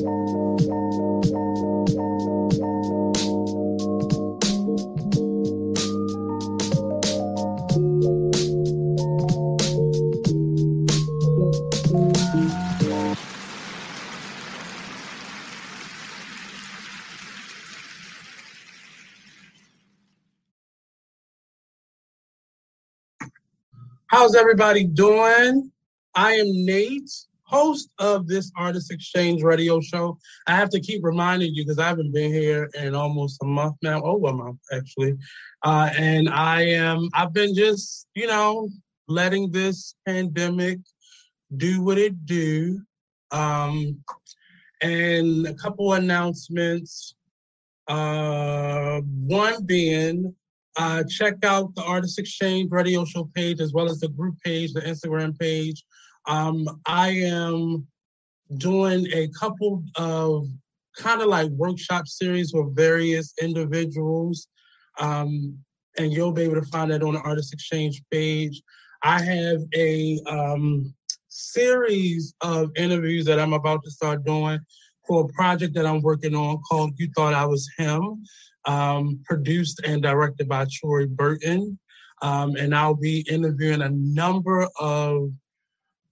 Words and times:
How's 0.00 0.08
everybody 24.34 24.84
doing? 24.84 25.70
I 26.14 26.32
am 26.32 26.46
Nate, 26.64 27.10
host 27.50 27.90
of 27.98 28.28
this 28.28 28.52
Artist 28.56 28.92
Exchange 28.92 29.42
radio 29.42 29.80
show. 29.80 30.18
I 30.46 30.54
have 30.54 30.70
to 30.70 30.80
keep 30.80 31.02
reminding 31.04 31.54
you 31.54 31.64
because 31.64 31.78
I 31.78 31.88
haven't 31.88 32.12
been 32.12 32.32
here 32.32 32.70
in 32.74 32.94
almost 32.94 33.42
a 33.42 33.46
month 33.46 33.76
now, 33.82 34.02
over 34.02 34.28
a 34.28 34.32
month 34.32 34.60
actually. 34.72 35.16
Uh, 35.64 35.90
and 35.98 36.28
I 36.28 36.62
am, 36.62 37.08
I've 37.12 37.32
been 37.32 37.54
just, 37.54 38.06
you 38.14 38.26
know, 38.26 38.68
letting 39.08 39.50
this 39.50 39.94
pandemic 40.06 40.78
do 41.56 41.82
what 41.82 41.98
it 41.98 42.24
do. 42.24 42.80
Um, 43.32 44.02
and 44.80 45.46
a 45.46 45.54
couple 45.54 45.92
announcements. 45.94 47.14
Uh, 47.88 49.00
one 49.26 49.64
being 49.64 50.32
uh, 50.76 51.02
check 51.08 51.44
out 51.44 51.74
the 51.74 51.82
Artist 51.82 52.18
Exchange 52.18 52.70
radio 52.70 53.04
show 53.04 53.28
page 53.34 53.60
as 53.60 53.72
well 53.72 53.90
as 53.90 53.98
the 53.98 54.08
group 54.08 54.36
page, 54.44 54.72
the 54.72 54.80
Instagram 54.82 55.36
page. 55.38 55.84
Um, 56.26 56.80
I 56.86 57.10
am 57.10 57.86
doing 58.56 59.06
a 59.12 59.28
couple 59.38 59.82
of 59.96 60.46
kind 60.96 61.22
of 61.22 61.28
like 61.28 61.50
workshop 61.50 62.06
series 62.06 62.52
with 62.52 62.74
various 62.74 63.32
individuals. 63.40 64.48
Um, 64.98 65.58
and 65.98 66.12
you'll 66.12 66.32
be 66.32 66.42
able 66.42 66.60
to 66.60 66.66
find 66.66 66.90
that 66.90 67.02
on 67.02 67.14
the 67.14 67.20
Artist 67.20 67.52
Exchange 67.52 68.02
page. 68.10 68.62
I 69.02 69.22
have 69.22 69.60
a 69.74 70.20
um, 70.26 70.94
series 71.28 72.34
of 72.42 72.70
interviews 72.76 73.24
that 73.26 73.38
I'm 73.38 73.54
about 73.54 73.82
to 73.84 73.90
start 73.90 74.24
doing 74.24 74.58
for 75.06 75.24
a 75.24 75.28
project 75.28 75.74
that 75.74 75.86
I'm 75.86 76.02
working 76.02 76.34
on 76.34 76.60
called 76.68 76.92
You 76.98 77.10
Thought 77.16 77.34
I 77.34 77.44
Was 77.44 77.68
Him 77.78 78.22
um, 78.66 79.20
produced 79.24 79.80
and 79.84 80.02
directed 80.02 80.48
by 80.48 80.66
Troy 80.70 81.06
Burton. 81.06 81.78
Um, 82.22 82.56
and 82.56 82.74
I'll 82.74 82.94
be 82.94 83.24
interviewing 83.30 83.82
a 83.82 83.88
number 83.88 84.68
of 84.78 85.30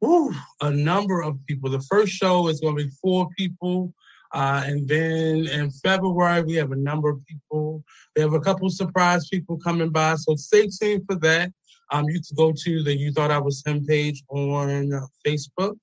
a 0.03 0.71
number 0.71 1.23
of 1.23 1.39
people. 1.47 1.71
The 1.71 1.81
first 1.81 2.13
show 2.13 2.49
is 2.49 2.61
going 2.61 2.77
to 2.77 2.85
be 2.85 2.91
four 3.03 3.29
people. 3.37 3.93
Uh, 4.33 4.63
and 4.67 4.87
then 4.87 5.47
in 5.47 5.71
February, 5.71 6.43
we 6.43 6.55
have 6.55 6.73
a 6.73 6.77
number 6.77 7.09
of 7.09 7.25
people. 7.27 7.83
We 8.15 8.23
have 8.23 8.35
a 8.35 8.41
couple 8.41 8.69
surprise 8.71 9.29
people 9.29 9.59
coming 9.59 9.91
by. 9.91 10.17
So 10.17 10.37
stay 10.37 10.69
tuned 10.69 11.05
for 11.07 11.17
that. 11.17 11.53
Um, 11.91 12.05
you 12.09 12.21
can 12.21 12.37
go 12.37 12.53
to 12.53 12.83
the 12.83 12.97
You 12.97 13.13
Thought 13.13 13.31
I 13.31 13.39
Was 13.39 13.63
Him 13.67 13.87
page 13.87 14.23
on 14.29 14.93
Facebook 15.27 15.77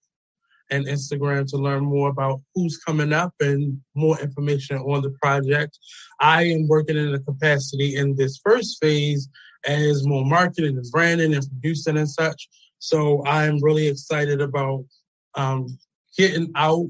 and 0.72 0.86
Instagram 0.86 1.48
to 1.50 1.58
learn 1.58 1.84
more 1.84 2.10
about 2.10 2.42
who's 2.54 2.78
coming 2.78 3.14
up 3.14 3.34
and 3.40 3.80
more 3.96 4.20
information 4.20 4.78
on 4.78 5.02
the 5.02 5.16
project. 5.22 5.78
I 6.20 6.44
am 6.44 6.68
working 6.68 6.98
in 6.98 7.14
a 7.14 7.20
capacity 7.20 7.96
in 7.96 8.16
this 8.16 8.40
first 8.44 8.78
phase 8.82 9.28
as 9.66 10.06
more 10.06 10.26
marketing 10.26 10.78
and 10.78 10.92
branding 10.92 11.34
and 11.34 11.48
producing 11.50 11.98
and 11.98 12.10
such. 12.10 12.48
So 12.86 13.26
I'm 13.26 13.64
really 13.64 13.88
excited 13.88 14.42
about 14.42 14.86
um, 15.34 15.78
getting 16.18 16.52
out 16.56 16.88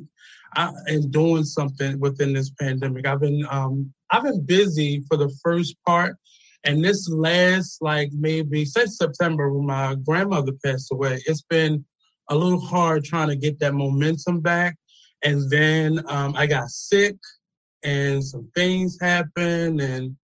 uh, 0.55 0.71
and 0.87 1.11
doing 1.11 1.45
something 1.45 1.99
within 1.99 2.33
this 2.33 2.49
pandemic. 2.49 3.07
I've 3.07 3.21
been 3.21 3.45
um, 3.49 3.93
I've 4.11 4.23
been 4.23 4.45
busy 4.45 5.03
for 5.07 5.17
the 5.17 5.33
first 5.43 5.75
part, 5.85 6.17
and 6.65 6.83
this 6.83 7.09
last 7.09 7.81
like 7.81 8.09
maybe 8.11 8.65
since 8.65 8.97
September 8.97 9.51
when 9.51 9.67
my 9.67 9.95
grandmother 9.95 10.51
passed 10.63 10.91
away, 10.91 11.21
it's 11.25 11.43
been 11.43 11.85
a 12.29 12.35
little 12.35 12.59
hard 12.59 13.05
trying 13.05 13.29
to 13.29 13.35
get 13.35 13.59
that 13.59 13.73
momentum 13.73 14.41
back. 14.41 14.75
And 15.23 15.49
then 15.49 16.03
um, 16.07 16.35
I 16.35 16.45
got 16.45 16.69
sick 16.69 17.15
and 17.83 18.23
some 18.23 18.49
things 18.53 18.97
happened 18.99 19.79
and 19.79 20.15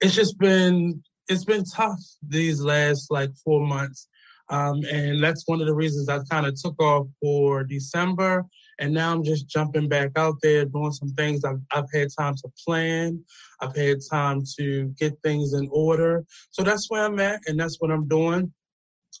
it's 0.00 0.14
just 0.14 0.38
been 0.38 1.02
it's 1.28 1.44
been 1.44 1.64
tough 1.64 2.00
these 2.26 2.60
last 2.60 3.10
like 3.10 3.30
four 3.44 3.66
months. 3.66 4.08
Um, 4.52 4.84
and 4.84 5.24
that's 5.24 5.48
one 5.48 5.62
of 5.62 5.66
the 5.66 5.74
reasons 5.74 6.10
I 6.10 6.18
kind 6.30 6.46
of 6.46 6.60
took 6.60 6.80
off 6.80 7.06
for 7.22 7.64
December. 7.64 8.44
And 8.78 8.92
now 8.92 9.10
I'm 9.10 9.24
just 9.24 9.48
jumping 9.48 9.88
back 9.88 10.10
out 10.16 10.34
there 10.42 10.66
doing 10.66 10.92
some 10.92 11.08
things. 11.10 11.42
I've, 11.42 11.60
I've 11.72 11.90
had 11.92 12.08
time 12.18 12.34
to 12.36 12.48
plan. 12.62 13.24
I've 13.60 13.74
had 13.74 13.98
time 14.10 14.42
to 14.58 14.94
get 14.98 15.14
things 15.24 15.54
in 15.54 15.68
order. 15.72 16.24
So 16.50 16.62
that's 16.62 16.90
where 16.90 17.04
I'm 17.04 17.18
at, 17.18 17.40
and 17.46 17.58
that's 17.58 17.80
what 17.80 17.90
I'm 17.90 18.06
doing. 18.06 18.52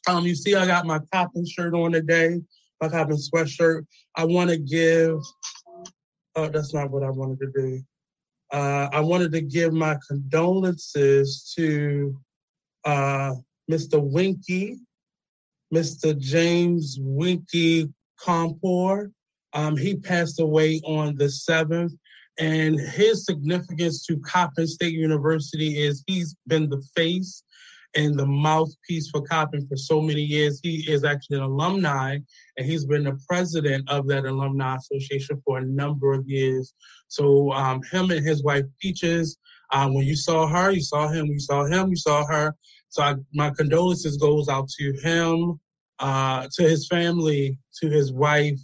Um, 0.06 0.26
you 0.26 0.34
see, 0.34 0.54
I 0.54 0.66
got 0.66 0.84
my 0.84 0.98
Coppin 1.12 1.46
shirt 1.46 1.74
on 1.74 1.92
today, 1.92 2.40
my 2.82 2.88
Coppin 2.88 3.16
sweatshirt. 3.16 3.86
I 4.16 4.24
want 4.24 4.50
to 4.50 4.58
give. 4.58 5.18
Oh, 6.34 6.48
that's 6.48 6.74
not 6.74 6.90
what 6.90 7.04
I 7.04 7.10
wanted 7.10 7.38
to 7.40 7.52
do. 7.54 7.82
Uh, 8.52 8.88
I 8.92 9.00
wanted 9.00 9.32
to 9.32 9.40
give 9.40 9.72
my 9.72 9.96
condolences 10.08 11.54
to 11.56 12.18
uh, 12.84 13.34
Mr. 13.70 14.02
Winky, 14.02 14.78
Mr. 15.72 16.18
James 16.18 16.98
Winky 17.00 17.88
Compor. 18.20 19.10
Um, 19.54 19.76
he 19.76 19.96
passed 19.96 20.40
away 20.40 20.80
on 20.84 21.16
the 21.16 21.26
7th, 21.26 21.92
and 22.38 22.78
his 22.78 23.24
significance 23.26 24.06
to 24.06 24.18
Coppin 24.20 24.66
State 24.66 24.94
University 24.94 25.82
is 25.82 26.02
he's 26.06 26.34
been 26.46 26.68
the 26.68 26.82
face 26.94 27.42
and 27.94 28.18
the 28.18 28.26
mouthpiece 28.26 29.10
for 29.10 29.20
Coppin 29.22 29.66
for 29.68 29.76
so 29.76 30.00
many 30.00 30.22
years. 30.22 30.60
He 30.62 30.90
is 30.90 31.04
actually 31.04 31.38
an 31.38 31.44
alumni, 31.44 32.18
and 32.56 32.66
he's 32.66 32.86
been 32.86 33.04
the 33.04 33.18
president 33.28 33.88
of 33.90 34.06
that 34.08 34.24
alumni 34.24 34.76
association 34.76 35.42
for 35.44 35.58
a 35.58 35.64
number 35.64 36.12
of 36.12 36.26
years. 36.26 36.74
So 37.08 37.52
um, 37.52 37.82
him 37.90 38.10
and 38.10 38.24
his 38.24 38.42
wife 38.42 38.64
Peaches, 38.80 39.36
um, 39.72 39.94
when 39.94 40.06
you 40.06 40.16
saw 40.16 40.46
her, 40.46 40.70
you 40.70 40.80
saw 40.80 41.08
him. 41.08 41.26
You 41.26 41.40
saw 41.40 41.64
him, 41.64 41.90
you 41.90 41.96
saw 41.96 42.24
her. 42.26 42.54
So 42.88 43.02
I, 43.02 43.14
my 43.32 43.50
condolences 43.50 44.18
goes 44.18 44.48
out 44.48 44.68
to 44.68 44.92
him, 45.02 45.58
uh, 46.02 46.48
to 46.52 46.62
his 46.64 46.86
family, 46.88 47.56
to 47.80 47.88
his 47.88 48.12
wife, 48.12 48.58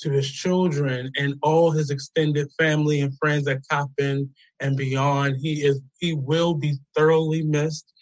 to 0.00 0.10
his 0.10 0.30
children, 0.30 1.10
and 1.16 1.34
all 1.42 1.70
his 1.70 1.90
extended 1.90 2.48
family 2.58 3.00
and 3.00 3.16
friends 3.18 3.48
at 3.48 3.66
Coppin 3.70 4.28
and 4.60 4.76
beyond. 4.76 5.36
He 5.40 5.64
is 5.64 5.80
he 5.98 6.12
will 6.12 6.54
be 6.54 6.76
thoroughly 6.94 7.42
missed. 7.42 7.92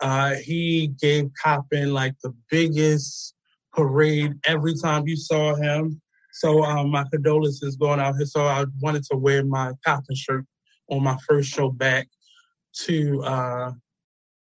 Uh, 0.00 0.34
he 0.34 0.88
gave 1.00 1.30
Coppin 1.42 1.92
like 1.92 2.14
the 2.22 2.34
biggest 2.50 3.34
parade 3.72 4.32
every 4.46 4.74
time 4.74 5.06
you 5.06 5.16
saw 5.16 5.54
him. 5.54 6.00
So 6.32 6.64
um, 6.64 6.90
my 6.90 7.04
condolences 7.12 7.76
going 7.76 8.00
out 8.00 8.16
here. 8.16 8.26
So 8.26 8.46
I 8.46 8.64
wanted 8.80 9.04
to 9.10 9.16
wear 9.16 9.44
my 9.44 9.72
Coppin 9.86 10.16
shirt 10.16 10.44
on 10.90 11.04
my 11.04 11.16
first 11.28 11.50
show 11.50 11.70
back 11.70 12.08
to 12.84 13.22
uh, 13.22 13.72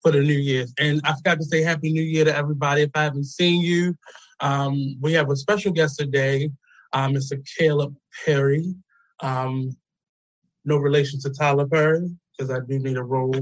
for 0.01 0.11
the 0.11 0.21
New 0.21 0.33
Year's. 0.33 0.73
And 0.79 1.01
I 1.03 1.13
forgot 1.15 1.37
to 1.37 1.43
say 1.43 1.61
Happy 1.61 1.91
New 1.91 2.03
Year 2.03 2.25
to 2.25 2.35
everybody. 2.35 2.81
If 2.81 2.91
I 2.95 3.03
haven't 3.03 3.25
seen 3.25 3.61
you, 3.61 3.95
um, 4.39 4.95
we 4.99 5.13
have 5.13 5.29
a 5.29 5.35
special 5.35 5.71
guest 5.71 5.99
today, 5.99 6.49
uh, 6.93 7.07
Mr. 7.07 7.41
Caleb 7.57 7.95
Perry. 8.25 8.73
Um, 9.21 9.75
no 10.65 10.77
relation 10.77 11.19
to 11.21 11.29
Tyler 11.29 11.67
Perry, 11.67 12.09
because 12.37 12.51
I 12.51 12.59
do 12.67 12.79
need 12.79 12.97
a 12.97 13.03
role 13.03 13.33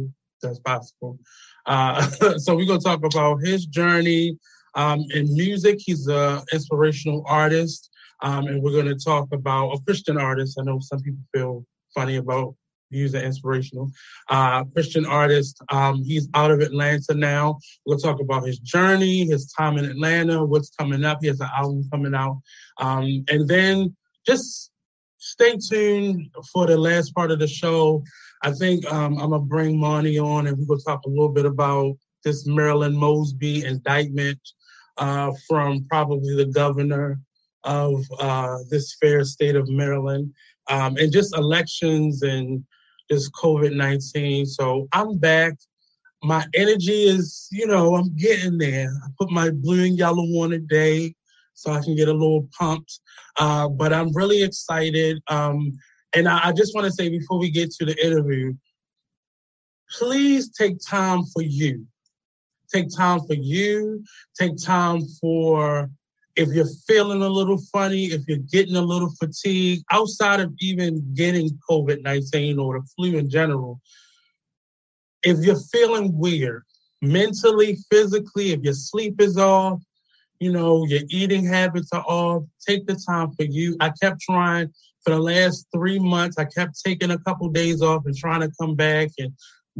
that's 0.42 0.59
possible. 0.59 1.18
Uh, 1.66 2.02
so 2.38 2.56
we're 2.56 2.66
gonna 2.66 2.80
talk 2.80 3.03
about 3.03 3.38
his 3.38 3.66
journey 3.66 4.38
um, 4.76 5.03
in 5.14 5.34
music. 5.34 5.78
He's 5.80 6.08
an 6.08 6.41
inspirational 6.53 7.24
artist, 7.28 7.90
um, 8.22 8.47
and 8.47 8.61
we're 8.61 8.76
gonna 8.76 8.96
talk 8.96 9.28
about 9.32 9.72
a 9.72 9.79
Christian 9.85 10.17
artist. 10.17 10.58
I 10.59 10.64
know 10.64 10.79
some 10.79 11.02
people 11.02 11.22
feel 11.34 11.66
funny 11.94 12.17
about 12.17 12.56
using 12.90 13.22
inspirational 13.22 13.91
uh, 14.30 14.64
Christian 14.66 15.06
artist. 15.06 15.62
Um, 15.70 16.03
he's 16.03 16.28
out 16.34 16.52
of 16.52 16.62
Atlanta 16.62 17.14
now. 17.14 17.59
We'll 17.86 17.97
talk 17.97 18.20
about 18.20 18.46
his 18.46 18.59
journey, 18.59 19.26
his 19.26 19.52
time 19.58 19.78
in 19.78 19.86
Atlanta, 19.86 20.46
what's 20.46 20.72
coming 20.72 21.03
up. 21.03 21.20
He 21.22 21.28
has 21.28 21.40
an 21.40 21.50
album 21.56 21.88
coming 21.91 22.16
out, 22.16 22.41
um, 22.80 23.24
and 23.30 23.47
then 23.47 23.96
just 24.26 24.72
stay 25.18 25.58
tuned 25.70 26.30
for 26.52 26.66
the 26.66 26.78
last 26.78 27.14
part 27.14 27.32
of 27.32 27.40
the 27.40 27.47
show. 27.47 28.03
I 28.44 28.52
think 28.52 28.86
um, 28.92 29.18
I'm 29.20 29.32
gonna 29.32 29.40
bring 29.40 29.80
Monty 29.80 30.18
on, 30.18 30.47
and 30.47 30.58
we're 30.58 30.66
gonna 30.66 30.82
talk 30.85 31.06
a 31.06 31.09
little 31.09 31.30
bit 31.30 31.46
about 31.46 31.96
this 32.24 32.46
Marilyn 32.46 32.96
Mosby 32.96 33.66
indictment 33.66 34.40
uh, 34.97 35.32
from 35.47 35.85
probably 35.90 36.35
the 36.35 36.46
governor 36.46 37.20
of 37.64 38.03
uh, 38.20 38.58
this 38.70 38.96
fair 39.02 39.24
state 39.24 39.56
of 39.56 39.68
Maryland, 39.70 40.34
um, 40.70 40.96
and 40.97 41.12
just 41.12 41.35
elections 41.35 42.22
and 42.22 42.64
just 43.09 43.32
COVID 43.34 43.76
19. 43.76 44.46
So 44.46 44.88
I'm 44.94 45.17
back. 45.17 45.53
My 46.23 46.46
energy 46.53 47.03
is, 47.03 47.47
you 47.52 47.66
know, 47.66 47.96
I'm 47.96 48.16
getting 48.16 48.58
there. 48.58 48.91
I 49.03 49.08
put 49.17 49.32
my 49.32 49.52
blue 49.52 49.85
and 49.85 49.97
yellow 49.97 50.23
on 50.23 50.52
today. 50.52 51.16
so 51.53 51.72
I 51.72 51.82
can 51.82 51.96
get 51.96 52.08
a 52.08 52.14
little 52.14 52.47
pumped. 52.58 53.00
Uh, 53.38 53.67
but 53.70 53.94
I'm 53.94 54.14
really 54.14 54.44
excited. 54.44 55.22
Um, 55.28 55.78
and 56.16 56.28
I, 56.28 56.50
I 56.50 56.52
just 56.52 56.73
want 56.76 56.85
to 56.85 56.91
say 56.91 57.09
before 57.09 57.40
we 57.40 57.52
get 57.52 57.72
to 57.72 57.85
the 57.85 58.06
interview, 58.06 58.53
please 59.91 60.50
take 60.52 60.78
time 60.85 61.23
for 61.34 61.41
you. 61.41 61.85
Take 62.73 62.96
time 62.96 63.22
for 63.22 63.34
you. 63.34 64.03
Take 64.38 64.58
time 64.61 65.02
for 65.20 65.90
if 66.40 66.47
you're 66.53 66.70
feeling 66.88 67.22
a 67.22 67.28
little 67.28 67.58
funny, 67.74 68.06
if 68.06 68.22
you're 68.26 68.38
getting 68.38 68.78
a 68.78 68.82
little 68.82 69.12
fatigued, 69.20 69.84
outside 69.91 70.40
of 70.40 70.53
even 70.62 71.14
getting 71.14 71.50
COVID 71.70 72.02
19 72.02 72.58
or 72.58 72.80
the 72.80 72.88
flu 72.96 73.18
in 73.18 73.30
general, 73.30 73.82
if 75.22 75.38
you're 75.46 75.59
feeling 75.74 76.18
weird, 76.18 76.64
mentally, 77.02 77.78
physically, 77.91 78.53
if 78.53 78.62
your 78.62 78.74
sleep 78.74 79.20
is 79.20 79.38
off, 79.38 79.82
you 80.40 80.50
know, 80.53 80.86
your 80.86 81.02
eating 81.09 81.44
habits 81.44 81.90
are 81.91 82.06
off, 82.08 82.44
take 82.66 82.88
the 82.88 82.96
time 82.96 83.34
for 83.34 83.44
you. 83.44 83.76
I 83.82 83.92
kept 84.02 84.22
trying 84.22 84.72
for 85.03 85.09
the 85.09 85.20
last 85.20 85.68
three 85.76 86.00
months, 86.00 86.38
I 86.38 86.46
kept 86.46 86.82
taking 86.85 87.12
a 87.12 87.20
couple 87.20 87.50
days 87.50 87.82
off 87.82 88.06
and 88.06 88.16
trying 88.16 88.42
to 88.42 88.52
come 88.59 88.76
back 88.76 89.09
and 89.18 89.34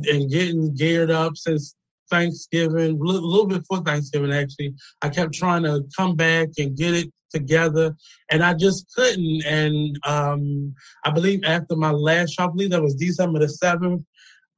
and 0.10 0.30
getting 0.30 0.74
geared 0.76 1.10
up 1.10 1.38
since 1.38 1.76
Thanksgiving, 2.10 3.00
a 3.00 3.04
little 3.04 3.48
bit 3.48 3.60
before 3.60 3.84
Thanksgiving, 3.84 4.34
actually. 4.34 4.74
I 5.02 5.10
kept 5.10 5.34
trying 5.34 5.64
to 5.64 5.84
come 5.96 6.16
back 6.16 6.50
and 6.58 6.78
get 6.78 6.94
it 6.94 7.12
together, 7.32 7.96
and 8.32 8.44
I 8.44 8.54
just 8.54 8.92
couldn't. 8.96 9.44
And 9.46 9.98
um, 10.06 10.74
I 11.06 11.12
believe 11.12 11.42
after 11.46 11.76
my 11.76 11.92
last 11.92 12.34
show, 12.34 12.46
I 12.46 12.48
believe 12.48 12.72
that 12.72 12.82
was 12.82 12.96
December 12.96 13.40
the 13.40 13.46
7th, 13.46 14.04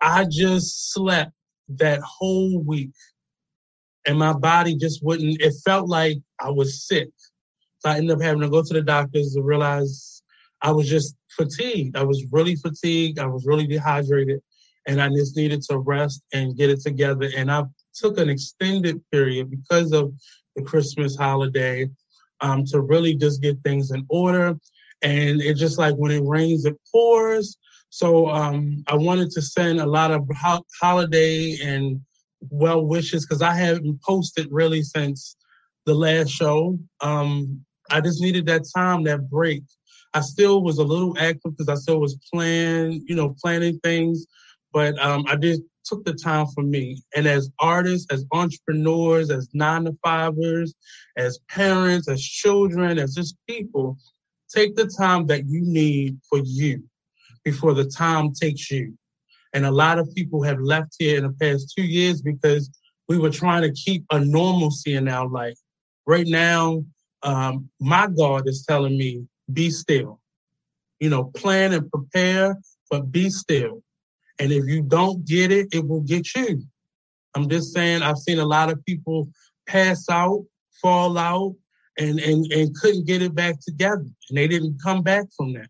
I 0.02 0.26
just 0.30 0.94
slept 0.94 1.32
that 1.70 2.02
whole 2.02 2.60
week. 2.64 2.92
And 4.08 4.18
my 4.18 4.34
body 4.34 4.76
just 4.76 5.04
wouldn't, 5.04 5.42
it 5.42 5.54
felt 5.64 5.88
like 5.88 6.18
I 6.40 6.50
was 6.50 6.88
sick. 6.88 7.10
So 7.80 7.90
I 7.90 7.98
ended 7.98 8.16
up 8.16 8.22
having 8.22 8.42
to 8.42 8.50
go 8.50 8.64
to 8.64 8.74
the 8.74 8.82
doctors 8.82 9.34
to 9.34 9.44
realize 9.44 10.24
I 10.62 10.72
was 10.72 10.90
just 10.90 11.16
fatigued. 11.38 11.96
I 11.96 12.04
was 12.04 12.26
really 12.32 12.56
fatigued. 12.56 13.20
I 13.20 13.28
was 13.28 13.46
really 13.46 13.68
dehydrated 13.68 14.42
and 14.88 15.02
I 15.02 15.10
just 15.10 15.36
needed 15.36 15.62
to 15.64 15.78
rest 15.78 16.24
and 16.34 16.56
get 16.56 16.70
it 16.70 16.82
together. 16.82 17.30
And 17.36 17.52
I 17.52 17.64
took 17.94 18.18
an 18.18 18.30
extended 18.30 19.02
period 19.12 19.52
because 19.52 19.92
of 19.92 20.14
the 20.56 20.64
Christmas 20.64 21.16
holiday 21.16 21.90
um, 22.42 22.66
to 22.66 22.82
really 22.82 23.16
just 23.16 23.42
get 23.42 23.62
things 23.64 23.92
in 23.92 24.06
order. 24.10 24.58
And 25.02 25.42
it's 25.42 25.60
just 25.60 25.78
like 25.78 25.96
when 25.96 26.12
it 26.12 26.24
rains, 26.24 26.66
it 26.66 26.78
pours. 26.92 27.58
So 27.90 28.30
um, 28.30 28.84
I 28.88 28.96
wanted 28.96 29.32
to 29.32 29.42
send 29.42 29.80
a 29.80 29.86
lot 29.86 30.12
of 30.12 30.28
ho- 30.36 30.66
holiday 30.80 31.58
and 31.64 32.02
well 32.50 32.86
wishes 32.86 33.26
because 33.26 33.42
I 33.42 33.54
haven't 33.54 34.02
posted 34.02 34.48
really 34.50 34.82
since 34.82 35.36
the 35.86 35.94
last 35.94 36.30
show. 36.30 36.80
Um, 37.02 37.64
I 37.90 38.02
just 38.02 38.22
needed 38.22 38.46
that 38.48 38.64
time, 38.76 39.04
that 39.04 39.30
break. 39.30 39.64
I 40.14 40.22
still 40.22 40.62
was 40.64 40.78
a 40.78 40.84
little 40.84 41.18
active 41.18 41.58
because 41.58 41.70
I 41.70 41.76
still 41.76 42.00
was 42.00 42.18
planning, 42.32 43.04
you 43.08 43.16
know, 43.16 43.36
planning 43.42 43.80
things 43.80 44.26
but 44.74 45.00
um, 45.00 45.26
I 45.28 45.36
just 45.36 45.62
took 45.86 46.06
the 46.06 46.14
time 46.14 46.48
for 46.48 46.64
me. 46.64 47.02
And 47.16 47.28
as 47.28 47.50
artists, 47.60 48.08
as 48.12 48.26
entrepreneurs, 48.32 49.30
as 49.30 49.50
nine 49.54 49.86
to 49.86 49.98
fivers, 50.04 50.74
as 51.18 51.40
parents, 51.50 52.08
as 52.08 52.22
children, 52.22 53.00
as 53.00 53.16
just 53.16 53.36
people, 53.48 53.98
take 54.54 54.76
the 54.76 54.88
time 54.98 55.28
that 55.28 55.48
you 55.48 55.62
need 55.62 56.20
for 56.30 56.40
you 56.44 56.84
before 57.44 57.74
the 57.74 57.86
time 57.86 58.34
takes 58.34 58.70
you. 58.70 58.98
And 59.54 59.66
a 59.66 59.72
lot 59.72 60.00
of 60.00 60.14
people 60.16 60.44
have 60.44 60.60
left 60.60 60.96
here 61.00 61.18
in 61.18 61.24
the 61.24 61.34
past 61.34 61.74
two 61.76 61.84
years 61.84 62.22
because 62.22 62.70
we 63.10 63.18
were 63.18 63.30
trying 63.30 63.64
to 63.64 63.74
keep 63.74 64.06
a 64.12 64.20
normalcy 64.20 64.94
in 64.94 65.10
our 65.10 65.28
life. 65.28 65.58
Right 66.06 66.28
now, 66.28 66.86
um, 67.24 67.70
my 67.80 68.08
God 68.08 68.48
is 68.48 68.66
telling 68.68 68.98
me, 68.98 69.26
be 69.52 69.70
still. 69.70 70.20
You 71.00 71.10
know, 71.10 71.26
plan 71.26 71.74
and 71.74 71.90
prepare, 71.92 72.58
but 72.90 73.12
be 73.12 73.30
still 73.30 73.84
and 74.42 74.52
if 74.52 74.66
you 74.66 74.82
don't 74.82 75.24
get 75.24 75.52
it, 75.52 75.68
it 75.72 75.88
will 75.88 76.02
get 76.02 76.34
you. 76.36 76.64
I'm 77.36 77.48
just 77.48 77.74
saying, 77.76 78.02
I've 78.02 78.18
seen 78.18 78.40
a 78.40 78.46
lot 78.46 78.72
of 78.72 78.84
people 78.86 79.30
pass 79.68 80.10
out, 80.10 80.44
fall 80.82 81.16
out, 81.20 81.54
and, 82.00 82.20
and, 82.20 82.52
and 82.52 82.76
couldn't 82.76 83.06
get 83.06 83.22
it 83.22 83.36
back 83.36 83.60
together. 83.62 84.04
And 84.30 84.38
they 84.38 84.48
didn't 84.48 84.82
come 84.84 85.04
back 85.04 85.28
from 85.38 85.54
that. 85.54 85.68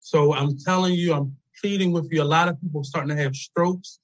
So 0.00 0.34
I'm 0.34 0.58
telling 0.58 0.92
you, 0.92 1.14
I'm 1.14 1.34
pleading 1.58 1.90
with 1.90 2.08
you. 2.12 2.22
A 2.22 2.24
lot 2.24 2.48
of 2.48 2.60
people 2.60 2.84
starting 2.84 3.16
to 3.16 3.22
have 3.22 3.34
strokes 3.34 3.98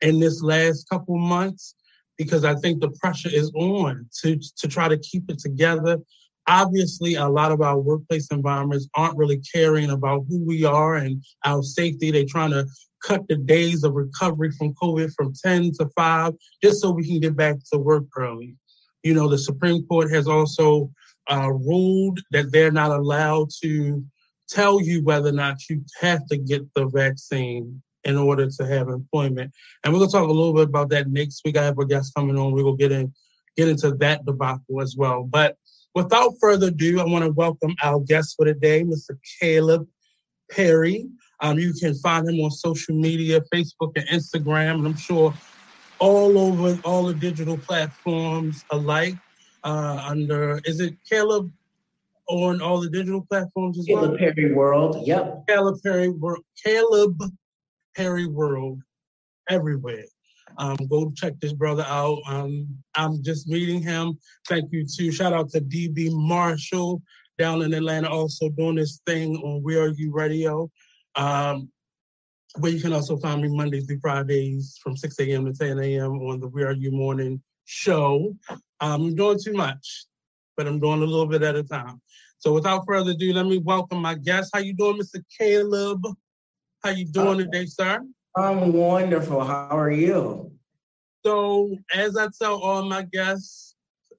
in 0.00 0.18
this 0.18 0.42
last 0.42 0.88
couple 0.88 1.16
months 1.16 1.76
because 2.18 2.44
I 2.44 2.56
think 2.56 2.80
the 2.80 2.90
pressure 3.00 3.30
is 3.32 3.52
on 3.54 4.08
to, 4.22 4.40
to 4.56 4.66
try 4.66 4.88
to 4.88 4.98
keep 4.98 5.30
it 5.30 5.38
together. 5.38 5.98
Obviously, 6.48 7.14
a 7.14 7.28
lot 7.28 7.52
of 7.52 7.60
our 7.60 7.78
workplace 7.78 8.26
environments 8.32 8.88
aren't 8.94 9.16
really 9.16 9.40
caring 9.54 9.90
about 9.90 10.24
who 10.28 10.44
we 10.44 10.64
are 10.64 10.96
and 10.96 11.22
our 11.44 11.62
safety. 11.62 12.10
They're 12.10 12.24
trying 12.24 12.50
to 12.50 12.66
cut 13.02 13.26
the 13.28 13.36
days 13.36 13.84
of 13.84 13.94
recovery 13.94 14.50
from 14.52 14.74
COVID 14.74 15.12
from 15.14 15.32
10 15.44 15.72
to 15.78 15.88
5, 15.96 16.34
just 16.62 16.80
so 16.80 16.90
we 16.90 17.06
can 17.06 17.20
get 17.20 17.36
back 17.36 17.56
to 17.72 17.78
work 17.78 18.04
early. 18.16 18.56
You 19.02 19.14
know, 19.14 19.28
the 19.28 19.38
Supreme 19.38 19.86
Court 19.86 20.10
has 20.10 20.26
also 20.26 20.90
uh, 21.30 21.50
ruled 21.50 22.20
that 22.32 22.52
they're 22.52 22.72
not 22.72 22.90
allowed 22.90 23.50
to 23.62 24.04
tell 24.48 24.80
you 24.80 25.02
whether 25.02 25.28
or 25.28 25.32
not 25.32 25.56
you 25.68 25.82
have 26.00 26.26
to 26.26 26.36
get 26.36 26.62
the 26.74 26.86
vaccine 26.86 27.82
in 28.04 28.16
order 28.16 28.48
to 28.48 28.66
have 28.66 28.88
employment. 28.88 29.52
And 29.82 29.92
we're 29.92 29.98
gonna 30.00 30.12
talk 30.12 30.28
a 30.28 30.32
little 30.32 30.54
bit 30.54 30.68
about 30.68 30.90
that 30.90 31.08
next 31.08 31.42
week. 31.44 31.56
I 31.56 31.64
have 31.64 31.78
a 31.78 31.84
guest 31.84 32.12
coming 32.14 32.38
on. 32.38 32.52
We're 32.52 32.62
gonna 32.62 32.76
get 32.76 32.92
in 32.92 33.12
get 33.56 33.68
into 33.68 33.92
that 33.92 34.24
debacle 34.24 34.80
as 34.80 34.94
well. 34.96 35.24
But 35.24 35.56
without 35.94 36.34
further 36.40 36.68
ado, 36.68 37.00
I 37.00 37.04
want 37.04 37.24
to 37.24 37.32
welcome 37.32 37.74
our 37.82 38.00
guest 38.00 38.34
for 38.36 38.44
today, 38.44 38.84
Mr. 38.84 39.18
Caleb 39.40 39.88
Perry. 40.50 41.08
Um, 41.40 41.58
you 41.58 41.72
can 41.74 41.94
find 41.94 42.28
him 42.28 42.40
on 42.40 42.50
social 42.50 42.94
media, 42.94 43.40
Facebook 43.52 43.92
and 43.96 44.08
Instagram, 44.08 44.76
and 44.76 44.86
I'm 44.86 44.96
sure 44.96 45.34
all 45.98 46.38
over 46.38 46.78
all 46.84 47.04
the 47.04 47.14
digital 47.14 47.56
platforms 47.56 48.64
alike. 48.70 49.14
Uh, 49.64 50.04
under 50.08 50.60
is 50.64 50.80
it 50.80 50.94
Caleb 51.08 51.50
on 52.28 52.60
all 52.60 52.80
the 52.80 52.90
digital 52.90 53.24
platforms 53.28 53.78
as 53.78 53.86
Caleb 53.86 54.10
well? 54.10 54.18
Perry 54.18 54.52
World. 54.52 55.06
Yep. 55.06 55.46
Caleb 55.48 55.82
Perry 55.82 56.08
World. 56.08 56.44
Caleb 56.64 57.18
Perry 57.96 58.26
World 58.26 58.80
everywhere. 59.48 60.04
Um, 60.58 60.76
go 60.88 61.10
check 61.14 61.34
this 61.40 61.52
brother 61.52 61.84
out. 61.86 62.18
Um, 62.26 62.68
I'm 62.94 63.22
just 63.22 63.48
meeting 63.48 63.82
him. 63.82 64.18
Thank 64.48 64.72
you 64.72 64.86
to 64.86 65.12
shout 65.12 65.32
out 65.32 65.50
to 65.50 65.60
DB 65.60 66.10
Marshall 66.12 67.02
down 67.38 67.62
in 67.62 67.74
Atlanta, 67.74 68.08
also 68.08 68.48
doing 68.50 68.76
this 68.76 69.00
thing 69.06 69.36
on 69.36 69.62
We 69.62 69.76
Are 69.76 69.88
You 69.88 70.12
Radio. 70.12 70.70
Um, 71.16 71.70
where 72.58 72.72
you 72.72 72.80
can 72.80 72.92
also 72.92 73.16
find 73.18 73.42
me 73.42 73.48
Mondays 73.48 73.86
through 73.86 74.00
Fridays 74.00 74.78
from 74.82 74.96
6 74.96 75.18
a.m. 75.20 75.44
to 75.46 75.52
10 75.52 75.78
a.m. 75.78 76.12
on 76.22 76.40
the 76.40 76.48
We 76.48 76.62
Are 76.62 76.72
You 76.72 76.90
Morning 76.90 77.42
show. 77.64 78.34
I'm 78.80 79.14
doing 79.14 79.38
too 79.42 79.52
much, 79.52 80.06
but 80.56 80.66
I'm 80.66 80.80
doing 80.80 81.02
a 81.02 81.06
little 81.06 81.26
bit 81.26 81.42
at 81.42 81.56
a 81.56 81.62
time. 81.62 82.00
So 82.38 82.52
without 82.52 82.84
further 82.86 83.10
ado, 83.12 83.32
let 83.32 83.46
me 83.46 83.58
welcome 83.58 84.00
my 84.00 84.14
guest. 84.14 84.50
How 84.54 84.60
you 84.60 84.74
doing, 84.74 84.98
Mr. 84.98 85.22
Caleb? 85.38 86.02
How 86.82 86.90
you 86.90 87.06
doing 87.06 87.38
today, 87.38 87.66
sir? 87.66 88.00
I'm 88.36 88.72
wonderful. 88.72 89.42
How 89.42 89.76
are 89.76 89.90
you? 89.90 90.52
So 91.24 91.76
as 91.92 92.16
I 92.16 92.28
tell 92.40 92.60
all 92.60 92.84
my 92.84 93.02
guests, 93.02 93.74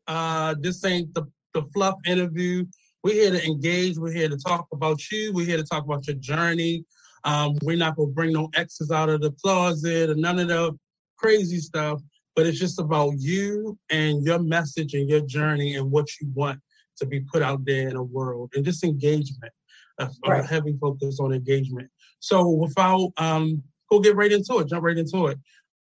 uh, 0.08 0.56
this 0.60 0.84
ain't 0.84 1.13
the, 1.13 1.24
the 1.54 1.63
fluff 1.74 1.96
interview. 2.06 2.66
We're 3.04 3.13
here 3.13 3.32
to 3.32 3.46
engage. 3.46 3.98
We're 3.98 4.12
here 4.12 4.30
to 4.30 4.38
talk 4.38 4.68
about 4.72 5.00
you. 5.12 5.32
We're 5.34 5.46
here 5.46 5.58
to 5.58 5.63
talk 5.63 5.86
about 5.86 6.08
your 6.08 6.18
journey. 6.18 6.86
Um, 7.24 7.58
we're 7.62 7.77
not 7.77 7.96
going 7.96 8.10
to 8.10 8.13
bring 8.13 8.34
no 8.34 8.50
exes 8.56 8.92
out 8.92 9.10
of 9.10 9.22
the 9.22 9.32
closet 9.32 10.10
or 10.10 10.16
none 10.16 10.39
of 10.39 10.48
the 10.48 10.77
crazy 11.18 11.60
stuff, 11.60 12.01
but 12.36 12.46
it's 12.46 12.60
just 12.60 12.80
about 12.80 13.13
you 13.18 13.77
and 13.89 14.25
your 14.25 14.39
message 14.39 14.94
and 14.94 15.10
your 15.10 15.22
journey 15.22 15.75
and 15.75 15.89
what 15.92 16.08
you 16.20 16.27
want 16.34 16.60
to 16.98 17.06
be 17.06 17.20
put 17.20 17.42
out 17.42 17.63
there 17.66 17.88
in 17.88 17.96
the 17.96 18.04
world 18.04 18.51
and 18.56 18.66
just 18.66 18.84
engagement, 18.84 19.54
a, 20.00 20.10
right. 20.27 20.44
a 20.44 20.48
heavy 20.48 20.75
focus 20.80 21.20
on 21.20 21.34
engagement. 21.34 21.89
So 22.20 22.50
without, 22.50 23.12
um, 23.18 23.62
go 23.92 24.00
get 24.00 24.16
right 24.16 24.32
into 24.32 24.60
it, 24.60 24.70
jump 24.70 24.84
right 24.84 24.98
into 24.98 25.27
it. 25.27 25.39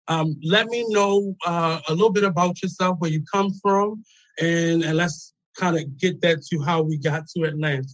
Um, 0.08 0.36
let 0.42 0.68
me 0.68 0.84
know 0.88 1.34
uh, 1.46 1.80
a 1.88 1.92
little 1.92 2.12
bit 2.12 2.24
about 2.24 2.62
yourself, 2.62 2.96
where 2.98 3.10
you 3.10 3.22
come 3.30 3.52
from, 3.62 4.02
and, 4.40 4.82
and 4.82 4.96
let's 4.96 5.34
kind 5.58 5.76
of 5.76 5.98
get 5.98 6.20
that 6.22 6.42
to 6.46 6.62
how 6.62 6.82
we 6.82 6.96
got 6.96 7.26
to 7.28 7.42
Atlanta. 7.44 7.88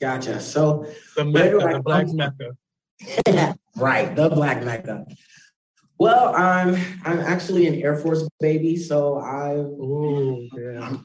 Gotcha. 0.00 0.40
So 0.40 0.86
the 1.16 1.24
Mecca, 1.24 1.58
the 1.72 1.80
Black 1.80 2.08
Mecca. 2.08 3.56
right, 3.76 4.14
the 4.14 4.28
Black 4.28 4.62
Mecca. 4.62 5.06
Well, 5.98 6.34
I'm 6.36 6.76
I'm 7.04 7.20
actually 7.20 7.66
an 7.66 7.74
Air 7.76 7.96
Force 7.96 8.28
baby, 8.38 8.76
so 8.76 9.18
I 9.18 9.54
Ooh, 9.54 10.46
yeah. 10.54 10.98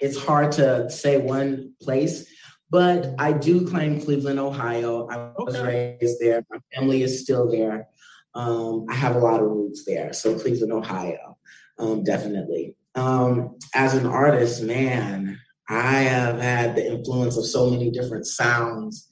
It's 0.00 0.16
hard 0.16 0.52
to 0.52 0.88
say 0.88 1.18
one 1.18 1.72
place, 1.82 2.30
but 2.70 3.14
I 3.18 3.32
do 3.32 3.66
claim 3.66 4.00
Cleveland, 4.00 4.38
Ohio. 4.38 5.08
I 5.08 5.32
was 5.36 5.56
okay. 5.56 5.96
raised 6.00 6.20
there. 6.20 6.44
My 6.50 6.58
family 6.72 7.02
is 7.02 7.20
still 7.20 7.50
there. 7.50 7.88
Um, 8.34 8.86
I 8.88 8.94
have 8.94 9.16
a 9.16 9.18
lot 9.18 9.40
of 9.40 9.48
roots 9.48 9.84
there, 9.84 10.12
so 10.12 10.38
Cleveland, 10.38 10.72
Ohio, 10.72 11.36
um, 11.80 12.04
definitely. 12.04 12.76
Um, 12.94 13.56
as 13.74 13.94
an 13.94 14.06
artist, 14.06 14.62
man, 14.62 15.38
I 15.68 16.00
have 16.00 16.40
had 16.40 16.74
the 16.74 16.86
influence 16.92 17.36
of 17.36 17.46
so 17.46 17.70
many 17.70 17.90
different 17.90 18.26
sounds. 18.26 19.08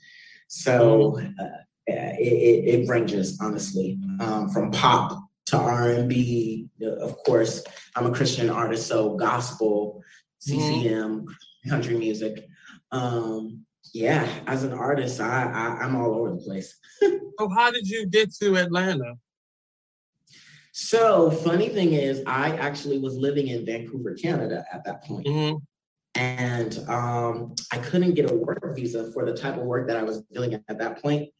So 0.49 1.17
mm-hmm. 1.19 1.33
uh, 1.39 1.59
it, 1.87 2.33
it, 2.33 2.81
it, 2.81 2.89
ranges, 2.89 3.39
honestly, 3.41 3.99
um, 4.21 4.49
from 4.49 4.71
pop 4.71 5.23
to 5.47 5.57
R&B. 5.57 6.69
Of 6.83 7.17
course, 7.25 7.63
I'm 7.95 8.07
a 8.07 8.15
Christian 8.15 8.51
artist, 8.51 8.87
so 8.87 9.17
gospel, 9.17 10.03
CCM, 10.41 11.21
mm-hmm. 11.21 11.71
country 11.71 11.97
music. 11.97 12.47
Um, 12.91 13.65
yeah, 13.93 14.29
as 14.47 14.63
an 14.63 14.73
artist, 14.73 15.21
I, 15.21 15.45
I 15.45 15.85
I'm 15.85 15.97
all 15.97 16.15
over 16.15 16.31
the 16.31 16.37
place. 16.37 16.77
so 17.01 17.49
how 17.49 17.71
did 17.71 17.89
you 17.89 18.07
get 18.07 18.35
to 18.37 18.57
Atlanta? 18.57 19.15
So 20.79 21.31
funny 21.31 21.71
thing 21.71 21.95
is, 21.95 22.23
I 22.27 22.55
actually 22.59 22.99
was 22.99 23.17
living 23.17 23.49
in 23.49 23.65
Vancouver, 23.65 24.13
Canada 24.13 24.63
at 24.71 24.85
that 24.85 25.03
point. 25.05 25.27
Mm-hmm. 25.27 25.57
And 26.21 26.79
um, 26.87 27.55
I 27.73 27.79
couldn't 27.79 28.13
get 28.13 28.31
a 28.31 28.35
work 28.35 28.77
visa 28.77 29.11
for 29.13 29.25
the 29.25 29.33
type 29.33 29.57
of 29.57 29.63
work 29.63 29.89
that 29.89 29.97
I 29.97 30.03
was 30.03 30.21
doing 30.35 30.53
at 30.53 30.79
that 30.79 31.01
point. 31.01 31.31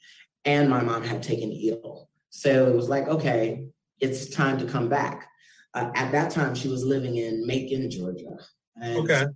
And 0.47 0.71
my 0.71 0.83
mom 0.83 1.05
had 1.05 1.23
taken 1.23 1.53
ill. 1.53 2.09
So 2.31 2.67
it 2.67 2.75
was 2.75 2.89
like, 2.89 3.09
okay, 3.09 3.67
it's 4.01 4.31
time 4.31 4.57
to 4.57 4.65
come 4.65 4.89
back. 4.89 5.29
Uh, 5.75 5.91
at 5.95 6.13
that 6.13 6.31
time, 6.31 6.55
she 6.55 6.69
was 6.69 6.83
living 6.83 7.19
in 7.19 7.47
Macon, 7.47 7.91
Georgia. 7.91 8.39
And 8.81 9.01
okay. 9.01 9.27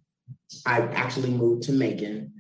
I 0.64 0.80
actually 0.80 1.30
moved 1.30 1.64
to 1.64 1.72
Macon, 1.72 2.32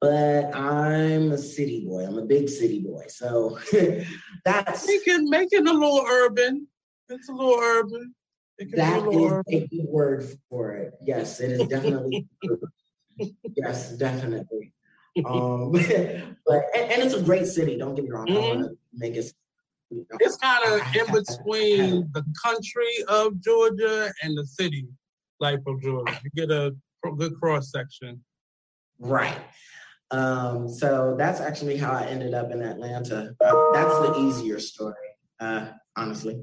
but 0.00 0.50
I'm 0.56 1.30
a 1.30 1.36
city 1.36 1.84
boy. 1.86 2.06
I'm 2.06 2.16
a 2.16 2.24
big 2.24 2.48
city 2.48 2.80
boy. 2.80 3.04
So 3.08 3.58
that's 4.46 4.86
Macon, 4.86 5.28
Macon 5.28 5.66
a 5.68 5.74
little 5.74 6.06
urban. 6.08 6.68
It's 7.08 7.28
a 7.28 7.32
little 7.32 7.58
urban. 7.58 8.14
That 8.74 9.02
a 9.02 9.10
is 9.10 9.32
urban. 9.32 9.54
a 9.54 9.66
good 9.66 9.84
word 9.88 10.28
for 10.48 10.72
it. 10.72 10.94
Yes, 11.02 11.40
it 11.40 11.52
is 11.52 11.66
definitely. 11.68 12.26
yes, 13.56 13.92
definitely. 13.92 14.72
Um, 15.24 15.72
but 16.46 16.64
and, 16.76 16.92
and, 16.92 17.02
it's 17.02 17.14
a 17.14 17.22
great 17.22 17.46
city. 17.46 17.78
Don't 17.78 17.94
get 17.94 18.04
me 18.04 18.10
wrong. 18.10 18.26
Mm-hmm. 18.26 18.36
I 18.36 18.48
want 18.48 18.60
to 18.64 18.76
make 18.92 19.14
it 19.16 19.32
it's 19.90 20.36
kind 20.36 20.64
of 20.64 20.80
in 20.94 21.06
between 21.06 22.10
the 22.12 22.24
country 22.44 22.92
of 23.08 23.40
Georgia 23.40 24.12
and 24.22 24.36
the 24.36 24.44
city 24.44 24.86
life 25.40 25.60
of 25.66 25.80
Georgia. 25.82 26.18
You 26.24 26.46
get 26.46 26.50
a 26.50 26.74
good 27.16 27.38
cross 27.40 27.70
section. 27.70 28.22
Right. 28.98 29.38
Um, 30.10 30.68
so 30.68 31.14
that's 31.18 31.40
actually 31.40 31.76
how 31.76 31.92
I 31.92 32.06
ended 32.06 32.34
up 32.34 32.50
in 32.50 32.62
Atlanta. 32.62 33.34
Uh, 33.44 33.72
that's 33.72 33.94
the 34.00 34.14
easier 34.18 34.58
story, 34.58 34.94
uh, 35.40 35.68
honestly. 35.96 36.42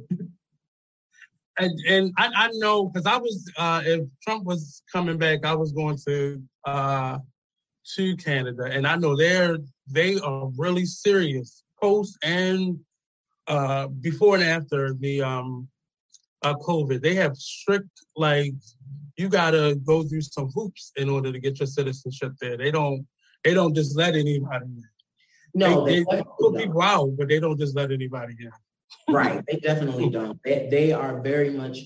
And, 1.60 1.80
and 1.88 2.12
I, 2.18 2.30
I 2.36 2.50
know 2.54 2.86
because 2.86 3.06
I 3.06 3.18
was 3.18 3.52
uh, 3.58 3.82
if 3.86 4.02
Trump 4.24 4.44
was 4.44 4.82
coming 4.92 5.18
back, 5.18 5.46
I 5.46 5.54
was 5.54 5.72
going 5.72 5.98
to 6.08 6.42
uh, 6.66 7.20
to 7.96 8.16
Canada, 8.18 8.64
and 8.72 8.88
I 8.88 8.96
know 8.96 9.16
they're 9.16 9.58
they 9.88 10.20
are 10.20 10.50
really 10.58 10.86
serious 10.86 11.64
post 11.80 12.18
and 12.24 12.80
uh, 13.48 13.88
before 13.88 14.36
and 14.36 14.44
after 14.44 14.94
the 14.94 15.22
um, 15.22 15.68
uh, 16.42 16.56
COVID. 16.56 17.02
They 17.02 17.16
have 17.16 17.36
strict 17.36 17.90
like 18.16 18.54
you 19.18 19.30
gotta 19.30 19.80
go 19.86 20.04
through 20.04 20.22
some 20.22 20.50
hoops 20.56 20.92
in 20.96 21.10
order 21.10 21.32
to 21.32 21.40
get 21.40 21.60
your 21.60 21.68
citizenship 21.68 22.34
there. 22.42 22.58
They 22.58 22.72
don't 22.72 23.06
they 23.44 23.54
don't 23.54 23.76
just 23.76 23.96
let 23.96 24.16
anybody 24.16 24.66
in. 24.66 24.84
No, 25.54 25.86
they, 25.86 26.00
they, 26.00 26.06
they 26.10 26.24
put 26.40 26.58
people 26.58 26.82
out, 26.82 27.12
but 27.18 27.28
they 27.28 27.40
don't 27.40 27.60
just 27.60 27.76
let 27.76 27.92
anybody 27.92 28.36
in. 28.40 28.52
Right, 29.10 29.44
they 29.48 29.58
definitely 29.58 30.10
don't. 30.18 30.40
They, 30.44 30.68
they 30.70 30.92
are 30.92 31.22
very 31.22 31.52
much 31.52 31.78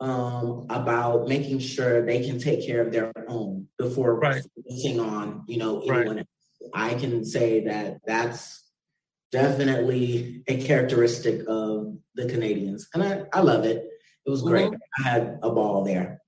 um, 0.00 0.66
about 0.70 1.28
making 1.28 1.58
sure 1.58 2.04
they 2.04 2.24
can 2.24 2.38
take 2.38 2.66
care 2.66 2.80
of 2.80 2.92
their 2.92 3.12
own 3.28 3.68
before 3.78 4.18
right. 4.18 4.42
focusing 4.56 5.00
on 5.00 5.44
you 5.46 5.58
know 5.58 5.80
anyone 5.80 6.08
right. 6.08 6.18
else. 6.18 6.70
I 6.74 6.94
can 6.94 7.24
say 7.24 7.64
that 7.64 7.98
that's 8.06 8.64
definitely 9.32 10.42
a 10.46 10.62
characteristic 10.62 11.42
of 11.48 11.96
the 12.14 12.26
Canadians. 12.26 12.88
And 12.94 13.02
I, 13.02 13.24
I 13.32 13.40
love 13.40 13.64
it. 13.64 13.84
It 14.26 14.30
was 14.30 14.42
great. 14.42 14.66
Mm-hmm. 14.66 15.04
I 15.04 15.08
had 15.08 15.38
a 15.42 15.50
ball 15.50 15.84
there. 15.84 16.20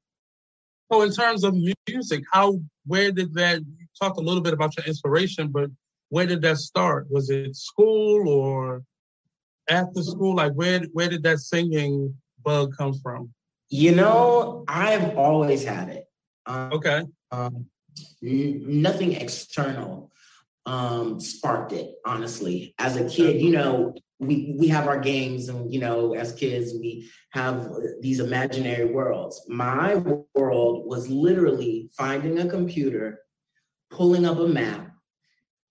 So 0.92 1.02
in 1.02 1.12
terms 1.12 1.44
of 1.44 1.54
music, 1.88 2.24
how 2.32 2.60
where 2.86 3.12
did 3.12 3.34
that 3.34 3.60
you 3.60 3.86
talk 4.00 4.16
a 4.16 4.20
little 4.20 4.40
bit 4.42 4.52
about 4.52 4.76
your 4.76 4.86
inspiration, 4.86 5.48
but 5.48 5.70
where 6.08 6.26
did 6.26 6.42
that 6.42 6.56
start? 6.58 7.06
Was 7.10 7.30
it 7.30 7.54
school 7.54 8.28
or 8.28 8.82
after 9.70 10.02
school? 10.02 10.36
Like 10.36 10.52
where 10.52 10.80
where 10.92 11.08
did 11.08 11.22
that 11.22 11.38
singing 11.38 12.14
bug 12.42 12.76
come 12.76 12.94
from? 12.94 13.32
You 13.68 13.94
know, 13.94 14.64
I've 14.66 15.16
always 15.16 15.64
had 15.64 15.88
it. 15.90 16.04
Um, 16.46 16.72
okay. 16.72 17.02
Um, 17.30 17.66
n- 18.22 18.82
nothing 18.82 19.12
external 19.12 20.10
um, 20.66 21.20
sparked 21.20 21.72
it, 21.72 21.94
honestly. 22.04 22.74
As 22.78 22.96
a 22.96 23.08
kid, 23.08 23.40
you 23.40 23.52
know, 23.52 23.94
we, 24.18 24.54
we 24.58 24.68
have 24.68 24.86
our 24.86 25.00
games 25.00 25.48
and, 25.48 25.72
you 25.72 25.80
know, 25.80 26.14
as 26.14 26.32
kids, 26.32 26.72
we 26.74 27.10
have 27.30 27.70
these 28.00 28.20
imaginary 28.20 28.84
worlds. 28.84 29.42
My 29.48 29.94
world 30.34 30.86
was 30.86 31.08
literally 31.08 31.90
finding 31.96 32.38
a 32.38 32.48
computer, 32.48 33.20
pulling 33.90 34.26
up 34.26 34.38
a 34.38 34.46
map, 34.46 34.89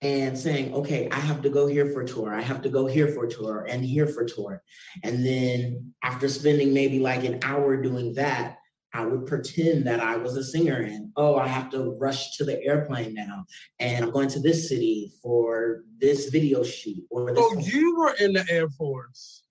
and 0.02 0.38
saying, 0.38 0.74
okay, 0.74 1.10
I 1.12 1.20
have 1.20 1.42
to 1.42 1.50
go 1.50 1.68
here 1.68 1.92
for 1.92 2.04
tour. 2.04 2.34
I 2.34 2.42
have 2.42 2.62
to 2.62 2.70
go 2.70 2.86
here 2.86 3.10
for 3.10 3.28
tour 3.28 3.66
and 3.70 3.84
here 3.84 4.08
for 4.08 4.24
tour. 4.24 4.64
And 5.04 5.26
then 5.26 5.94
after 6.04 6.30
spending 6.30 6.74
maybe 6.74 7.00
like 7.00 7.26
an 7.26 7.40
hour 7.44 7.76
doing 7.82 8.14
that, 8.14 8.60
I 8.94 9.06
would 9.06 9.28
pretend 9.28 9.86
that 9.86 10.00
I 10.00 10.16
was 10.18 10.36
a 10.36 10.44
singer 10.44 10.78
and 10.78 11.12
oh, 11.16 11.36
I 11.36 11.48
have 11.48 11.70
to 11.72 11.92
rush 12.00 12.38
to 12.38 12.44
the 12.44 12.64
airplane 12.64 13.14
now, 13.14 13.46
and 13.80 14.04
I'm 14.04 14.12
going 14.12 14.30
to 14.30 14.40
this 14.40 14.68
city 14.68 15.12
for 15.22 15.84
this 16.00 16.30
video 16.30 16.64
shoot. 16.64 17.04
Or 17.12 17.32
this 17.32 17.38
oh, 17.40 17.60
you 17.60 18.00
were 18.00 18.16
in 18.20 18.34
the 18.34 18.44
Air 18.50 18.68
Force? 18.70 19.44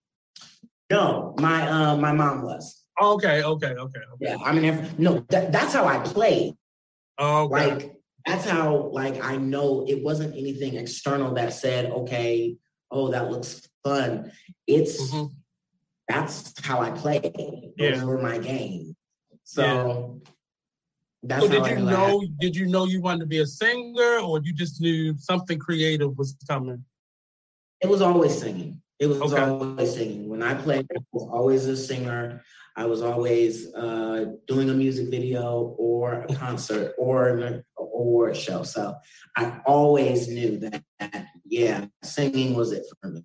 No, 0.90 1.34
my 1.38 1.68
uh, 1.70 1.96
my 1.96 2.12
mom 2.12 2.42
was. 2.42 2.84
Okay, 3.00 3.44
okay, 3.44 3.74
okay. 3.74 3.76
okay. 3.78 4.00
Yeah, 4.20 4.38
I 4.44 4.52
mean, 4.52 4.88
no, 4.98 5.24
that, 5.28 5.52
that's 5.52 5.72
how 5.72 5.86
I 5.86 5.98
played. 5.98 6.54
Oh, 7.18 7.44
okay. 7.44 7.70
like 7.70 7.97
that's 8.28 8.44
how 8.44 8.90
like 8.92 9.24
I 9.24 9.36
know 9.36 9.86
it 9.88 10.02
wasn't 10.02 10.36
anything 10.36 10.74
external 10.74 11.32
that 11.34 11.54
said, 11.54 11.86
okay, 11.90 12.56
oh, 12.90 13.08
that 13.08 13.30
looks 13.30 13.66
fun. 13.82 14.30
It's 14.66 15.10
mm-hmm. 15.10 15.32
that's 16.08 16.52
how 16.62 16.80
I 16.80 16.90
play. 16.90 17.20
Those 17.24 17.72
yeah. 17.78 18.04
were 18.04 18.20
my 18.20 18.36
game. 18.36 18.94
So 19.44 20.20
that's 21.22 21.42
so 21.42 21.48
did 21.48 21.66
you 21.66 21.84
know 21.84 22.22
did 22.38 22.54
you 22.54 22.66
know 22.66 22.84
you 22.84 23.00
wanted 23.00 23.20
to 23.20 23.26
be 23.26 23.38
a 23.38 23.46
singer 23.46 24.18
or 24.18 24.40
you 24.42 24.52
just 24.52 24.80
knew 24.80 25.16
something 25.16 25.58
creative 25.58 26.16
was 26.18 26.36
coming? 26.46 26.84
It 27.80 27.88
was 27.88 28.02
always 28.02 28.38
singing. 28.38 28.82
It 28.98 29.06
was 29.06 29.32
okay. 29.32 29.42
always 29.42 29.94
singing. 29.94 30.28
When 30.28 30.42
I 30.42 30.54
played, 30.54 30.86
I 30.94 31.00
was 31.12 31.28
always 31.30 31.66
a 31.66 31.76
singer. 31.76 32.42
I 32.76 32.86
was 32.86 33.02
always 33.02 33.72
uh, 33.74 34.26
doing 34.46 34.70
a 34.70 34.74
music 34.74 35.08
video 35.10 35.76
or 35.78 36.22
a 36.28 36.34
concert 36.34 36.94
or 36.98 37.28
an 37.28 37.64
award 37.78 38.36
show. 38.36 38.62
So 38.62 38.96
I 39.36 39.60
always 39.66 40.28
knew 40.28 40.58
that, 40.58 40.82
that 41.00 41.26
yeah, 41.44 41.86
singing 42.02 42.54
was 42.54 42.72
it 42.72 42.84
for 43.00 43.10
me. 43.10 43.24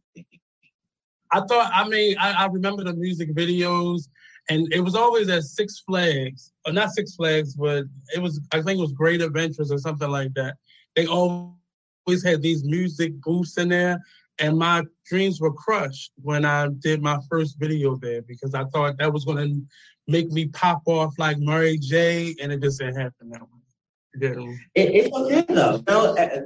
I 1.32 1.42
thought, 1.42 1.72
I 1.74 1.88
mean, 1.88 2.16
I, 2.20 2.32
I 2.34 2.46
remember 2.46 2.84
the 2.84 2.94
music 2.94 3.34
videos 3.34 4.04
and 4.50 4.72
it 4.74 4.82
was 4.82 4.96
always 4.96 5.30
at 5.30 5.44
Six 5.44 5.80
Flags, 5.80 6.52
or 6.66 6.74
not 6.74 6.92
Six 6.92 7.16
Flags, 7.16 7.56
but 7.56 7.86
it 8.14 8.22
was 8.22 8.42
I 8.52 8.62
think 8.62 8.78
it 8.78 8.82
was 8.82 8.92
Great 8.92 9.22
Adventures 9.22 9.72
or 9.72 9.78
something 9.78 10.10
like 10.10 10.34
that. 10.34 10.56
They 10.96 11.08
always 11.08 12.24
had 12.24 12.42
these 12.42 12.64
music 12.64 13.14
booths 13.22 13.58
in 13.58 13.70
there, 13.70 14.00
and 14.40 14.58
my 14.58 14.84
dreams 15.06 15.40
were 15.40 15.54
crushed 15.54 16.12
when 16.22 16.46
I 16.46 16.68
did 16.80 17.02
my 17.02 17.20
first 17.30 17.58
video 17.60 17.96
there 17.96 18.22
because 18.24 18.54
I 18.54 18.66
thought 18.66 18.98
that 18.98 19.14
was 19.14 19.26
going 19.26 19.38
to 19.38 19.62
make 20.08 20.32
me 20.32 20.48
pop 20.48 20.82
off 20.86 21.14
like 21.18 21.38
Mary 21.40 21.78
J, 21.78 22.36
and 22.42 22.52
it 22.52 22.62
just 22.62 22.80
didn't 22.80 22.96
happen 22.96 23.30
that 23.30 23.42
way. 23.42 24.50
It, 24.76 24.96
it's 24.96 25.16
okay 25.16 25.46
though. 25.48 25.84
No, 25.88 26.16
uh, 26.16 26.42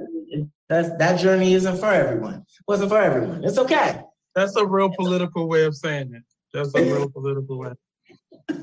that 0.68 0.98
that 0.98 1.18
journey 1.18 1.54
isn't 1.54 1.78
for 1.78 1.92
everyone. 1.92 2.34
It 2.34 2.64
wasn't 2.66 2.90
for 2.90 3.00
everyone. 3.00 3.44
It's 3.44 3.58
okay. 3.58 4.00
That's 4.34 4.56
a 4.56 4.64
real 4.64 4.90
political 4.96 5.48
way 5.48 5.64
of 5.64 5.76
saying 5.76 6.14
it. 6.14 6.22
That's 6.54 6.74
a 6.74 6.82
real 6.82 7.10
political 7.10 7.58
way 7.58 7.72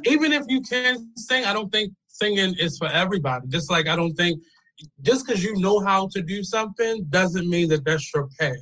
even 0.06 0.32
if 0.32 0.44
you 0.48 0.62
can 0.62 1.12
sing, 1.16 1.46
I 1.46 1.54
don't 1.54 1.72
think 1.72 1.94
singing 2.08 2.56
is 2.60 2.78
for 2.78 2.88
everybody. 2.88 3.48
Just 3.48 3.72
like 3.72 3.88
I 3.88 3.96
don't 3.96 4.14
think 4.14 4.42
just 5.02 5.26
because 5.26 5.44
you 5.44 5.56
know 5.58 5.80
how 5.80 6.08
to 6.12 6.22
do 6.22 6.44
something 6.44 7.06
doesn't 7.10 7.50
mean 7.50 7.70
that 7.70 7.86
that's 7.86 8.14
your 8.14 8.28
path. 8.40 8.56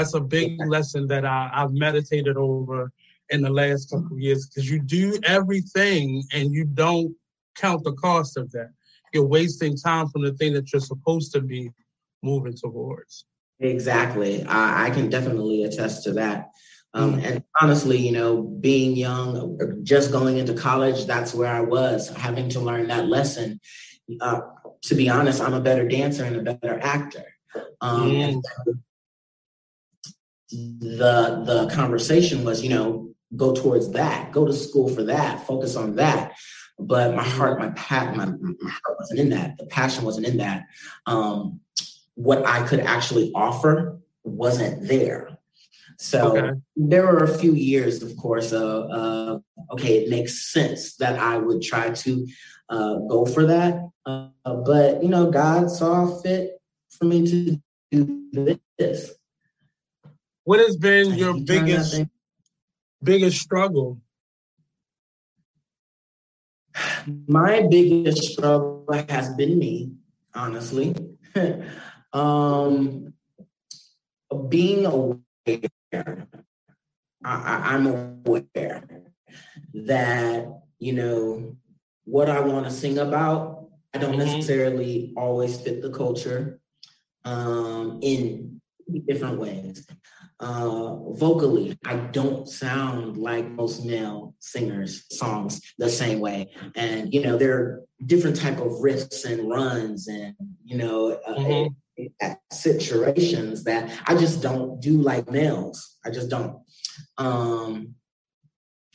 That's 0.00 0.14
a 0.14 0.20
big 0.20 0.58
lesson 0.66 1.06
that 1.08 1.26
I, 1.26 1.50
I've 1.52 1.72
meditated 1.72 2.38
over 2.38 2.90
in 3.28 3.42
the 3.42 3.50
last 3.50 3.90
couple 3.90 4.16
of 4.16 4.18
years 4.18 4.46
because 4.46 4.70
you 4.70 4.80
do 4.80 5.18
everything 5.24 6.24
and 6.32 6.54
you 6.54 6.64
don't 6.64 7.14
count 7.54 7.84
the 7.84 7.92
cost 7.92 8.38
of 8.38 8.50
that. 8.52 8.70
You're 9.12 9.26
wasting 9.26 9.76
time 9.76 10.08
from 10.08 10.22
the 10.22 10.32
thing 10.32 10.54
that 10.54 10.72
you're 10.72 10.80
supposed 10.80 11.32
to 11.34 11.42
be 11.42 11.70
moving 12.22 12.54
towards. 12.54 13.26
Exactly. 13.58 14.42
I, 14.44 14.86
I 14.86 14.90
can 14.90 15.10
definitely 15.10 15.64
attest 15.64 16.04
to 16.04 16.12
that. 16.12 16.48
Um, 16.94 17.16
mm-hmm. 17.16 17.26
And 17.26 17.44
honestly, 17.60 17.98
you 17.98 18.12
know, 18.12 18.40
being 18.40 18.96
young, 18.96 19.82
just 19.82 20.12
going 20.12 20.38
into 20.38 20.54
college, 20.54 21.04
that's 21.04 21.34
where 21.34 21.52
I 21.52 21.60
was, 21.60 22.08
having 22.08 22.48
to 22.50 22.60
learn 22.60 22.88
that 22.88 23.06
lesson. 23.06 23.60
Uh, 24.18 24.40
to 24.80 24.94
be 24.94 25.10
honest, 25.10 25.42
I'm 25.42 25.52
a 25.52 25.60
better 25.60 25.86
dancer 25.86 26.24
and 26.24 26.36
a 26.36 26.54
better 26.54 26.80
actor. 26.80 27.26
Um, 27.82 28.10
mm. 28.10 28.42
The 30.52 31.42
the 31.46 31.70
conversation 31.72 32.44
was, 32.44 32.62
you 32.62 32.70
know, 32.70 33.14
go 33.36 33.54
towards 33.54 33.92
that, 33.92 34.32
go 34.32 34.46
to 34.46 34.52
school 34.52 34.88
for 34.88 35.04
that, 35.04 35.46
focus 35.46 35.76
on 35.76 35.96
that. 35.96 36.32
But 36.78 37.14
my 37.14 37.22
heart, 37.22 37.58
my 37.58 37.68
pat, 37.70 38.16
my, 38.16 38.26
my 38.26 38.70
heart 38.70 38.96
wasn't 38.98 39.20
in 39.20 39.30
that. 39.30 39.58
The 39.58 39.66
passion 39.66 40.04
wasn't 40.04 40.26
in 40.26 40.38
that. 40.38 40.66
Um, 41.06 41.60
what 42.14 42.44
I 42.46 42.66
could 42.66 42.80
actually 42.80 43.32
offer 43.34 43.98
wasn't 44.24 44.88
there. 44.88 45.38
So 45.98 46.36
okay. 46.38 46.60
there 46.76 47.06
were 47.06 47.24
a 47.24 47.38
few 47.38 47.52
years, 47.52 48.02
of 48.02 48.16
course, 48.16 48.54
uh, 48.54 48.80
uh, 48.86 49.38
okay, 49.72 49.98
it 49.98 50.08
makes 50.08 50.50
sense 50.50 50.96
that 50.96 51.18
I 51.18 51.36
would 51.36 51.60
try 51.60 51.90
to 51.90 52.26
uh, 52.70 52.94
go 53.00 53.26
for 53.26 53.44
that. 53.46 53.90
Uh, 54.06 54.28
but, 54.44 55.02
you 55.02 55.10
know, 55.10 55.30
God 55.30 55.70
saw 55.70 56.18
fit 56.22 56.58
for 56.88 57.04
me 57.04 57.26
to 57.26 57.60
do 57.92 58.58
this. 58.78 59.12
What 60.44 60.60
has 60.60 60.76
been 60.76 61.14
your 61.14 61.38
biggest 61.38 62.02
biggest 63.02 63.40
struggle? 63.40 64.00
My 67.26 67.66
biggest 67.68 68.32
struggle 68.32 68.86
has 69.08 69.34
been 69.34 69.58
me, 69.58 69.92
honestly. 70.34 70.94
um, 72.12 73.12
being 74.48 74.86
aware, 74.86 76.28
I, 77.24 77.74
I'm 77.74 77.86
aware 77.86 78.84
that, 79.74 80.48
you 80.78 80.92
know, 80.92 81.56
what 82.04 82.30
I 82.30 82.40
want 82.40 82.64
to 82.66 82.70
sing 82.70 82.98
about, 82.98 83.68
I 83.92 83.98
don't 83.98 84.16
mm-hmm. 84.16 84.20
necessarily 84.20 85.12
always 85.16 85.60
fit 85.60 85.82
the 85.82 85.90
culture 85.90 86.60
um, 87.24 87.98
in 88.02 88.60
different 89.06 89.38
ways. 89.38 89.86
Uh, 90.40 90.96
vocally, 91.12 91.78
I 91.84 91.96
don't 91.96 92.48
sound 92.48 93.18
like 93.18 93.46
most 93.46 93.84
male 93.84 94.34
singers' 94.38 95.04
songs 95.10 95.60
the 95.76 95.90
same 95.90 96.18
way, 96.18 96.50
and 96.74 97.12
you 97.12 97.20
know 97.22 97.36
there 97.36 97.52
are 97.58 97.84
different 98.06 98.36
type 98.36 98.58
of 98.58 98.80
riffs 98.80 99.26
and 99.26 99.50
runs, 99.50 100.08
and 100.08 100.34
you 100.64 100.78
know 100.78 101.20
uh, 101.26 101.34
mm-hmm. 101.34 102.32
situations 102.50 103.64
that 103.64 103.92
I 104.06 104.16
just 104.16 104.40
don't 104.40 104.80
do 104.80 105.02
like 105.02 105.30
males. 105.30 105.98
I 106.06 106.10
just 106.10 106.30
don't. 106.30 106.62
Um, 107.18 107.96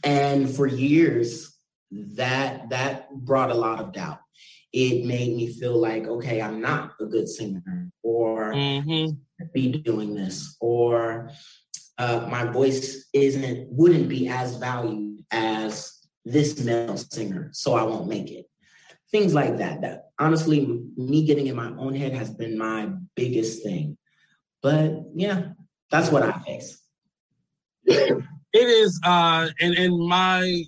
and 0.04 0.50
for 0.50 0.66
years, 0.66 1.56
that 1.92 2.70
that 2.70 3.14
brought 3.14 3.52
a 3.52 3.56
lot 3.56 3.80
of 3.80 3.94
doubt 3.94 4.18
it 4.75 5.06
made 5.06 5.34
me 5.38 5.48
feel 5.54 5.80
like, 5.80 6.06
okay, 6.06 6.42
I'm 6.42 6.60
not 6.60 6.96
a 7.00 7.06
good 7.06 7.30
singer, 7.30 7.92
or 8.04 8.52
mm-hmm. 8.52 9.16
Be 9.54 9.72
doing 9.72 10.15
this, 10.15 10.56
or 10.60 11.32
uh, 11.98 12.27
my 12.30 12.46
voice 12.46 13.08
isn't 13.13 13.68
wouldn't 13.70 14.10
be 14.10 14.27
as 14.27 14.58
valued 14.58 15.24
as 15.32 15.94
this 16.24 16.60
male 16.63 16.98
singer, 16.98 17.50
so 17.54 17.74
I 17.74 17.84
won't 17.84 18.08
make 18.08 18.32
it. 18.32 18.46
Things 19.12 19.34
like 19.34 19.58
that. 19.58 19.82
That 19.82 20.06
honestly, 20.20 20.82
me 20.98 21.25
getting 21.25 21.48
in 21.48 21.56
my 21.56 21.72
own 21.77 21.96
head 21.96 22.13
has 22.13 22.30
been 22.30 22.58
my 22.58 22.89
biggest 23.15 23.63
thing. 23.63 23.98
But 24.62 25.04
yeah, 25.15 25.50
that's 25.92 26.12
what 26.12 26.24
I 26.24 26.32
face. 26.39 26.82
It 27.88 28.24
is, 28.54 29.00
uh, 29.04 29.50
in, 29.60 29.74
in 29.74 30.08
my 30.08 30.63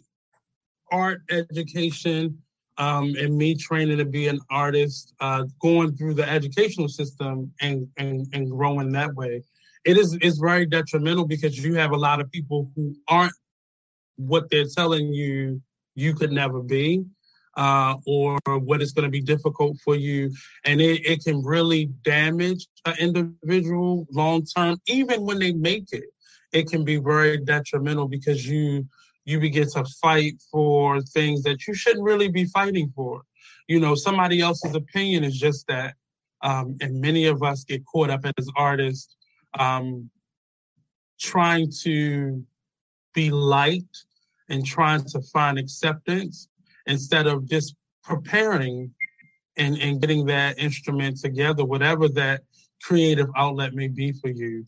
art 0.91 1.21
education, 1.29 2.43
um, 2.77 3.15
and 3.19 3.37
me 3.37 3.55
training 3.55 3.97
to 3.97 4.05
be 4.05 4.27
an 4.27 4.39
artist, 4.49 5.13
uh, 5.19 5.45
going 5.59 5.95
through 5.95 6.13
the 6.13 6.29
educational 6.29 6.87
system 6.87 7.51
and, 7.61 7.87
and, 7.97 8.27
and 8.33 8.49
growing 8.49 8.91
that 8.91 9.13
way, 9.15 9.43
it 9.85 9.97
is 9.97 10.17
it's 10.21 10.37
very 10.37 10.65
detrimental 10.65 11.25
because 11.25 11.63
you 11.63 11.75
have 11.75 11.91
a 11.91 11.97
lot 11.97 12.19
of 12.19 12.29
people 12.31 12.69
who 12.75 12.93
aren't 13.07 13.33
what 14.17 14.49
they're 14.49 14.65
telling 14.65 15.13
you 15.13 15.61
you 15.95 16.13
could 16.13 16.31
never 16.31 16.61
be, 16.61 17.05
uh, 17.55 17.95
or 18.05 18.37
what 18.45 18.81
is 18.81 18.91
going 18.91 19.05
to 19.05 19.09
be 19.09 19.21
difficult 19.21 19.77
for 19.83 19.95
you, 19.95 20.31
and 20.65 20.81
it, 20.81 21.05
it 21.05 21.23
can 21.23 21.41
really 21.41 21.85
damage 22.03 22.67
an 22.85 22.95
individual 22.99 24.05
long 24.11 24.43
term, 24.43 24.77
even 24.87 25.25
when 25.25 25.39
they 25.39 25.53
make 25.53 25.87
it. 25.91 26.05
It 26.53 26.69
can 26.69 26.83
be 26.83 26.97
very 26.97 27.37
detrimental 27.37 28.07
because 28.07 28.47
you 28.47 28.87
you 29.27 29.41
begin 29.41 29.69
to 29.69 29.83
fight 30.01 30.41
for 30.49 31.01
things 31.01 31.43
that 31.43 31.67
you 31.67 31.73
shouldn't 31.73 32.03
really 32.03 32.29
be 32.29 32.45
fighting 32.45 32.89
for. 32.95 33.21
You 33.67 33.81
know, 33.81 33.93
somebody 33.93 34.39
else's 34.39 34.73
opinion 34.73 35.25
is 35.25 35.37
just 35.37 35.67
that. 35.67 35.95
Um, 36.43 36.77
and 36.79 37.01
many 37.01 37.25
of 37.25 37.43
us 37.43 37.65
get 37.65 37.85
caught 37.85 38.09
up 38.09 38.21
as 38.37 38.49
artists 38.55 39.17
um, 39.59 40.09
trying 41.19 41.69
to 41.81 42.41
be 43.13 43.29
liked 43.29 44.05
and 44.47 44.65
trying 44.65 45.03
to 45.03 45.21
find 45.33 45.59
acceptance 45.59 46.47
instead 46.85 47.27
of 47.27 47.49
just 47.49 47.75
preparing 48.03 48.93
and, 49.57 49.77
and 49.79 49.99
getting 49.99 50.25
that 50.27 50.57
instrument 50.57 51.19
together, 51.19 51.65
whatever 51.65 52.07
that 52.07 52.43
creative 52.81 53.27
outlet 53.35 53.73
may 53.73 53.89
be 53.89 54.13
for 54.13 54.29
you 54.29 54.63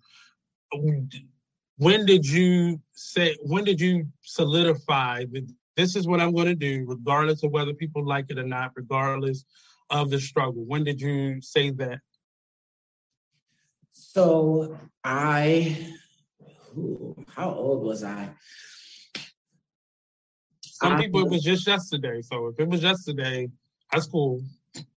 when 1.80 2.06
did 2.06 2.28
you 2.28 2.80
say 2.92 3.36
when 3.42 3.64
did 3.64 3.80
you 3.80 4.06
solidify 4.22 5.24
that 5.32 5.48
this 5.78 5.96
is 5.96 6.08
what 6.08 6.20
i'm 6.20 6.34
going 6.34 6.46
to 6.46 6.56
do 6.56 6.84
regardless 6.86 7.42
of 7.44 7.52
whether 7.52 7.74
people 7.74 8.06
like 8.06 8.26
it 8.30 8.38
or 8.38 8.44
not 8.44 8.72
regardless 8.76 9.46
of 9.90 10.10
the 10.10 10.20
struggle? 10.20 10.64
When 10.66 10.84
did 10.84 11.02
you 11.02 11.42
say 11.42 11.72
that? 11.72 12.00
So 13.92 14.78
i 15.04 15.78
how 17.28 17.52
old 17.52 17.84
was 17.84 18.04
i? 18.04 18.30
Some 20.62 20.94
I, 20.94 21.02
people 21.02 21.22
it 21.22 21.30
was 21.30 21.44
just 21.44 21.66
yesterday 21.66 22.22
so 22.22 22.48
if 22.48 22.60
it 22.60 22.68
was 22.68 22.84
yesterday 22.84 23.50
that's 23.92 24.08
cool. 24.08 24.44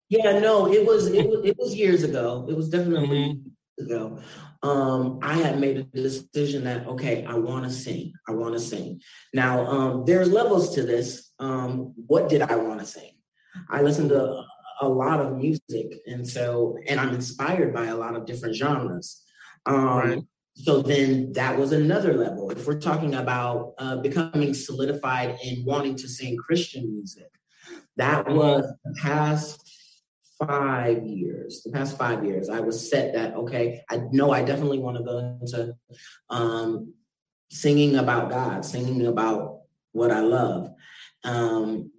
Yeah 0.09 0.39
no 0.39 0.71
it 0.71 0.85
was 0.85 1.07
it 1.07 1.27
was, 1.29 1.45
it 1.45 1.57
was 1.57 1.75
years 1.75 2.03
ago. 2.03 2.45
It 2.49 2.55
was 2.57 2.69
definitely 2.69 3.07
mm-hmm. 3.07 3.85
ago 3.85 4.19
um, 4.63 5.19
I 5.21 5.35
had 5.35 5.59
made 5.59 5.77
a 5.77 5.83
decision 5.83 6.63
that 6.65 6.85
okay, 6.87 7.25
I 7.25 7.33
want 7.35 7.65
to 7.65 7.71
sing. 7.71 8.13
I 8.27 8.33
want 8.33 8.53
to 8.53 8.59
sing. 8.59 9.01
Now, 9.33 9.65
um, 9.65 10.05
there's 10.05 10.31
levels 10.31 10.75
to 10.75 10.83
this. 10.83 11.31
Um, 11.39 11.93
what 12.07 12.29
did 12.29 12.41
I 12.41 12.55
want 12.55 12.79
to 12.79 12.85
sing? 12.85 13.13
I 13.69 13.81
listened 13.81 14.09
to 14.09 14.43
a 14.81 14.87
lot 14.87 15.19
of 15.19 15.35
music, 15.35 16.01
and 16.05 16.27
so 16.27 16.77
and 16.87 16.99
I'm 16.99 17.13
inspired 17.13 17.73
by 17.73 17.87
a 17.87 17.95
lot 17.95 18.15
of 18.15 18.25
different 18.25 18.55
genres. 18.55 19.23
Um, 19.65 19.85
right. 19.85 20.21
So 20.53 20.81
then 20.81 21.31
that 21.33 21.57
was 21.57 21.71
another 21.71 22.13
level. 22.13 22.51
If 22.51 22.67
we're 22.67 22.79
talking 22.79 23.15
about 23.15 23.73
uh, 23.77 23.97
becoming 23.97 24.53
solidified 24.53 25.39
in 25.43 25.63
wanting 25.65 25.95
to 25.95 26.07
sing 26.07 26.37
Christian 26.37 26.91
music, 26.91 27.31
that 27.97 28.27
was 28.29 28.65
the 28.83 28.95
past 29.01 29.60
five 30.45 31.03
years, 31.03 31.61
the 31.63 31.71
past 31.71 31.97
five 31.97 32.25
years, 32.25 32.49
I 32.49 32.59
was 32.59 32.89
set 32.89 33.13
that, 33.13 33.35
okay, 33.35 33.83
I 33.89 34.01
know 34.11 34.31
I 34.31 34.43
definitely 34.43 34.79
want 34.79 34.97
to 34.97 35.03
go 35.03 35.37
into 35.41 35.75
um, 36.29 36.93
singing 37.49 37.95
about 37.95 38.29
God, 38.29 38.65
singing 38.65 39.05
about 39.05 39.61
what 39.91 40.11
I 40.11 40.21
love, 40.21 40.71
um, 41.23 41.91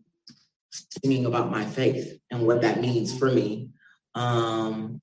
singing 0.70 1.26
about 1.26 1.50
my 1.50 1.64
faith 1.64 2.18
and 2.30 2.46
what 2.46 2.62
that 2.62 2.80
means 2.80 3.16
for 3.16 3.30
me. 3.30 3.70
Um, 4.14 5.00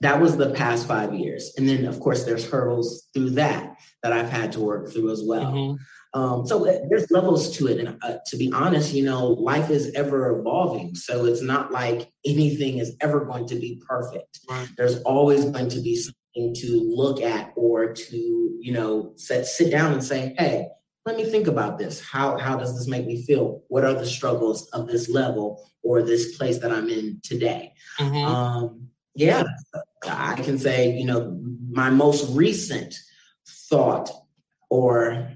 that 0.00 0.20
was 0.20 0.36
the 0.36 0.50
past 0.50 0.86
five 0.86 1.14
years. 1.14 1.52
And 1.56 1.68
then, 1.68 1.86
of 1.86 2.00
course, 2.00 2.24
there's 2.24 2.48
hurdles 2.48 3.08
through 3.14 3.30
that 3.30 3.76
that 4.02 4.12
I've 4.12 4.30
had 4.30 4.52
to 4.52 4.60
work 4.60 4.92
through 4.92 5.10
as 5.10 5.22
well. 5.22 5.52
Mm-hmm. 5.52 5.82
Um, 6.12 6.46
so 6.46 6.68
uh, 6.68 6.78
there's 6.88 7.10
levels 7.10 7.56
to 7.56 7.68
it. 7.68 7.78
And 7.78 7.96
uh, 8.02 8.18
to 8.26 8.36
be 8.36 8.52
honest, 8.52 8.92
you 8.92 9.04
know, 9.04 9.28
life 9.28 9.70
is 9.70 9.92
ever 9.94 10.38
evolving. 10.38 10.94
So 10.94 11.24
it's 11.24 11.42
not 11.42 11.70
like 11.70 12.10
anything 12.24 12.78
is 12.78 12.96
ever 13.00 13.24
going 13.24 13.46
to 13.48 13.54
be 13.54 13.80
perfect. 13.86 14.40
There's 14.76 15.00
always 15.02 15.44
going 15.44 15.68
to 15.68 15.80
be 15.80 15.96
something 15.96 16.54
to 16.54 16.92
look 16.94 17.22
at 17.22 17.52
or 17.54 17.92
to, 17.92 18.16
you 18.16 18.72
know, 18.72 19.12
set, 19.16 19.46
sit 19.46 19.70
down 19.70 19.92
and 19.92 20.02
say, 20.02 20.34
hey, 20.36 20.68
let 21.06 21.16
me 21.16 21.24
think 21.24 21.46
about 21.46 21.78
this. 21.78 22.00
How, 22.00 22.36
how 22.38 22.56
does 22.56 22.76
this 22.76 22.88
make 22.88 23.06
me 23.06 23.22
feel? 23.24 23.62
What 23.68 23.84
are 23.84 23.94
the 23.94 24.06
struggles 24.06 24.68
of 24.70 24.88
this 24.88 25.08
level 25.08 25.64
or 25.82 26.02
this 26.02 26.36
place 26.36 26.58
that 26.58 26.72
I'm 26.72 26.88
in 26.88 27.20
today? 27.22 27.72
Mm-hmm. 27.98 28.26
Um, 28.26 28.88
yeah, 29.14 29.44
I 30.06 30.34
can 30.34 30.58
say, 30.58 30.92
you 30.96 31.04
know, 31.04 31.40
my 31.70 31.90
most 31.90 32.34
recent 32.36 32.94
thought 33.68 34.10
or 34.68 35.30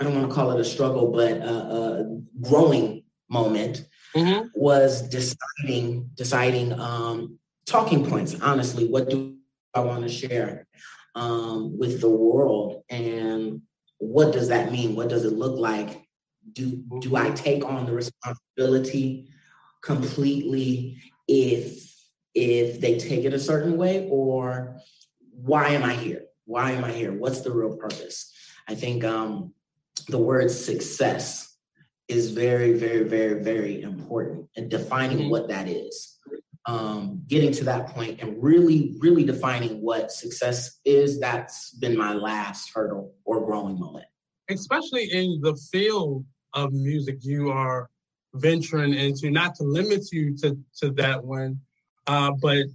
I 0.00 0.04
don't 0.04 0.14
want 0.14 0.28
to 0.28 0.34
call 0.34 0.50
it 0.52 0.60
a 0.60 0.64
struggle, 0.64 1.10
but 1.10 1.32
a, 1.38 1.52
a 1.52 2.20
growing 2.40 3.04
moment 3.28 3.86
mm-hmm. 4.14 4.46
was 4.54 5.02
deciding, 5.08 6.10
deciding 6.14 6.78
um, 6.78 7.38
talking 7.66 8.06
points. 8.06 8.38
Honestly, 8.40 8.86
what 8.86 9.08
do 9.08 9.36
I 9.74 9.80
want 9.80 10.02
to 10.02 10.08
share 10.08 10.66
um, 11.14 11.78
with 11.78 12.00
the 12.00 12.10
world? 12.10 12.84
And 12.90 13.62
what 13.98 14.32
does 14.32 14.48
that 14.48 14.70
mean? 14.70 14.94
What 14.94 15.08
does 15.08 15.24
it 15.24 15.32
look 15.32 15.58
like? 15.58 16.02
Do 16.52 16.82
do 17.00 17.16
I 17.16 17.30
take 17.30 17.64
on 17.64 17.86
the 17.86 17.92
responsibility 17.92 19.28
completely 19.82 21.02
if 21.26 21.92
if 22.34 22.80
they 22.80 22.98
take 22.98 23.24
it 23.24 23.34
a 23.34 23.38
certain 23.38 23.76
way 23.76 24.06
or 24.10 24.76
why 25.32 25.68
am 25.70 25.82
I 25.82 25.94
here? 25.94 26.26
Why 26.44 26.72
am 26.72 26.84
I 26.84 26.92
here? 26.92 27.12
What's 27.12 27.40
the 27.40 27.50
real 27.50 27.76
purpose? 27.76 28.32
I 28.68 28.74
think 28.74 29.04
um, 29.04 29.54
the 30.08 30.18
word 30.18 30.50
success 30.50 31.56
is 32.08 32.30
very, 32.30 32.72
very, 32.72 33.02
very, 33.04 33.42
very 33.42 33.82
important 33.82 34.48
and 34.56 34.70
defining 34.70 35.18
mm-hmm. 35.18 35.30
what 35.30 35.48
that 35.48 35.68
is. 35.68 36.18
Um, 36.68 37.22
getting 37.28 37.52
to 37.52 37.64
that 37.64 37.88
point 37.88 38.20
and 38.20 38.42
really, 38.42 38.96
really 38.98 39.22
defining 39.22 39.80
what 39.82 40.10
success 40.10 40.80
is, 40.84 41.20
that's 41.20 41.70
been 41.70 41.96
my 41.96 42.12
last 42.12 42.72
hurdle 42.74 43.14
or 43.24 43.44
growing 43.46 43.78
moment. 43.78 44.06
Especially 44.50 45.04
in 45.12 45.40
the 45.42 45.54
field 45.70 46.24
of 46.54 46.72
music 46.72 47.18
you 47.20 47.50
are 47.50 47.88
venturing 48.34 48.94
into, 48.94 49.30
not 49.30 49.54
to 49.56 49.62
limit 49.62 50.10
you 50.10 50.36
to, 50.38 50.58
to 50.82 50.90
that 50.92 51.22
one, 51.22 51.60
uh, 52.08 52.32
but 52.42 52.66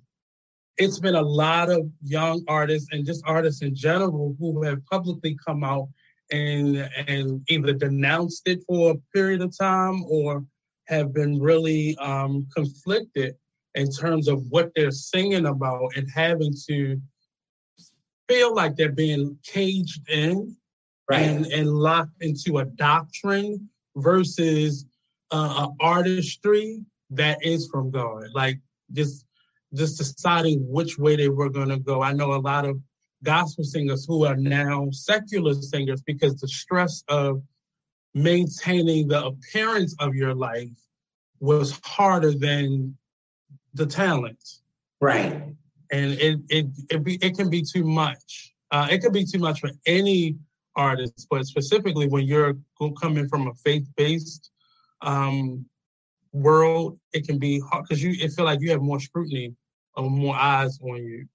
it's 0.77 0.99
been 0.99 1.15
a 1.15 1.21
lot 1.21 1.69
of 1.69 1.85
young 2.01 2.43
artists 2.47 2.87
and 2.91 3.05
just 3.05 3.21
artists 3.25 3.61
in 3.61 3.75
general 3.75 4.35
who 4.39 4.63
have 4.63 4.85
publicly 4.85 5.37
come 5.45 5.65
out 5.65 5.89
and 6.31 6.89
and 7.07 7.41
either 7.49 7.73
denounced 7.73 8.47
it 8.47 8.63
for 8.67 8.91
a 8.91 8.97
period 9.13 9.41
of 9.41 9.57
time 9.57 10.03
or 10.05 10.45
have 10.87 11.13
been 11.13 11.39
really 11.39 11.95
um, 11.97 12.47
conflicted 12.55 13.35
in 13.75 13.89
terms 13.89 14.27
of 14.27 14.43
what 14.49 14.71
they're 14.75 14.91
singing 14.91 15.45
about 15.45 15.95
and 15.95 16.09
having 16.13 16.53
to 16.67 16.99
feel 18.27 18.53
like 18.53 18.75
they're 18.75 18.91
being 18.91 19.37
caged 19.43 20.09
in 20.09 20.55
right. 21.09 21.21
and, 21.21 21.45
and 21.47 21.69
locked 21.69 22.21
into 22.21 22.59
a 22.59 22.65
doctrine 22.65 23.69
versus 23.95 24.85
uh, 25.31 25.67
artistry 25.79 26.81
that 27.09 27.37
is 27.41 27.67
from 27.67 27.91
God. 27.91 28.27
Like 28.33 28.59
just 28.93 29.25
just 29.73 29.97
deciding 29.97 30.59
which 30.67 30.97
way 30.97 31.15
they 31.15 31.29
were 31.29 31.49
going 31.49 31.69
to 31.69 31.79
go. 31.79 32.01
I 32.01 32.11
know 32.11 32.33
a 32.33 32.35
lot 32.35 32.65
of 32.65 32.77
gospel 33.23 33.63
singers 33.63 34.05
who 34.05 34.25
are 34.25 34.35
now 34.35 34.89
secular 34.91 35.53
singers 35.53 36.01
because 36.01 36.35
the 36.39 36.47
stress 36.47 37.03
of 37.07 37.41
maintaining 38.13 39.07
the 39.07 39.25
appearance 39.25 39.95
of 39.99 40.15
your 40.15 40.33
life 40.33 40.69
was 41.39 41.79
harder 41.83 42.33
than 42.33 42.95
the 43.73 43.85
talent. 43.85 44.43
Right. 44.99 45.43
And 45.91 46.11
it 46.13 46.39
it 46.49 46.67
it, 46.89 47.03
be, 47.03 47.15
it 47.21 47.37
can 47.37 47.49
be 47.49 47.63
too 47.63 47.83
much. 47.83 48.53
Uh, 48.71 48.87
it 48.89 48.99
could 48.99 49.13
be 49.13 49.25
too 49.25 49.39
much 49.39 49.59
for 49.59 49.71
any 49.85 50.37
artist, 50.75 51.27
but 51.29 51.45
specifically 51.45 52.07
when 52.07 52.25
you're 52.25 52.55
coming 53.01 53.27
from 53.27 53.47
a 53.47 53.53
faith-based 53.55 54.51
um, 55.01 55.65
world, 56.31 56.97
it 57.13 57.27
can 57.27 57.37
be 57.37 57.59
hard 57.59 57.83
because 57.83 58.01
you 58.01 58.15
it 58.23 58.31
feel 58.31 58.45
like 58.45 58.61
you 58.61 58.71
have 58.71 58.81
more 58.81 58.99
scrutiny 58.99 59.53
or 59.95 60.09
more 60.09 60.35
eyes 60.35 60.79
on 60.81 61.03
you. 61.03 61.27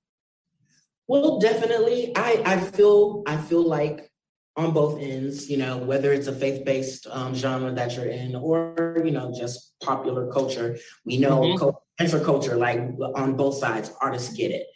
Well, 1.08 1.38
definitely. 1.38 2.12
I, 2.16 2.42
I 2.44 2.56
feel 2.58 3.22
I 3.26 3.36
feel 3.36 3.62
like 3.62 4.10
on 4.56 4.72
both 4.72 5.00
ends, 5.00 5.50
you 5.50 5.58
know, 5.58 5.76
whether 5.76 6.12
it's 6.12 6.26
a 6.26 6.32
faith-based 6.32 7.06
um, 7.10 7.34
genre 7.34 7.70
that 7.72 7.94
you're 7.94 8.06
in 8.06 8.34
or, 8.34 9.02
you 9.04 9.10
know, 9.10 9.32
just 9.36 9.78
popular 9.80 10.32
culture, 10.32 10.78
we 11.04 11.18
know 11.18 11.40
mm-hmm. 11.42 12.24
culture, 12.24 12.56
like 12.56 12.80
on 13.14 13.36
both 13.36 13.56
sides, 13.56 13.92
artists 14.00 14.34
get 14.34 14.50
it. 14.50 14.66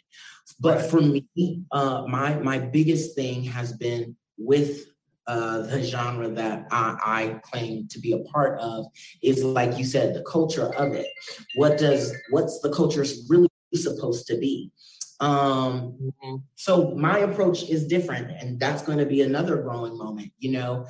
But 0.59 0.81
for 0.81 1.01
me, 1.01 1.25
uh, 1.71 2.05
my 2.07 2.35
my 2.35 2.59
biggest 2.59 3.15
thing 3.15 3.43
has 3.45 3.73
been 3.73 4.15
with 4.37 4.85
uh, 5.27 5.61
the 5.61 5.81
genre 5.83 6.29
that 6.29 6.67
I, 6.71 6.97
I, 7.05 7.39
claim 7.43 7.87
to 7.89 7.99
be 7.99 8.11
a 8.11 8.19
part 8.19 8.59
of 8.59 8.85
is 9.21 9.43
like 9.43 9.77
you 9.77 9.85
said, 9.85 10.13
the 10.13 10.23
culture 10.23 10.73
of 10.75 10.93
it. 10.93 11.07
What 11.55 11.77
does 11.77 12.13
what's 12.31 12.59
the 12.59 12.71
culture 12.71 13.05
really 13.29 13.47
supposed 13.73 14.27
to 14.27 14.37
be? 14.37 14.71
Um, 15.21 15.97
mm-hmm. 16.01 16.35
So 16.55 16.91
my 16.95 17.19
approach 17.19 17.63
is 17.69 17.87
different, 17.87 18.31
and 18.31 18.59
that's 18.59 18.81
going 18.81 18.97
to 18.97 19.05
be 19.05 19.21
another 19.21 19.57
growing 19.57 19.97
moment. 19.97 20.33
You 20.39 20.51
know, 20.51 20.87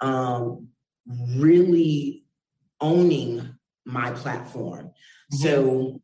um, 0.00 0.68
really 1.06 2.24
owning 2.80 3.54
my 3.84 4.10
platform. 4.12 4.86
Mm-hmm. 4.86 5.36
So, 5.36 6.02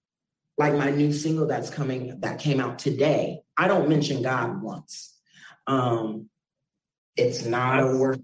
like 0.58 0.74
my 0.74 0.90
new 0.90 1.12
single 1.12 1.46
that's 1.46 1.70
coming 1.70 2.20
that 2.20 2.38
came 2.38 2.60
out 2.60 2.78
today, 2.78 3.40
I 3.56 3.68
don't 3.68 3.88
mention 3.88 4.22
God 4.22 4.62
once. 4.62 5.18
Um, 5.66 6.28
it's 7.16 7.44
not 7.44 7.80
a 7.80 7.96
work. 7.96 8.20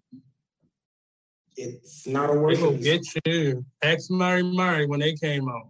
It's 1.56 2.06
not 2.06 2.30
a 2.30 2.34
work. 2.34 2.54
They 2.54 2.62
will 2.62 2.76
get 2.76 3.06
you. 3.24 3.64
Ex 3.82 4.10
Mary 4.10 4.42
Mary 4.42 4.86
when 4.86 5.00
they 5.00 5.14
came 5.14 5.48
out. 5.48 5.68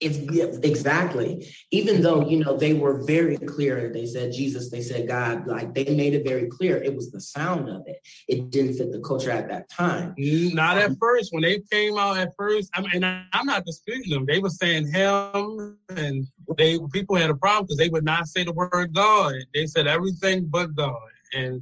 It's 0.00 0.18
exactly. 0.58 1.52
Even 1.72 2.02
though 2.02 2.28
you 2.28 2.44
know 2.44 2.56
they 2.56 2.72
were 2.72 3.02
very 3.02 3.36
clear, 3.36 3.90
they 3.92 4.06
said 4.06 4.32
Jesus, 4.32 4.70
they 4.70 4.80
said 4.80 5.08
God, 5.08 5.48
like 5.48 5.74
they 5.74 5.92
made 5.96 6.14
it 6.14 6.24
very 6.24 6.46
clear. 6.46 6.80
It 6.80 6.94
was 6.94 7.10
the 7.10 7.20
sound 7.20 7.68
of 7.68 7.82
it. 7.86 7.98
It 8.28 8.50
didn't 8.50 8.74
fit 8.74 8.92
the 8.92 9.00
culture 9.00 9.32
at 9.32 9.48
that 9.48 9.68
time. 9.68 10.14
Not 10.16 10.78
at 10.78 10.92
first. 11.00 11.32
When 11.32 11.42
they 11.42 11.60
came 11.72 11.98
out 11.98 12.16
at 12.16 12.30
first, 12.36 12.70
I 12.74 12.82
mean, 12.82 13.02
I'm 13.02 13.46
not 13.46 13.64
disputing 13.64 14.10
them. 14.10 14.24
They 14.24 14.38
were 14.38 14.50
saying 14.50 14.92
him, 14.92 15.76
and 15.88 16.26
they 16.56 16.78
people 16.92 17.16
had 17.16 17.30
a 17.30 17.34
problem 17.34 17.64
because 17.64 17.78
they 17.78 17.88
would 17.88 18.04
not 18.04 18.28
say 18.28 18.44
the 18.44 18.52
word 18.52 18.94
God. 18.94 19.34
They 19.52 19.66
said 19.66 19.88
everything 19.88 20.46
but 20.46 20.76
God, 20.76 21.10
and 21.34 21.60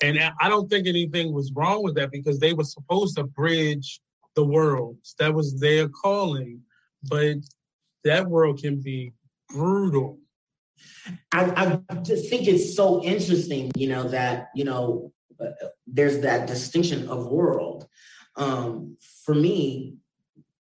and 0.00 0.20
I 0.40 0.48
don't 0.48 0.70
think 0.70 0.86
anything 0.86 1.32
was 1.32 1.52
wrong 1.52 1.82
with 1.82 1.96
that 1.96 2.12
because 2.12 2.38
they 2.38 2.52
were 2.52 2.64
supposed 2.64 3.16
to 3.16 3.24
bridge 3.24 4.00
the 4.36 4.44
worlds. 4.44 5.14
That 5.18 5.34
was 5.34 5.58
their 5.58 5.88
calling, 5.88 6.60
but 7.08 7.36
that 8.04 8.26
world 8.26 8.60
can 8.60 8.80
be 8.80 9.12
brutal. 9.48 10.18
I, 11.32 11.78
I 11.90 11.94
just 12.02 12.28
think 12.28 12.48
it's 12.48 12.74
so 12.74 13.02
interesting, 13.02 13.70
you 13.76 13.88
know, 13.88 14.04
that, 14.08 14.48
you 14.54 14.64
know, 14.64 15.12
uh, 15.40 15.50
there's 15.86 16.20
that 16.20 16.46
distinction 16.46 17.08
of 17.08 17.26
world. 17.26 17.86
Um, 18.36 18.96
for 19.24 19.34
me, 19.34 19.96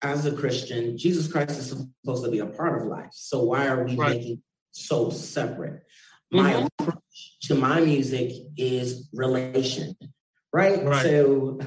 as 0.02 0.26
a 0.26 0.32
Christian, 0.32 0.98
Jesus 0.98 1.32
Christ 1.32 1.58
is 1.60 1.70
supposed 1.70 2.24
to 2.24 2.32
be 2.32 2.40
a 2.40 2.46
part 2.46 2.82
of 2.82 2.88
life. 2.88 3.12
So 3.12 3.44
why 3.44 3.68
are 3.68 3.84
we 3.84 3.96
right. 3.96 4.18
making 4.18 4.42
so 4.72 5.10
separate? 5.10 5.84
My 6.32 6.54
mm-hmm. 6.54 6.68
approach 6.80 7.38
to 7.44 7.56
my 7.56 7.82
music 7.82 8.32
is 8.58 9.10
relation, 9.14 9.96
right? 10.54 10.84
right? 10.84 11.06
So 11.06 11.60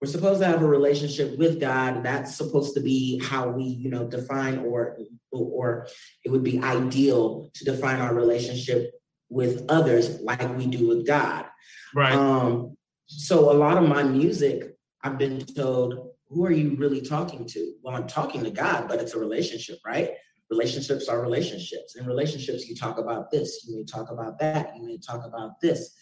we're 0.00 0.10
supposed 0.10 0.40
to 0.40 0.46
have 0.46 0.62
a 0.62 0.66
relationship 0.66 1.38
with 1.38 1.58
God. 1.60 2.02
That's 2.02 2.36
supposed 2.36 2.74
to 2.74 2.80
be 2.80 3.18
how 3.24 3.48
we, 3.48 3.64
you 3.64 3.90
know, 3.90 4.06
define 4.06 4.58
or 4.58 4.98
or 5.32 5.86
it 6.24 6.30
would 6.30 6.42
be 6.42 6.62
ideal 6.62 7.50
to 7.54 7.64
define 7.64 8.00
our 8.00 8.14
relationship 8.14 8.92
with 9.28 9.64
others 9.68 10.20
like 10.20 10.56
we 10.56 10.66
do 10.66 10.88
with 10.88 11.06
God. 11.06 11.46
Right. 11.94 12.14
Um, 12.14 12.76
so 13.06 13.50
a 13.50 13.54
lot 13.54 13.76
of 13.76 13.88
my 13.88 14.02
music, 14.02 14.76
I've 15.02 15.18
been 15.18 15.40
told, 15.40 16.10
who 16.28 16.44
are 16.44 16.52
you 16.52 16.76
really 16.76 17.00
talking 17.00 17.46
to? 17.46 17.74
Well, 17.82 17.94
I'm 17.94 18.06
talking 18.06 18.44
to 18.44 18.50
God, 18.50 18.88
but 18.88 19.00
it's 19.00 19.14
a 19.14 19.18
relationship, 19.18 19.78
right? 19.84 20.10
Relationships 20.50 21.08
are 21.08 21.20
relationships. 21.20 21.96
In 21.96 22.06
relationships, 22.06 22.68
you 22.68 22.74
talk 22.74 22.98
about 22.98 23.30
this, 23.30 23.64
you 23.66 23.76
may 23.76 23.84
talk 23.84 24.10
about 24.10 24.38
that, 24.40 24.76
you 24.76 24.84
may 24.84 24.98
talk 24.98 25.24
about 25.24 25.60
this. 25.60 25.94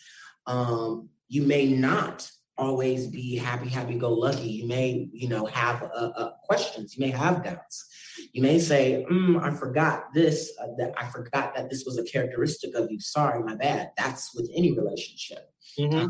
Um, 0.46 1.08
you 1.28 1.42
may 1.42 1.66
not 1.66 2.30
always 2.56 3.06
be 3.06 3.36
happy, 3.36 3.68
happy, 3.68 3.98
go 3.98 4.12
lucky. 4.12 4.48
You 4.48 4.66
may, 4.66 5.08
you 5.12 5.28
know, 5.28 5.46
have 5.46 5.82
uh, 5.82 5.86
uh, 6.16 6.30
questions. 6.44 6.96
You 6.96 7.06
may 7.06 7.10
have 7.10 7.42
doubts. 7.42 7.86
You 8.32 8.42
may 8.42 8.58
say, 8.58 9.04
mm, 9.10 9.42
"I 9.42 9.50
forgot 9.50 10.14
this. 10.14 10.52
Uh, 10.60 10.68
that 10.78 10.94
I 10.96 11.06
forgot 11.06 11.54
that 11.56 11.70
this 11.70 11.84
was 11.84 11.98
a 11.98 12.04
characteristic 12.04 12.74
of 12.74 12.90
you. 12.90 13.00
Sorry, 13.00 13.42
my 13.42 13.56
bad." 13.56 13.90
That's 13.96 14.34
with 14.34 14.50
any 14.54 14.72
relationship. 14.72 15.50
Mm-hmm. 15.78 16.06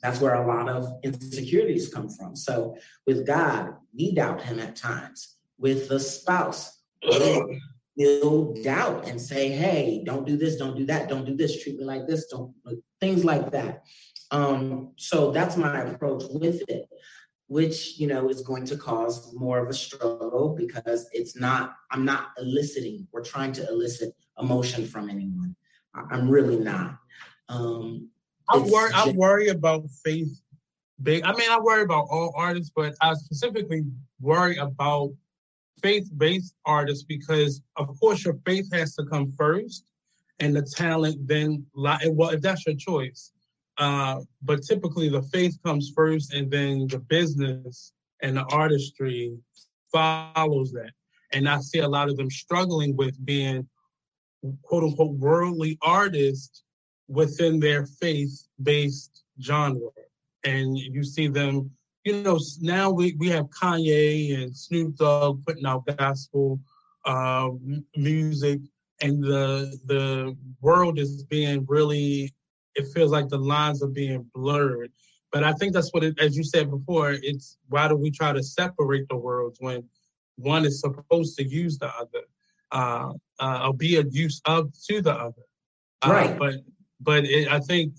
that's 0.00 0.20
where 0.20 0.34
a 0.34 0.46
lot 0.46 0.68
of 0.68 0.86
insecurities 1.02 1.92
come 1.92 2.08
from. 2.08 2.36
So 2.36 2.76
with 3.04 3.26
God, 3.26 3.74
we 3.92 4.14
doubt 4.14 4.42
Him 4.42 4.60
at 4.60 4.76
times. 4.76 5.36
With 5.58 5.88
the 5.88 5.98
spouse, 5.98 6.78
we'll 7.96 8.54
doubt 8.62 9.08
and 9.08 9.20
say, 9.20 9.48
"Hey, 9.48 10.02
don't 10.04 10.26
do 10.26 10.36
this. 10.36 10.56
Don't 10.56 10.76
do 10.76 10.86
that. 10.86 11.08
Don't 11.08 11.24
do 11.24 11.36
this. 11.36 11.60
Treat 11.62 11.78
me 11.78 11.84
like 11.84 12.06
this. 12.06 12.26
Don't." 12.26 12.54
Things 13.00 13.24
like 13.24 13.52
that. 13.52 13.84
Um, 14.30 14.92
so 14.96 15.30
that's 15.30 15.56
my 15.56 15.80
approach 15.80 16.24
with 16.30 16.62
it, 16.68 16.88
which 17.46 17.98
you 17.98 18.06
know 18.06 18.28
is 18.28 18.42
going 18.42 18.66
to 18.66 18.76
cause 18.76 19.34
more 19.34 19.58
of 19.58 19.68
a 19.68 19.74
struggle 19.74 20.54
because 20.56 21.08
it's 21.12 21.36
not. 21.36 21.76
I'm 21.90 22.04
not 22.04 22.30
eliciting. 22.38 23.06
We're 23.12 23.24
trying 23.24 23.52
to 23.52 23.68
elicit 23.68 24.14
emotion 24.38 24.86
from 24.86 25.08
anyone. 25.08 25.56
I'm 25.94 26.28
really 26.28 26.58
not. 26.58 26.98
Um, 27.48 28.10
I 28.48 28.58
worry. 28.58 28.90
Just, 28.90 29.08
I 29.08 29.12
worry 29.12 29.48
about 29.48 29.84
faith. 30.04 30.40
Big. 31.02 31.22
I 31.22 31.32
mean, 31.32 31.50
I 31.50 31.58
worry 31.58 31.82
about 31.82 32.06
all 32.10 32.32
artists, 32.36 32.72
but 32.74 32.94
I 33.00 33.14
specifically 33.14 33.84
worry 34.20 34.56
about 34.56 35.10
faith-based 35.80 36.54
artists 36.64 37.04
because, 37.04 37.62
of 37.76 37.98
course, 38.00 38.24
your 38.24 38.36
faith 38.44 38.68
has 38.72 38.94
to 38.96 39.04
come 39.04 39.32
first, 39.32 39.84
and 40.40 40.54
the 40.54 40.62
talent 40.62 41.26
then. 41.26 41.64
Well, 41.74 42.30
if 42.30 42.40
that's 42.42 42.66
your 42.66 42.76
choice, 42.76 43.32
Uh, 43.78 44.20
but 44.42 44.62
typically 44.62 45.08
the 45.08 45.22
faith 45.22 45.56
comes 45.64 45.92
first 45.94 46.34
and 46.34 46.50
then 46.50 46.86
the 46.88 46.98
business 46.98 47.92
and 48.22 48.36
the 48.36 48.44
artistry 48.50 49.36
follows 49.92 50.72
that. 50.72 50.90
And 51.32 51.48
I 51.48 51.60
see 51.60 51.78
a 51.78 51.88
lot 51.88 52.08
of 52.08 52.16
them 52.16 52.30
struggling 52.30 52.96
with 52.96 53.24
being 53.24 53.68
quote 54.62 54.84
unquote 54.84 55.16
worldly 55.16 55.78
artists 55.82 56.64
within 57.08 57.60
their 57.60 57.86
faith 57.86 58.48
based 58.62 59.22
genre. 59.40 59.90
And 60.44 60.76
you 60.76 61.04
see 61.04 61.28
them, 61.28 61.70
you 62.04 62.22
know, 62.22 62.38
now 62.60 62.90
we, 62.90 63.14
we 63.18 63.28
have 63.28 63.46
Kanye 63.46 64.42
and 64.42 64.56
Snoop 64.56 64.96
Dogg 64.96 65.44
putting 65.44 65.66
out 65.66 65.84
gospel 65.98 66.60
uh, 67.04 67.48
music, 67.96 68.60
and 69.00 69.22
the 69.22 69.78
the 69.86 70.36
world 70.60 70.98
is 70.98 71.24
being 71.24 71.64
really. 71.68 72.32
It 72.78 72.86
feels 72.94 73.10
like 73.10 73.28
the 73.28 73.38
lines 73.38 73.82
are 73.82 73.88
being 73.88 74.24
blurred. 74.34 74.90
But 75.32 75.44
I 75.44 75.52
think 75.52 75.74
that's 75.74 75.92
what, 75.92 76.04
it, 76.04 76.18
as 76.18 76.36
you 76.36 76.44
said 76.44 76.70
before, 76.70 77.10
it's 77.10 77.58
why 77.68 77.88
do 77.88 77.96
we 77.96 78.10
try 78.10 78.32
to 78.32 78.42
separate 78.42 79.06
the 79.08 79.16
worlds 79.16 79.58
when 79.60 79.84
one 80.36 80.64
is 80.64 80.80
supposed 80.80 81.36
to 81.38 81.44
use 81.44 81.76
the 81.78 81.88
other, 81.88 82.24
uh, 82.70 83.12
uh, 83.40 83.66
or 83.66 83.74
be 83.74 83.96
a 83.96 84.04
use 84.10 84.40
of 84.46 84.72
to 84.88 85.02
the 85.02 85.12
other. 85.12 85.42
Uh, 86.02 86.12
right. 86.12 86.38
But 86.38 86.54
but 87.00 87.24
it, 87.24 87.48
I 87.48 87.60
think 87.60 87.94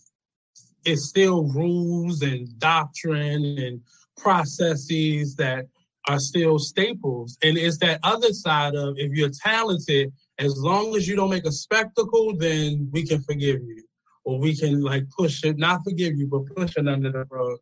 it's 0.86 1.08
still 1.08 1.44
rules 1.44 2.22
and 2.22 2.58
doctrine 2.60 3.58
and 3.60 3.82
processes 4.18 5.36
that 5.36 5.66
are 6.08 6.20
still 6.20 6.58
staples. 6.58 7.38
And 7.44 7.58
it's 7.58 7.78
that 7.80 8.00
other 8.04 8.34
side 8.34 8.76
of 8.76 8.96
if 8.98 9.12
you're 9.12 9.30
talented, 9.30 10.12
as 10.38 10.58
long 10.58 10.96
as 10.96 11.08
you 11.08 11.16
don't 11.16 11.30
make 11.30 11.46
a 11.46 11.52
spectacle, 11.52 12.36
then 12.36 12.90
we 12.92 13.06
can 13.06 13.22
forgive 13.22 13.62
you. 13.62 13.84
Or 14.30 14.40
we 14.40 14.56
can 14.56 14.82
like 14.82 15.10
push 15.10 15.44
it, 15.44 15.58
not 15.58 15.82
forgive 15.84 16.16
you, 16.16 16.28
but 16.28 16.56
push 16.56 16.78
it 16.78 16.88
under 16.88 17.12
the 17.12 17.26
rug. 17.32 17.58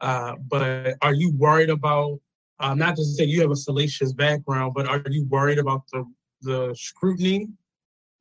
Uh, 0.00 0.36
but 0.48 0.94
are 1.02 1.12
you 1.12 1.32
worried 1.32 1.70
about 1.70 2.20
um, 2.60 2.78
not 2.78 2.94
to 2.96 3.04
say 3.04 3.24
you 3.24 3.40
have 3.40 3.50
a 3.50 3.56
salacious 3.56 4.12
background, 4.12 4.74
but 4.76 4.86
are 4.86 5.02
you 5.10 5.24
worried 5.24 5.58
about 5.58 5.82
the 5.92 6.04
the 6.42 6.72
scrutiny 6.78 7.48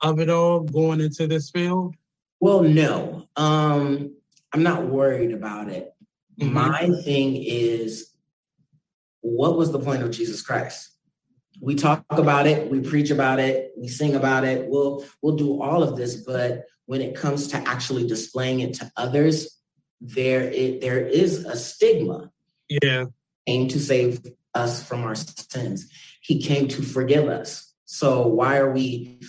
of 0.01 0.19
it 0.19 0.29
all 0.29 0.61
going 0.61 1.01
into 1.01 1.27
this 1.27 1.51
field? 1.51 1.93
Well, 2.39 2.63
no. 2.63 3.27
Um, 3.35 4.15
I'm 4.53 4.63
not 4.63 4.87
worried 4.87 5.31
about 5.31 5.69
it. 5.69 5.93
Mm-hmm. 6.39 6.53
My 6.53 6.89
thing 7.03 7.35
is 7.37 8.11
what 9.21 9.55
was 9.55 9.71
the 9.71 9.79
point 9.79 10.01
of 10.01 10.09
Jesus 10.09 10.41
Christ? 10.41 10.89
We 11.61 11.75
talk 11.75 12.03
about 12.09 12.47
it, 12.47 12.71
we 12.71 12.79
preach 12.79 13.11
about 13.11 13.39
it, 13.39 13.71
we 13.77 13.87
sing 13.87 14.15
about 14.15 14.45
it, 14.45 14.67
we'll 14.67 15.05
we'll 15.21 15.35
do 15.35 15.61
all 15.61 15.83
of 15.83 15.95
this, 15.95 16.15
but 16.15 16.65
when 16.85 17.01
it 17.01 17.15
comes 17.15 17.47
to 17.49 17.57
actually 17.57 18.07
displaying 18.07 18.59
it 18.59 18.73
to 18.75 18.91
others, 18.97 19.57
there 20.01 20.41
it, 20.41 20.81
there 20.81 20.99
is 21.05 21.45
a 21.45 21.55
stigma. 21.55 22.31
Yeah. 22.69 23.05
Came 23.47 23.67
to 23.69 23.79
save 23.79 24.21
us 24.53 24.83
from 24.83 25.03
our 25.03 25.15
sins. 25.15 25.89
He 26.21 26.41
came 26.41 26.67
to 26.69 26.81
forgive 26.81 27.27
us. 27.27 27.73
So 27.85 28.27
why 28.27 28.57
are 28.57 28.71
we 28.71 29.19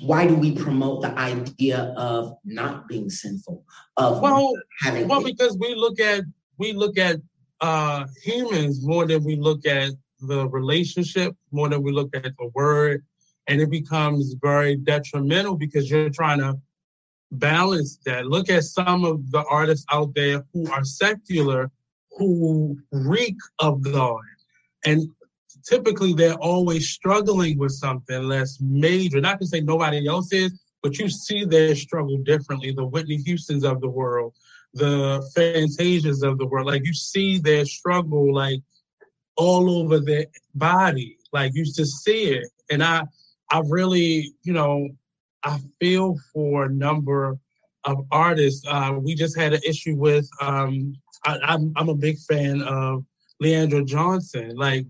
why 0.00 0.26
do 0.26 0.34
we 0.34 0.52
promote 0.52 1.02
the 1.02 1.18
idea 1.18 1.94
of 1.96 2.36
not 2.44 2.86
being 2.86 3.08
sinful 3.08 3.64
of 3.96 4.20
well 4.20 4.52
having 4.82 5.08
well 5.08 5.22
because 5.22 5.56
we 5.58 5.74
look 5.74 5.98
at 6.00 6.24
we 6.58 6.72
look 6.72 6.98
at 6.98 7.16
uh 7.60 8.04
humans 8.22 8.84
more 8.86 9.06
than 9.06 9.24
we 9.24 9.36
look 9.36 9.64
at 9.64 9.92
the 10.20 10.46
relationship 10.48 11.34
more 11.50 11.68
than 11.68 11.82
we 11.82 11.92
look 11.92 12.14
at 12.14 12.24
the 12.24 12.50
word 12.54 13.04
and 13.46 13.60
it 13.60 13.70
becomes 13.70 14.34
very 14.42 14.76
detrimental 14.76 15.56
because 15.56 15.90
you're 15.90 16.10
trying 16.10 16.40
to 16.40 16.58
balance 17.32 17.98
that 18.06 18.26
look 18.26 18.48
at 18.48 18.64
some 18.64 19.04
of 19.04 19.30
the 19.30 19.44
artists 19.50 19.84
out 19.92 20.14
there 20.14 20.44
who 20.52 20.70
are 20.70 20.84
secular 20.84 21.70
who 22.18 22.78
reek 22.92 23.36
of 23.58 23.82
god 23.82 24.22
and 24.86 25.08
typically 25.66 26.14
they're 26.14 26.34
always 26.34 26.88
struggling 26.88 27.58
with 27.58 27.72
something 27.72 28.22
less 28.22 28.58
major. 28.60 29.20
Not 29.20 29.40
to 29.40 29.46
say 29.46 29.60
nobody 29.60 30.06
else 30.06 30.32
is, 30.32 30.58
but 30.82 30.98
you 30.98 31.08
see 31.08 31.44
their 31.44 31.74
struggle 31.74 32.18
differently. 32.18 32.72
The 32.72 32.86
Whitney 32.86 33.16
Houston's 33.16 33.64
of 33.64 33.80
the 33.80 33.88
world, 33.88 34.34
the 34.74 35.28
Fantasias 35.36 36.22
of 36.22 36.38
the 36.38 36.46
world. 36.46 36.66
Like 36.66 36.86
you 36.86 36.94
see 36.94 37.38
their 37.38 37.64
struggle 37.64 38.32
like 38.32 38.60
all 39.36 39.68
over 39.68 40.00
their 40.00 40.26
body. 40.54 41.18
Like 41.32 41.52
you 41.54 41.64
just 41.64 42.04
see 42.04 42.30
it. 42.30 42.48
And 42.70 42.82
I 42.82 43.04
I 43.50 43.62
really, 43.68 44.32
you 44.42 44.52
know, 44.52 44.88
I 45.46 45.60
feel 45.80 46.18
for 46.32 46.64
a 46.64 46.68
number 46.68 47.38
of 47.84 48.04
artists. 48.10 48.66
Uh, 48.66 48.98
we 49.00 49.14
just 49.14 49.38
had 49.38 49.52
an 49.52 49.60
issue 49.64 49.94
with 49.94 50.28
um, 50.40 50.94
I, 51.24 51.38
I'm 51.42 51.72
I'm 51.76 51.88
a 51.88 51.94
big 51.94 52.18
fan 52.18 52.62
of 52.62 53.04
LeAndria 53.42 53.86
Johnson. 53.86 54.56
Like 54.56 54.86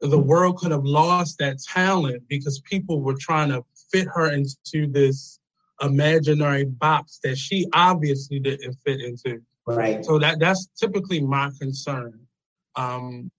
the 0.00 0.18
world 0.18 0.58
could 0.58 0.70
have 0.70 0.84
lost 0.84 1.38
that 1.38 1.58
talent 1.60 2.22
because 2.28 2.60
people 2.60 3.00
were 3.00 3.16
trying 3.18 3.48
to 3.48 3.64
fit 3.90 4.06
her 4.14 4.30
into 4.30 4.86
this 4.86 5.40
imaginary 5.82 6.64
box 6.64 7.18
that 7.24 7.36
she 7.36 7.66
obviously 7.72 8.38
didn't 8.38 8.76
fit 8.84 9.00
into. 9.00 9.42
Right. 9.66 10.04
So 10.04 10.20
that 10.20 10.38
that's 10.38 10.68
typically 10.78 11.20
my 11.20 11.50
concern. 11.60 12.20
Um, 12.76 13.30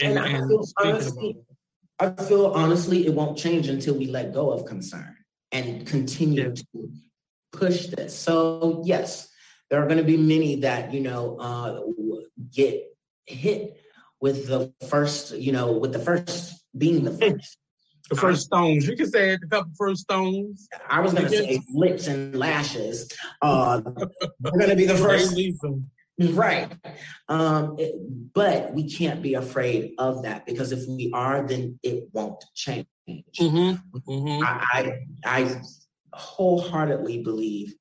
and, 0.00 0.18
and, 0.18 0.36
I, 0.36 0.38
feel 0.38 0.64
honestly, 0.78 1.36
I 1.98 2.10
feel 2.10 2.46
honestly 2.46 3.06
it 3.06 3.12
won't 3.12 3.36
change 3.36 3.66
until 3.66 3.94
we 3.94 4.06
let 4.06 4.32
go 4.32 4.52
of 4.52 4.64
concern 4.66 5.16
and 5.52 5.86
continue 5.86 6.54
to 6.54 6.64
push 7.52 7.86
this. 7.86 8.16
So 8.16 8.82
yes, 8.84 9.28
there 9.68 9.82
are 9.82 9.86
going 9.86 9.98
to 9.98 10.04
be 10.04 10.16
many 10.16 10.56
that 10.60 10.92
you 10.92 11.00
know 11.00 11.36
uh, 11.38 11.80
get 12.52 12.84
hit 13.26 13.80
with 14.20 14.48
the 14.48 14.72
first, 14.88 15.34
you 15.36 15.52
know, 15.52 15.72
with 15.72 15.92
the 15.92 15.98
first 15.98 16.62
being 16.76 17.04
the 17.04 17.12
first. 17.12 17.56
The 18.10 18.16
first 18.16 18.46
stones. 18.46 18.88
You 18.88 18.96
can 18.96 19.08
say 19.08 19.30
it, 19.34 19.40
a 19.44 19.46
couple 19.46 19.70
first 19.78 20.02
stones. 20.02 20.68
I 20.88 20.98
was 21.00 21.14
gonna 21.14 21.28
say 21.28 21.60
lips 21.72 22.08
and 22.08 22.34
lashes. 22.36 23.08
Uh 23.40 23.80
we're 24.40 24.58
gonna 24.58 24.74
be 24.74 24.84
the 24.84 24.96
first. 25.06 25.38
Right. 26.34 26.70
Um, 27.28 27.76
it, 27.78 27.94
but 28.34 28.74
we 28.74 28.90
can't 28.90 29.22
be 29.22 29.34
afraid 29.34 29.94
of 29.98 30.24
that 30.24 30.44
because 30.44 30.70
if 30.70 30.86
we 30.86 31.10
are, 31.14 31.46
then 31.46 31.78
it 31.82 32.08
won't 32.12 32.44
change. 32.54 32.86
Mm-hmm. 33.08 33.98
Mm-hmm. 33.98 34.44
I, 34.44 34.66
I, 34.72 34.92
I 35.24 35.60
wholeheartedly 36.12 37.22
believe 37.22 37.74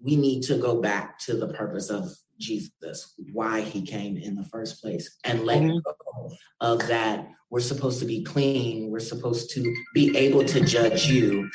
we 0.00 0.16
need 0.16 0.42
to 0.44 0.58
go 0.58 0.80
back 0.80 1.18
to 1.20 1.34
the 1.36 1.48
purpose 1.48 1.90
of 1.90 2.10
Jesus, 2.38 3.14
why 3.32 3.62
he 3.62 3.82
came 3.82 4.16
in 4.16 4.34
the 4.34 4.44
first 4.44 4.80
place, 4.80 5.16
and 5.24 5.44
let 5.44 5.62
mm-hmm. 5.62 5.78
go 5.78 6.30
of 6.60 6.86
that. 6.88 7.26
We're 7.50 7.60
supposed 7.60 8.00
to 8.00 8.06
be 8.06 8.22
clean. 8.22 8.90
We're 8.90 9.00
supposed 9.00 9.50
to 9.54 9.74
be 9.92 10.16
able 10.16 10.44
to 10.44 10.60
judge 10.60 11.06
you 11.06 11.50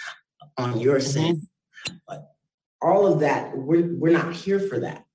on 0.57 0.79
your 0.79 0.97
mm-hmm. 0.97 1.07
sin. 1.07 1.47
But 2.07 2.31
all 2.81 3.11
of 3.11 3.21
that, 3.21 3.57
we're, 3.57 3.93
we're 3.93 4.13
not 4.13 4.33
here 4.33 4.59
for 4.59 4.79
that. 4.81 5.05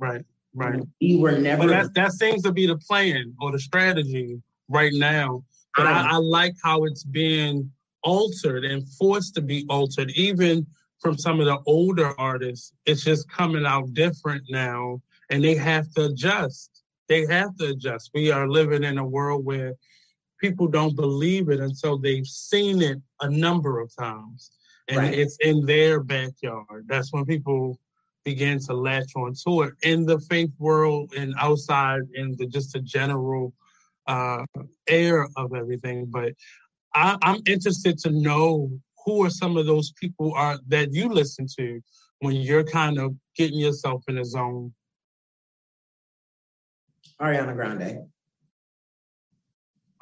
Right, 0.00 0.24
right. 0.54 0.80
We 1.00 1.16
were 1.16 1.38
never. 1.38 1.64
But 1.64 1.68
that, 1.68 1.94
that 1.94 2.12
seems 2.12 2.42
to 2.42 2.52
be 2.52 2.66
the 2.66 2.78
plan 2.78 3.34
or 3.40 3.52
the 3.52 3.60
strategy 3.60 4.42
right 4.68 4.92
now. 4.94 5.44
But 5.76 5.86
I, 5.86 5.92
I, 5.92 6.10
I 6.12 6.16
like 6.16 6.54
how 6.64 6.84
it's 6.84 7.04
being 7.04 7.70
altered 8.02 8.64
and 8.64 8.88
forced 8.98 9.34
to 9.36 9.42
be 9.42 9.66
altered, 9.68 10.10
even 10.12 10.66
from 11.00 11.16
some 11.16 11.38
of 11.38 11.46
the 11.46 11.58
older 11.66 12.18
artists. 12.18 12.72
It's 12.86 13.04
just 13.04 13.30
coming 13.30 13.66
out 13.66 13.94
different 13.94 14.44
now 14.48 15.00
and 15.30 15.44
they 15.44 15.54
have 15.54 15.90
to 15.92 16.06
adjust. 16.06 16.82
They 17.08 17.26
have 17.26 17.56
to 17.56 17.70
adjust. 17.70 18.10
We 18.14 18.30
are 18.30 18.48
living 18.48 18.84
in 18.84 18.98
a 18.98 19.04
world 19.04 19.44
where 19.44 19.74
people 20.40 20.66
don't 20.66 20.96
believe 20.96 21.48
it 21.48 21.60
until 21.60 21.98
they've 21.98 22.26
seen 22.26 22.82
it 22.82 22.98
a 23.20 23.28
number 23.28 23.80
of 23.80 23.94
times 23.96 24.50
and 24.88 24.98
right. 24.98 25.14
it's 25.14 25.36
in 25.40 25.64
their 25.66 26.00
backyard. 26.00 26.86
That's 26.88 27.12
when 27.12 27.24
people 27.24 27.78
begin 28.24 28.58
to 28.60 28.74
latch 28.74 29.12
onto 29.16 29.62
it 29.62 29.74
in 29.82 30.04
the 30.06 30.18
faith 30.20 30.50
world 30.58 31.12
and 31.16 31.34
outside 31.38 32.02
in 32.14 32.36
the 32.36 32.46
just 32.46 32.72
the 32.72 32.80
general 32.80 33.52
uh, 34.06 34.44
air 34.88 35.28
of 35.36 35.54
everything. 35.54 36.06
But 36.06 36.32
I, 36.94 37.16
I'm 37.22 37.40
interested 37.46 37.98
to 37.98 38.10
know 38.10 38.70
who 39.04 39.24
are 39.24 39.30
some 39.30 39.56
of 39.56 39.66
those 39.66 39.92
people 39.92 40.34
are 40.34 40.58
that 40.68 40.92
you 40.92 41.08
listen 41.08 41.46
to 41.58 41.80
when 42.20 42.36
you're 42.36 42.64
kind 42.64 42.98
of 42.98 43.14
getting 43.36 43.58
yourself 43.58 44.02
in 44.08 44.18
a 44.18 44.24
zone 44.24 44.72
Ariana 47.20 47.54
Grande. 47.54 48.08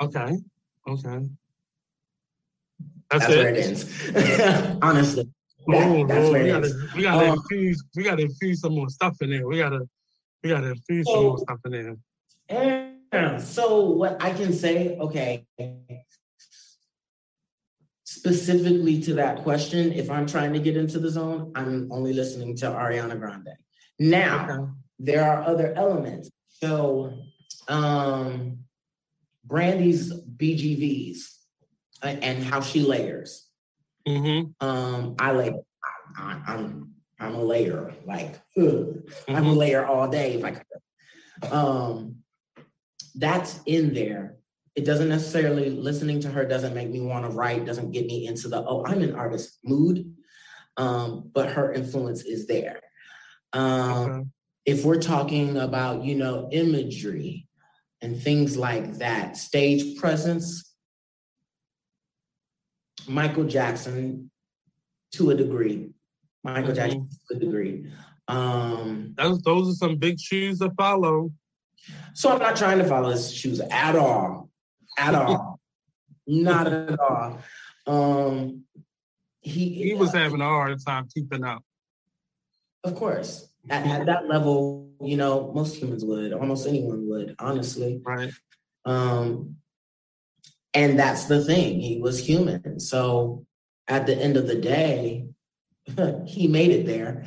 Okay. 0.00 0.38
Okay. 0.86 1.28
That's, 3.10 3.26
that's 3.26 3.28
where 3.28 3.48
it 3.48 3.56
ends. 3.56 4.78
Honestly. 4.82 5.28
Oh, 5.70 6.06
that, 6.06 6.08
that's 6.08 6.30
where 6.30 6.44
we 6.44 6.50
gotta, 6.50 6.88
we 6.96 7.02
gotta 7.02 7.30
um, 7.30 7.38
infuse 7.38 7.84
we 7.94 8.02
gotta 8.02 8.22
infuse 8.22 8.60
some 8.60 8.74
more 8.74 8.88
stuff 8.88 9.16
in 9.20 9.30
there. 9.30 9.46
We 9.46 9.58
gotta 9.58 9.86
we 10.42 10.50
gotta 10.50 10.70
infuse 10.70 11.06
so, 11.06 11.14
some 11.14 11.24
more 11.24 11.38
stuff 11.38 11.58
in 11.66 11.72
there. 11.72 11.96
Yeah. 13.12 13.38
So 13.38 13.90
what 13.90 14.22
I 14.22 14.32
can 14.32 14.52
say, 14.52 14.96
okay, 14.96 15.44
specifically 18.04 19.00
to 19.02 19.14
that 19.14 19.42
question, 19.42 19.92
if 19.92 20.10
I'm 20.10 20.26
trying 20.26 20.52
to 20.52 20.58
get 20.58 20.76
into 20.76 20.98
the 20.98 21.10
zone, 21.10 21.52
I'm 21.54 21.90
only 21.92 22.12
listening 22.12 22.56
to 22.56 22.66
Ariana 22.66 23.18
Grande. 23.18 23.56
Now, 23.98 24.44
okay. 24.44 24.72
there 24.98 25.24
are 25.24 25.42
other 25.42 25.72
elements. 25.74 26.30
So, 26.48 27.12
um, 27.68 28.58
Brandy's 29.44 30.12
BGVs 30.12 31.18
uh, 32.02 32.06
and 32.06 32.42
how 32.42 32.60
she 32.60 32.80
layers. 32.80 33.47
Mm-hmm. 34.08 34.66
Um, 34.66 35.14
I 35.18 35.32
like 35.32 35.54
I, 36.16 36.32
am 36.32 36.44
I'm, 36.46 36.94
I'm 37.20 37.34
a 37.34 37.42
layer 37.42 37.92
like 38.06 38.40
mm-hmm. 38.56 39.00
I'm 39.28 39.44
a 39.44 39.48
mm-hmm. 39.48 39.58
layer 39.58 39.86
all 39.86 40.08
day 40.08 40.38
Like, 40.38 40.64
Um, 41.52 42.16
that's 43.14 43.60
in 43.66 43.92
there. 43.92 44.36
It 44.74 44.84
doesn't 44.84 45.08
necessarily 45.08 45.70
listening 45.70 46.20
to 46.20 46.30
her 46.30 46.44
doesn't 46.44 46.74
make 46.74 46.88
me 46.88 47.00
want 47.00 47.26
to 47.26 47.32
write. 47.32 47.66
Doesn't 47.66 47.90
get 47.90 48.06
me 48.06 48.26
into 48.26 48.48
the 48.48 48.64
oh 48.64 48.84
I'm 48.86 49.02
an 49.02 49.14
artist 49.14 49.58
mood. 49.64 50.14
Um, 50.76 51.30
but 51.34 51.50
her 51.50 51.72
influence 51.72 52.22
is 52.22 52.46
there. 52.46 52.80
Um, 53.52 54.10
okay. 54.10 54.22
If 54.66 54.84
we're 54.84 55.00
talking 55.00 55.56
about 55.56 56.04
you 56.04 56.14
know 56.14 56.48
imagery 56.52 57.48
and 58.00 58.20
things 58.20 58.56
like 58.56 58.98
that, 58.98 59.36
stage 59.36 59.98
presence, 59.98 60.67
Michael 63.08 63.44
Jackson 63.44 64.30
to 65.12 65.30
a 65.30 65.34
degree. 65.34 65.90
Michael 66.44 66.70
mm-hmm. 66.70 66.74
Jackson 66.74 67.08
to 67.30 67.36
a 67.36 67.38
degree. 67.38 67.90
Um, 68.28 69.14
those, 69.16 69.40
those 69.42 69.70
are 69.70 69.74
some 69.74 69.96
big 69.96 70.20
shoes 70.20 70.58
to 70.58 70.70
follow. 70.70 71.32
So 72.14 72.30
I'm 72.30 72.38
not 72.38 72.56
trying 72.56 72.78
to 72.78 72.84
follow 72.84 73.10
his 73.10 73.32
shoes 73.32 73.60
at 73.60 73.96
all. 73.96 74.50
At 74.98 75.14
all. 75.14 75.60
not 76.26 76.66
at 76.66 77.00
all. 77.00 77.38
Um, 77.86 78.64
he 79.40 79.70
he 79.70 79.94
was 79.94 80.14
uh, 80.14 80.18
having 80.18 80.40
a 80.42 80.44
hard 80.44 80.78
time 80.84 81.08
keeping 81.12 81.44
up. 81.44 81.62
Of 82.84 82.94
course. 82.94 83.48
At, 83.70 83.86
at, 83.86 84.06
that 84.06 84.28
level, 84.28 84.90
you 85.00 85.16
know, 85.16 85.52
most 85.54 85.76
humans 85.76 86.04
would, 86.04 86.32
almost 86.32 86.66
anyone 86.66 87.08
would, 87.08 87.34
honestly. 87.38 88.00
Right. 88.04 88.30
Um, 88.84 89.56
and 90.78 90.96
that's 90.96 91.24
the 91.24 91.44
thing, 91.44 91.80
he 91.80 91.98
was 91.98 92.24
human. 92.24 92.78
So 92.78 93.44
at 93.88 94.06
the 94.06 94.14
end 94.16 94.36
of 94.36 94.46
the 94.46 94.54
day, 94.54 95.26
he 96.24 96.46
made 96.46 96.70
it 96.70 96.86
there. 96.86 97.24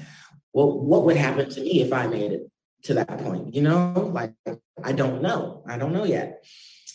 Well, 0.54 0.80
what 0.80 1.04
would 1.04 1.18
happen 1.18 1.50
to 1.50 1.62
me 1.62 1.82
if 1.82 1.92
I 1.92 2.08
made 2.08 2.32
it 2.32 2.50
to 2.84 2.94
that 2.94 3.18
point? 3.20 3.54
You 3.54 3.64
know, 3.64 4.10
like 4.14 4.34
I 4.82 4.94
don't 4.94 5.22
know. 5.22 5.64
I 5.68 5.78
don't 5.78 5.92
know 5.92 6.06
yet. 6.06 6.46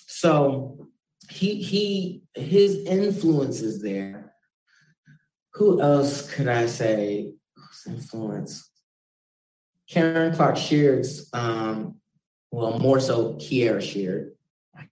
So 0.07 0.79
he 1.29 1.63
he 1.63 2.23
his 2.35 2.77
influence 2.87 3.61
is 3.61 3.83
there. 3.83 4.33
Who 5.55 5.83
else 5.83 6.33
could 6.33 6.49
I 6.49 6.67
say? 6.67 7.35
Influence? 7.87 8.71
Karen 9.89 10.35
Clark 10.35 10.57
Sheard's, 10.57 11.29
um, 11.33 11.97
well, 12.51 12.79
more 12.81 12.99
so 12.99 13.35
Kierra 13.35 13.81
Sheard. 13.81 14.33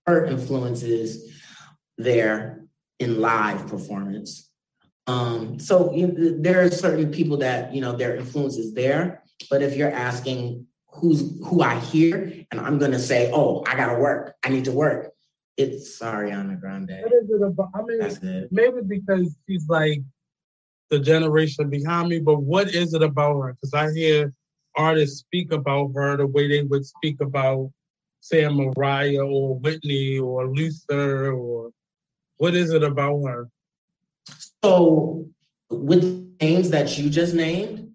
Her 0.06 0.26
influences 0.26 1.33
there 1.98 2.64
in 2.98 3.20
live 3.20 3.66
performance. 3.68 4.50
Um, 5.06 5.58
so 5.58 5.92
you, 5.94 6.38
there 6.40 6.62
are 6.62 6.70
certain 6.70 7.12
people 7.12 7.36
that 7.38 7.74
you 7.74 7.80
know 7.80 7.92
their 7.92 8.16
influence 8.16 8.56
is 8.56 8.72
there, 8.74 9.22
but 9.50 9.62
if 9.62 9.76
you're 9.76 9.92
asking 9.92 10.66
who's 10.86 11.38
who 11.44 11.62
I 11.62 11.78
hear, 11.78 12.32
and 12.50 12.60
I'm 12.60 12.78
gonna 12.78 12.98
say, 12.98 13.30
oh, 13.32 13.62
I 13.66 13.76
gotta 13.76 13.98
work, 13.98 14.34
I 14.42 14.48
need 14.48 14.64
to 14.64 14.72
work. 14.72 15.12
It's 15.56 16.00
Ariana 16.00 16.58
Grande. 16.60 17.02
What 17.02 17.12
is 17.12 17.30
it 17.30 17.42
about? 17.42 17.70
I 17.74 17.82
mean, 17.82 18.48
maybe 18.50 18.80
because 18.86 19.36
she's 19.46 19.68
like 19.68 20.00
the 20.90 20.98
generation 20.98 21.68
behind 21.70 22.08
me, 22.08 22.20
but 22.20 22.40
what 22.40 22.74
is 22.74 22.94
it 22.94 23.02
about 23.02 23.40
her? 23.40 23.52
Because 23.52 23.74
I 23.74 23.92
hear 23.92 24.32
artists 24.76 25.20
speak 25.20 25.52
about 25.52 25.92
her 25.94 26.16
the 26.16 26.26
way 26.26 26.48
they 26.48 26.62
would 26.62 26.84
speak 26.84 27.20
about, 27.20 27.70
say, 28.20 28.48
Mariah 28.48 29.24
or 29.24 29.58
Whitney 29.58 30.18
or 30.18 30.48
Luther 30.48 31.32
or 31.32 31.70
what 32.38 32.54
is 32.54 32.72
it 32.72 32.82
about 32.82 33.22
her? 33.22 33.48
So, 34.64 35.26
with 35.70 36.36
names 36.40 36.70
that 36.70 36.96
you 36.98 37.10
just 37.10 37.34
named, 37.34 37.92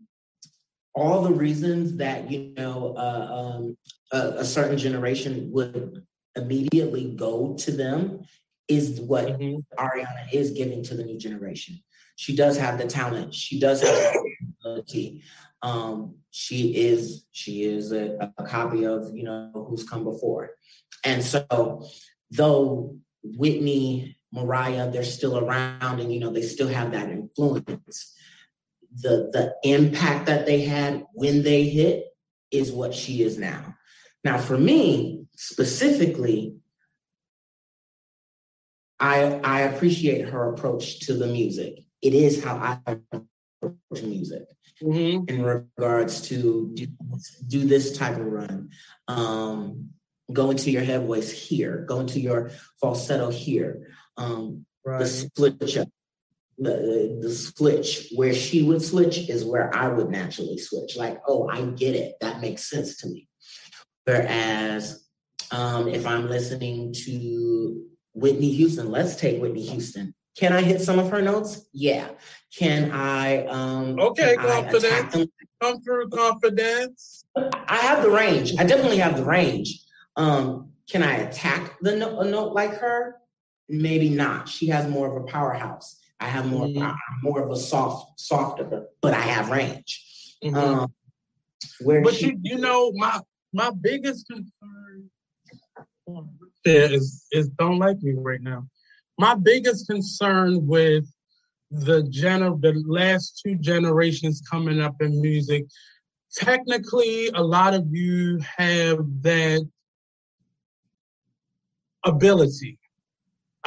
all 0.96 1.22
the 1.22 1.34
reasons 1.34 1.98
that 1.98 2.30
you 2.30 2.54
know 2.58 2.96
uh, 2.98 3.28
um, 3.32 3.78
a, 4.12 4.40
a, 4.40 4.46
certain 4.46 4.78
generation 4.78 5.50
would 5.52 6.04
immediately 6.36 7.14
go 7.16 7.56
to 7.56 7.72
them 7.72 8.22
is 8.68 9.00
what 9.02 9.28
mm-hmm. 9.28 9.84
Ariana 9.84 10.34
is 10.34 10.52
giving 10.52 10.84
to 10.84 10.96
the 10.96 11.04
new 11.04 11.18
generation. 11.18 11.80
She 12.16 12.36
does 12.36 12.58
have 12.58 12.78
the 12.78 12.86
talent. 12.86 13.34
She 13.34 13.60
does 13.60 13.82
have 13.82 13.92
the 13.92 14.36
ability. 14.60 15.24
Um, 15.62 16.16
she 16.32 16.76
is 16.76 17.26
she 17.32 17.64
is 17.64 17.92
a, 17.92 18.32
a 18.38 18.44
copy 18.44 18.86
of 18.86 19.16
you 19.16 19.24
know 19.24 19.52
who's 19.70 19.88
come 19.88 20.04
before, 20.04 20.52
and 21.04 21.24
so 21.24 21.86
though 22.32 22.98
Whitney 23.24 24.18
Mariah, 24.32 24.92
they're 24.92 25.04
still 25.04 25.38
around 25.38 26.00
and 26.00 26.14
you 26.14 26.20
know 26.20 26.32
they 26.32 26.42
still 26.42 26.68
have 26.68 26.92
that 26.92 27.10
influence. 27.10 28.16
The 28.96 29.30
the 29.32 29.56
impact 29.64 30.28
that 30.28 30.46
they 30.46 30.62
had 30.62 31.06
when 31.14 31.44
they 31.44 31.70
hit 31.70 32.06
is 32.52 32.72
what 32.72 32.94
she 32.94 33.24
is 33.24 33.38
now. 33.38 33.76
Now 34.24 34.38
for 34.38 34.58
me 34.58 35.26
specifically, 35.36 36.56
I 39.00 39.40
I 39.44 39.62
appreciate 39.62 40.30
her 40.30 40.54
approach 40.54 41.00
to 41.02 41.14
the 41.14 41.28
music. 41.28 41.80
It 42.02 42.14
is 42.14 42.44
how 42.44 42.56
I 42.56 42.98
approach 43.12 44.04
music 44.04 44.44
mm-hmm. 44.82 45.30
in 45.30 45.44
regards 45.44 46.22
to 46.30 46.72
do, 46.74 46.88
do 47.48 47.66
this 47.66 47.98
type 47.98 48.18
of 48.18 48.26
run. 48.26 48.70
Um, 49.08 49.90
go 50.32 50.52
into 50.52 50.72
your 50.72 50.84
head 50.84 51.06
voice 51.06 51.32
here, 51.32 51.86
go 51.88 52.00
into 52.00 52.20
your 52.20 52.52
falsetto 52.80 53.30
here 53.30 53.88
um, 54.20 54.66
right. 54.86 55.00
the 55.00 55.08
switch 55.08 55.78
up. 55.78 55.90
The, 56.62 57.18
the 57.22 57.32
switch 57.32 58.12
where 58.16 58.34
she 58.34 58.64
would 58.64 58.82
switch 58.82 59.30
is 59.30 59.46
where 59.46 59.74
I 59.74 59.88
would 59.88 60.10
naturally 60.10 60.58
switch. 60.58 60.98
Like, 60.98 61.22
oh, 61.26 61.48
I 61.48 61.62
get 61.62 61.96
it. 61.96 62.16
That 62.20 62.42
makes 62.42 62.70
sense 62.70 62.98
to 62.98 63.08
me. 63.08 63.30
Whereas 64.04 65.08
um, 65.52 65.88
if 65.88 66.06
I'm 66.06 66.28
listening 66.28 66.94
to 67.06 67.86
Whitney 68.14 68.52
Houston, 68.52 68.92
let's 68.92 69.16
take 69.16 69.42
Whitney 69.42 69.66
Houston. 69.68 70.14
Can 70.38 70.52
I 70.52 70.62
hit 70.62 70.82
some 70.82 71.00
of 71.00 71.10
her 71.12 71.22
notes? 71.22 71.68
Yeah. 71.74 72.10
Can 72.58 72.92
I? 72.92 73.46
Um, 73.46 74.00
okay, 74.00 74.36
confidence. 74.36 75.28
Come 75.62 75.82
through 75.82 76.10
confidence. 76.10 77.24
I 77.36 77.78
have 77.78 78.04
the 78.04 78.10
range. 78.10 78.54
I 78.58 78.64
definitely 78.64 78.98
have 78.98 79.18
the 79.18 79.26
range. 79.26 79.84
Um, 80.16 80.72
can 80.90 81.04
I 81.04 81.18
attack 81.18 81.78
the 81.82 81.96
no- 81.96 82.22
note 82.24 82.54
like 82.54 82.74
her? 82.80 83.16
Maybe 83.70 84.10
not. 84.10 84.50
She 84.50 84.68
has 84.68 84.90
more 84.90 85.16
of 85.16 85.24
a 85.24 85.26
powerhouse. 85.26 86.00
I 86.20 86.26
have 86.26 86.48
more 86.48 86.66
mm-hmm. 86.66 86.92
more 87.24 87.42
of 87.42 87.52
a 87.52 87.56
soft, 87.56 88.20
softer, 88.20 88.88
but 89.02 89.14
I 89.14 89.22
have 89.22 89.50
range. 89.50 90.36
Mm-hmm. 90.44 90.56
Um, 90.56 90.94
where 91.82 92.02
but 92.02 92.14
she, 92.14 92.28
you, 92.28 92.40
you 92.44 92.58
know, 92.58 92.92
my 92.94 93.20
my 93.54 93.72
biggest 93.82 94.28
concern 94.28 95.10
is 96.66 97.26
is 97.32 97.50
don't 97.50 97.80
like 97.80 98.02
me 98.02 98.14
right 98.18 98.42
now. 98.42 98.68
My 99.18 99.36
biggest 99.36 99.88
concern 99.88 100.68
with 100.68 101.06
the 101.72 102.02
gener 102.04 102.60
the 102.60 102.84
last 102.86 103.42
two 103.46 103.56
generations 103.56 104.42
coming 104.50 104.82
up 104.82 105.02
in 105.02 105.22
music, 105.22 105.68
technically, 106.34 107.28
a 107.30 107.42
lot 107.42 107.74
of 107.74 107.86
you 107.92 108.40
have 108.58 109.00
that 109.22 109.68
ability 112.06 112.79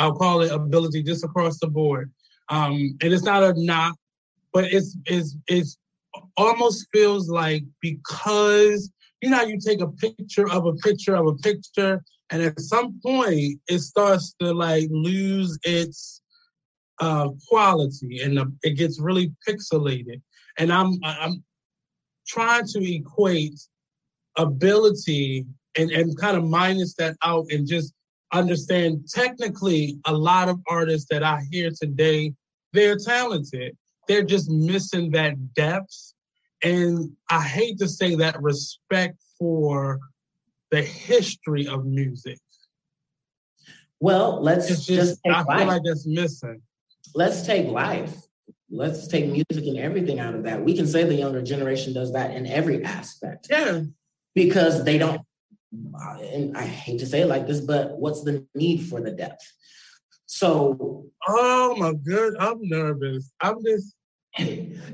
I'll 0.02 0.16
call 0.16 0.40
it 0.42 0.50
ability 0.50 1.04
just 1.04 1.24
across 1.24 1.60
the 1.60 1.68
board. 1.68 2.10
Um, 2.48 2.98
and 3.00 3.12
it's 3.12 3.22
not 3.22 3.44
a 3.44 3.54
knock, 3.56 3.94
but 4.52 4.64
it's 4.64 4.96
it's 5.06 5.36
it's 5.46 5.78
almost 6.36 6.88
feels 6.92 7.30
like 7.30 7.62
because 7.80 8.90
you 9.22 9.30
know 9.30 9.42
you 9.42 9.60
take 9.60 9.80
a 9.80 9.86
picture 9.86 10.50
of 10.50 10.66
a 10.66 10.72
picture 10.74 11.14
of 11.14 11.28
a 11.28 11.34
picture, 11.36 12.02
and 12.30 12.42
at 12.42 12.58
some 12.58 12.98
point 13.00 13.60
it 13.68 13.78
starts 13.78 14.34
to 14.40 14.52
like 14.52 14.88
lose 14.90 15.56
its 15.62 16.20
uh, 17.00 17.28
quality, 17.48 18.22
and 18.22 18.36
the, 18.36 18.52
it 18.64 18.72
gets 18.72 19.00
really 19.00 19.32
pixelated. 19.48 20.20
And 20.58 20.72
I'm 20.72 20.98
I'm 21.04 21.44
trying 22.26 22.66
to 22.66 22.92
equate 22.92 23.60
ability 24.36 25.46
and 25.78 25.92
and 25.92 26.18
kind 26.18 26.36
of 26.36 26.42
minus 26.42 26.94
that 26.94 27.16
out 27.22 27.46
and 27.52 27.68
just 27.68 27.94
understand 28.32 29.08
technically 29.08 29.98
a 30.06 30.12
lot 30.12 30.48
of 30.48 30.60
artists 30.68 31.06
that 31.10 31.22
I 31.22 31.42
hear 31.50 31.70
today, 31.70 32.34
they're 32.72 32.96
talented. 32.96 33.76
They're 34.08 34.24
just 34.24 34.50
missing 34.50 35.10
that 35.12 35.54
depth. 35.54 36.14
And 36.64 37.10
I 37.30 37.42
hate 37.42 37.78
to 37.78 37.88
say 37.88 38.14
that 38.16 38.40
respect 38.42 39.18
for 39.38 39.98
the 40.70 40.82
history 40.82 41.66
of 41.66 41.84
music. 41.84 42.38
Well, 44.00 44.40
let's 44.42 44.68
just, 44.68 44.88
just 44.88 45.20
I 45.26 45.42
life. 45.42 45.58
feel 45.58 45.66
like 45.66 45.82
it's 45.84 46.06
missing. 46.06 46.62
Let's 47.14 47.46
take 47.46 47.68
life. 47.68 48.14
let's 48.72 49.06
take 49.06 49.26
music 49.26 49.66
and 49.66 49.78
everything 49.78 50.18
out 50.18 50.34
of 50.34 50.44
that. 50.44 50.64
We 50.64 50.74
can 50.74 50.86
say 50.86 51.04
the 51.04 51.14
younger 51.14 51.42
generation 51.42 51.92
does 51.92 52.12
that 52.14 52.34
in 52.34 52.46
every 52.46 52.82
aspect. 52.84 53.48
Yeah. 53.50 53.82
Because 54.34 54.84
they 54.84 54.96
don't, 54.96 55.20
and 55.72 56.56
I 56.56 56.64
hate 56.64 56.98
to 57.00 57.06
say 57.06 57.22
it 57.22 57.28
like 57.28 57.46
this, 57.46 57.60
but 57.60 57.98
what's 57.98 58.22
the 58.22 58.46
need 58.54 58.86
for 58.86 59.00
the 59.00 59.10
depth? 59.10 59.44
So, 60.26 61.06
oh 61.28 61.76
my 61.76 61.92
good, 61.92 62.34
I'm 62.38 62.58
nervous. 62.62 63.32
I'm 63.40 63.62
just 63.64 63.94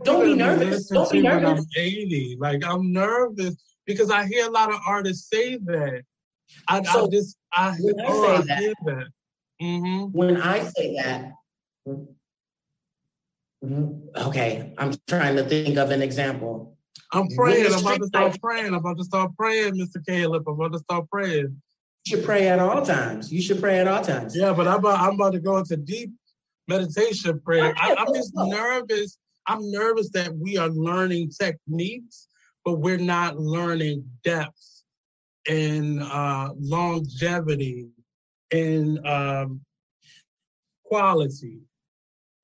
don't 0.02 0.24
be 0.24 0.34
nervous. 0.34 0.88
Don't 0.88 1.10
be 1.10 1.22
nervous. 1.22 1.60
I'm 1.60 1.66
80. 1.76 2.38
Like 2.40 2.64
I'm 2.64 2.92
nervous 2.92 3.56
because 3.86 4.10
I 4.10 4.26
hear 4.26 4.46
a 4.46 4.50
lot 4.50 4.72
of 4.72 4.80
artists 4.86 5.28
say 5.30 5.56
that. 5.56 6.02
I, 6.66 6.82
so, 6.82 7.06
I 7.06 7.08
just 7.08 7.36
I, 7.52 7.76
when 7.78 7.94
oh, 8.06 8.36
I, 8.36 8.42
say 8.42 8.52
I 8.52 8.60
that, 8.60 8.74
that. 8.84 9.06
Mm-hmm. 9.62 10.04
When 10.12 10.40
I 10.40 10.64
say 10.64 10.96
that, 10.96 11.32
okay, 14.16 14.74
I'm 14.78 14.94
trying 15.06 15.36
to 15.36 15.44
think 15.44 15.76
of 15.76 15.90
an 15.90 16.02
example. 16.02 16.77
I'm 17.12 17.28
praying. 17.28 17.72
I'm 17.72 17.80
about 17.80 18.00
to 18.00 18.06
start 18.06 18.40
praying. 18.40 18.66
I'm 18.66 18.74
about 18.74 18.98
to 18.98 19.04
start 19.04 19.30
praying, 19.36 19.74
Mr. 19.74 20.04
Caleb. 20.06 20.44
I'm 20.46 20.54
about 20.54 20.72
to 20.72 20.78
start 20.78 21.08
praying. 21.10 21.60
You 22.04 22.16
should 22.16 22.24
pray 22.24 22.48
at 22.48 22.58
all 22.58 22.84
times. 22.84 23.32
You 23.32 23.40
should 23.40 23.60
pray 23.60 23.78
at 23.78 23.88
all 23.88 24.02
times. 24.02 24.36
Yeah, 24.36 24.52
but 24.52 24.68
I'm 24.68 24.78
about, 24.78 25.00
I'm 25.00 25.14
about 25.14 25.32
to 25.32 25.40
go 25.40 25.56
into 25.58 25.76
deep 25.76 26.10
meditation 26.66 27.40
prayer. 27.40 27.74
I, 27.76 27.94
I'm 27.94 28.14
just 28.14 28.32
nervous. 28.34 29.18
I'm 29.46 29.70
nervous 29.70 30.10
that 30.10 30.34
we 30.36 30.58
are 30.58 30.68
learning 30.68 31.30
techniques, 31.30 32.28
but 32.64 32.74
we're 32.74 32.98
not 32.98 33.38
learning 33.38 34.04
depth 34.22 34.82
and 35.48 36.02
uh, 36.02 36.50
longevity 36.58 37.88
and 38.52 39.06
um, 39.06 39.60
quality 40.84 41.60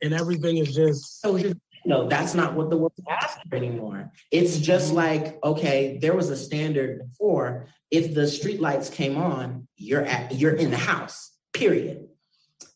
and 0.04 0.12
everything 0.12 0.58
is 0.58 0.74
just 0.74 1.20
so 1.20 1.38
no 1.84 2.08
that's 2.08 2.34
not 2.34 2.54
what 2.54 2.70
the 2.70 2.76
world's 2.76 3.00
after 3.08 3.56
anymore 3.56 4.10
it's 4.30 4.58
just 4.58 4.92
like 4.92 5.42
okay 5.44 5.98
there 6.00 6.14
was 6.14 6.30
a 6.30 6.36
standard 6.36 6.98
before 7.06 7.66
if 7.90 8.14
the 8.14 8.26
street 8.26 8.60
lights 8.60 8.90
came 8.90 9.16
on 9.16 9.66
you're 9.76 10.04
at 10.04 10.34
you're 10.34 10.54
in 10.54 10.70
the 10.70 10.76
house 10.76 11.32
period 11.52 12.06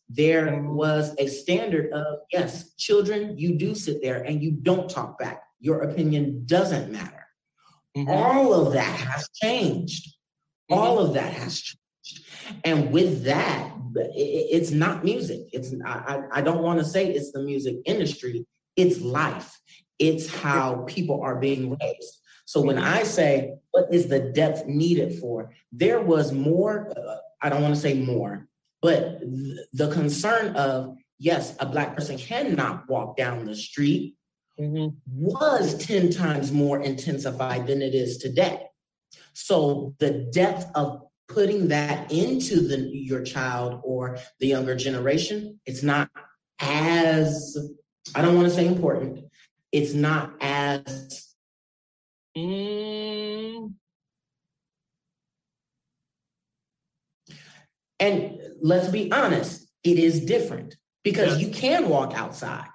there 0.09 0.63
was 0.63 1.15
a 1.19 1.27
standard 1.27 1.93
of 1.93 2.19
yes 2.33 2.75
children 2.75 3.37
you 3.39 3.57
do 3.57 3.75
sit 3.75 4.03
there 4.03 4.23
and 4.23 4.43
you 4.43 4.51
don't 4.51 4.89
talk 4.91 5.19
back 5.19 5.43
your 5.61 5.83
opinion 5.83 6.43
doesn't 6.47 6.91
matter 6.91 7.27
mm-hmm. 7.97 8.09
all 8.09 8.55
of 8.55 8.73
that 8.73 9.01
has 9.01 9.29
changed 9.35 10.07
mm-hmm. 10.07 10.75
all 10.75 10.99
of 10.99 11.15
that 11.15 11.33
has 11.33 11.61
changed 11.61 11.79
and 12.65 12.91
with 12.93 13.25
that, 13.25 13.73
it's 13.95 14.71
not 14.71 15.05
music. 15.05 15.49
It's 15.53 15.75
I, 15.85 16.23
I 16.33 16.41
don't 16.41 16.63
want 16.63 16.79
to 16.79 16.85
say 16.85 17.09
it's 17.09 17.33
the 17.33 17.43
music 17.43 17.77
industry. 17.85 18.47
It's 18.79 19.01
life. 19.01 19.59
It's 19.99 20.33
how 20.33 20.85
people 20.87 21.21
are 21.23 21.35
being 21.37 21.77
raised. 21.83 22.21
So 22.47 22.63
when 22.63 22.79
I 22.79 23.03
say 23.03 23.57
what 23.73 23.93
is 23.93 24.07
the 24.09 24.21
depth 24.21 24.65
needed 24.67 25.19
for, 25.19 25.53
there 25.71 26.01
was 26.01 26.33
more. 26.33 26.91
Uh, 26.97 27.17
I 27.43 27.51
don't 27.51 27.63
want 27.63 27.75
to 27.75 27.81
say 27.81 27.95
more, 27.95 28.49
but 28.81 29.21
th- 29.21 29.59
the 29.73 29.91
concern 29.91 30.57
of 30.57 30.97
yes, 31.19 31.55
a 31.61 31.67
black 31.67 31.97
person 31.97 32.17
cannot 32.17 32.89
walk 32.89 33.17
down 33.17 33.45
the 33.45 33.55
street 33.55 34.17
mm-hmm. 34.59 34.97
was 35.07 35.77
ten 35.77 36.11
times 36.11 36.51
more 36.51 36.81
intensified 36.81 37.67
than 37.67 37.83
it 37.83 37.95
is 37.95 38.17
today. 38.17 38.63
So 39.35 39.95
the 39.99 40.31
depth 40.33 40.67
of 40.75 41.03
putting 41.29 41.69
that 41.69 42.11
into 42.11 42.67
the 42.67 42.79
your 42.79 43.25
child 43.25 43.81
or 43.85 44.19
the 44.41 44.47
younger 44.47 44.75
generation, 44.75 45.61
it's 45.67 45.83
not 45.83 46.09
as 46.61 47.57
I 48.15 48.23
don't 48.23 48.35
want 48.35 48.49
to 48.49 48.55
say 48.55 48.67
important. 48.67 49.25
It's 49.73 49.93
not 49.93 50.33
as 50.41 51.35
mm, 52.37 53.73
and 58.01 58.39
let's 58.61 58.89
be 58.89 59.11
honest, 59.13 59.67
it 59.85 59.99
is 59.99 60.25
different 60.25 60.77
because 61.05 61.41
you 61.41 61.49
can 61.49 61.89
walk 61.89 62.15
outside. 62.15 62.67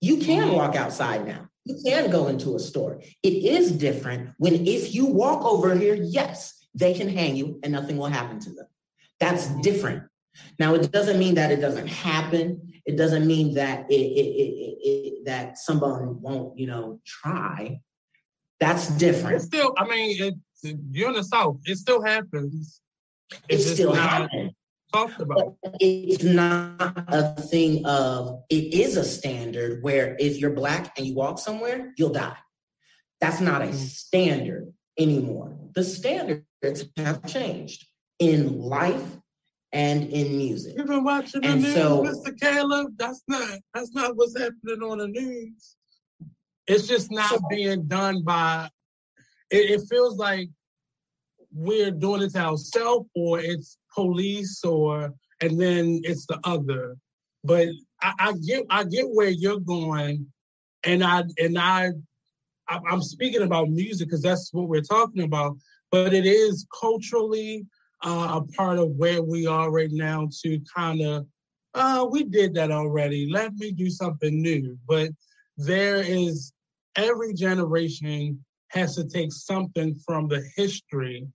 You 0.00 0.18
can 0.18 0.48
mm-hmm. 0.48 0.56
walk 0.56 0.76
outside 0.76 1.26
now. 1.26 1.48
You 1.64 1.80
can 1.84 2.10
go 2.10 2.28
into 2.28 2.54
a 2.54 2.60
store. 2.60 3.00
It 3.22 3.44
is 3.44 3.72
different 3.72 4.30
when 4.38 4.66
if 4.66 4.94
you 4.94 5.06
walk 5.06 5.44
over 5.44 5.74
here, 5.74 5.94
yes, 5.94 6.66
they 6.74 6.94
can 6.94 7.08
hang 7.08 7.36
you 7.36 7.58
and 7.62 7.72
nothing 7.72 7.96
will 7.96 8.06
happen 8.06 8.38
to 8.40 8.50
them. 8.50 8.66
That's 9.18 9.46
different. 9.62 10.04
Now, 10.58 10.74
it 10.74 10.90
doesn't 10.92 11.18
mean 11.18 11.34
that 11.34 11.50
it 11.50 11.60
doesn't 11.60 11.88
happen. 11.88 12.72
It 12.84 12.96
doesn't 12.96 13.26
mean 13.26 13.54
that 13.54 13.90
it, 13.90 13.94
it, 13.94 14.78
it, 14.80 15.24
that 15.26 15.58
someone 15.58 16.20
won't, 16.20 16.58
you 16.58 16.66
know, 16.66 17.00
try. 17.04 17.80
That's 18.60 18.88
different. 18.88 19.36
It's 19.36 19.44
still, 19.46 19.74
I 19.76 19.86
mean, 19.86 20.34
you're 20.92 21.08
in 21.08 21.14
the 21.14 21.24
South. 21.24 21.58
It 21.64 21.76
still 21.76 22.02
happens. 22.02 22.80
It's, 23.48 23.70
still 23.70 23.92
happens. 23.92 24.52
Talked 24.92 25.20
about. 25.20 25.56
But 25.62 25.74
it's 25.80 26.22
not 26.22 27.04
a 27.08 27.34
thing 27.40 27.84
of. 27.84 28.42
It 28.48 28.72
is 28.72 28.96
a 28.96 29.04
standard 29.04 29.82
where 29.82 30.16
if 30.18 30.38
you're 30.38 30.52
black 30.52 30.96
and 30.96 31.06
you 31.06 31.14
walk 31.14 31.38
somewhere, 31.38 31.92
you'll 31.98 32.10
die. 32.10 32.36
That's 33.20 33.40
not 33.40 33.62
a 33.62 33.66
mm-hmm. 33.66 33.76
standard 33.76 34.72
anymore. 34.98 35.58
The 35.74 35.84
standards 35.84 36.84
have 36.96 37.26
changed 37.26 37.86
in 38.18 38.60
life 38.60 39.15
and 39.76 40.10
in 40.10 40.38
music. 40.38 40.72
You've 40.74 40.86
been 40.86 41.04
watching 41.04 41.42
the 41.42 41.48
and 41.48 41.62
news, 41.62 41.74
so, 41.74 42.02
Mr. 42.02 42.40
Caleb. 42.40 42.94
That's 42.96 43.22
not 43.28 43.58
that's 43.74 43.92
not 43.92 44.16
what's 44.16 44.36
happening 44.38 44.82
on 44.82 44.98
the 44.98 45.08
news. 45.08 45.76
It's 46.66 46.88
just 46.88 47.12
not 47.12 47.28
so, 47.28 47.40
being 47.50 47.86
done 47.86 48.22
by. 48.22 48.70
It, 49.50 49.70
it 49.70 49.82
feels 49.90 50.16
like 50.16 50.48
we're 51.52 51.90
doing 51.90 52.22
it 52.22 52.32
to 52.32 52.38
ourselves, 52.38 53.06
or 53.14 53.38
it's 53.38 53.76
police, 53.94 54.64
or 54.64 55.12
and 55.42 55.60
then 55.60 56.00
it's 56.04 56.24
the 56.24 56.40
other. 56.44 56.96
But 57.44 57.68
I, 58.00 58.14
I 58.18 58.32
get 58.32 58.64
I 58.70 58.84
get 58.84 59.04
where 59.10 59.28
you're 59.28 59.60
going, 59.60 60.26
and 60.84 61.04
I 61.04 61.24
and 61.38 61.58
I 61.58 61.90
I'm 62.66 63.02
speaking 63.02 63.42
about 63.42 63.68
music 63.68 64.08
because 64.08 64.22
that's 64.22 64.48
what 64.54 64.68
we're 64.68 64.80
talking 64.80 65.22
about, 65.22 65.58
but 65.90 66.14
it 66.14 66.24
is 66.24 66.66
culturally 66.80 67.66
uh, 68.04 68.40
a 68.40 68.52
part 68.52 68.78
of 68.78 68.90
where 68.92 69.22
we 69.22 69.46
are 69.46 69.70
right 69.70 69.90
now 69.92 70.28
to 70.42 70.60
kind 70.74 71.00
of, 71.00 71.26
uh, 71.74 72.06
we 72.10 72.24
did 72.24 72.54
that 72.54 72.70
already. 72.70 73.28
Let 73.30 73.54
me 73.54 73.72
do 73.72 73.90
something 73.90 74.40
new. 74.40 74.78
But 74.88 75.10
there 75.56 75.96
is, 75.96 76.52
every 76.96 77.34
generation 77.34 78.44
has 78.68 78.96
to 78.96 79.04
take 79.04 79.32
something 79.32 79.94
from 80.06 80.28
the 80.28 80.44
history 80.56 81.26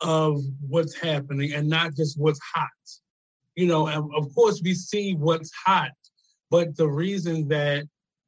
of 0.00 0.40
what's 0.68 0.94
happening 0.94 1.52
and 1.52 1.68
not 1.68 1.94
just 1.94 2.18
what's 2.18 2.40
hot. 2.54 2.68
You 3.54 3.66
know, 3.66 3.88
of 3.88 4.34
course, 4.34 4.60
we 4.64 4.74
see 4.74 5.14
what's 5.14 5.52
hot, 5.66 5.92
but 6.50 6.76
the 6.76 6.88
reason 6.88 7.48
that 7.48 7.84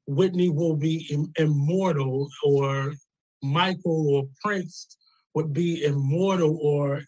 Whitney 0.07 0.51
will 0.51 0.77
be 0.77 1.07
Im- 1.11 1.33
immortal, 1.39 2.29
or 2.45 2.93
Michael 3.43 4.14
or 4.14 4.29
Prince 4.43 4.97
would 5.35 5.53
be 5.53 5.85
immortal, 5.85 6.59
or 6.61 7.03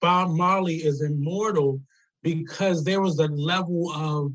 Bob 0.00 0.30
Marley 0.30 0.76
is 0.76 1.02
immortal 1.02 1.80
because 2.22 2.84
there 2.84 3.00
was 3.00 3.18
a 3.18 3.28
level 3.28 3.90
of 3.92 4.32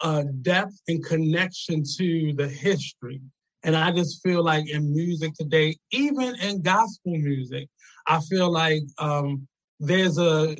uh, 0.00 0.24
depth 0.42 0.80
and 0.88 1.04
connection 1.04 1.82
to 1.96 2.32
the 2.34 2.48
history. 2.48 3.20
And 3.64 3.76
I 3.76 3.92
just 3.92 4.22
feel 4.22 4.42
like 4.42 4.68
in 4.68 4.92
music 4.92 5.34
today, 5.34 5.76
even 5.92 6.34
in 6.36 6.62
gospel 6.62 7.16
music, 7.16 7.68
I 8.06 8.20
feel 8.20 8.50
like 8.50 8.82
um, 8.98 9.46
there's 9.78 10.18
a 10.18 10.56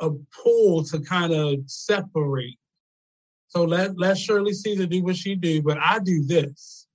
a 0.00 0.10
pull 0.42 0.82
to 0.82 0.98
kind 1.00 1.32
of 1.32 1.58
separate 1.66 2.58
so 3.52 3.64
let 3.64 3.98
let 3.98 4.16
Shirley 4.16 4.54
Caesar 4.54 4.86
do 4.86 5.02
what 5.02 5.16
she 5.16 5.34
do, 5.34 5.60
but 5.60 5.76
I 5.76 5.98
do 5.98 6.24
this, 6.24 6.86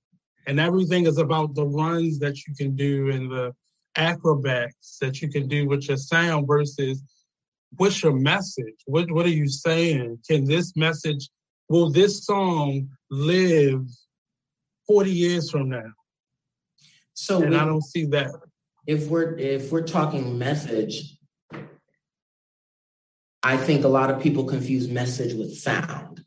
and 0.48 0.58
everything 0.58 1.06
is 1.06 1.18
about 1.18 1.54
the 1.54 1.64
runs 1.64 2.18
that 2.18 2.36
you 2.48 2.54
can 2.56 2.74
do 2.74 3.10
and 3.10 3.30
the 3.30 3.54
acrobats 3.98 4.98
that 5.00 5.20
you 5.20 5.28
can 5.28 5.48
do 5.48 5.68
with 5.68 5.88
your 5.88 5.96
sound 5.96 6.46
versus 6.46 7.02
what's 7.76 8.02
your 8.02 8.12
message? 8.12 8.76
What 8.86 9.10
what 9.10 9.26
are 9.26 9.30
you 9.30 9.48
saying? 9.48 10.20
Can 10.26 10.44
this 10.44 10.74
message 10.76 11.28
will 11.68 11.90
this 11.90 12.24
song 12.24 12.88
live 13.10 13.84
40 14.86 15.10
years 15.10 15.50
from 15.50 15.68
now? 15.68 15.92
So 17.12 17.42
and 17.42 17.50
we, 17.50 17.56
I 17.56 17.64
don't 17.64 17.84
see 17.84 18.06
that. 18.06 18.30
If 18.86 19.08
we're 19.08 19.36
if 19.36 19.70
we're 19.70 19.86
talking 19.86 20.38
message, 20.38 21.18
I 23.42 23.56
think 23.56 23.84
a 23.84 23.88
lot 23.88 24.10
of 24.10 24.22
people 24.22 24.44
confuse 24.44 24.88
message 24.88 25.34
with 25.34 25.56
sound. 25.56 26.24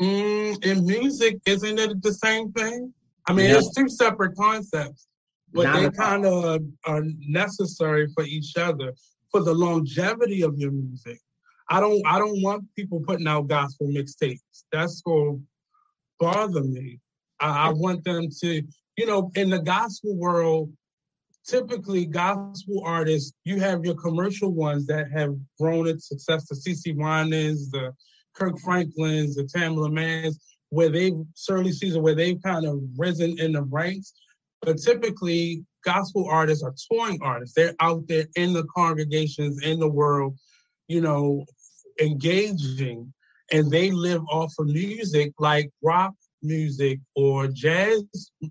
Mm, 0.00 0.64
in 0.64 0.86
music, 0.86 1.38
isn't 1.46 1.78
it 1.78 2.02
the 2.02 2.12
same 2.12 2.52
thing? 2.52 2.92
I 3.26 3.32
mean, 3.32 3.50
no. 3.50 3.58
it's 3.58 3.74
two 3.74 3.88
separate 3.88 4.36
concepts, 4.36 5.06
but 5.54 5.64
Not 5.64 5.76
they 5.76 5.90
kind 5.90 6.26
of 6.26 6.62
are 6.84 7.02
necessary 7.20 8.08
for 8.14 8.24
each 8.24 8.56
other 8.56 8.92
for 9.30 9.42
the 9.42 9.54
longevity 9.54 10.42
of 10.42 10.58
your 10.58 10.72
music. 10.72 11.20
I 11.70 11.80
don't 11.80 12.02
I 12.06 12.18
don't 12.18 12.42
want 12.42 12.64
people 12.76 13.00
putting 13.06 13.26
out 13.26 13.46
gospel 13.46 13.86
mixtapes. 13.86 14.40
That's 14.72 15.00
for 15.00 15.38
bother 16.18 16.64
me. 16.64 17.00
I, 17.40 17.68
I 17.68 17.72
want 17.72 18.04
them 18.04 18.28
to, 18.42 18.62
you 18.96 19.06
know, 19.06 19.30
in 19.34 19.50
the 19.50 19.60
gospel 19.60 20.16
world, 20.16 20.72
typically 21.46 22.04
gospel 22.04 22.82
artists, 22.84 23.32
you 23.44 23.60
have 23.60 23.84
your 23.84 23.94
commercial 23.94 24.52
ones 24.52 24.86
that 24.86 25.10
have 25.12 25.34
grown 25.60 25.88
in 25.88 26.00
success, 26.00 26.48
the 26.48 26.54
CeCe 26.54 26.96
Winans, 26.96 27.70
the 27.70 27.92
Kirk 28.34 28.58
Franklins, 28.58 29.36
the 29.36 29.44
Tamela 29.44 29.90
Manns, 29.90 30.36
where 30.70 30.88
they've 30.88 31.14
certainly 31.34 31.72
season 31.72 32.02
where 32.02 32.14
they've 32.14 32.42
kind 32.42 32.66
of 32.66 32.80
risen 32.96 33.38
in 33.38 33.52
the 33.52 33.62
ranks. 33.62 34.12
But 34.62 34.78
typically, 34.78 35.64
gospel 35.84 36.26
artists 36.28 36.64
are 36.64 36.74
touring 36.90 37.18
artists. 37.22 37.54
They're 37.54 37.74
out 37.80 38.06
there 38.08 38.26
in 38.36 38.52
the 38.52 38.64
congregations, 38.74 39.62
in 39.62 39.78
the 39.78 39.88
world, 39.88 40.38
you 40.88 41.00
know, 41.00 41.44
engaging, 42.00 43.12
and 43.52 43.70
they 43.70 43.90
live 43.90 44.22
off 44.30 44.52
of 44.58 44.66
music 44.66 45.32
like 45.38 45.70
rock 45.82 46.14
music 46.42 47.00
or 47.16 47.46
jazz 47.48 48.04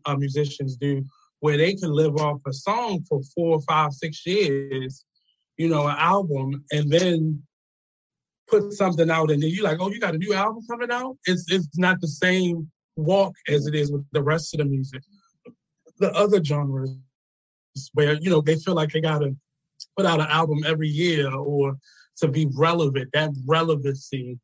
uh, 0.05 0.15
musicians 0.15 0.75
do, 0.75 1.05
where 1.39 1.57
they 1.57 1.75
can 1.75 1.91
live 1.91 2.17
off 2.17 2.41
a 2.47 2.53
song 2.53 3.03
for 3.07 3.21
four, 3.35 3.61
five, 3.61 3.93
six 3.93 4.25
years, 4.25 5.05
you 5.57 5.67
know, 5.67 5.87
an 5.87 5.95
album, 5.97 6.63
and 6.71 6.89
then 6.89 7.41
put 8.47 8.73
something 8.73 9.09
out, 9.09 9.31
and 9.31 9.41
then 9.41 9.49
you're 9.49 9.63
like, 9.63 9.77
oh, 9.79 9.89
you 9.89 9.99
got 9.99 10.15
a 10.15 10.17
new 10.17 10.33
album 10.33 10.63
coming 10.69 10.91
out? 10.91 11.17
It's 11.25 11.45
it's 11.51 11.77
not 11.77 12.01
the 12.01 12.07
same 12.07 12.69
walk 12.95 13.35
as 13.47 13.67
it 13.67 13.75
is 13.75 13.91
with 13.91 14.05
the 14.11 14.21
rest 14.21 14.53
of 14.53 14.59
the 14.59 14.65
music. 14.65 15.01
The 15.99 16.11
other 16.13 16.43
genres 16.43 16.95
where 17.93 18.13
you 18.13 18.29
know 18.29 18.41
they 18.41 18.55
feel 18.55 18.75
like 18.75 18.91
they 18.91 19.01
gotta 19.01 19.35
put 19.97 20.05
out 20.05 20.19
an 20.19 20.27
album 20.27 20.63
every 20.65 20.89
year 20.89 21.33
or 21.33 21.77
to 22.17 22.27
be 22.27 22.47
relevant. 22.55 23.09
That 23.13 23.31
relevancy 23.47 24.39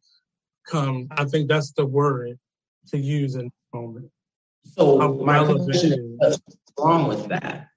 come. 0.68 1.08
I 1.12 1.26
think 1.26 1.50
that's 1.50 1.72
the 1.72 1.86
word 1.86 2.38
to 2.90 2.98
use 2.98 3.36
in 3.36 3.46
the 3.46 3.78
moment. 3.78 4.12
So 4.64 5.00
How 5.00 5.14
my 5.14 5.44
question 5.44 5.94
is 5.94 6.00
what's 6.18 6.40
wrong 6.78 7.08
with 7.08 7.28
that? 7.30 7.68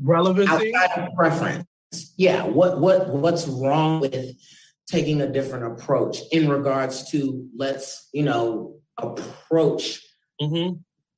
Relevancy? 0.00 0.74
Outside 0.74 1.08
of 1.08 1.14
preference. 1.14 1.66
Yeah. 2.16 2.44
What 2.44 2.80
what 2.80 3.08
what's 3.10 3.46
wrong 3.46 4.00
with 4.00 4.36
taking 4.86 5.22
a 5.22 5.28
different 5.28 5.80
approach 5.80 6.18
in 6.30 6.48
regards 6.48 7.10
to 7.10 7.48
let's, 7.56 8.08
you 8.12 8.22
know, 8.22 8.76
approach 8.98 10.02
mm-hmm. 10.40 10.74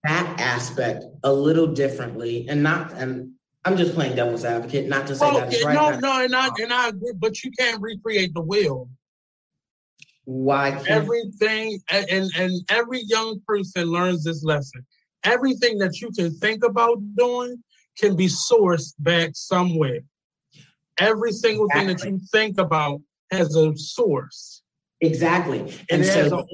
That 0.07 0.41
aspect 0.41 1.05
a 1.25 1.33
little 1.33 1.67
differently 1.67 2.47
and 2.49 2.63
not 2.63 2.93
and 2.93 3.33
I'm 3.65 3.77
just 3.77 3.95
playing 3.95 4.15
devil's 4.15 4.45
advocate, 4.45 4.89
not 4.89 5.09
to 5.09 5.17
say 5.17 5.27
oh, 5.29 5.41
that's 5.41 5.65
right. 5.65 5.75
No, 5.75 5.99
no, 5.99 6.25
and 6.25 6.37
I 6.37 6.49
and 6.59 6.73
I 6.73 6.89
agree, 6.89 7.13
but 7.17 7.43
you 7.43 7.51
can't 7.59 7.81
recreate 7.81 8.33
the 8.33 8.41
wheel. 8.41 8.89
Why 10.25 10.81
everything 10.89 11.81
and 11.91 12.31
and 12.37 12.53
every 12.69 13.03
young 13.03 13.41
person 13.47 13.91
learns 13.91 14.23
this 14.23 14.45
lesson. 14.45 14.87
Everything 15.25 15.79
that 15.79 16.01
you 16.01 16.13
can 16.13 16.33
think 16.37 16.65
about 16.65 16.99
doing 17.17 17.63
can 17.99 18.15
be 18.15 18.29
sourced 18.29 18.95
back 19.01 19.31
somewhere. 19.35 20.01
Every 20.99 21.33
single 21.33 21.67
exactly. 21.67 21.95
thing 21.95 21.97
that 21.97 22.11
you 22.11 22.21
think 22.31 22.61
about 22.61 23.01
has 23.33 23.57
a 23.57 23.77
source. 23.77 24.63
Exactly. 25.01 25.59
And, 25.91 26.03
and 26.03 26.07
so 26.07 26.47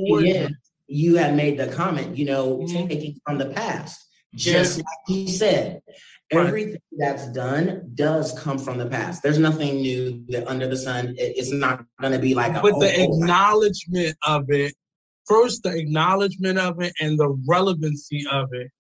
you 0.92 1.16
have 1.16 1.34
made 1.34 1.58
the 1.58 1.68
comment, 1.68 2.16
you 2.16 2.24
know, 2.24 2.58
mm-hmm. 2.58 2.86
taking 2.88 3.20
from 3.24 3.38
the 3.38 3.46
past. 3.46 3.98
Just 4.34 4.78
like 4.78 4.86
he 5.06 5.28
said, 5.28 5.82
Everything 6.32 6.80
that's 6.92 7.26
done 7.28 7.90
does 7.94 8.38
come 8.38 8.58
from 8.58 8.78
the 8.78 8.86
past. 8.86 9.22
There's 9.22 9.38
nothing 9.38 9.76
new 9.76 10.24
that 10.28 10.48
under 10.48 10.66
the 10.66 10.76
sun. 10.76 11.14
It's 11.18 11.52
not 11.52 11.84
going 12.00 12.12
to 12.12 12.18
be 12.18 12.34
like. 12.34 12.54
but 12.62 12.78
the 12.78 13.02
acknowledgement 13.02 14.16
of 14.26 14.46
it, 14.48 14.74
first, 15.26 15.62
the 15.62 15.76
acknowledgement 15.76 16.58
of 16.58 16.80
it 16.80 16.94
and 17.00 17.18
the 17.18 17.36
relevancy 17.46 18.24
of 18.30 18.48
it 18.52 18.70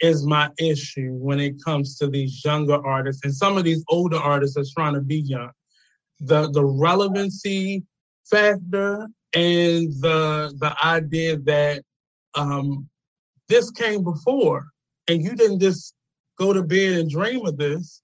is 0.00 0.26
my 0.26 0.50
issue 0.58 1.12
when 1.12 1.40
it 1.40 1.54
comes 1.64 1.96
to 1.98 2.08
these 2.08 2.44
younger 2.44 2.84
artists 2.84 3.24
and 3.24 3.34
some 3.34 3.56
of 3.56 3.64
these 3.64 3.84
older 3.88 4.18
artists 4.18 4.56
that's 4.56 4.74
trying 4.74 4.94
to 4.94 5.00
be 5.00 5.20
young. 5.20 5.50
The 6.20 6.50
the 6.50 6.64
relevancy 6.64 7.84
factor 8.28 9.08
and 9.36 9.92
the 10.00 10.54
the 10.58 10.74
idea 10.84 11.36
that 11.36 11.82
um, 12.34 12.88
this 13.48 13.70
came 13.70 14.02
before 14.02 14.66
and 15.08 15.22
you 15.22 15.34
didn't 15.34 15.60
just 15.60 15.94
go 16.38 16.52
to 16.52 16.62
bed 16.62 17.00
and 17.00 17.10
dream 17.10 17.44
of 17.46 17.56
this. 17.58 18.02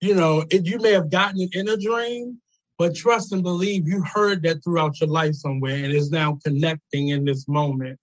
You 0.00 0.14
know, 0.14 0.44
it, 0.50 0.66
you 0.66 0.78
may 0.78 0.92
have 0.92 1.10
gotten 1.10 1.40
it 1.40 1.54
in 1.54 1.68
a 1.68 1.76
dream, 1.76 2.38
but 2.78 2.94
trust 2.94 3.32
and 3.32 3.42
believe 3.42 3.88
you 3.88 4.02
heard 4.02 4.42
that 4.42 4.62
throughout 4.62 5.00
your 5.00 5.10
life 5.10 5.34
somewhere 5.34 5.76
and 5.76 5.92
is 5.92 6.10
now 6.10 6.38
connecting 6.44 7.08
in 7.08 7.24
this 7.24 7.48
moment 7.48 7.98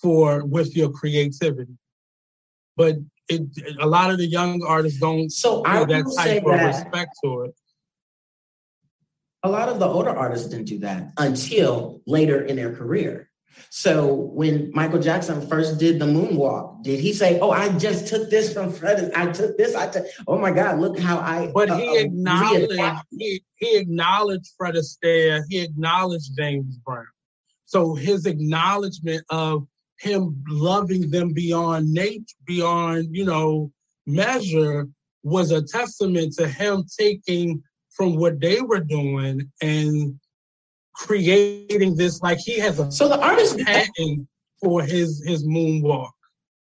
for 0.00 0.44
with 0.44 0.76
your 0.76 0.90
creativity. 0.90 1.76
But 2.76 2.96
it, 3.28 3.42
a 3.80 3.86
lot 3.86 4.10
of 4.10 4.18
the 4.18 4.26
young 4.26 4.62
artists 4.62 5.00
don't 5.00 5.30
so 5.30 5.62
I 5.64 5.84
that 5.84 6.04
type 6.16 6.44
of 6.44 6.52
that 6.52 6.66
respect 6.66 7.10
to 7.24 7.42
it. 7.42 7.54
A 9.44 9.48
lot 9.48 9.68
of 9.68 9.78
the 9.78 9.86
older 9.86 10.10
artists 10.10 10.48
didn't 10.48 10.64
do 10.64 10.78
that 10.80 11.12
until 11.18 12.00
later 12.06 12.42
in 12.42 12.56
their 12.56 12.74
career. 12.74 13.30
So 13.68 14.14
when 14.14 14.70
Michael 14.72 15.00
Jackson 15.00 15.46
first 15.46 15.78
did 15.78 15.98
the 15.98 16.06
moonwalk, 16.06 16.82
did 16.82 16.98
he 16.98 17.12
say, 17.12 17.38
"Oh, 17.40 17.50
I 17.50 17.68
just 17.76 18.06
took 18.06 18.30
this 18.30 18.52
from 18.52 18.72
Fred. 18.72 19.12
I 19.14 19.30
took 19.32 19.58
this. 19.58 19.74
I 19.74 19.88
took. 19.88 20.06
Oh 20.26 20.38
my 20.38 20.50
God, 20.50 20.80
look 20.80 20.98
how 20.98 21.18
I." 21.18 21.50
But 21.52 21.70
uh, 21.70 21.76
he 21.76 21.98
acknowledged 21.98 22.80
he, 23.10 23.44
he 23.56 23.76
acknowledged 23.76 24.50
Fred 24.56 24.76
Astaire. 24.76 25.42
He 25.48 25.60
acknowledged 25.60 26.36
James 26.36 26.78
Brown. 26.78 27.06
So 27.66 27.94
his 27.94 28.26
acknowledgement 28.26 29.24
of 29.28 29.66
him 29.98 30.42
loving 30.48 31.10
them 31.10 31.32
beyond 31.32 31.92
nature, 31.92 32.24
beyond 32.46 33.08
you 33.14 33.24
know 33.24 33.70
measure, 34.06 34.88
was 35.22 35.50
a 35.50 35.62
testament 35.62 36.32
to 36.34 36.48
him 36.48 36.84
taking 36.98 37.62
from 37.94 38.16
what 38.16 38.40
they 38.40 38.60
were 38.60 38.80
doing 38.80 39.50
and 39.62 40.18
creating 40.94 41.96
this 41.96 42.22
like 42.22 42.38
he 42.38 42.58
has 42.58 42.78
a 42.78 42.90
so 42.90 43.08
the 43.08 43.20
artist 43.20 43.58
patent 43.58 44.26
for 44.62 44.82
his 44.82 45.22
his 45.24 45.44
moonwalk 45.44 46.10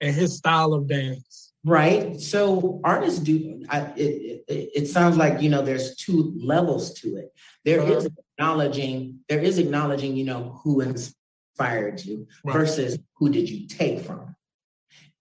and 0.02 0.16
his 0.16 0.38
style 0.38 0.74
of 0.74 0.88
dance 0.88 1.54
right 1.66 2.20
so 2.20 2.80
artists 2.84 3.20
do 3.20 3.64
I, 3.70 3.82
it, 3.96 4.44
it, 4.48 4.70
it 4.76 4.88
sounds 4.88 5.18
like 5.18 5.42
you 5.42 5.50
know 5.50 5.62
there's 5.62 5.96
two 5.96 6.34
levels 6.38 6.94
to 7.02 7.18
it 7.18 7.34
There 7.66 7.82
uh-huh. 7.82 7.94
is 7.94 8.10
acknowledging 8.38 9.20
there 9.30 9.40
is 9.40 9.58
acknowledging 9.58 10.16
you 10.16 10.26
know 10.26 10.60
who 10.64 10.82
inspired 10.82 12.04
you 12.04 12.28
right. 12.44 12.54
versus 12.54 13.00
who 13.18 13.30
did 13.30 13.50
you 13.50 13.68
take 13.68 14.02
from 14.02 14.36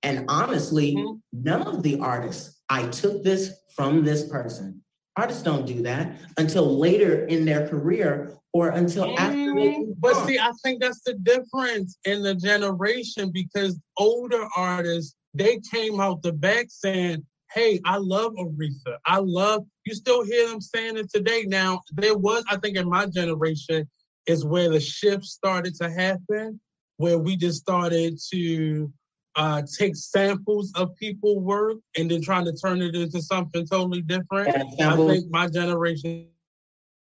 and 0.02 0.24
honestly 0.28 0.96
mm-hmm. 0.96 1.16
none 1.32 1.62
of 1.62 1.82
the 1.82 2.00
artists 2.00 2.60
i 2.68 2.86
took 2.88 3.22
this 3.22 3.52
from 3.74 4.04
this 4.04 4.28
person 4.28 4.82
artists 5.18 5.42
don't 5.42 5.66
do 5.66 5.82
that 5.82 6.12
until 6.36 6.78
later 6.78 7.26
in 7.26 7.44
their 7.44 7.68
career 7.68 8.32
or 8.52 8.70
until 8.70 9.18
after 9.18 9.52
mm, 9.52 9.94
But 9.98 10.14
see, 10.26 10.38
I 10.38 10.52
think 10.62 10.80
that's 10.80 11.02
the 11.02 11.14
difference 11.14 11.98
in 12.04 12.22
the 12.22 12.34
generation 12.34 13.30
because 13.32 13.78
older 13.96 14.46
artists, 14.56 15.16
they 15.34 15.60
came 15.70 16.00
out 16.00 16.22
the 16.22 16.32
back 16.32 16.66
saying, 16.68 17.26
Hey, 17.52 17.80
I 17.84 17.96
love 17.96 18.32
Aretha. 18.34 18.98
I 19.06 19.18
love 19.18 19.64
you 19.84 19.94
still 19.94 20.22
hear 20.22 20.48
them 20.48 20.60
saying 20.60 20.98
it 20.98 21.10
today. 21.10 21.44
Now, 21.46 21.80
there 21.92 22.16
was, 22.16 22.44
I 22.50 22.58
think 22.58 22.76
in 22.76 22.88
my 22.88 23.06
generation, 23.06 23.88
is 24.26 24.44
where 24.44 24.68
the 24.68 24.80
shift 24.80 25.24
started 25.24 25.74
to 25.76 25.90
happen, 25.90 26.60
where 26.98 27.18
we 27.18 27.36
just 27.36 27.60
started 27.60 28.18
to 28.32 28.92
uh, 29.38 29.62
take 29.78 29.94
samples 29.94 30.72
of 30.74 30.94
people 30.96 31.38
work 31.38 31.76
and 31.96 32.10
then 32.10 32.20
trying 32.20 32.44
to 32.44 32.52
turn 32.52 32.82
it 32.82 32.96
into 32.96 33.22
something 33.22 33.64
totally 33.68 34.02
different. 34.02 34.48
I 34.82 34.96
think 35.14 35.30
my 35.30 35.46
generation 35.46 36.26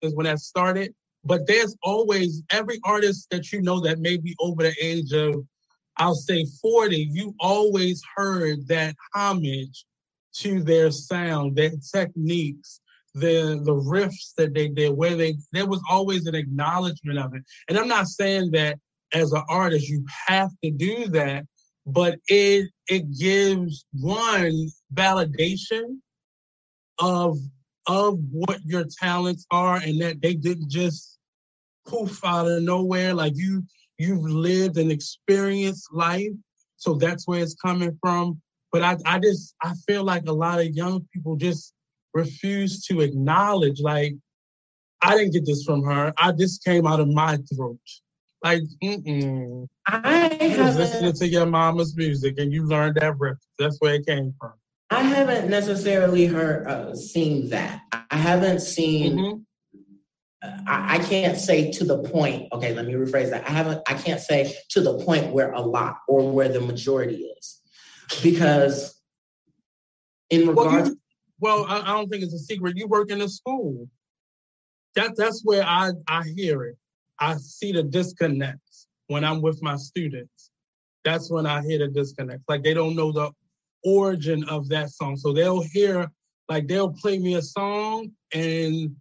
is 0.02 0.14
when 0.14 0.26
that 0.26 0.40
started. 0.40 0.94
But 1.24 1.48
there's 1.48 1.78
always 1.82 2.44
every 2.52 2.80
artist 2.84 3.30
that 3.32 3.54
you 3.54 3.62
know 3.62 3.80
that 3.80 4.00
may 4.00 4.18
be 4.18 4.36
over 4.40 4.64
the 4.64 4.76
age 4.82 5.14
of, 5.14 5.46
I'll 5.98 6.14
say 6.14 6.46
40, 6.62 7.10
you 7.10 7.34
always 7.40 8.04
heard 8.18 8.68
that 8.68 8.96
homage 9.16 9.86
to 10.40 10.62
their 10.62 10.92
sound, 10.92 11.56
their 11.56 11.72
techniques, 11.94 12.82
the 13.14 13.62
the 13.64 13.74
riffs 13.74 14.34
that 14.38 14.54
they 14.54 14.68
did, 14.68 14.90
where 14.90 15.16
they 15.16 15.38
there 15.54 15.66
was 15.66 15.82
always 15.90 16.28
an 16.28 16.36
acknowledgement 16.36 17.18
of 17.18 17.34
it. 17.34 17.44
And 17.70 17.78
I'm 17.78 17.88
not 17.88 18.08
saying 18.08 18.52
that 18.52 18.78
as 19.14 19.32
an 19.32 19.44
artist 19.48 19.88
you 19.88 20.06
have 20.28 20.52
to 20.66 20.70
do 20.70 21.08
that, 21.08 21.46
but 21.86 22.20
it 22.28 22.70
it 22.88 23.18
gives 23.18 23.86
one 23.94 24.70
validation 24.94 25.98
of 27.00 27.38
of 27.88 28.20
what 28.32 28.60
your 28.66 28.86
talents 29.00 29.46
are 29.52 29.78
and 29.78 30.02
that 30.02 30.22
they 30.22 30.34
didn't 30.34 30.70
just 30.70 31.16
poof 31.86 32.24
out 32.26 32.48
of 32.48 32.64
nowhere. 32.64 33.14
Like 33.14 33.34
you, 33.36 33.64
you've 33.98 34.24
lived 34.24 34.78
and 34.78 34.92
experienced 34.92 35.94
life, 35.94 36.32
so 36.78 36.96
that's 36.96 37.28
where 37.28 37.42
it's 37.42 37.56
coming 37.56 37.98
from. 38.02 38.42
But 38.72 38.82
I, 38.82 38.98
I 39.06 39.20
just, 39.20 39.56
I 39.62 39.74
feel 39.88 40.04
like 40.04 40.24
a 40.28 40.34
lot 40.34 40.60
of 40.60 40.68
young 40.76 41.06
people 41.14 41.36
just 41.36 41.74
refuse 42.14 42.84
to 42.88 43.02
acknowledge, 43.02 43.80
like, 43.80 44.14
I 45.02 45.16
didn't 45.16 45.34
get 45.34 45.46
this 45.46 45.64
from 45.64 45.84
her. 45.84 46.14
I 46.18 46.32
just 46.32 46.64
came 46.64 46.88
out 46.88 47.00
of 47.00 47.08
my 47.08 47.38
throat. 47.56 47.78
Like, 48.46 48.62
mm-mm. 48.84 49.68
I 49.88 50.56
was 50.60 50.78
listening 50.78 51.14
to 51.14 51.28
your 51.28 51.48
mama's 51.48 51.98
music 51.98 52.38
and 52.38 52.54
you 52.54 52.64
learned 52.64 52.98
that 52.98 53.18
riff. 53.18 53.40
That's 53.58 53.78
where 53.80 53.96
it 53.96 54.06
came 54.06 54.36
from. 54.40 54.54
I 54.92 55.02
haven't 55.02 55.50
necessarily 55.50 56.28
heard 56.28 56.68
uh, 56.68 56.94
seen 56.96 57.50
that. 57.50 57.82
I 57.92 58.16
haven't 58.16 58.60
seen. 58.60 59.18
Mhm. 59.18 59.46
I, 60.68 60.98
I 60.98 61.00
can't 61.00 61.40
say 61.40 61.72
to 61.72 61.84
the 61.84 62.04
point. 62.04 62.54
Okay, 62.54 62.76
let 62.76 62.86
me 62.86 62.94
rephrase 62.94 63.32
that. 63.32 63.50
I 63.50 63.52
haven't. 63.52 63.82
I 63.88 63.96
can't 63.96 64.22
say 64.22 64.56
to 64.70 64.82
the 64.82 65.04
point 65.04 65.34
where 65.34 65.52
a 65.52 65.62
lot 65.62 66.02
or 66.08 66.32
where 66.32 66.50
the 66.50 66.62
majority 66.62 67.34
is, 67.40 67.62
because 68.22 69.02
in 70.30 70.54
Well, 70.54 70.66
regards, 70.66 70.90
you, 70.90 71.00
well, 71.40 71.66
I, 71.68 71.80
I 71.80 71.94
don't 71.94 72.10
think 72.10 72.24
it's 72.24 72.36
a 72.36 72.38
secret. 72.38 72.78
You 72.78 72.88
work 72.88 73.10
in 73.10 73.22
a 73.24 73.28
school. 73.28 73.90
That 74.94 75.16
that's 75.16 75.42
where 75.44 75.64
I 75.64 75.94
I 76.08 76.26
hear 76.36 76.64
it. 76.66 76.78
I 77.20 77.36
see 77.38 77.72
the 77.72 77.84
disconnects 77.84 78.88
when 79.08 79.24
I'm 79.24 79.42
with 79.42 79.62
my 79.62 79.76
students. 79.76 80.52
That's 81.04 81.32
when 81.32 81.46
I 81.46 81.62
hear 81.62 81.80
the 81.80 81.88
disconnect. 81.88 82.42
Like 82.48 82.64
they 82.64 82.74
don't 82.74 82.96
know 82.96 83.12
the 83.12 83.32
origin 83.84 84.44
of 84.50 84.68
that 84.70 84.90
song, 84.90 85.16
so 85.18 85.32
they'll 85.34 85.62
hear 85.62 86.10
like 86.50 86.68
they'll 86.68 86.94
play 86.94 87.18
me 87.20 87.36
a 87.36 87.42
song 87.42 88.12
and 88.34 88.96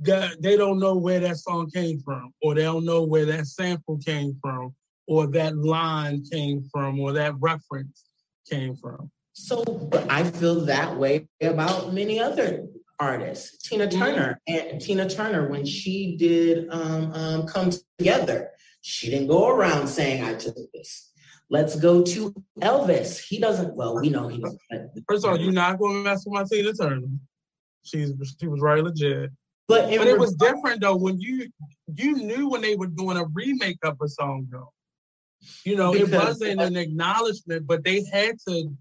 that 0.00 0.40
they 0.40 0.56
don't 0.56 0.78
know 0.78 0.96
where 0.96 1.20
that 1.20 1.38
song 1.38 1.70
came 1.70 2.00
from, 2.00 2.32
or 2.42 2.54
they 2.54 2.62
don't 2.62 2.84
know 2.84 3.02
where 3.02 3.24
that 3.26 3.46
sample 3.46 3.98
came 3.98 4.38
from, 4.40 4.74
or 5.06 5.26
that 5.26 5.56
line 5.56 6.22
came 6.30 6.62
from, 6.72 7.00
or 7.00 7.12
that 7.12 7.34
reference 7.40 8.04
came 8.48 8.76
from. 8.76 9.10
so 9.32 9.62
I 10.08 10.22
feel 10.24 10.64
that 10.66 10.96
way 10.96 11.28
about 11.42 11.92
many 11.92 12.20
other 12.20 12.66
artists. 13.00 13.68
Tina 13.68 13.86
Mhm. 13.86 13.92
Turner 13.98 14.40
and 14.46 14.80
Tina 14.80 15.08
Turner 15.08 15.48
when 15.48 15.64
she 15.64 16.16
did 16.16 16.68
um, 16.70 17.12
um, 17.12 17.46
"Come 17.46 17.70
Together," 17.98 18.50
she 18.80 19.10
didn't 19.10 19.28
go 19.28 19.48
around 19.48 19.86
saying 19.88 20.22
I 20.24 20.34
took 20.34 20.56
this. 20.74 21.10
Let's 21.50 21.76
go 21.76 22.02
to 22.02 22.34
Elvis. 22.60 23.18
He 23.26 23.38
doesn't. 23.38 23.74
Well, 23.74 23.98
we 24.00 24.10
know 24.10 24.28
he 24.28 24.38
was. 24.38 24.56
First 25.08 25.24
of 25.24 25.30
all, 25.30 25.38
you're 25.40 25.52
not 25.52 25.78
going 25.78 25.94
to 25.94 26.02
mess 26.02 26.24
with 26.26 26.34
my 26.34 26.44
Tina 26.44 26.72
Turner. 26.74 27.06
She's 27.82 28.12
she 28.40 28.48
was 28.48 28.60
very 28.60 28.82
legit. 28.82 29.30
But, 29.66 29.90
But 29.90 30.06
it 30.06 30.18
was 30.18 30.34
different 30.34 30.80
though 30.80 30.96
when 30.96 31.20
you 31.20 31.48
you 31.96 32.16
knew 32.16 32.48
when 32.48 32.62
they 32.62 32.74
were 32.76 32.86
doing 32.86 33.16
a 33.16 33.24
remake 33.26 33.78
of 33.84 33.96
a 34.02 34.08
song 34.08 34.46
though. 34.50 34.72
You 35.64 35.76
know, 35.76 35.94
it 35.94 36.06
Because- 36.06 36.40
wasn't 36.40 36.60
an 36.60 36.76
acknowledgement, 36.76 37.66
but 37.66 37.84
they 37.84 38.02
had 38.04 38.36
to 38.48 38.74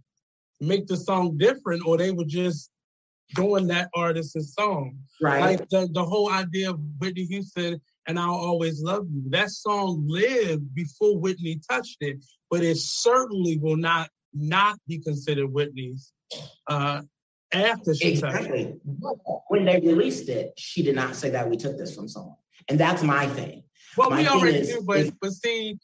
make 0.59 0.87
the 0.87 0.97
song 0.97 1.37
different, 1.37 1.85
or 1.85 1.97
they 1.97 2.11
were 2.11 2.25
just 2.25 2.71
doing 3.35 3.67
that 3.67 3.89
artist's 3.93 4.53
song. 4.53 4.97
right. 5.21 5.41
Like 5.59 5.69
the, 5.69 5.87
the 5.91 6.03
whole 6.03 6.31
idea 6.31 6.69
of 6.71 6.79
Whitney 6.99 7.25
Houston 7.25 7.81
and 8.07 8.17
I'll 8.17 8.31
always 8.35 8.81
love 8.81 9.05
you. 9.11 9.23
That 9.29 9.49
song 9.51 10.03
lived 10.07 10.73
before 10.73 11.17
Whitney 11.19 11.59
touched 11.69 11.97
it, 12.01 12.23
but 12.49 12.63
it 12.63 12.77
certainly 12.77 13.57
will 13.57 13.75
not 13.77 14.09
not 14.33 14.77
be 14.87 14.99
considered 14.99 15.47
Whitney's 15.51 16.11
uh, 16.67 17.01
after 17.53 17.95
she 17.95 18.17
touched 18.19 18.47
it. 18.47 18.59
Exactly. 18.59 18.75
When 19.49 19.65
they 19.65 19.79
released 19.79 20.29
it, 20.29 20.53
she 20.57 20.83
did 20.83 20.95
not 20.95 21.15
say 21.15 21.29
that 21.31 21.49
we 21.49 21.57
took 21.57 21.77
this 21.77 21.95
from 21.95 22.07
someone. 22.07 22.35
And 22.69 22.79
that's 22.79 23.03
my 23.03 23.27
thing. 23.27 23.63
Well, 23.97 24.09
My 24.09 24.21
we 24.21 24.27
already 24.27 24.57
is- 24.59 24.69
knew, 24.69 24.83
but 24.83 24.97
is- 24.99 25.11
but 25.21 25.31
see, 25.31 25.77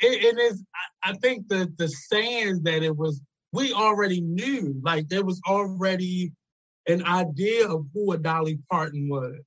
it, 0.00 0.24
it 0.24 0.38
is. 0.38 0.64
I, 1.04 1.10
I 1.10 1.14
think 1.14 1.48
the 1.48 1.72
the 1.76 1.88
saying 1.88 2.62
that 2.64 2.82
it 2.82 2.96
was, 2.96 3.20
we 3.52 3.72
already 3.72 4.20
knew. 4.20 4.80
Like 4.82 5.08
there 5.08 5.24
was 5.24 5.40
already 5.46 6.32
an 6.86 7.04
idea 7.04 7.68
of 7.68 7.86
who 7.94 8.12
a 8.12 8.18
Dolly 8.18 8.58
Parton 8.70 9.08
was. 9.08 9.38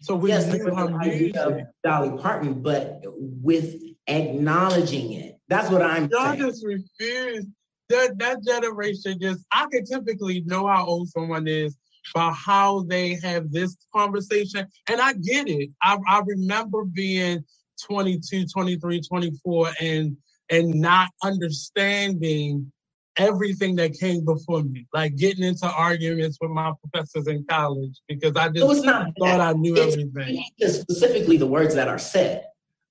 So 0.00 0.14
we 0.14 0.30
yes, 0.30 0.46
knew 0.46 0.64
her 0.64 0.86
an 0.86 0.94
idea 0.94 1.42
of. 1.42 1.60
Dolly 1.82 2.16
Parton, 2.20 2.62
but 2.62 3.00
with 3.04 3.74
acknowledging 4.06 5.12
it. 5.12 5.38
That's 5.48 5.70
what 5.70 5.82
I'm 5.82 6.08
Y'all 6.10 6.32
saying. 6.32 6.40
just 6.40 6.64
refuse. 6.64 7.46
That 7.88 8.18
that 8.18 8.44
generation 8.44 9.18
just 9.20 9.44
I 9.50 9.66
can 9.72 9.84
typically 9.84 10.42
know 10.42 10.66
how 10.66 10.86
old 10.86 11.08
someone 11.08 11.48
is 11.48 11.76
by 12.14 12.32
how 12.32 12.82
they 12.82 13.14
have 13.22 13.50
this 13.50 13.76
conversation. 13.94 14.66
And 14.88 15.00
I 15.00 15.14
get 15.14 15.48
it. 15.48 15.70
I, 15.82 15.98
I 16.06 16.22
remember 16.24 16.84
being 16.84 17.44
22, 17.86 18.46
23, 18.46 19.00
24 19.00 19.70
and 19.80 20.16
and 20.50 20.74
not 20.74 21.08
understanding 21.22 22.72
everything 23.18 23.76
that 23.76 23.92
came 23.98 24.24
before 24.24 24.62
me. 24.62 24.86
Like 24.92 25.16
getting 25.16 25.44
into 25.44 25.66
arguments 25.70 26.38
with 26.40 26.50
my 26.50 26.72
professors 26.82 27.26
in 27.26 27.44
college 27.44 27.98
because 28.08 28.32
I 28.36 28.46
it 28.46 28.54
just 28.54 28.66
was 28.66 28.82
not 28.82 29.10
thought. 29.18 29.40
I 29.40 29.52
knew 29.52 29.76
It's 29.76 29.96
everything. 29.96 30.44
specifically 30.60 31.36
the 31.36 31.46
words 31.46 31.74
that 31.74 31.88
are 31.88 31.98
said. 31.98 32.44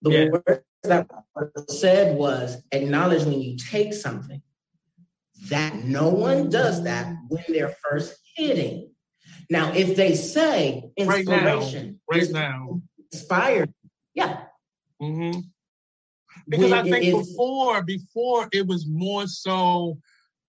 The 0.03 0.11
Yeah. 0.11 0.25
words 0.29 0.63
that 0.83 1.07
were 1.35 1.51
said 1.69 2.17
was 2.17 2.57
acknowledge 2.71 3.23
when 3.23 3.41
you 3.41 3.57
take 3.57 3.93
something. 3.93 4.41
That 5.49 5.83
no 5.83 6.09
one 6.09 6.49
does 6.49 6.83
that 6.83 7.15
when 7.29 7.43
they're 7.47 7.75
first 7.89 8.15
hitting. 8.35 8.91
Now, 9.49 9.71
if 9.73 9.95
they 9.95 10.13
say 10.15 10.91
Right 10.99 11.25
now. 11.25 11.59
inspiration, 11.59 11.99
Right 12.11 12.29
now. 12.31 12.81
inspired, 13.11 13.73
yeah. 14.13 14.45
Mm-hmm. 15.01 15.39
Because 16.49 16.71
I 16.71 16.83
think 16.83 17.27
before, 17.27 17.83
before 17.83 18.47
it 18.51 18.65
was 18.67 18.87
more 18.87 19.27
so 19.27 19.97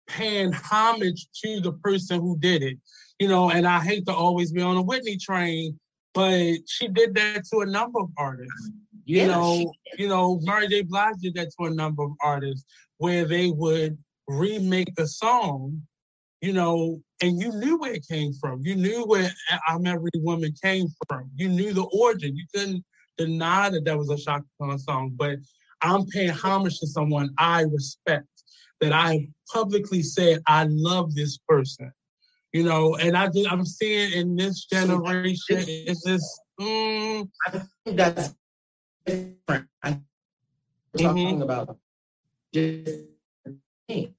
paying 0.09 0.53
homage 0.53 1.29
to 1.45 1.61
the 1.61 1.73
person 1.73 2.21
who 2.21 2.39
did 2.39 2.63
it, 2.63 2.79
you 3.19 3.29
know. 3.29 3.51
And 3.51 3.67
I 3.67 3.81
hate 3.81 4.07
to 4.07 4.15
always 4.15 4.53
be 4.53 4.63
on 4.63 4.77
a 4.77 4.83
Whitney 4.83 5.17
train, 5.17 5.79
but 6.15 6.57
she 6.67 6.89
did 6.89 7.15
that 7.15 7.45
to 7.53 7.61
a 7.61 7.67
number 7.67 8.01
of 8.01 8.11
artists. 8.17 8.71
You 9.05 9.19
Yeah, 9.19 9.27
know, 9.29 9.73
you 9.97 10.09
know, 10.09 10.41
Mary 10.43 10.69
J. 10.69 10.83
Blige 10.83 11.17
did 11.23 11.35
that 11.35 11.51
to 11.59 11.67
a 11.67 11.71
number 11.71 12.03
of 12.03 12.13
artists, 12.23 12.65
where 12.99 13.25
they 13.25 13.51
would 13.51 13.97
remake 14.27 14.93
a 14.99 15.07
song, 15.07 15.83
you 16.43 16.53
know, 16.53 17.01
and 17.23 17.41
you 17.41 17.53
knew 17.53 17.79
where 17.79 17.95
it 17.95 18.07
came 18.07 18.33
from. 18.35 18.61
You 18.63 18.77
knew 18.77 19.05
where 19.05 19.31
I'm 19.67 19.87
Every 19.87 20.11
Woman 20.17 20.53
came 20.63 20.89
from. 21.09 21.31
You 21.37 21.49
knew 21.49 21.73
the 21.73 21.85
origin. 21.85 22.37
You 22.37 22.45
couldn't 22.55 22.85
deny 23.17 23.71
that 23.71 23.85
that 23.85 23.99
was 23.99 24.11
a 24.11 24.17
Chaka 24.17 24.45
Khan 24.61 24.79
song, 24.79 25.13
but 25.17 25.39
I'm 25.83 26.07
paying 26.07 26.31
homage 26.31 26.79
to 26.81 26.87
someone 26.87 27.31
I 27.39 27.63
respect, 27.63 28.27
that 28.81 28.93
I 28.93 29.29
publicly 29.53 30.03
said 30.03 30.43
I 30.47 30.65
love 30.69 31.15
this 31.15 31.39
person, 31.49 31.93
you 32.53 32.65
know, 32.65 32.97
and 32.97 33.17
I 33.17 33.29
just, 33.29 33.51
I'm 33.51 33.65
seeing 33.65 34.13
in 34.13 34.37
this 34.37 34.65
generation, 34.67 35.65
it's 35.67 36.05
just, 36.05 36.41
mm, 36.61 37.29
I 37.47 37.51
think 37.51 37.97
that's 37.97 38.35
different. 39.07 39.67
I'm 39.83 40.07
talking 40.97 41.43
about 41.43 41.79
different 42.53 43.09
things. 43.89 44.15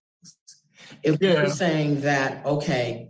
If 1.03 1.18
Yeah. 1.22 1.41
you're 1.41 1.49
saying 1.49 2.01
that, 2.01 2.45
okay, 2.45 3.10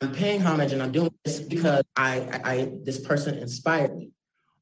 I'm 0.00 0.12
paying 0.12 0.40
homage 0.40 0.72
and 0.72 0.82
I'm 0.82 0.92
doing 0.92 1.12
this 1.24 1.40
because 1.40 1.82
I, 1.96 2.20
I, 2.20 2.52
I 2.52 2.72
this 2.84 3.00
person 3.00 3.36
inspired 3.38 3.96
me, 3.96 4.12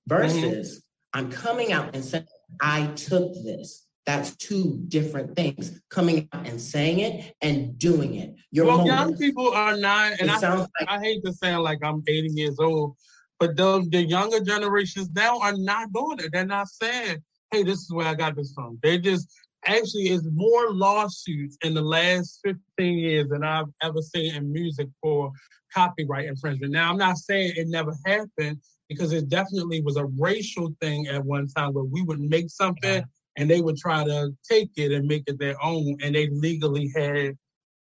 versus 0.07 0.83
I'm 1.13 1.31
coming 1.31 1.73
out 1.73 1.95
and 1.95 2.05
saying 2.05 2.27
I 2.61 2.87
took 2.89 3.35
this. 3.45 3.86
That's 4.07 4.37
two 4.37 4.85
different 4.89 5.35
things. 5.35 5.81
Coming 5.91 6.29
out 6.33 6.47
and 6.47 6.61
saying 6.61 7.01
it 7.01 7.35
and 7.43 7.77
doing 7.77 8.15
it. 8.15 8.37
Your 8.53 8.67
well, 8.67 8.87
young 8.87 9.17
people 9.17 9.51
are 9.53 9.77
not, 9.77 10.13
and 10.13 10.31
it 10.31 10.37
I, 10.37 10.39
sounds 10.39 10.69
like 10.81 10.89
I 10.89 11.01
hate 11.01 11.25
to 11.25 11.33
sound 11.33 11.65
like 11.65 11.81
I'm 11.83 12.03
80 12.07 12.29
years 12.33 12.57
old, 12.61 12.97
but 13.41 13.57
the, 13.57 13.87
the 13.91 14.03
younger 14.03 14.41
generations 14.41 15.11
now 15.15 15.41
are 15.41 15.57
not 15.57 15.93
doing 15.93 16.21
it. 16.21 16.31
They're 16.33 16.47
not 16.47 16.69
saying, 16.69 17.19
hey, 17.51 17.65
this 17.65 17.81
is 17.81 17.93
where 17.93 18.07
I 18.07 18.15
got 18.15 18.37
this 18.37 18.53
from. 18.55 18.79
They 18.83 18.99
just, 18.99 19.29
actually, 19.67 20.05
it's 20.05 20.25
more 20.33 20.71
lawsuits 20.71 21.59
in 21.63 21.75
the 21.75 21.83
last 21.83 22.41
15 22.45 22.99
years 22.99 23.29
than 23.29 23.43
I've 23.43 23.67
ever 23.83 24.01
seen 24.03 24.37
in 24.37 24.53
music 24.53 24.89
for 25.03 25.33
copyright 25.75 26.27
infringement. 26.27 26.73
Now, 26.73 26.91
I'm 26.91 26.97
not 26.97 27.19
saying 27.19 27.55
it 27.57 27.67
never 27.69 27.93
happened 28.07 28.61
because 28.89 29.13
it 29.13 29.29
definitely 29.29 29.83
was 29.83 29.97
a 29.97 30.07
racial 30.19 30.75
thing 30.81 31.09
at 31.09 31.25
one 31.25 31.49
time 31.49 31.73
where 31.73 31.85
we 31.85 32.03
would 32.03 32.21
make 32.21 32.51
something 32.51 33.05
and 33.37 33.51
they 33.51 33.61
would 33.61 33.77
try 33.77 34.05
to 34.05 34.31
take 34.49 34.71
it 34.77 34.93
and 34.93 35.07
make 35.07 35.25
it 35.27 35.39
their 35.39 35.63
own, 35.63 35.97
and 36.03 36.15
they 36.15 36.29
legally 36.31 36.91
had 36.97 37.37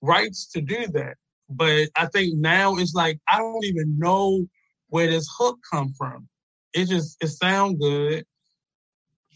rights 0.02 0.48
to 0.48 0.62
do 0.62 0.88
that. 0.88 1.16
But 1.50 1.90
I 1.96 2.08
think 2.08 2.38
now 2.38 2.76
it's 2.76 2.94
like 2.94 3.20
I 3.30 3.38
don't 3.38 3.66
even 3.66 3.98
know 3.98 4.48
where 4.90 5.08
this 5.08 5.28
hook 5.38 5.60
come 5.72 5.94
from. 5.98 6.28
It 6.74 6.86
just 6.86 7.18
it 7.22 7.28
sound 7.28 7.80
good. 7.80 8.26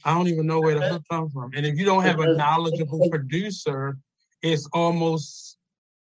I 0.03 0.13
don't 0.13 0.27
even 0.27 0.47
know 0.47 0.59
where 0.59 0.75
the 0.75 0.87
hook 0.87 1.03
come 1.09 1.29
from. 1.29 1.51
And 1.55 1.65
if 1.65 1.77
you 1.77 1.85
don't 1.85 2.03
have 2.03 2.19
a 2.19 2.33
knowledgeable 2.35 3.07
producer, 3.09 3.97
it's 4.41 4.67
almost 4.73 5.57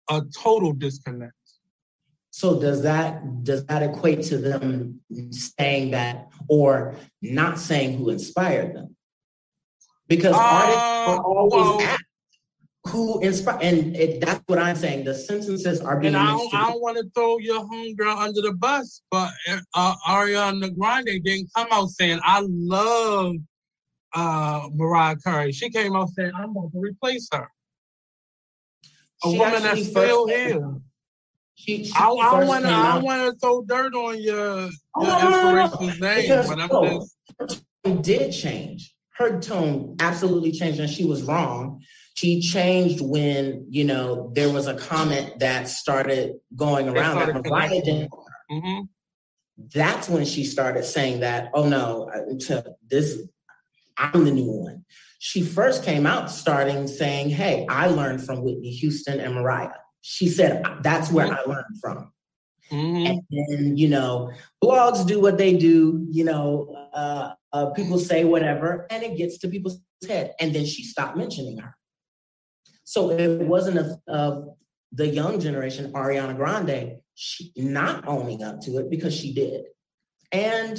a 0.09 0.21
total 0.35 0.73
disconnect. 0.73 1.33
So 2.31 2.59
does 2.59 2.81
that 2.83 3.43
does 3.43 3.65
that 3.65 3.83
equate 3.83 4.23
to 4.23 4.37
them 4.37 5.01
saying 5.31 5.91
that 5.91 6.29
or 6.47 6.95
not 7.21 7.59
saying 7.59 7.97
who 7.97 8.09
inspired 8.09 8.75
them? 8.75 8.95
Because 10.09 10.35
artists 10.35 10.81
are 10.81 11.23
always 11.23 11.53
well- 11.53 11.81
ask 11.81 12.03
who 12.87 13.19
inspire 13.19 13.59
and 13.61 13.95
it, 13.95 14.21
that's 14.21 14.41
what 14.47 14.57
I'm 14.57 14.75
saying. 14.75 15.05
The 15.05 15.13
sentences 15.13 15.81
are 15.81 15.99
being. 15.99 16.15
And 16.15 16.23
I 16.23 16.31
don't, 16.31 16.51
don't 16.51 16.81
want 16.81 16.97
to 16.97 17.09
throw 17.13 17.37
your 17.37 17.61
homegirl 17.61 18.17
under 18.17 18.41
the 18.41 18.53
bus, 18.53 19.01
but 19.11 19.31
uh, 19.75 19.95
Ariana 20.07 20.75
Grande 20.75 21.21
didn't 21.23 21.49
come 21.55 21.67
out 21.71 21.89
saying 21.89 22.19
I 22.23 22.41
love 22.47 23.35
uh, 24.15 24.69
Mariah 24.73 25.17
Carey. 25.17 25.51
She 25.51 25.69
came 25.69 25.95
out 25.95 26.09
saying 26.09 26.31
I'm 26.35 26.53
going 26.53 26.71
to 26.71 26.79
replace 26.79 27.27
her. 27.31 27.47
A 29.25 29.29
she 29.29 29.37
woman 29.37 29.63
that's 29.63 29.87
still 29.87 30.27
here. 30.27 30.75
She, 31.55 31.83
she 31.83 31.93
I, 31.95 32.07
I 32.07 32.43
want 32.45 32.63
to. 32.63 32.71
I 32.71 32.97
want 32.99 33.33
to 33.33 33.39
throw 33.39 33.61
dirt 33.63 33.93
on 33.93 34.21
your, 34.21 34.61
your 34.61 34.71
oh, 34.95 35.67
inspiration's 35.67 36.01
name, 36.01 36.21
because, 36.21 36.47
but 36.47 36.59
I'm 36.59 36.69
oh, 36.71 37.07
just. 37.45 37.65
Did 38.01 38.31
change. 38.31 38.95
Her 39.19 39.39
tone 39.39 39.97
absolutely 39.99 40.51
changed, 40.51 40.79
and 40.79 40.89
she 40.89 41.05
was 41.05 41.23
wrong 41.23 41.81
she 42.19 42.41
changed 42.41 42.99
when 42.99 43.65
you 43.69 43.85
know 43.85 44.29
there 44.35 44.51
was 44.51 44.67
a 44.67 44.73
comment 44.73 45.39
that 45.39 45.69
started 45.69 46.33
going 46.53 46.89
around 46.89 47.15
started 47.15 47.35
that 47.37 47.49
Mariah 47.49 47.81
didn't. 47.81 48.11
Mm-hmm. 48.51 48.81
That's 49.73 50.09
when 50.09 50.25
she 50.25 50.43
started 50.43 50.83
saying 50.83 51.21
that. 51.21 51.49
Oh 51.53 51.69
no, 51.69 52.11
to 52.47 52.75
this, 52.89 53.21
I'm 53.97 54.25
the 54.25 54.31
new 54.31 54.51
one. 54.51 54.83
She 55.19 55.41
first 55.41 55.85
came 55.85 56.05
out 56.05 56.29
starting 56.29 56.87
saying, 56.87 57.29
"Hey, 57.29 57.65
I 57.69 57.87
learned 57.87 58.25
from 58.25 58.43
Whitney 58.43 58.71
Houston 58.71 59.21
and 59.21 59.35
Mariah." 59.35 59.69
She 60.01 60.27
said, 60.27 60.65
"That's 60.81 61.09
where 61.13 61.27
mm-hmm. 61.27 61.49
I 61.49 61.53
learned 61.53 61.79
from." 61.79 62.11
Mm-hmm. 62.69 63.05
And 63.07 63.21
then, 63.29 63.77
you 63.77 63.87
know, 63.87 64.31
blogs 64.61 65.07
do 65.07 65.21
what 65.21 65.37
they 65.37 65.55
do, 65.55 66.05
you 66.11 66.25
know, 66.25 66.75
uh, 66.93 67.31
uh, 67.53 67.71
people 67.71 67.97
say 67.97 68.25
whatever, 68.25 68.85
and 68.89 69.03
it 69.03 69.17
gets 69.17 69.37
to 69.39 69.47
people's 69.47 69.79
head. 70.07 70.33
And 70.39 70.53
then 70.53 70.65
she 70.65 70.83
stopped 70.83 71.17
mentioning 71.17 71.57
her. 71.57 71.75
So 72.83 73.11
it 73.11 73.41
wasn't 73.41 73.77
a, 73.77 73.99
a 74.07 74.45
the 74.91 75.07
young 75.07 75.39
generation, 75.39 75.91
Ariana 75.93 76.35
Grande, 76.35 76.97
she, 77.13 77.51
not 77.55 78.07
owning 78.07 78.43
up 78.43 78.61
to 78.61 78.77
it 78.79 78.89
because 78.89 79.15
she 79.15 79.33
did. 79.33 79.65
And 80.31 80.77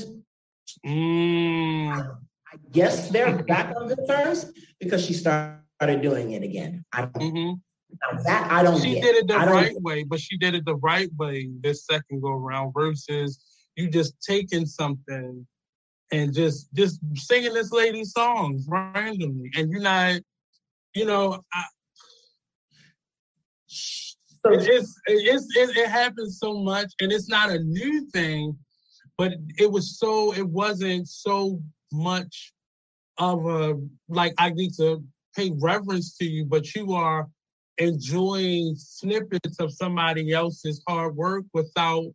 mm. 0.87 1.93
I, 1.93 2.01
I, 2.01 2.57
guess 2.73 3.11
they're 3.11 3.43
back 3.45 3.75
on 3.77 3.89
good 3.89 4.07
terms 4.09 4.53
because 4.81 5.05
she 5.05 5.13
started 5.13 6.03
doing 6.03 6.33
it 6.33 6.43
again. 6.43 6.85
I 6.93 7.03
don't, 7.03 7.15
mm-hmm. 7.15 8.23
that 8.25 8.51
I 8.51 8.63
don't. 8.63 8.81
She 8.81 8.95
get. 8.95 9.03
did 9.03 9.17
it 9.17 9.29
the 9.29 9.37
right 9.37 9.81
way, 9.81 10.05
but 10.05 10.21
she 10.21 10.37
did 10.37 10.55
it 10.55 10.65
the 10.65 10.77
right 10.77 11.11
way 11.17 11.49
this 11.61 11.87
second 11.87 12.23
go 12.23 12.31
around 12.31 12.73
versus 12.73 13.41
you 13.77 13.89
just 13.89 14.21
taking 14.21 14.67
something 14.67 15.47
and 16.13 16.35
just 16.35 16.73
just 16.75 17.01
singing 17.15 17.55
this 17.55 17.73
lady's 17.73 18.13
songs 18.13 18.67
randomly, 18.69 19.51
and 19.57 19.71
you're 19.71 19.81
not, 19.81 20.21
you 20.95 21.05
know, 21.05 21.43
I, 21.53 21.65
so 23.67 24.53
it's, 24.53 24.99
it's, 25.07 25.57
it, 25.57 25.77
it 25.77 25.89
happens 25.89 26.39
so 26.39 26.55
much, 26.55 26.93
and 27.01 27.13
it's 27.13 27.29
not 27.29 27.51
a 27.51 27.59
new 27.59 28.07
thing, 28.11 28.57
but 29.19 29.35
it 29.59 29.71
was 29.71 29.99
so 29.99 30.33
it 30.35 30.49
wasn't 30.49 31.09
so 31.09 31.61
much 31.93 32.53
of 33.19 33.47
a 33.47 33.79
like 34.09 34.35
I 34.39 34.51
need 34.51 34.73
to 34.79 35.05
pay 35.37 35.53
reverence 35.61 36.17
to 36.17 36.25
you, 36.25 36.45
but 36.45 36.75
you 36.75 36.95
are 36.95 37.29
enjoying 37.79 38.75
snippets 38.77 39.59
of 39.59 39.73
somebody 39.73 40.33
else's 40.33 40.83
hard 40.89 41.17
work 41.17 41.45
without 41.55 42.07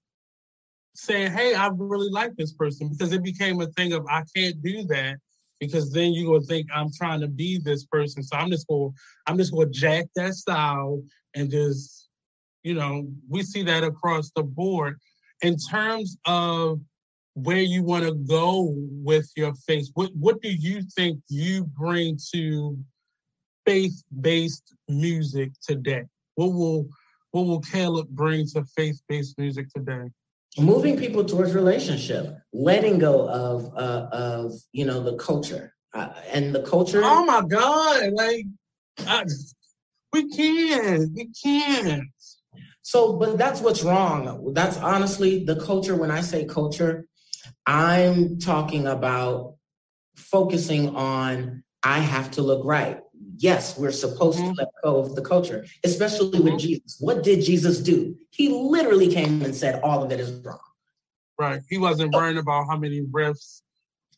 saying, 0.98 1.32
"Hey, 1.32 1.54
I 1.54 1.70
really 1.74 2.10
like 2.10 2.36
this 2.36 2.54
person," 2.54 2.90
because 2.90 3.14
it 3.14 3.24
became 3.24 3.62
a 3.62 3.68
thing 3.68 3.94
of 3.94 4.06
I 4.10 4.24
can't 4.36 4.62
do 4.62 4.84
that 4.86 5.18
because 5.60 5.92
then 5.92 6.14
you're 6.14 6.34
gonna 6.34 6.46
think 6.46 6.68
I'm 6.74 6.92
trying 6.92 7.22
to 7.22 7.28
be 7.28 7.60
this 7.60 7.86
person. 7.86 8.24
So 8.24 8.38
I'm 8.38 8.52
just 8.52 8.68
gonna 8.68 8.90
I'm 9.28 9.38
just 9.38 9.54
gonna 9.54 9.70
jack 9.70 10.06
that 10.16 10.34
style 10.34 11.02
and 11.34 11.50
just 11.50 12.10
you 12.66 12.74
know, 12.74 13.08
we 13.30 13.44
see 13.44 13.62
that 13.64 13.84
across 13.84 14.32
the 14.36 14.42
board. 14.44 15.00
In 15.44 15.56
terms 15.56 16.18
of 16.26 16.80
where 17.36 17.60
you 17.60 17.84
want 17.84 18.06
to 18.06 18.16
go 18.16 18.74
with 18.76 19.30
your 19.38 19.54
faith, 19.68 19.90
what 19.94 20.10
what 20.16 20.42
do 20.42 20.50
you 20.50 20.82
think 20.96 21.20
you 21.30 21.66
bring 21.66 22.18
to 22.34 22.78
faith-based 23.66 24.74
music 24.90 25.52
today? 25.62 26.04
What 26.36 26.54
will 26.54 26.88
what 27.32 27.46
will 27.46 27.62
Caleb 27.62 28.10
bring 28.10 28.48
to 28.48 28.64
faith-based 28.76 29.38
music 29.38 29.68
today? 29.76 30.10
Moving 30.58 30.98
people 30.98 31.26
towards 31.26 31.54
relationship, 31.54 32.38
letting 32.54 32.98
go 32.98 33.28
of 33.28 33.66
uh, 33.76 34.08
of 34.12 34.54
you 34.72 34.86
know 34.86 35.04
the 35.04 35.18
culture 35.18 35.74
uh, 35.94 36.14
and 36.32 36.56
the 36.56 36.62
culture. 36.62 37.02
Oh 37.04 37.26
my 37.26 37.42
God! 37.42 38.14
Like 38.14 38.46
I, 39.00 39.26
we 40.14 40.30
can't, 40.30 41.12
we 41.14 41.30
can't. 41.44 42.04
So, 42.82 43.18
but 43.18 43.38
that's 43.38 43.60
what's 43.60 43.84
wrong. 43.84 44.54
That's 44.54 44.78
honestly 44.78 45.44
the 45.44 45.60
culture. 45.60 45.96
When 45.96 46.12
I 46.12 46.22
say 46.22 46.46
culture, 46.46 47.06
I'm 47.66 48.40
talking 48.40 48.88
about 48.88 49.56
focusing 50.16 50.96
on 50.96 51.64
I 51.84 52.00
have 52.00 52.32
to 52.32 52.42
look 52.42 52.66
right. 52.66 53.00
Yes, 53.38 53.78
we're 53.78 53.92
supposed 53.92 54.40
mm-hmm. 54.40 54.54
to 54.54 54.62
let 54.62 54.70
go 54.84 54.98
of 54.98 55.16
the 55.16 55.22
culture, 55.22 55.66
especially 55.84 56.40
with 56.40 56.54
mm-hmm. 56.54 56.58
Jesus. 56.58 56.98
What 57.00 57.24
did 57.24 57.44
Jesus 57.44 57.80
do? 57.80 58.16
He 58.32 58.50
literally 58.50 59.08
came 59.08 59.42
and 59.42 59.54
said 59.56 59.82
all 59.82 60.04
of 60.04 60.12
it 60.12 60.20
is 60.20 60.32
wrong. 60.32 60.60
Right. 61.38 61.62
He 61.70 61.78
wasn't 61.78 62.14
worrying 62.14 62.38
about 62.38 62.68
how 62.70 62.78
many 62.78 63.02
riffs 63.02 63.62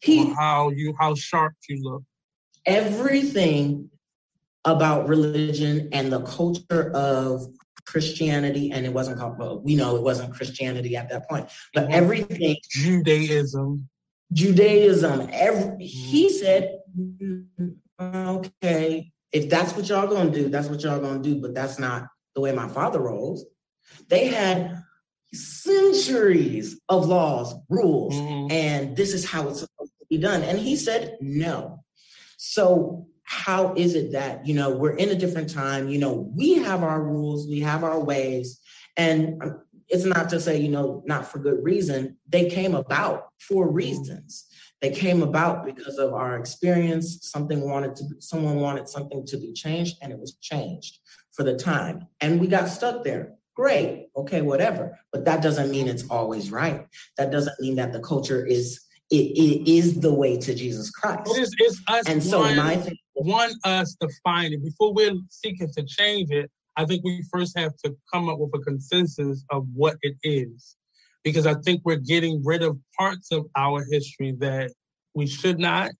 he, 0.02 0.32
how 0.34 0.70
you 0.70 0.94
how 1.00 1.16
sharp 1.16 1.54
you 1.68 1.82
look. 1.84 2.04
Everything 2.66 3.90
about 4.66 5.08
religion 5.08 5.90
and 5.92 6.12
the 6.12 6.22
culture 6.22 6.92
of 6.94 7.48
Christianity, 7.86 8.72
and 8.72 8.86
it 8.86 8.94
wasn't 8.94 9.18
called, 9.18 9.40
well, 9.40 9.60
we 9.60 9.76
know 9.76 9.96
it 9.96 10.04
wasn't 10.04 10.34
Christianity 10.34 10.98
at 10.98 11.10
that 11.10 11.28
point, 11.30 11.50
but 11.74 11.90
everything 11.90 12.58
Judaism. 12.70 13.88
Judaism, 14.34 15.30
every, 15.32 15.86
he 15.86 16.30
said, 16.30 16.80
okay, 18.00 19.12
if 19.32 19.50
that's 19.50 19.76
what 19.76 19.88
y'all 19.90 20.08
gonna 20.08 20.32
do, 20.32 20.50
that's 20.50 20.68
what 20.68 20.82
y'all 20.82 21.00
gonna 21.00 21.22
do, 21.22 21.42
but 21.42 21.54
that's 21.54 21.80
not 21.80 22.08
the 22.36 22.42
way 22.42 22.52
my 22.52 22.68
father 22.68 23.00
rolls. 23.00 23.46
They 24.10 24.28
had 24.28 24.84
centuries 25.34 26.80
of 26.90 27.08
laws, 27.08 27.54
rules, 27.70 28.16
mm-hmm. 28.16 28.52
and 28.52 28.96
this 28.96 29.14
is 29.14 29.30
how 29.30 29.50
it's 29.50 29.60
supposed 29.60 29.92
to 30.00 30.06
be 30.10 30.18
done. 30.18 30.44
And 30.44 30.60
he 30.60 30.76
said, 30.76 31.18
no. 31.20 31.84
So 32.38 33.08
how 33.28 33.74
is 33.76 33.94
it 33.94 34.14
that 34.14 34.48
you 34.48 34.54
know 34.54 34.70
we're 34.70 34.96
in 34.96 35.10
a 35.10 35.16
different 35.16 35.54
time 35.54 35.90
you 35.90 36.00
know 36.00 36.32
we 36.34 36.54
have 36.54 36.82
our 36.82 37.04
rules 37.04 37.46
we 37.46 37.60
have 37.60 37.84
our 37.84 38.00
ways 38.00 38.62
and 38.96 39.44
um, 39.44 39.62
it's 39.90 40.06
not 40.06 40.30
to 40.30 40.40
say 40.40 40.58
you 40.58 40.70
know 40.70 41.04
not 41.06 41.28
for 41.28 41.38
good 41.38 41.62
reason 41.62 42.18
they 42.30 42.50
came 42.50 42.74
about 42.74 43.28
for 43.38 43.70
reasons 43.70 44.47
they 44.82 44.92
came 44.92 45.24
about 45.24 45.66
because 45.66 45.98
of 45.98 46.14
our 46.14 46.38
experience. 46.38 47.20
Something 47.22 47.62
wanted 47.62 47.96
to 47.98 48.06
someone 48.20 48.58
wanted 48.58 48.88
something 48.88 49.26
to 49.26 49.38
be 49.38 49.54
changed 49.54 49.98
and 50.02 50.12
it 50.12 50.20
was 50.20 50.38
changed 50.42 51.00
for 51.32 51.44
the 51.44 51.56
time. 51.56 52.08
And 52.22 52.40
we 52.40 52.48
got 52.48 52.70
stuck 52.70 53.04
there. 53.04 53.34
Great. 53.56 54.08
Okay 54.16 54.42
whatever. 54.42 54.98
But 55.12 55.26
that 55.26 55.42
doesn't 55.42 55.72
mean 55.72 55.88
it's 55.88 56.08
always 56.10 56.52
right. 56.52 56.86
That 57.18 57.32
doesn't 57.32 57.60
mean 57.60 57.76
that 57.76 57.94
the 57.94 58.00
culture 58.02 58.46
is 58.46 58.82
it, 59.10 59.38
it 59.38 59.72
is 59.72 60.02
the 60.02 60.14
way 60.14 60.38
to 60.38 60.54
Jesus 60.54 60.92
Christ. 60.92 61.32
It 61.32 61.42
is, 61.42 61.56
it's 61.60 61.82
us 61.88 62.08
and 62.08 62.22
so 62.22 62.44
my 62.56 62.76
thing 62.76 62.98
want 63.16 63.56
us 63.64 63.96
to 64.02 64.10
find 64.24 64.54
it. 64.54 64.64
Before 64.64 64.94
we're 64.94 65.16
seeking 65.30 65.72
to 65.74 65.84
change 65.84 66.30
it. 66.32 66.52
I 66.78 66.86
think 66.86 67.04
we 67.04 67.24
first 67.34 67.58
have 67.58 67.76
to 67.84 67.96
come 68.14 68.30
up 68.30 68.38
with 68.38 68.52
a 68.54 68.60
consensus 68.60 69.44
of 69.50 69.66
what 69.74 69.98
it 70.04 70.16
is, 70.22 70.76
because 71.28 71.46
I 71.46 71.56
think 71.56 71.82
we're 71.84 71.98
getting 71.98 72.42
rid 72.44 72.64
of 72.64 72.78
parts 72.98 73.32
of 73.34 73.48
our 73.58 73.86
history 73.92 74.34
that 74.40 74.72
we 75.14 75.28
should 75.28 75.60
not. 75.60 75.92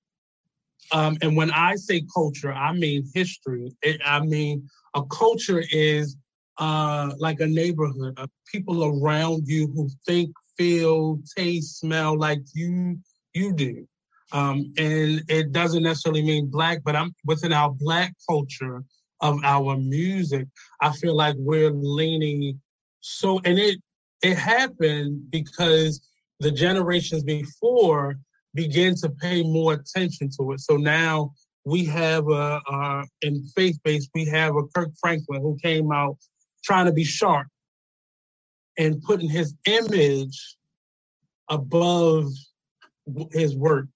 Um, 0.94 1.18
and 1.22 1.36
when 1.36 1.52
I 1.52 1.76
say 1.76 2.06
culture, 2.14 2.54
I 2.54 2.72
mean 2.72 3.10
history. 3.14 3.76
It, 3.82 4.00
I 4.06 4.22
mean 4.22 4.70
a 4.96 5.04
culture 5.04 5.64
is 5.72 6.16
uh, 6.60 7.12
like 7.20 7.42
a 7.42 7.46
neighborhood 7.46 8.18
of 8.18 8.30
people 8.50 8.86
around 8.86 9.44
you 9.48 9.68
who 9.68 9.90
think, 10.06 10.32
feel, 10.58 11.20
taste, 11.36 11.80
smell 11.80 12.18
like 12.18 12.40
you 12.54 12.98
you 13.34 13.54
do. 13.54 13.86
Um, 14.32 14.74
and 14.78 15.24
it 15.28 15.52
doesn't 15.52 15.84
necessarily 15.84 16.24
mean 16.24 16.48
black, 16.48 16.84
but 16.84 16.96
I'm 16.96 17.14
within 17.26 17.54
our 17.54 17.70
black 17.70 18.14
culture 18.30 18.84
of 19.22 19.40
our 19.44 19.78
music. 19.78 20.48
I 20.82 20.92
feel 20.94 21.16
like 21.16 21.36
we're 21.38 21.72
leaning 21.72 22.62
so, 23.02 23.40
and 23.46 23.60
it 23.60 23.80
it 24.22 24.38
happened 24.38 25.30
because 25.32 26.02
the 26.40 26.52
generations 26.52 27.24
before 27.24 28.18
began 28.54 28.96
to 28.96 29.10
pay 29.10 29.44
more 29.44 29.74
attention 29.74 30.30
to 30.40 30.52
it. 30.54 30.60
So 30.62 30.78
now 30.78 31.32
we 31.66 31.86
have 31.86 32.28
a, 32.28 32.62
uh, 32.70 33.04
in 33.22 33.46
faith 33.56 33.78
based, 33.84 34.10
we 34.14 34.26
have 34.26 34.56
a 34.56 34.64
Kirk 34.76 34.90
Franklin 35.00 35.42
who 35.42 35.58
came 35.62 35.92
out 35.92 36.18
trying 36.64 36.86
to 36.86 36.94
be 36.94 37.04
sharp 37.04 37.48
and 38.78 39.02
putting 39.02 39.30
his 39.30 39.54
image 39.66 40.58
above 41.50 42.26
his 43.32 43.56
work. 43.56 43.88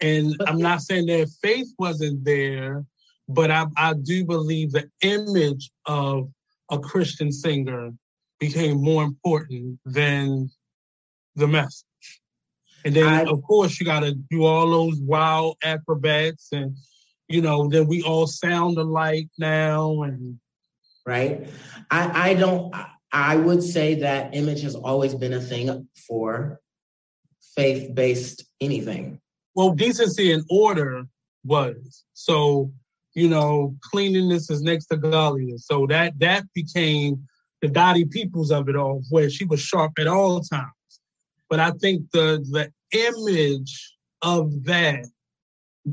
And 0.00 0.36
I'm 0.46 0.58
not 0.58 0.82
saying 0.82 1.06
that 1.06 1.28
faith 1.42 1.68
wasn't 1.78 2.24
there, 2.24 2.84
but 3.28 3.50
I, 3.50 3.66
I 3.76 3.94
do 3.94 4.24
believe 4.24 4.72
the 4.72 4.88
image 5.02 5.70
of 5.86 6.30
a 6.70 6.78
Christian 6.78 7.32
singer 7.32 7.92
became 8.38 8.82
more 8.82 9.02
important 9.02 9.78
than 9.84 10.50
the 11.36 11.48
message. 11.48 11.84
And 12.84 12.94
then, 12.94 13.06
I, 13.06 13.24
of 13.24 13.42
course, 13.42 13.78
you 13.80 13.86
got 13.86 14.00
to 14.00 14.14
do 14.14 14.44
all 14.44 14.70
those 14.70 15.00
wild 15.00 15.56
acrobats, 15.62 16.48
and 16.52 16.76
you 17.28 17.42
know, 17.42 17.68
then 17.68 17.86
we 17.86 18.02
all 18.02 18.26
sound 18.26 18.78
alike 18.78 19.28
now, 19.38 20.02
and 20.02 20.38
right. 21.04 21.48
I 21.90 22.30
I 22.30 22.34
don't. 22.34 22.74
I 23.10 23.36
would 23.36 23.62
say 23.62 23.94
that 23.96 24.34
image 24.34 24.62
has 24.62 24.74
always 24.74 25.14
been 25.14 25.32
a 25.32 25.40
thing 25.40 25.88
for 26.06 26.60
faith 27.56 27.94
based 27.94 28.44
anything. 28.60 29.20
Well, 29.54 29.72
decency 29.72 30.32
and 30.32 30.44
order 30.48 31.06
was 31.44 32.04
so. 32.14 32.72
You 33.14 33.28
know, 33.28 33.74
cleanliness 33.82 34.48
is 34.48 34.62
next 34.62 34.86
to 34.86 34.96
godliness, 34.96 35.66
so 35.66 35.88
that 35.88 36.16
that 36.20 36.44
became 36.54 37.26
the 37.62 37.68
Dottie 37.68 38.04
Peoples 38.04 38.50
of 38.50 38.68
it 38.68 38.76
all, 38.76 39.02
where 39.10 39.30
she 39.30 39.44
was 39.44 39.60
sharp 39.60 39.92
at 39.98 40.06
all 40.06 40.40
times. 40.40 40.72
But 41.48 41.60
I 41.60 41.70
think 41.72 42.10
the 42.12 42.44
the 42.50 42.72
image 42.92 43.94
of 44.22 44.64
that 44.64 45.06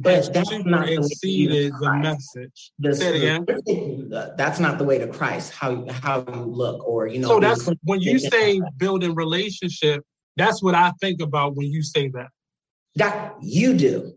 but 0.02 0.34
that's 0.34 0.52
not 0.66 0.90
exceeded 0.90 1.72
the, 1.74 1.80
the 1.80 1.94
message. 1.96 2.72
The, 2.80 4.34
that's 4.38 4.60
not 4.60 4.78
the 4.78 4.84
way 4.84 4.98
to 4.98 5.08
Christ. 5.08 5.54
How 5.54 5.86
how 5.90 6.26
you 6.28 6.44
look, 6.44 6.86
or 6.86 7.08
you 7.08 7.20
know. 7.20 7.28
So 7.28 7.40
that's 7.40 7.70
when 7.84 8.02
you 8.02 8.20
say 8.20 8.62
building 8.78 9.16
relationship. 9.16 10.04
That's 10.38 10.62
what 10.62 10.76
I 10.76 10.92
think 11.00 11.22
about 11.22 11.56
when 11.56 11.68
you 11.68 11.82
say 11.82 12.10
that. 12.10 12.28
That 12.96 13.36
you 13.42 13.74
do. 13.74 14.14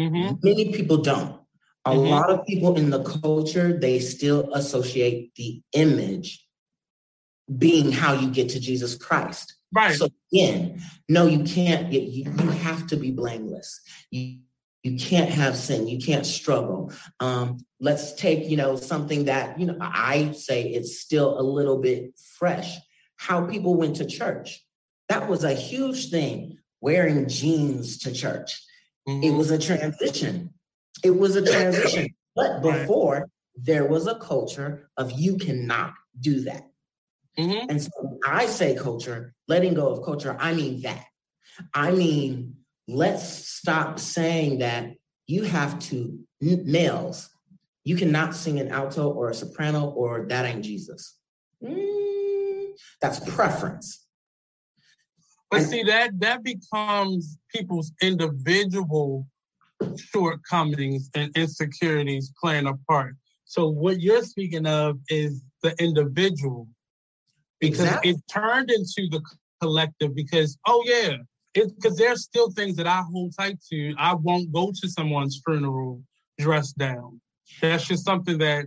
Mm-hmm. 0.00 0.36
Many 0.42 0.72
people 0.72 0.98
don't. 0.98 1.40
A 1.84 1.90
mm-hmm. 1.90 2.08
lot 2.08 2.30
of 2.30 2.44
people 2.46 2.76
in 2.76 2.90
the 2.90 3.02
culture 3.02 3.78
they 3.78 3.98
still 4.00 4.52
associate 4.54 5.32
the 5.36 5.60
image 5.72 6.44
being 7.58 7.92
how 7.92 8.12
you 8.12 8.30
get 8.30 8.48
to 8.50 8.60
Jesus 8.60 8.96
Christ. 8.96 9.54
Right. 9.74 9.94
So 9.94 10.08
again, 10.32 10.82
no, 11.08 11.26
you 11.26 11.44
can't. 11.44 11.92
You, 11.92 12.00
you 12.32 12.50
have 12.50 12.86
to 12.88 12.96
be 12.96 13.10
blameless. 13.10 13.80
You, 14.10 14.38
you 14.82 14.98
can't 14.98 15.30
have 15.30 15.56
sin. 15.56 15.88
You 15.88 15.98
can't 15.98 16.26
struggle. 16.26 16.92
Um, 17.20 17.58
let's 17.80 18.14
take, 18.14 18.48
you 18.48 18.56
know, 18.56 18.76
something 18.76 19.26
that, 19.26 19.58
you 19.58 19.66
know, 19.66 19.76
I 19.80 20.32
say 20.32 20.64
it's 20.64 20.98
still 20.98 21.38
a 21.38 21.42
little 21.42 21.78
bit 21.78 22.18
fresh. 22.38 22.78
How 23.16 23.46
people 23.46 23.74
went 23.74 23.96
to 23.96 24.06
church. 24.06 24.64
That 25.08 25.28
was 25.28 25.44
a 25.44 25.54
huge 25.54 26.10
thing, 26.10 26.58
wearing 26.80 27.28
jeans 27.28 27.98
to 27.98 28.12
church. 28.12 28.60
Mm-hmm. 29.08 29.22
It 29.22 29.30
was 29.30 29.50
a 29.50 29.58
transition. 29.58 30.52
It 31.04 31.10
was 31.10 31.36
a 31.36 31.42
transition. 31.52 32.08
But 32.34 32.62
before, 32.62 33.28
there 33.54 33.84
was 33.84 34.06
a 34.06 34.16
culture 34.16 34.90
of 34.96 35.12
you 35.12 35.36
cannot 35.36 35.94
do 36.18 36.40
that. 36.44 36.71
Mm-hmm. 37.38 37.70
And 37.70 37.82
so 37.82 38.18
I 38.26 38.46
say 38.46 38.74
culture, 38.74 39.34
letting 39.48 39.74
go 39.74 39.88
of 39.88 40.04
culture, 40.04 40.36
I 40.38 40.54
mean 40.54 40.82
that. 40.82 41.06
I 41.74 41.92
mean, 41.92 42.56
let's 42.88 43.24
stop 43.24 43.98
saying 43.98 44.58
that 44.58 44.90
you 45.26 45.44
have 45.44 45.78
to, 45.78 46.18
males, 46.40 47.30
you 47.84 47.96
cannot 47.96 48.34
sing 48.34 48.60
an 48.60 48.68
alto 48.68 49.10
or 49.10 49.30
a 49.30 49.34
soprano 49.34 49.90
or 49.90 50.26
that 50.28 50.44
ain't 50.44 50.64
Jesus. 50.64 51.18
Mm, 51.62 52.72
that's 53.00 53.20
preference. 53.34 54.06
But 55.50 55.60
and, 55.60 55.68
see 55.68 55.82
that 55.84 56.18
that 56.20 56.42
becomes 56.42 57.38
people's 57.54 57.92
individual 58.00 59.26
shortcomings 59.96 61.10
and 61.14 61.36
insecurities 61.36 62.32
playing 62.40 62.66
a 62.66 62.74
part. 62.88 63.16
So 63.44 63.68
what 63.68 64.00
you're 64.00 64.22
speaking 64.22 64.66
of 64.66 64.98
is 65.08 65.42
the 65.62 65.74
individual 65.82 66.68
because 67.62 67.80
exactly. 67.84 68.10
it 68.10 68.16
turned 68.28 68.70
into 68.70 69.08
the 69.08 69.22
collective 69.60 70.14
because 70.14 70.58
oh 70.66 70.82
yeah 70.84 71.16
because 71.54 71.96
there's 71.96 72.24
still 72.24 72.50
things 72.50 72.76
that 72.76 72.86
i 72.86 73.02
hold 73.12 73.32
tight 73.38 73.58
to. 73.70 73.94
I 73.98 74.14
won't 74.14 74.52
go 74.52 74.72
to 74.72 74.88
someone's 74.88 75.40
funeral 75.46 76.02
dressed 76.38 76.76
down. 76.76 77.20
That's 77.60 77.86
just 77.86 78.04
something 78.04 78.38
that 78.38 78.66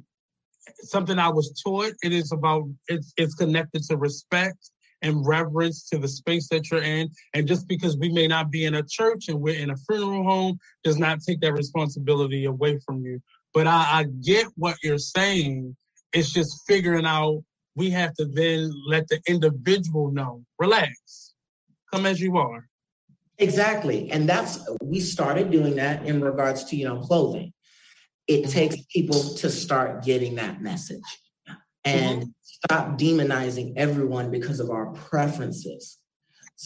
something 0.82 1.20
i 1.20 1.30
was 1.30 1.62
taught. 1.64 1.94
It 2.04 2.14
is 2.14 2.32
about 2.32 2.64
it's 2.88 3.14
it's 3.18 3.36
connected 3.36 3.84
to 3.90 3.98
respect 3.98 4.72
and 5.02 5.28
reverence 5.28 5.88
to 5.90 5.98
the 5.98 6.08
space 6.08 6.48
that 6.50 6.72
you're 6.72 6.82
in. 6.82 7.10
And 7.34 7.48
just 7.48 7.68
because 7.68 7.98
we 7.98 8.10
may 8.10 8.28
not 8.28 8.50
be 8.50 8.66
in 8.66 8.76
a 8.76 8.84
church 8.84 9.28
and 9.28 9.42
we're 9.42 9.60
in 9.60 9.72
a 9.72 9.78
funeral 9.78 10.24
home 10.24 10.58
does 10.84 10.98
not 10.98 11.20
take 11.22 11.42
that 11.42 11.54
responsibility 11.54 12.46
away 12.46 12.80
from 12.86 13.04
you. 13.04 13.20
But 13.54 13.68
i, 13.68 14.00
I 14.00 14.04
get 14.22 14.48
what 14.56 14.78
you're 14.84 14.98
saying. 14.98 15.76
It's 16.14 16.32
just 16.32 16.64
figuring 16.66 17.06
out 17.06 17.44
we 17.76 17.90
have 17.92 18.14
to 18.16 18.26
then 18.26 18.72
let 18.88 19.08
the 19.08 19.22
individual 19.28 20.12
know, 20.12 20.44
relax, 20.60 21.34
come 21.94 22.06
as 22.06 22.22
you 22.22 22.38
are. 22.38 22.68
Exactly. 23.38 24.10
And 24.12 24.30
that's, 24.30 24.66
we 24.82 25.02
started 25.02 25.52
doing 25.52 25.76
that 25.76 26.06
in 26.06 26.22
regards 26.22 26.64
to, 26.66 26.76
you 26.76 26.86
know, 26.86 27.00
clothing. 27.00 27.52
It 28.28 28.44
mm-hmm. 28.44 28.52
takes 28.52 28.78
people 28.94 29.22
to 29.36 29.50
start 29.50 30.04
getting 30.04 30.36
that 30.36 30.62
message 30.62 31.04
and 31.84 32.22
mm-hmm. 32.22 32.30
stop 32.42 32.98
demonizing 32.98 33.74
everyone 33.76 34.32
because 34.32 34.60
of 34.60 34.70
our 34.70 34.88
preferences. 34.94 36.00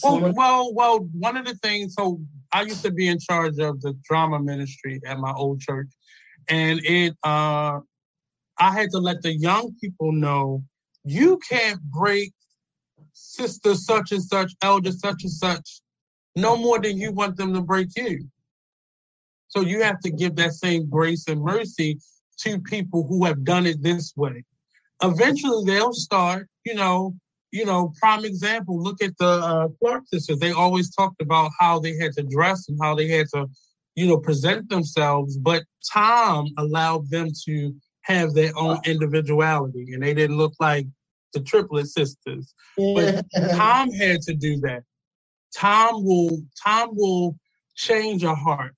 well, 0.02 0.32
well, 0.32 0.72
well, 0.72 0.98
one 1.12 1.36
of 1.36 1.44
the 1.44 1.54
things, 1.56 1.94
so 1.94 2.20
I 2.52 2.62
used 2.62 2.82
to 2.84 2.92
be 2.92 3.08
in 3.08 3.18
charge 3.18 3.58
of 3.58 3.80
the 3.80 3.98
drama 4.04 4.38
ministry 4.38 5.00
at 5.04 5.18
my 5.18 5.32
old 5.32 5.60
church. 5.60 5.88
And 6.48 6.80
it, 6.84 7.14
uh, 7.24 7.80
I 8.58 8.72
had 8.72 8.90
to 8.92 8.98
let 8.98 9.22
the 9.22 9.34
young 9.34 9.74
people 9.80 10.12
know 10.12 10.62
you 11.04 11.38
can't 11.48 11.80
break 11.82 12.32
sister 13.12 13.74
such 13.74 14.12
and 14.12 14.22
such, 14.22 14.52
elder 14.62 14.92
such 14.92 15.22
and 15.22 15.32
such, 15.32 15.80
no 16.36 16.56
more 16.56 16.78
than 16.78 16.96
you 16.96 17.12
want 17.12 17.36
them 17.36 17.54
to 17.54 17.60
break 17.60 17.88
you. 17.96 18.28
So 19.48 19.62
you 19.62 19.82
have 19.82 20.00
to 20.00 20.10
give 20.10 20.36
that 20.36 20.52
same 20.52 20.88
grace 20.88 21.26
and 21.28 21.42
mercy 21.42 21.98
to 22.38 22.60
people 22.60 23.06
who 23.06 23.24
have 23.24 23.44
done 23.44 23.66
it 23.66 23.82
this 23.82 24.12
way. 24.16 24.44
Eventually, 25.02 25.64
they'll 25.64 25.92
start. 25.92 26.48
You 26.64 26.74
know, 26.74 27.14
you 27.50 27.64
know. 27.64 27.92
Prime 28.00 28.24
example. 28.24 28.80
Look 28.80 29.02
at 29.02 29.16
the 29.18 29.26
uh, 29.26 29.68
Clark 29.80 30.04
sisters. 30.06 30.38
They 30.38 30.52
always 30.52 30.94
talked 30.94 31.20
about 31.20 31.50
how 31.58 31.80
they 31.80 31.96
had 31.96 32.12
to 32.12 32.22
dress 32.22 32.68
and 32.68 32.78
how 32.80 32.94
they 32.94 33.08
had 33.08 33.26
to, 33.34 33.46
you 33.96 34.06
know, 34.06 34.18
present 34.18 34.68
themselves. 34.68 35.36
But 35.36 35.64
Tom 35.92 36.48
allowed 36.56 37.10
them 37.10 37.30
to 37.46 37.74
have 38.02 38.34
their 38.34 38.52
own 38.56 38.78
individuality, 38.84 39.92
and 39.92 40.02
they 40.02 40.14
didn't 40.14 40.38
look 40.38 40.54
like 40.60 40.86
the 41.32 41.40
triplet 41.40 41.88
sisters. 41.88 42.54
But 42.76 43.24
Tom 43.52 43.90
had 43.92 44.22
to 44.22 44.34
do 44.34 44.60
that. 44.60 44.82
Tom 45.56 46.04
will 46.04 46.42
Tom 46.64 46.90
will 46.92 47.36
change 47.76 48.24
a 48.24 48.34
heart 48.34 48.74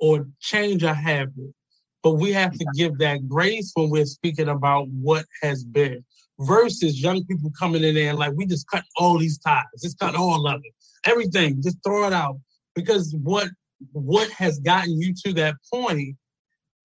or 0.00 0.26
change 0.40 0.82
a 0.82 0.94
habit. 0.94 1.54
But 2.02 2.14
we 2.14 2.32
have 2.32 2.52
to 2.52 2.66
give 2.76 2.98
that 2.98 3.28
grace 3.28 3.72
when 3.74 3.90
we're 3.90 4.06
speaking 4.06 4.48
about 4.48 4.88
what 4.90 5.26
has 5.42 5.64
been 5.64 6.04
versus 6.40 7.00
young 7.02 7.24
people 7.24 7.50
coming 7.58 7.82
in 7.82 7.94
there 7.94 8.10
and 8.10 8.18
like 8.18 8.34
we 8.36 8.46
just 8.46 8.68
cut 8.70 8.84
all 8.98 9.18
these 9.18 9.38
ties, 9.38 9.64
just 9.82 9.98
cut 9.98 10.14
all 10.14 10.46
of 10.46 10.60
it, 10.64 10.72
everything, 11.04 11.62
just 11.62 11.78
throw 11.84 12.06
it 12.06 12.12
out. 12.12 12.36
Because 12.74 13.14
what 13.22 13.48
what 13.92 14.30
has 14.30 14.58
gotten 14.60 15.00
you 15.00 15.14
to 15.26 15.32
that 15.34 15.56
point 15.72 16.16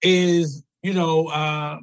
is, 0.01 0.63
you 0.83 0.93
know, 0.93 1.27
uh, 1.27 1.77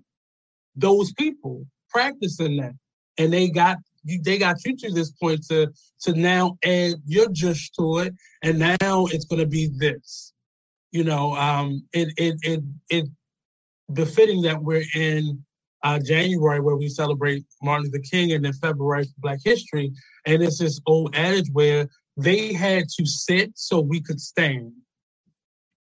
those 0.76 1.12
people 1.12 1.66
practicing 1.90 2.56
that, 2.58 2.72
and 3.18 3.32
they 3.32 3.48
got 3.48 3.78
you, 4.04 4.20
they 4.22 4.38
got 4.38 4.56
you 4.64 4.76
to 4.76 4.90
this 4.90 5.10
point 5.12 5.44
to 5.48 5.68
to 6.02 6.12
now 6.14 6.56
add 6.64 6.94
your 7.06 7.28
just 7.30 7.74
to 7.74 7.98
it, 7.98 8.14
and 8.42 8.58
now 8.58 9.06
it's 9.06 9.24
going 9.24 9.40
to 9.40 9.46
be 9.46 9.70
this. 9.76 10.32
You 10.92 11.04
know, 11.04 11.34
um, 11.36 11.86
it 11.92 12.12
it 12.16 12.36
it 12.42 12.60
it 12.90 13.04
befitting 13.92 14.42
that 14.42 14.62
we're 14.62 14.84
in 14.94 15.44
uh, 15.82 15.98
January 15.98 16.60
where 16.60 16.76
we 16.76 16.88
celebrate 16.88 17.44
Martin 17.62 17.86
Luther 17.86 18.04
King, 18.10 18.32
and 18.32 18.44
then 18.44 18.52
February 18.54 19.06
Black 19.18 19.38
History, 19.44 19.92
and 20.26 20.42
it's 20.42 20.58
this 20.58 20.80
old 20.86 21.14
adage 21.14 21.48
where 21.52 21.88
they 22.16 22.52
had 22.52 22.84
to 22.98 23.06
sit 23.06 23.52
so 23.54 23.80
we 23.80 24.00
could 24.00 24.20
stand, 24.20 24.72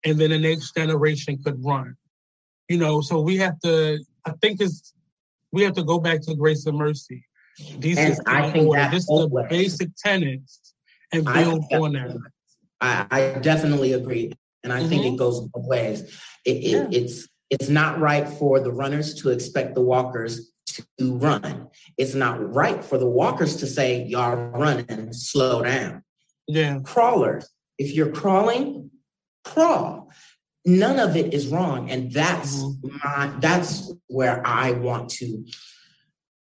and 0.05 0.19
then 0.19 0.29
the 0.29 0.39
next 0.39 0.75
generation 0.75 1.39
could 1.43 1.63
run. 1.63 1.95
You 2.69 2.77
know, 2.77 3.01
so 3.01 3.21
we 3.21 3.37
have 3.37 3.59
to. 3.61 4.03
I 4.25 4.31
think 4.41 4.61
it's 4.61 4.93
we 5.51 5.63
have 5.63 5.73
to 5.73 5.83
go 5.83 5.99
back 5.99 6.21
to 6.23 6.35
grace 6.35 6.65
and 6.65 6.77
mercy. 6.77 7.25
These 7.79 7.97
and 7.97 8.17
I 8.27 8.51
think 8.51 8.67
order. 8.67 8.89
this 8.91 9.03
is 9.03 9.07
the 9.07 9.47
basic 9.49 9.89
tenets 9.97 10.73
and 11.11 11.25
build 11.25 11.65
on 11.73 11.93
that. 11.93 12.17
I, 12.79 13.07
I, 13.09 13.39
definitely 13.39 13.93
agree, 13.93 14.31
and 14.63 14.71
I 14.71 14.79
mm-hmm. 14.79 14.89
think 14.89 15.05
it 15.05 15.07
mm-hmm. 15.09 15.15
goes 15.15 15.39
both 15.39 15.65
ways. 15.65 16.01
It, 16.45 16.51
it, 16.51 16.63
yeah. 16.63 16.87
It's 16.91 17.27
it's 17.49 17.69
not 17.69 17.99
right 17.99 18.27
for 18.27 18.59
the 18.59 18.71
runners 18.71 19.15
to 19.21 19.29
expect 19.29 19.73
the 19.73 19.81
walkers 19.81 20.51
to 20.67 21.17
run. 21.17 21.69
It's 21.97 22.13
not 22.13 22.53
right 22.53 22.83
for 22.83 22.97
the 22.97 23.07
walkers 23.07 23.55
to 23.57 23.67
say, 23.67 24.03
"Y'all 24.03 24.35
running, 24.35 25.13
slow 25.13 25.63
down." 25.63 26.03
Yeah, 26.47 26.79
crawlers. 26.83 27.49
If 27.77 27.93
you're 27.93 28.11
crawling, 28.11 28.91
crawl. 29.43 30.11
None 30.67 30.99
of 30.99 31.15
it 31.15 31.33
is 31.33 31.47
wrong. 31.47 31.89
And 31.89 32.11
that's 32.11 32.57
mm-hmm. 32.57 32.97
my 33.03 33.33
that's 33.39 33.91
where 34.07 34.45
I 34.45 34.71
want 34.71 35.09
to 35.11 35.45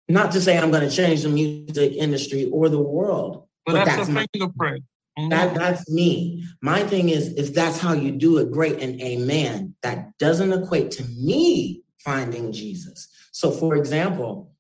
not 0.09 0.33
to 0.33 0.41
say 0.41 0.59
I'm 0.59 0.71
going 0.71 0.89
to 0.89 0.95
change 0.95 1.23
the 1.23 1.29
music 1.29 1.95
industry 1.95 2.49
or 2.53 2.69
the 2.69 2.81
world. 2.81 3.47
But, 3.65 3.73
but 3.73 3.85
that's, 3.85 3.97
that's 3.97 4.09
my 4.11 4.27
fingerprint. 4.33 4.85
Mm-hmm. 5.19 5.31
That 5.31 5.55
that's 5.55 5.91
me. 5.91 6.45
My 6.61 6.83
thing 6.83 7.09
is 7.09 7.33
if 7.35 7.55
that's 7.55 7.79
how 7.79 7.95
you 7.95 8.13
do 8.13 8.39
it, 8.39 8.53
great 8.53 8.81
and 8.81 9.01
amen. 9.01 9.75
That 9.83 10.17
doesn't 10.19 10.53
equate 10.53 10.91
to 10.93 11.05
me 11.05 11.83
finding 12.05 12.53
Jesus. 12.53 13.09
So 13.33 13.51
for 13.51 13.77
example, 13.77 14.53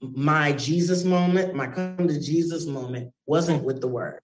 my 0.00 0.52
Jesus 0.52 1.04
moment, 1.04 1.54
my 1.54 1.68
come 1.68 2.08
to 2.08 2.20
Jesus 2.20 2.66
moment 2.66 3.12
wasn't 3.26 3.62
with 3.62 3.80
the 3.80 3.88
word. 3.88 4.20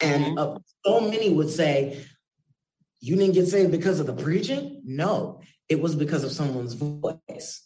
And 0.00 0.24
mm-hmm. 0.24 0.38
uh, 0.38 0.58
so 0.84 1.00
many 1.00 1.32
would 1.32 1.48
say, 1.48 2.04
You 3.00 3.16
didn't 3.16 3.34
get 3.34 3.46
saved 3.46 3.70
because 3.70 4.00
of 4.00 4.06
the 4.06 4.14
preaching? 4.14 4.82
No, 4.84 5.40
it 5.68 5.80
was 5.80 5.94
because 5.94 6.24
of 6.24 6.32
someone's 6.32 6.74
voice. 6.74 7.62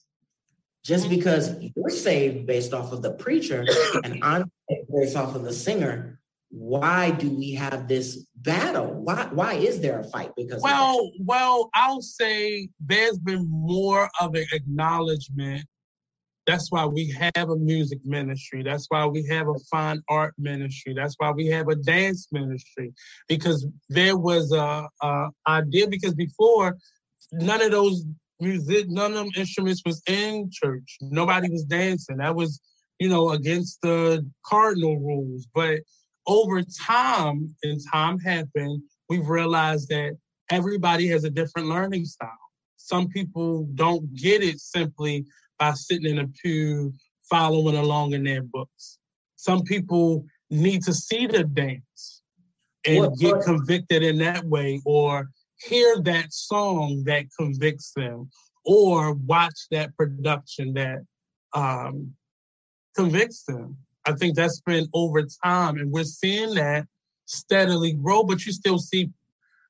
Just 0.84 1.10
because 1.10 1.54
you're 1.60 1.90
saved 1.90 2.46
based 2.46 2.72
off 2.72 2.92
of 2.92 3.02
the 3.02 3.12
preacher 3.12 3.66
and 4.02 4.24
I'm 4.24 4.50
based 4.92 5.14
off 5.14 5.34
of 5.34 5.42
the 5.42 5.52
singer, 5.52 6.20
why 6.50 7.10
do 7.10 7.30
we 7.30 7.52
have 7.52 7.86
this 7.86 8.26
battle? 8.34 8.86
Why 8.86 9.28
why 9.30 9.54
is 9.54 9.80
there 9.80 10.00
a 10.00 10.04
fight? 10.04 10.32
Because 10.36 10.62
well, 10.62 11.10
well, 11.20 11.70
I'll 11.74 12.02
say 12.02 12.68
there's 12.80 13.18
been 13.18 13.48
more 13.48 14.10
of 14.20 14.34
an 14.34 14.46
acknowledgement 14.52 15.66
that's 16.50 16.72
why 16.72 16.84
we 16.84 17.14
have 17.36 17.48
a 17.48 17.56
music 17.56 18.00
ministry. 18.04 18.64
That's 18.64 18.86
why 18.88 19.06
we 19.06 19.24
have 19.26 19.46
a 19.46 19.58
fine 19.70 20.02
art 20.08 20.34
ministry. 20.36 20.94
That's 20.94 21.14
why 21.18 21.30
we 21.30 21.46
have 21.46 21.68
a 21.68 21.76
dance 21.76 22.26
ministry 22.32 22.92
because 23.28 23.68
there 23.88 24.16
was 24.16 24.50
a, 24.52 24.88
a 25.00 25.28
idea. 25.46 25.86
Because 25.86 26.14
before, 26.14 26.76
none 27.30 27.62
of 27.62 27.70
those 27.70 28.04
music, 28.40 28.88
none 28.88 29.12
of 29.12 29.18
them 29.18 29.30
instruments 29.36 29.82
was 29.86 30.02
in 30.08 30.50
church. 30.50 30.98
Nobody 31.00 31.48
was 31.48 31.62
dancing. 31.62 32.16
That 32.16 32.34
was, 32.34 32.60
you 32.98 33.08
know, 33.08 33.30
against 33.30 33.80
the 33.82 34.28
cardinal 34.44 34.98
rules. 34.98 35.46
But 35.54 35.82
over 36.26 36.62
time, 36.84 37.54
and 37.62 37.80
time 37.92 38.18
happened, 38.18 38.82
we've 39.08 39.28
realized 39.28 39.88
that 39.90 40.16
everybody 40.50 41.06
has 41.08 41.22
a 41.22 41.30
different 41.30 41.68
learning 41.68 42.06
style. 42.06 42.30
Some 42.76 43.06
people 43.06 43.68
don't 43.76 44.12
get 44.16 44.42
it 44.42 44.58
simply 44.58 45.26
by 45.60 45.74
sitting 45.74 46.10
in 46.10 46.18
a 46.18 46.26
pew 46.26 46.92
following 47.28 47.76
along 47.76 48.14
in 48.14 48.24
their 48.24 48.42
books. 48.42 48.98
Some 49.36 49.62
people 49.62 50.24
need 50.50 50.82
to 50.84 50.92
see 50.92 51.26
the 51.26 51.44
dance 51.44 52.22
and 52.86 52.98
what, 52.98 53.18
get 53.18 53.36
what? 53.36 53.44
convicted 53.44 54.02
in 54.02 54.18
that 54.18 54.44
way 54.44 54.80
or 54.84 55.28
hear 55.60 56.00
that 56.00 56.32
song 56.32 57.04
that 57.04 57.26
convicts 57.38 57.92
them 57.94 58.30
or 58.64 59.12
watch 59.12 59.58
that 59.70 59.96
production 59.96 60.72
that 60.74 61.00
um, 61.54 62.12
convicts 62.96 63.44
them. 63.44 63.76
I 64.06 64.12
think 64.12 64.34
that's 64.34 64.60
been 64.62 64.88
over 64.94 65.26
time, 65.44 65.76
and 65.76 65.92
we're 65.92 66.04
seeing 66.04 66.54
that 66.54 66.86
steadily 67.26 67.92
grow. 67.92 68.24
But 68.24 68.46
you 68.46 68.52
still 68.52 68.78
see 68.78 69.10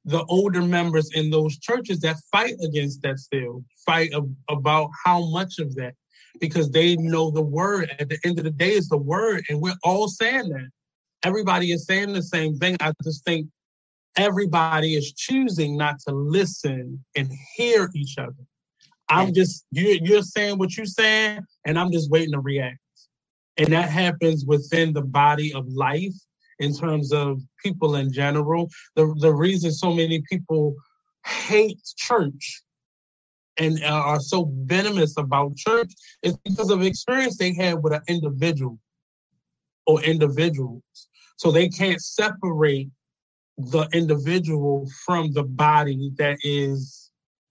the 0.05 0.24
older 0.24 0.62
members 0.62 1.11
in 1.14 1.30
those 1.30 1.59
churches 1.59 2.01
that 2.01 2.16
fight 2.32 2.55
against 2.64 3.03
that 3.03 3.18
still 3.18 3.62
fight 3.84 4.11
ab- 4.14 4.34
about 4.48 4.88
how 5.05 5.26
much 5.30 5.59
of 5.59 5.74
that 5.76 5.94
because 6.40 6.70
they 6.70 6.96
know 6.96 7.30
the 7.30 7.42
word. 7.42 7.90
At 7.98 8.09
the 8.09 8.18
end 8.24 8.38
of 8.38 8.44
the 8.44 8.51
day 8.51 8.72
is 8.72 8.88
the 8.88 8.96
word 8.96 9.44
and 9.48 9.61
we're 9.61 9.74
all 9.84 10.09
saying 10.09 10.48
that. 10.51 10.68
Everybody 11.22 11.72
is 11.72 11.84
saying 11.84 12.14
the 12.14 12.22
same 12.22 12.57
thing. 12.57 12.76
I 12.80 12.92
just 13.05 13.24
think 13.24 13.46
everybody 14.16 14.94
is 14.94 15.12
choosing 15.12 15.76
not 15.76 15.96
to 16.09 16.14
listen 16.14 17.05
and 17.14 17.30
hear 17.57 17.90
each 17.94 18.16
other. 18.16 18.32
I'm 19.11 19.34
just 19.34 19.66
you're, 19.70 19.98
you're 20.03 20.22
saying 20.22 20.59
what 20.59 20.76
you're 20.76 20.86
saying 20.86 21.40
and 21.66 21.78
i'm 21.78 21.90
just 21.90 22.11
waiting 22.11 22.32
to 22.32 22.40
react. 22.40 22.78
And 23.57 23.72
that 23.72 23.90
happens 23.90 24.46
within 24.46 24.92
the 24.92 25.03
body 25.03 25.53
of 25.53 25.66
life 25.68 26.14
in 26.61 26.74
terms 26.74 27.12
of 27.12 27.40
people 27.62 27.96
in 27.96 28.12
general. 28.12 28.70
The, 28.94 29.12
the 29.18 29.32
reason 29.32 29.72
so 29.72 29.92
many 29.92 30.22
people 30.30 30.76
hate 31.26 31.80
church 31.96 32.62
and 33.58 33.82
are 33.84 34.20
so 34.20 34.52
venomous 34.64 35.16
about 35.16 35.56
church 35.56 35.92
is 36.22 36.36
because 36.44 36.70
of 36.70 36.82
experience 36.82 37.36
they 37.36 37.54
had 37.54 37.82
with 37.82 37.92
an 37.92 38.02
individual 38.08 38.78
or 39.86 40.02
individuals. 40.02 40.82
So 41.36 41.50
they 41.50 41.68
can't 41.68 42.00
separate 42.00 42.88
the 43.58 43.88
individual 43.92 44.88
from 45.04 45.32
the 45.32 45.42
body 45.42 46.12
that 46.16 46.38
is 46.42 47.09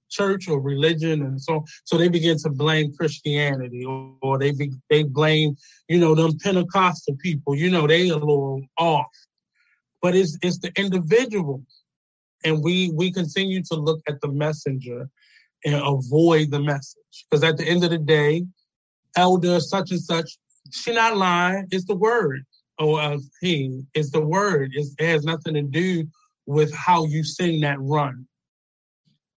church 0.10 0.48
or 0.48 0.60
religion 0.60 1.22
and 1.22 1.42
so 1.42 1.64
so 1.84 1.98
they 1.98 2.08
begin 2.08 2.38
to 2.38 2.50
blame 2.50 2.94
christianity 2.94 3.86
or, 3.86 4.14
or 4.22 4.40
they 4.40 4.52
be, 4.52 4.72
they 4.90 5.04
blame 5.04 5.56
you 5.90 6.00
know 6.00 6.14
them 6.14 6.38
pentecostal 6.38 7.16
people. 7.18 7.56
You 7.56 7.72
know 7.72 7.88
they 7.88 8.10
a 8.10 8.16
little 8.16 8.62
off. 8.78 9.08
But 10.02 10.16
it's 10.16 10.38
it's 10.42 10.60
the 10.60 10.72
individual. 10.80 11.64
And 12.46 12.64
we 12.64 12.92
we 12.92 13.12
continue 13.12 13.62
to 13.64 13.76
look 13.76 14.00
at 14.08 14.22
the 14.22 14.30
messenger 14.30 15.10
and 15.66 15.76
avoid 15.76 16.52
the 16.52 16.60
message. 16.60 17.26
Because 17.30 17.44
at 17.44 17.58
the 17.58 17.66
end 17.66 17.84
of 17.84 17.90
the 17.90 17.98
day 17.98 18.46
elder 19.16 19.60
such 19.60 19.92
and 19.92 20.00
such 20.00 20.38
she 20.72 20.94
not 20.94 21.18
lying. 21.18 21.68
It's 21.72 21.86
the 21.86 21.96
word. 21.96 22.46
Or 22.78 23.02
uh, 23.02 23.18
he 23.42 23.82
it's 23.96 24.12
the 24.12 24.22
word. 24.22 24.72
It's, 24.74 24.94
it 25.00 25.08
has 25.08 25.26
nothing 25.26 25.56
to 25.56 25.64
do 25.64 26.06
with 26.46 26.74
how 26.74 27.06
you 27.06 27.24
sing 27.24 27.62
that 27.62 27.78
run 27.82 28.28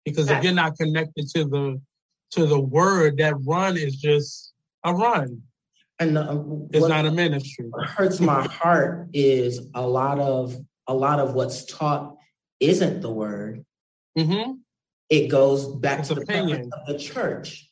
because 0.04 0.30
if 0.30 0.42
you're 0.42 0.52
not 0.52 0.76
connected 0.76 1.28
to 1.34 1.44
the 1.44 1.80
to 2.32 2.46
the 2.46 2.60
word, 2.60 3.18
that 3.18 3.34
run 3.44 3.76
is 3.76 3.96
just 3.96 4.52
a 4.84 4.94
run. 4.94 5.42
And 5.98 6.16
uh, 6.16 6.42
it's 6.70 6.86
not 6.86 7.04
a 7.04 7.10
ministry. 7.10 7.66
What 7.68 7.86
hurts 7.86 8.20
my 8.20 8.46
heart 8.46 9.08
is 9.12 9.66
a 9.74 9.86
lot 9.86 10.18
of 10.18 10.56
a 10.86 10.94
lot 10.94 11.20
of 11.20 11.34
what's 11.34 11.64
taught 11.64 12.16
isn't 12.58 13.00
the 13.00 13.10
word. 13.10 13.64
Mm-hmm. 14.16 14.52
It 15.10 15.28
goes 15.28 15.66
back 15.66 16.00
it's 16.00 16.08
to 16.08 16.14
the 16.14 16.22
opinion 16.22 16.70
of 16.72 16.86
the 16.86 16.98
church. 16.98 17.66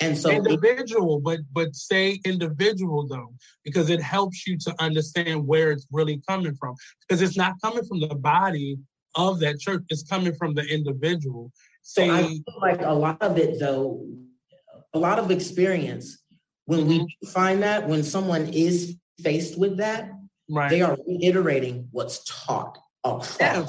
And 0.00 0.16
so 0.16 0.30
individual, 0.30 1.20
but 1.20 1.40
but 1.52 1.74
say 1.74 2.20
individual 2.24 3.06
though, 3.06 3.34
because 3.64 3.90
it 3.90 4.02
helps 4.02 4.46
you 4.46 4.58
to 4.58 4.74
understand 4.78 5.46
where 5.46 5.70
it's 5.70 5.86
really 5.90 6.22
coming 6.28 6.54
from. 6.54 6.74
Because 7.00 7.22
it's 7.22 7.36
not 7.36 7.54
coming 7.62 7.84
from 7.84 8.00
the 8.00 8.14
body 8.14 8.78
of 9.16 9.40
that 9.40 9.58
church, 9.58 9.82
is 9.90 10.02
coming 10.02 10.34
from 10.34 10.54
the 10.54 10.62
individual. 10.62 11.52
So 11.82 12.02
I 12.02 12.22
feel 12.22 12.42
like 12.60 12.82
a 12.82 12.92
lot 12.92 13.22
of 13.22 13.38
it, 13.38 13.58
though, 13.58 14.06
a 14.92 14.98
lot 14.98 15.18
of 15.18 15.30
experience. 15.30 16.22
When 16.66 16.80
mm-hmm. 16.80 17.04
we 17.04 17.28
find 17.28 17.62
that, 17.62 17.88
when 17.88 18.02
someone 18.02 18.48
is 18.48 18.96
faced 19.22 19.56
with 19.56 19.76
that, 19.76 20.10
right. 20.50 20.68
they 20.68 20.82
are 20.82 20.96
reiterating 21.06 21.88
what's 21.92 22.24
taught 22.24 22.78
across 23.04 23.38
yeah. 23.40 23.66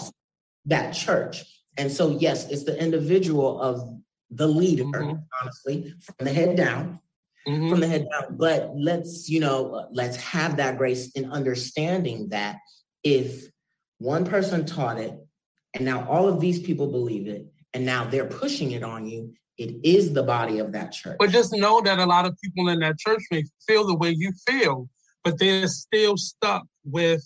that 0.66 0.92
church. 0.94 1.44
And 1.78 1.92
so, 1.92 2.18
yes, 2.18 2.50
it's 2.50 2.64
the 2.64 2.76
individual 2.82 3.62
of 3.62 4.00
the 4.32 4.48
leader, 4.48 4.86
mm-hmm. 4.86 5.18
honestly, 5.42 5.94
from 6.02 6.26
the 6.26 6.34
head 6.34 6.58
down, 6.58 7.00
mm-hmm. 7.48 7.70
from 7.70 7.82
the 7.82 7.88
head 7.88 8.08
down. 8.12 8.36
But 8.36 8.72
let's, 8.76 9.30
you 9.30 9.42
know, 9.42 9.88
let's 9.92 10.18
have 10.18 10.58
that 10.58 10.80
grace 10.80 11.12
in 11.12 11.32
understanding 11.32 12.30
that 12.30 12.58
if 13.04 13.46
one 14.00 14.26
person 14.26 14.66
taught 14.66 15.00
it, 15.00 15.14
and 15.78 15.86
now 15.86 16.08
all 16.10 16.28
of 16.28 16.40
these 16.40 16.60
people 16.60 16.88
believe 16.88 17.28
it, 17.28 17.46
and 17.74 17.86
now 17.86 18.04
they're 18.04 18.26
pushing 18.26 18.72
it 18.72 18.84
on 18.84 19.08
you, 19.08 19.34
it 19.58 19.76
is 19.84 20.14
the 20.14 20.24
body 20.24 20.58
of 20.58 20.72
that 20.72 20.92
church. 20.92 21.18
But 21.20 21.30
just 21.30 21.54
know 21.54 21.82
that 21.82 22.00
a 22.00 22.06
lot 22.06 22.26
of 22.26 22.36
people 22.44 22.70
in 22.70 22.80
that 22.80 22.98
church 22.98 23.24
may 23.32 23.44
feel 23.68 23.86
the 23.86 23.96
way 23.96 24.10
you 24.10 24.32
feel, 24.48 24.90
but 25.24 25.38
they're 25.38 25.68
still 25.68 26.18
stuck 26.18 26.66
with, 26.84 27.24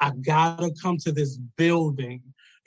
I 0.00 0.10
gotta 0.20 0.72
come 0.82 0.98
to 0.98 1.12
this 1.12 1.38
building. 1.56 2.22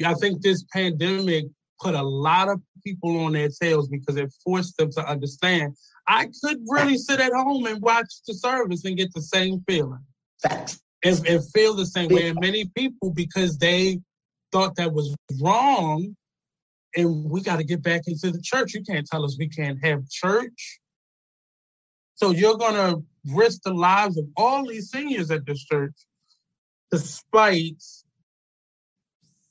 I 0.05 0.13
think 0.13 0.41
this 0.41 0.63
pandemic 0.71 1.45
put 1.82 1.95
a 1.95 2.03
lot 2.03 2.49
of 2.49 2.61
people 2.86 3.19
on 3.25 3.34
their 3.34 3.49
tails 3.49 3.89
because 3.89 4.15
it 4.15 4.32
forced 4.43 4.78
them 4.78 4.91
to 4.91 5.05
understand 5.05 5.75
I 6.07 6.30
could 6.41 6.59
really 6.69 6.97
sit 6.97 7.19
at 7.19 7.34
home 7.34 7.65
and 7.65 7.82
watch 7.82 8.07
the 8.25 8.34
service 8.34 8.86
and 8.86 8.95
get 8.95 9.13
the 9.13 9.21
same 9.21 9.61
feeling. 9.67 9.99
Facts. 10.41 10.80
And, 11.03 11.28
and 11.28 11.43
feel 11.51 11.75
the 11.75 11.86
same 11.86 12.09
way. 12.09 12.30
And 12.30 12.39
many 12.39 12.65
people, 12.75 13.11
because 13.11 13.57
they 13.57 13.99
thought 14.52 14.76
that 14.76 14.93
was 14.93 15.16
wrong, 15.41 16.16
and 16.95 17.30
we 17.30 17.41
got 17.41 17.58
to 17.58 17.64
get 17.64 17.82
back 17.82 18.02
into 18.08 18.32
the 18.32 18.41
church. 18.41 18.74
You 18.74 18.84
can't 18.84 19.06
tell 19.06 19.24
us 19.24 19.38
we 19.38 19.50
can't 19.50 19.84
have 19.84 20.10
church. 20.10 20.80
So 22.16 22.32
you're 22.32 22.58
going 22.58 22.74
to 22.74 23.04
risk 23.34 23.62
the 23.64 23.74
lives 23.74 24.18
of 24.18 24.26
all 24.36 24.66
these 24.66 24.89
seniors 24.89 25.30
at 25.30 25.45
this 25.45 25.64
church 25.64 25.93
despite 26.89 27.84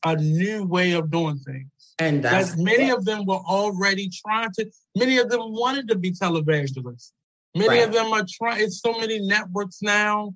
a 0.05 0.16
new 0.16 0.64
way 0.64 0.92
of 0.92 1.11
doing 1.11 1.38
things. 1.38 1.70
And 1.99 2.22
that's 2.22 2.57
many 2.57 2.90
of 2.90 3.05
them 3.05 3.24
were 3.24 3.34
already 3.36 4.11
trying 4.11 4.51
to, 4.53 4.70
many 4.97 5.18
of 5.18 5.30
them 5.30 5.40
wanted 5.53 5.88
to 5.88 5.97
be 5.97 6.12
televangelists. 6.12 7.12
Many 7.55 7.68
right. 7.68 7.88
of 7.88 7.92
them 7.92 8.12
are 8.12 8.24
trying, 8.28 8.62
it's 8.62 8.80
so 8.80 8.99
many 8.99 9.20
networks 9.20 9.80
now. 9.80 10.34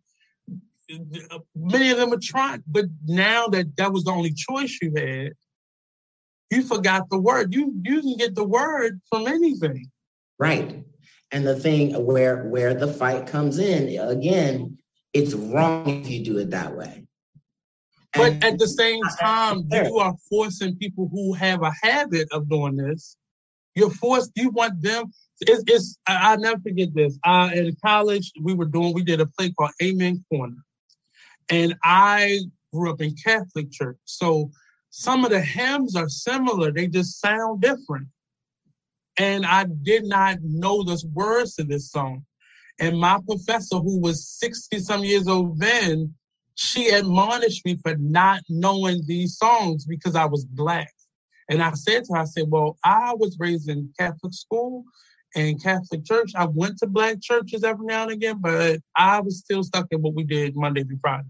Many 1.54 1.90
of 1.90 1.98
them 1.98 2.12
are 2.12 2.18
trying, 2.22 2.62
but 2.66 2.86
now 3.06 3.46
that 3.48 3.76
that 3.76 3.92
was 3.92 4.04
the 4.04 4.10
only 4.10 4.32
choice 4.32 4.78
you 4.82 4.92
had, 4.96 5.32
you 6.50 6.62
forgot 6.62 7.08
the 7.10 7.18
word. 7.18 7.54
You 7.54 7.74
you 7.82 8.00
can 8.00 8.16
get 8.16 8.34
the 8.34 8.44
word 8.44 9.00
from 9.08 9.26
anything. 9.26 9.90
Right. 10.38 10.82
And 11.32 11.46
the 11.46 11.54
thing 11.54 12.04
where 12.04 12.44
where 12.44 12.74
the 12.74 12.88
fight 12.88 13.26
comes 13.26 13.58
in, 13.58 13.96
again, 14.00 14.78
it's 15.12 15.34
wrong 15.34 15.88
if 15.88 16.10
you 16.10 16.24
do 16.24 16.38
it 16.38 16.50
that 16.50 16.76
way. 16.76 17.06
But 18.14 18.32
and 18.32 18.44
at 18.44 18.58
the 18.58 18.66
same 18.66 19.02
time, 19.20 19.68
you 19.70 19.98
are 19.98 20.14
forcing 20.28 20.76
people 20.76 21.08
who 21.12 21.32
have 21.34 21.62
a 21.62 21.72
habit 21.82 22.28
of 22.32 22.48
doing 22.48 22.76
this. 22.76 23.16
You're 23.76 23.90
forced. 23.90 24.32
You 24.34 24.50
want 24.50 24.82
them. 24.82 25.12
It's. 25.40 25.62
it's 25.68 25.98
I, 26.08 26.34
will 26.34 26.42
never 26.42 26.60
forget 26.60 26.92
this. 26.92 27.16
Uh, 27.24 27.50
in 27.54 27.76
college, 27.84 28.32
we 28.42 28.54
were 28.54 28.64
doing. 28.64 28.92
We 28.92 29.04
did 29.04 29.20
a 29.20 29.26
play 29.26 29.52
called 29.52 29.70
Amen 29.80 30.24
Corner, 30.28 30.56
and 31.50 31.74
I 31.82 32.40
grew 32.72 32.90
up 32.90 33.00
in 33.00 33.14
Catholic 33.16 33.70
church, 33.70 33.98
so 34.04 34.50
some 34.90 35.24
of 35.24 35.30
the 35.30 35.40
hymns 35.40 35.96
are 35.96 36.08
similar. 36.08 36.72
They 36.72 36.86
just 36.88 37.20
sound 37.20 37.60
different. 37.60 38.08
And 39.18 39.44
I 39.44 39.66
did 39.82 40.04
not 40.04 40.38
know 40.42 40.82
the 40.82 41.02
words 41.12 41.54
to 41.56 41.64
this 41.64 41.90
song. 41.90 42.24
And 42.80 42.98
my 42.98 43.20
professor, 43.26 43.76
who 43.76 44.00
was 44.00 44.28
60 44.38 44.78
some 44.78 45.04
years 45.04 45.28
old 45.28 45.60
then, 45.60 46.14
she 46.54 46.88
admonished 46.90 47.64
me 47.64 47.78
for 47.82 47.96
not 47.96 48.40
knowing 48.48 49.02
these 49.06 49.36
songs 49.36 49.84
because 49.84 50.16
I 50.16 50.24
was 50.24 50.44
black. 50.44 50.92
And 51.48 51.62
I 51.62 51.72
said 51.72 52.04
to 52.04 52.14
her, 52.14 52.20
I 52.20 52.24
said, 52.24 52.44
Well, 52.48 52.78
I 52.84 53.14
was 53.14 53.36
raised 53.38 53.68
in 53.68 53.92
Catholic 53.98 54.32
school 54.32 54.84
and 55.36 55.62
Catholic 55.62 56.04
church. 56.04 56.32
I 56.34 56.46
went 56.46 56.78
to 56.78 56.86
black 56.86 57.20
churches 57.20 57.64
every 57.64 57.86
now 57.86 58.02
and 58.02 58.12
again, 58.12 58.38
but 58.40 58.80
I 58.96 59.20
was 59.20 59.38
still 59.38 59.62
stuck 59.62 59.86
in 59.90 60.02
what 60.02 60.14
we 60.14 60.24
did 60.24 60.56
Monday 60.56 60.84
through 60.84 60.98
Friday. 61.00 61.24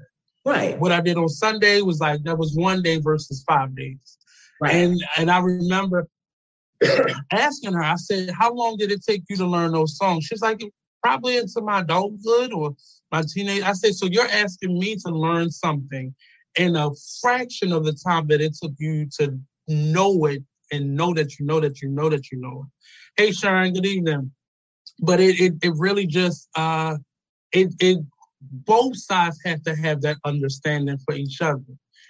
Right. 0.44 0.78
What 0.78 0.92
I 0.92 1.00
did 1.00 1.18
on 1.18 1.28
Sunday 1.28 1.82
was 1.82 2.00
like 2.00 2.22
that 2.24 2.38
was 2.38 2.54
one 2.54 2.82
day 2.82 2.98
versus 2.98 3.44
five 3.46 3.76
days. 3.76 4.18
Right. 4.60 4.74
And 4.74 5.04
and 5.16 5.30
I 5.30 5.40
remember 5.40 6.08
asking 7.32 7.74
her, 7.74 7.82
I 7.82 7.96
said, 7.96 8.30
How 8.30 8.52
long 8.52 8.76
did 8.78 8.90
it 8.90 9.04
take 9.04 9.22
you 9.28 9.36
to 9.36 9.46
learn 9.46 9.72
those 9.72 9.96
songs? 9.96 10.24
She's 10.24 10.40
like, 10.40 10.62
probably 11.02 11.36
into 11.36 11.60
my 11.60 11.80
adulthood 11.80 12.52
or 12.52 12.74
my 13.10 13.22
teenage. 13.22 13.62
I 13.62 13.72
said, 13.72 13.94
so 13.94 14.06
you're 14.06 14.28
asking 14.28 14.78
me 14.78 14.96
to 14.96 15.10
learn 15.10 15.50
something 15.50 16.14
in 16.58 16.76
a 16.76 16.90
fraction 17.20 17.72
of 17.72 17.84
the 17.84 17.92
time 17.92 18.26
that 18.28 18.40
it 18.40 18.56
took 18.60 18.72
you 18.78 19.08
to 19.18 19.38
know 19.68 20.24
it 20.26 20.42
and 20.70 20.94
know 20.94 21.12
that 21.14 21.38
you 21.38 21.46
know 21.46 21.60
that 21.60 21.80
you 21.80 21.88
know 21.88 22.08
that 22.08 22.30
you 22.30 22.38
know 22.38 22.66
it. 22.66 23.22
Hey 23.22 23.32
Sharon, 23.32 23.72
good 23.72 23.86
evening. 23.86 24.32
But 25.00 25.20
it 25.20 25.40
it, 25.40 25.54
it 25.62 25.72
really 25.76 26.06
just 26.06 26.48
uh 26.54 26.96
it 27.52 27.74
it 27.80 27.98
both 28.40 28.96
sides 28.96 29.38
have 29.44 29.62
to 29.64 29.74
have 29.74 30.02
that 30.02 30.16
understanding 30.24 30.98
for 31.04 31.14
each 31.14 31.40
other. 31.40 31.62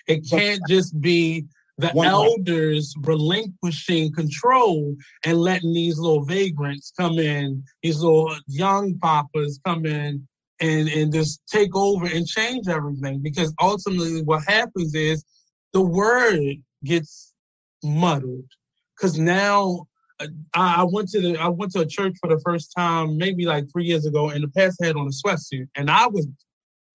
It 0.07 0.29
can't 0.29 0.61
just 0.69 1.01
be 1.01 1.47
the 1.79 1.91
One 1.91 2.07
elders 2.07 2.93
point. 2.95 3.07
relinquishing 3.07 4.13
control 4.13 4.95
and 5.25 5.39
letting 5.39 5.73
these 5.73 5.99
little 5.99 6.25
vagrants 6.25 6.93
come 6.99 7.19
in, 7.19 7.65
these 7.83 8.01
little 8.01 8.35
young 8.47 8.99
papas 8.99 9.59
come 9.65 9.87
in 9.87 10.27
and, 10.61 10.89
and 10.89 11.13
just 11.13 11.41
take 11.47 11.75
over 11.75 12.07
and 12.07 12.27
change 12.27 12.69
everything. 12.69 13.21
Because 13.23 13.55
ultimately 13.61 14.23
what 14.23 14.45
happens 14.47 14.95
is 14.95 15.25
the 15.73 15.81
word 15.81 16.57
gets 16.85 17.30
muddled. 17.83 18.45
Because 18.97 19.19
now 19.19 19.87
uh, 20.21 20.27
I, 20.55 20.85
went 20.85 21.09
to 21.11 21.21
the 21.21 21.39
I 21.39 21.49
went 21.49 21.73
to 21.73 21.81
a 21.81 21.87
church 21.87 22.17
for 22.21 22.29
the 22.29 22.41
first 22.45 22.73
time 22.77 23.17
maybe 23.17 23.47
like 23.47 23.71
three 23.73 23.85
years 23.85 24.07
ago, 24.07 24.31
and 24.31 24.45
the 24.45 24.49
pastor 24.49 24.85
had 24.85 24.97
on 24.97 25.07
a 25.07 25.11
sweatsuit, 25.11 25.69
and 25.75 25.91
I 25.91 26.07
was 26.07 26.27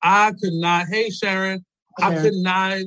I 0.04 0.32
could 0.40 0.54
not. 0.54 0.88
Hey 0.88 1.10
Sharon, 1.10 1.66
I 2.00 2.16
could 2.16 2.36
not 2.36 2.82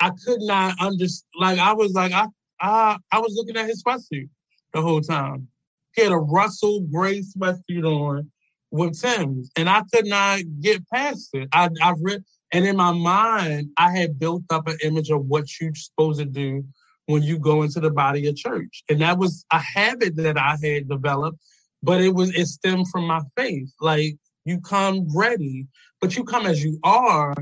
I 0.00 0.10
could 0.24 0.40
not 0.40 0.76
understand. 0.80 1.28
Like 1.38 1.58
I 1.58 1.74
was 1.74 1.92
like 1.92 2.12
I 2.12 2.28
I 2.60 2.96
I 3.12 3.18
was 3.18 3.34
looking 3.36 3.56
at 3.56 3.66
his 3.66 3.82
sweatsuit 3.82 4.28
the 4.72 4.80
whole 4.80 5.02
time. 5.02 5.48
He 5.94 6.02
had 6.02 6.12
a 6.12 6.16
Russell 6.16 6.80
gray 6.92 7.20
sweatsuit 7.20 7.84
on 7.84 8.30
with 8.70 9.00
Tim's, 9.00 9.50
and 9.56 9.68
I 9.68 9.82
could 9.92 10.06
not 10.06 10.40
get 10.60 10.88
past 10.88 11.30
it. 11.34 11.48
I 11.52 11.68
I 11.82 11.94
read, 12.00 12.24
and 12.52 12.66
in 12.66 12.76
my 12.76 12.92
mind, 12.92 13.70
I 13.76 13.94
had 13.94 14.18
built 14.18 14.44
up 14.48 14.68
an 14.68 14.78
image 14.82 15.10
of 15.10 15.26
what 15.26 15.44
you're 15.60 15.74
supposed 15.74 16.20
to 16.20 16.24
do 16.24 16.64
when 17.06 17.22
you 17.22 17.38
go 17.38 17.62
into 17.62 17.80
the 17.80 17.90
body 17.90 18.26
of 18.28 18.36
church, 18.36 18.84
and 18.88 19.00
that 19.00 19.18
was 19.18 19.44
a 19.52 19.58
habit 19.58 20.16
that 20.16 20.38
I 20.38 20.56
had 20.62 20.88
developed. 20.88 21.38
But 21.82 22.00
it 22.00 22.14
was 22.14 22.34
it 22.34 22.46
stemmed 22.46 22.88
from 22.88 23.06
my 23.06 23.20
faith. 23.36 23.70
Like 23.80 24.16
you 24.44 24.60
come 24.60 25.06
ready, 25.14 25.66
but 26.00 26.16
you 26.16 26.24
come 26.24 26.46
as 26.46 26.62
you 26.62 26.78
are. 26.82 27.34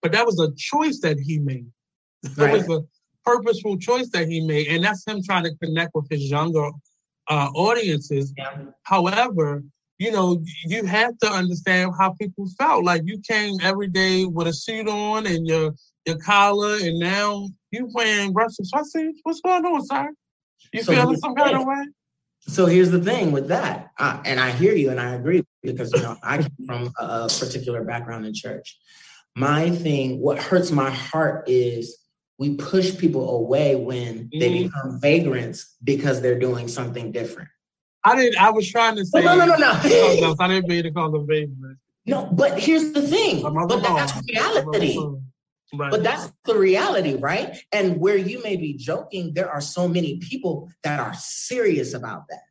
But 0.00 0.12
that 0.12 0.26
was 0.26 0.40
a 0.40 0.52
choice 0.56 1.00
that 1.00 1.18
he 1.18 1.38
made. 1.38 1.66
Right. 2.36 2.54
It 2.54 2.68
was 2.68 2.78
a 2.78 2.82
purposeful 3.24 3.78
choice 3.78 4.08
that 4.10 4.28
he 4.28 4.40
made, 4.44 4.68
and 4.68 4.84
that's 4.84 5.06
him 5.06 5.22
trying 5.22 5.44
to 5.44 5.54
connect 5.56 5.94
with 5.94 6.06
his 6.10 6.30
younger 6.30 6.70
uh, 7.28 7.50
audiences. 7.54 8.32
Yeah. 8.36 8.64
However, 8.82 9.62
you 9.98 10.10
know, 10.10 10.42
you 10.66 10.84
have 10.84 11.16
to 11.18 11.28
understand 11.28 11.92
how 11.98 12.12
people 12.20 12.48
felt. 12.58 12.84
Like 12.84 13.02
you 13.04 13.20
came 13.20 13.54
every 13.62 13.88
day 13.88 14.24
with 14.24 14.48
a 14.48 14.52
suit 14.52 14.88
on 14.88 15.26
and 15.26 15.46
your 15.46 15.74
your 16.06 16.18
collar, 16.18 16.78
and 16.80 16.98
now 16.98 17.48
you 17.72 17.88
wearing 17.92 18.32
Russian 18.32 18.64
sweatsuits. 18.64 19.16
What's 19.22 19.40
going 19.40 19.64
on, 19.64 19.84
sir? 19.84 20.12
You 20.72 20.82
so 20.82 20.92
feeling 20.92 21.16
some 21.16 21.34
kind 21.34 21.56
of 21.56 21.66
way? 21.66 21.86
So 22.42 22.66
here's 22.66 22.90
the 22.90 23.00
thing 23.00 23.32
with 23.32 23.48
that, 23.48 23.92
uh, 23.98 24.20
and 24.24 24.40
I 24.40 24.50
hear 24.50 24.74
you 24.74 24.90
and 24.90 25.00
I 25.00 25.14
agree 25.14 25.44
because 25.62 25.92
you 25.92 26.02
know 26.02 26.16
I 26.22 26.38
came 26.38 26.66
from 26.66 26.92
a 26.98 27.28
particular 27.28 27.84
background 27.84 28.26
in 28.26 28.34
church. 28.34 28.78
My 29.36 29.70
thing, 29.70 30.18
what 30.18 30.38
hurts 30.38 30.70
my 30.70 30.90
heart 30.90 31.48
is 31.48 31.98
we 32.38 32.56
push 32.56 32.98
people 32.98 33.36
away 33.36 33.76
when 33.76 34.28
they 34.32 34.50
mm-hmm. 34.50 34.64
become 34.64 35.00
vagrants 35.00 35.76
because 35.84 36.20
they're 36.20 36.38
doing 36.38 36.66
something 36.66 37.12
different. 37.12 37.48
I 38.04 38.16
didn't. 38.16 38.38
I 38.38 38.50
was 38.50 38.68
trying 38.68 38.96
to 38.96 39.06
say. 39.06 39.22
No, 39.22 39.36
no, 39.36 39.46
no, 39.46 39.56
no. 39.56 39.72
no. 40.20 40.36
I 40.40 40.48
didn't 40.48 40.68
mean 40.68 40.82
to 40.82 40.90
call 40.90 41.12
them 41.12 41.26
vagrants. 41.26 41.80
No, 42.04 42.26
but 42.32 42.58
here's 42.58 42.92
the 42.92 43.02
thing. 43.02 43.42
But 43.42 43.82
that's 43.82 44.20
reality. 44.28 44.98
Right. 45.74 45.90
But 45.90 46.02
that's 46.02 46.30
the 46.44 46.58
reality, 46.58 47.14
right? 47.14 47.56
And 47.72 47.98
where 47.98 48.16
you 48.16 48.42
may 48.42 48.56
be 48.56 48.74
joking, 48.74 49.32
there 49.34 49.50
are 49.50 49.60
so 49.60 49.88
many 49.88 50.18
people 50.18 50.70
that 50.84 51.00
are 51.00 51.14
serious 51.14 51.94
about 51.94 52.24
that. 52.28 52.42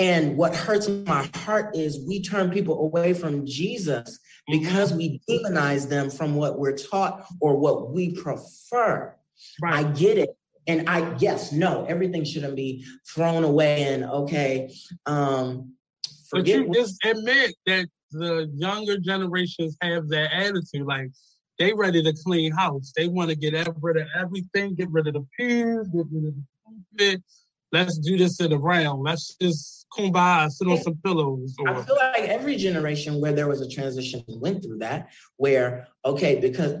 And 0.00 0.36
what 0.36 0.56
hurts 0.56 0.88
my 0.88 1.30
heart 1.36 1.76
is 1.76 2.04
we 2.08 2.22
turn 2.22 2.50
people 2.50 2.80
away 2.80 3.12
from 3.12 3.46
Jesus 3.46 4.18
because 4.48 4.92
we 4.92 5.20
demonize 5.28 5.88
them 5.88 6.10
from 6.10 6.34
what 6.34 6.58
we're 6.58 6.76
taught 6.76 7.26
or 7.40 7.56
what 7.56 7.92
we 7.92 8.14
prefer. 8.14 9.14
Right. 9.62 9.74
I 9.86 9.90
get 9.92 10.18
it. 10.18 10.36
And 10.66 10.88
I, 10.88 11.16
yes, 11.18 11.52
no, 11.52 11.84
everything 11.84 12.24
shouldn't 12.24 12.56
be 12.56 12.84
thrown 13.08 13.44
away 13.44 13.84
and 13.84 14.04
okay. 14.04 14.72
Um, 15.06 15.74
but 16.32 16.46
you 16.46 16.70
just 16.72 17.04
admit 17.04 17.54
that 17.66 17.86
the 18.10 18.50
younger 18.54 18.98
generations 18.98 19.76
have 19.82 20.08
that 20.08 20.32
attitude. 20.32 20.86
Like 20.86 21.10
they 21.60 21.74
ready 21.74 22.02
to 22.02 22.12
clean 22.24 22.52
house. 22.52 22.92
They 22.96 23.06
want 23.06 23.28
to 23.28 23.36
get 23.36 23.52
rid 23.80 23.98
of 23.98 24.06
everything, 24.18 24.74
get 24.74 24.90
rid 24.90 25.06
of 25.06 25.14
the 25.14 25.26
pews, 25.38 25.86
get 25.88 26.06
rid 26.10 26.28
of 26.28 26.34
the 26.34 26.44
pulpit. 26.64 27.22
Let's 27.70 27.98
do 27.98 28.16
this 28.16 28.40
in 28.40 28.50
the 28.50 28.58
round. 28.58 29.02
Let's 29.02 29.36
just 29.40 29.86
kumbaya, 29.96 30.50
sit 30.50 30.66
on 30.66 30.78
some 30.78 30.98
pillows. 31.04 31.54
Or... 31.60 31.68
I 31.68 31.82
feel 31.82 31.96
like 31.96 32.22
every 32.22 32.56
generation 32.56 33.20
where 33.20 33.32
there 33.32 33.46
was 33.46 33.60
a 33.60 33.68
transition 33.68 34.24
went 34.26 34.64
through 34.64 34.78
that, 34.78 35.10
where, 35.36 35.86
okay, 36.04 36.40
because 36.40 36.76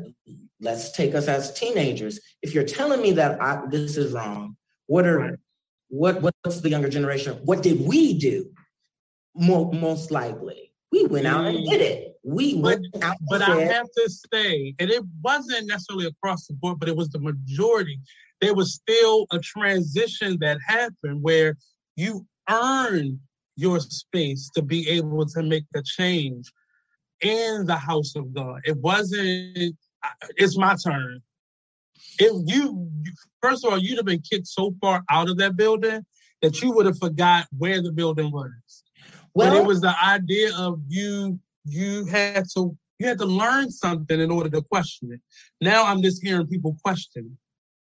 let's 0.60 0.92
take 0.92 1.14
us 1.14 1.28
as 1.28 1.52
teenagers. 1.52 2.18
If 2.42 2.54
you're 2.54 2.64
telling 2.64 3.02
me 3.02 3.12
that 3.12 3.40
I, 3.40 3.62
this 3.70 3.98
is 3.98 4.12
wrong, 4.12 4.56
what 4.86 5.06
are 5.06 5.18
right. 5.18 5.34
what 5.88 6.22
what's 6.22 6.62
the 6.62 6.70
younger 6.70 6.88
generation? 6.88 7.38
What 7.44 7.62
did 7.62 7.86
we 7.86 8.18
do? 8.18 8.50
Most 9.36 10.10
likely, 10.10 10.69
we 10.92 11.06
went 11.06 11.26
out 11.26 11.46
and 11.46 11.64
did 11.64 11.80
it. 11.80 12.16
We 12.24 12.60
but, 12.60 12.80
went 12.80 13.04
out. 13.04 13.16
But 13.28 13.42
I 13.42 13.60
have 13.60 13.86
to 13.96 14.10
say, 14.32 14.74
and 14.78 14.90
it 14.90 15.02
wasn't 15.22 15.68
necessarily 15.68 16.06
across 16.06 16.46
the 16.46 16.54
board, 16.54 16.78
but 16.80 16.88
it 16.88 16.96
was 16.96 17.08
the 17.10 17.20
majority. 17.20 18.00
There 18.40 18.54
was 18.54 18.74
still 18.74 19.26
a 19.30 19.38
transition 19.38 20.38
that 20.40 20.58
happened 20.66 21.22
where 21.22 21.56
you 21.96 22.26
earn 22.48 23.20
your 23.56 23.78
space 23.80 24.50
to 24.54 24.62
be 24.62 24.88
able 24.88 25.26
to 25.26 25.42
make 25.42 25.64
a 25.76 25.82
change 25.82 26.50
in 27.20 27.66
the 27.66 27.76
house 27.76 28.16
of 28.16 28.32
God. 28.34 28.60
It 28.64 28.78
wasn't, 28.78 29.76
it's 30.36 30.56
my 30.56 30.76
turn. 30.82 31.20
If 32.18 32.32
you, 32.46 32.90
first 33.42 33.64
of 33.64 33.72
all, 33.72 33.78
you'd 33.78 33.98
have 33.98 34.06
been 34.06 34.22
kicked 34.22 34.46
so 34.46 34.74
far 34.80 35.04
out 35.10 35.28
of 35.28 35.36
that 35.38 35.56
building 35.56 36.04
that 36.42 36.62
you 36.62 36.72
would 36.72 36.86
have 36.86 36.98
forgot 36.98 37.46
where 37.56 37.82
the 37.82 37.92
building 37.92 38.32
was. 38.32 38.82
Well, 39.34 39.50
but 39.50 39.56
it 39.56 39.66
was 39.66 39.80
the 39.80 39.94
idea 40.04 40.56
of 40.56 40.80
you, 40.88 41.38
you 41.64 42.04
had 42.06 42.44
to, 42.56 42.76
you 42.98 43.06
had 43.06 43.18
to 43.18 43.26
learn 43.26 43.70
something 43.70 44.20
in 44.20 44.30
order 44.30 44.50
to 44.50 44.62
question 44.62 45.12
it. 45.12 45.20
Now 45.60 45.86
I'm 45.86 46.02
just 46.02 46.22
hearing 46.22 46.46
people 46.46 46.76
question. 46.84 47.38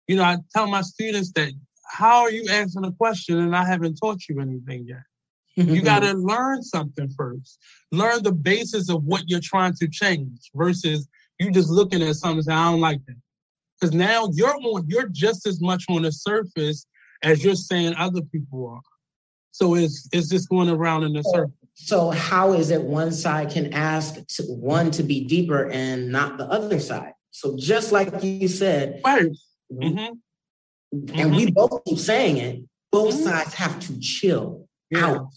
You 0.06 0.16
know, 0.16 0.24
I 0.24 0.38
tell 0.54 0.66
my 0.66 0.82
students 0.82 1.32
that 1.32 1.52
how 1.86 2.22
are 2.22 2.30
you 2.30 2.48
answering 2.50 2.86
a 2.86 2.92
question 2.92 3.38
and 3.38 3.54
I 3.54 3.64
haven't 3.64 3.96
taught 3.96 4.28
you 4.28 4.40
anything 4.40 4.86
yet? 4.86 5.02
you 5.56 5.82
got 5.92 6.00
to 6.00 6.12
learn 6.14 6.62
something 6.62 7.08
first. 7.16 7.58
Learn 7.92 8.22
the 8.22 8.32
basis 8.32 8.90
of 8.90 9.04
what 9.04 9.24
you're 9.26 9.40
trying 9.42 9.74
to 9.74 9.88
change 9.88 10.50
versus 10.54 11.08
you 11.38 11.50
just 11.50 11.70
looking 11.70 12.02
at 12.02 12.16
something 12.16 12.38
and 12.38 12.44
saying, 12.44 12.58
I 12.58 12.70
don't 12.70 12.80
like 12.80 13.04
that. 13.06 13.16
Because 13.80 13.94
now 13.94 14.28
you're 14.32 14.56
on, 14.56 14.84
you're 14.88 15.08
just 15.08 15.46
as 15.46 15.60
much 15.60 15.84
on 15.88 16.02
the 16.02 16.12
surface 16.12 16.86
as 17.22 17.44
you're 17.44 17.54
saying 17.54 17.94
other 17.96 18.22
people 18.22 18.68
are. 18.68 18.80
So 19.54 19.76
it's 19.76 20.08
it's 20.12 20.28
just 20.28 20.48
going 20.48 20.68
around 20.68 21.04
in 21.04 21.12
the 21.12 21.22
circle. 21.22 21.54
So 21.74 22.10
how 22.10 22.54
is 22.54 22.70
it 22.70 22.82
one 22.82 23.12
side 23.12 23.50
can 23.50 23.72
ask 23.72 24.14
to, 24.26 24.42
one 24.42 24.90
to 24.90 25.04
be 25.04 25.24
deeper 25.24 25.70
and 25.70 26.10
not 26.10 26.38
the 26.38 26.44
other 26.46 26.80
side? 26.80 27.12
So 27.30 27.56
just 27.56 27.92
like 27.92 28.20
you 28.24 28.48
said, 28.48 29.00
right. 29.04 29.30
Mm-hmm. 29.72 29.98
And 30.90 31.08
mm-hmm. 31.08 31.36
we 31.36 31.52
both 31.52 31.84
keep 31.84 32.00
saying 32.00 32.38
it. 32.38 32.64
Both 32.90 33.14
mm-hmm. 33.14 33.24
sides 33.24 33.54
have 33.54 33.78
to 33.78 34.00
chill 34.00 34.66
yeah. 34.90 35.06
out. 35.06 35.28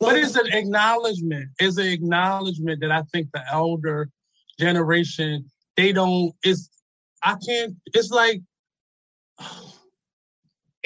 Both 0.00 0.10
but 0.10 0.16
it's 0.16 0.34
an 0.34 0.48
acknowledgement. 0.52 1.50
It's 1.60 1.78
an 1.78 1.86
acknowledgement 1.86 2.80
that 2.80 2.90
I 2.90 3.02
think 3.12 3.30
the 3.32 3.44
elder 3.48 4.10
generation 4.58 5.48
they 5.76 5.92
don't. 5.92 6.34
It's 6.42 6.68
I 7.22 7.36
can't. 7.46 7.76
It's 7.94 8.10
like 8.10 8.42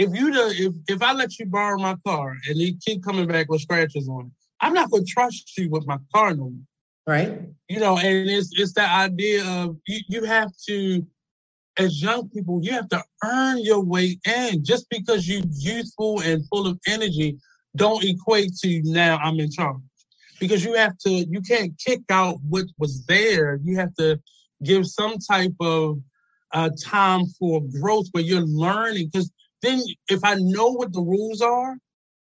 if 0.00 0.14
you 0.14 0.32
the 0.32 0.46
if 0.56 0.72
if 0.88 1.02
I 1.02 1.12
let 1.12 1.38
you 1.38 1.46
borrow 1.46 1.78
my 1.78 1.94
car 2.06 2.34
and 2.48 2.56
you 2.56 2.74
keep 2.80 3.04
coming 3.04 3.26
back 3.26 3.50
with 3.50 3.60
scratches 3.60 4.08
on 4.08 4.26
it, 4.26 4.32
I'm 4.62 4.72
not 4.72 4.90
gonna 4.90 5.04
trust 5.04 5.56
you 5.58 5.68
with 5.68 5.86
my 5.86 5.98
car 6.14 6.30
no 6.30 6.44
more. 6.44 6.66
Right. 7.06 7.38
You 7.68 7.80
know, 7.80 7.98
and 7.98 8.30
it's 8.30 8.50
it's 8.54 8.72
that 8.74 8.90
idea 8.98 9.44
of 9.46 9.76
you, 9.86 10.00
you 10.08 10.24
have 10.24 10.50
to, 10.68 11.06
as 11.78 12.02
young 12.02 12.30
people, 12.30 12.60
you 12.62 12.72
have 12.72 12.88
to 12.88 13.02
earn 13.22 13.58
your 13.58 13.80
way 13.80 14.18
in. 14.26 14.64
Just 14.64 14.88
because 14.88 15.28
you're 15.28 15.42
youthful 15.52 16.20
and 16.20 16.48
full 16.48 16.66
of 16.66 16.78
energy, 16.86 17.38
don't 17.76 18.02
equate 18.02 18.56
to 18.62 18.80
now 18.84 19.18
I'm 19.18 19.38
in 19.38 19.50
charge. 19.50 19.82
Because 20.38 20.64
you 20.64 20.74
have 20.74 20.96
to, 21.04 21.10
you 21.10 21.42
can't 21.42 21.74
kick 21.78 22.00
out 22.08 22.38
what 22.48 22.64
was 22.78 23.04
there. 23.04 23.60
You 23.62 23.76
have 23.76 23.94
to 23.96 24.18
give 24.62 24.86
some 24.86 25.18
type 25.18 25.52
of 25.60 25.98
uh, 26.52 26.70
time 26.82 27.26
for 27.38 27.60
growth 27.78 28.06
where 28.12 28.24
you're 28.24 28.40
learning. 28.40 29.10
Because 29.12 29.30
then 29.62 29.80
if 30.08 30.24
I 30.24 30.34
know 30.34 30.68
what 30.68 30.92
the 30.92 31.02
rules 31.02 31.40
are, 31.40 31.76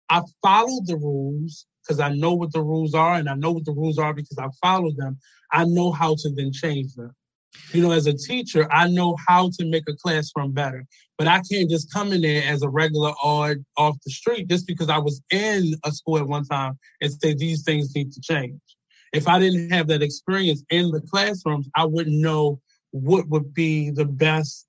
I 0.09 0.21
follow 0.41 0.81
the 0.85 0.97
rules 0.97 1.65
because 1.83 1.99
I 1.99 2.13
know 2.13 2.33
what 2.33 2.51
the 2.51 2.61
rules 2.61 2.93
are 2.93 3.15
and 3.15 3.29
I 3.29 3.35
know 3.35 3.51
what 3.51 3.65
the 3.65 3.73
rules 3.73 3.97
are 3.97 4.13
because 4.13 4.37
I 4.37 4.47
follow 4.61 4.91
them. 4.91 5.17
I 5.51 5.65
know 5.65 5.91
how 5.91 6.15
to 6.15 6.29
then 6.35 6.51
change 6.51 6.93
them. 6.95 7.13
You 7.73 7.81
know, 7.81 7.91
as 7.91 8.07
a 8.07 8.13
teacher, 8.13 8.71
I 8.71 8.87
know 8.87 9.15
how 9.27 9.49
to 9.59 9.65
make 9.65 9.83
a 9.89 9.95
classroom 9.95 10.51
better, 10.51 10.85
but 11.17 11.27
I 11.27 11.41
can't 11.51 11.69
just 11.69 11.91
come 11.91 12.13
in 12.13 12.21
there 12.21 12.43
as 12.45 12.61
a 12.61 12.69
regular 12.69 13.13
odd 13.21 13.57
off 13.77 13.97
the 14.05 14.11
street 14.11 14.47
just 14.49 14.67
because 14.67 14.89
I 14.89 14.99
was 14.99 15.21
in 15.31 15.73
a 15.83 15.91
school 15.91 16.17
at 16.17 16.27
one 16.27 16.45
time 16.45 16.77
and 17.01 17.11
say 17.11 17.33
these 17.33 17.63
things 17.63 17.93
need 17.95 18.11
to 18.13 18.21
change. 18.21 18.59
If 19.13 19.27
I 19.27 19.39
didn't 19.39 19.71
have 19.71 19.87
that 19.87 20.01
experience 20.01 20.63
in 20.69 20.91
the 20.91 21.01
classrooms, 21.01 21.69
I 21.75 21.85
wouldn't 21.85 22.21
know 22.21 22.61
what 22.91 23.27
would 23.27 23.53
be 23.53 23.89
the 23.89 24.05
best 24.05 24.67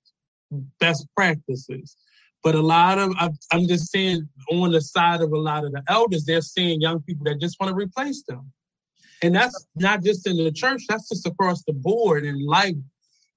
best 0.79 1.07
practices. 1.15 1.95
But 2.43 2.55
a 2.55 2.61
lot 2.61 2.99
of, 2.99 3.13
I'm 3.51 3.67
just 3.67 3.89
saying, 3.91 4.27
on 4.51 4.71
the 4.71 4.81
side 4.81 5.21
of 5.21 5.31
a 5.31 5.37
lot 5.37 5.63
of 5.63 5.71
the 5.71 5.81
elders, 5.87 6.25
they're 6.25 6.41
seeing 6.41 6.81
young 6.81 7.01
people 7.01 7.23
that 7.25 7.39
just 7.39 7.57
want 7.59 7.69
to 7.71 7.75
replace 7.75 8.23
them. 8.23 8.51
And 9.21 9.33
that's 9.33 9.67
not 9.75 10.03
just 10.03 10.27
in 10.27 10.35
the 10.35 10.51
church, 10.51 10.83
that's 10.89 11.07
just 11.07 11.25
across 11.25 11.63
the 11.63 11.71
board 11.73 12.25
in 12.25 12.45
life 12.45 12.75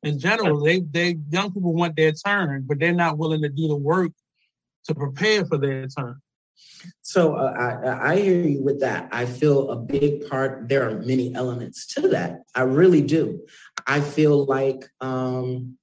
in 0.03 0.19
general. 0.19 0.61
They, 0.63 0.81
they, 0.81 1.19
young 1.31 1.53
people 1.53 1.73
want 1.73 1.95
their 1.95 2.13
turn, 2.13 2.65
but 2.67 2.81
they're 2.81 2.93
not 2.93 3.19
willing 3.19 3.43
to 3.43 3.49
do 3.49 3.69
the 3.69 3.77
work 3.77 4.11
to 4.87 4.95
prepare 4.95 5.45
for 5.45 5.59
their 5.59 5.87
turn. 5.87 6.21
So 7.03 7.35
uh, 7.35 7.53
I, 7.53 8.13
I 8.13 8.21
hear 8.21 8.43
you 8.43 8.63
with 8.63 8.81
that. 8.81 9.09
I 9.13 9.27
feel 9.27 9.71
a 9.71 9.77
big 9.77 10.29
part. 10.29 10.69
There 10.69 10.89
are 10.89 10.99
many 10.99 11.35
elements 11.35 11.87
to 11.95 12.09
that. 12.09 12.41
I 12.55 12.63
really 12.63 13.03
do. 13.03 13.47
I 13.87 14.01
feel 14.01 14.45
like 14.47 14.85
um, 15.01 15.79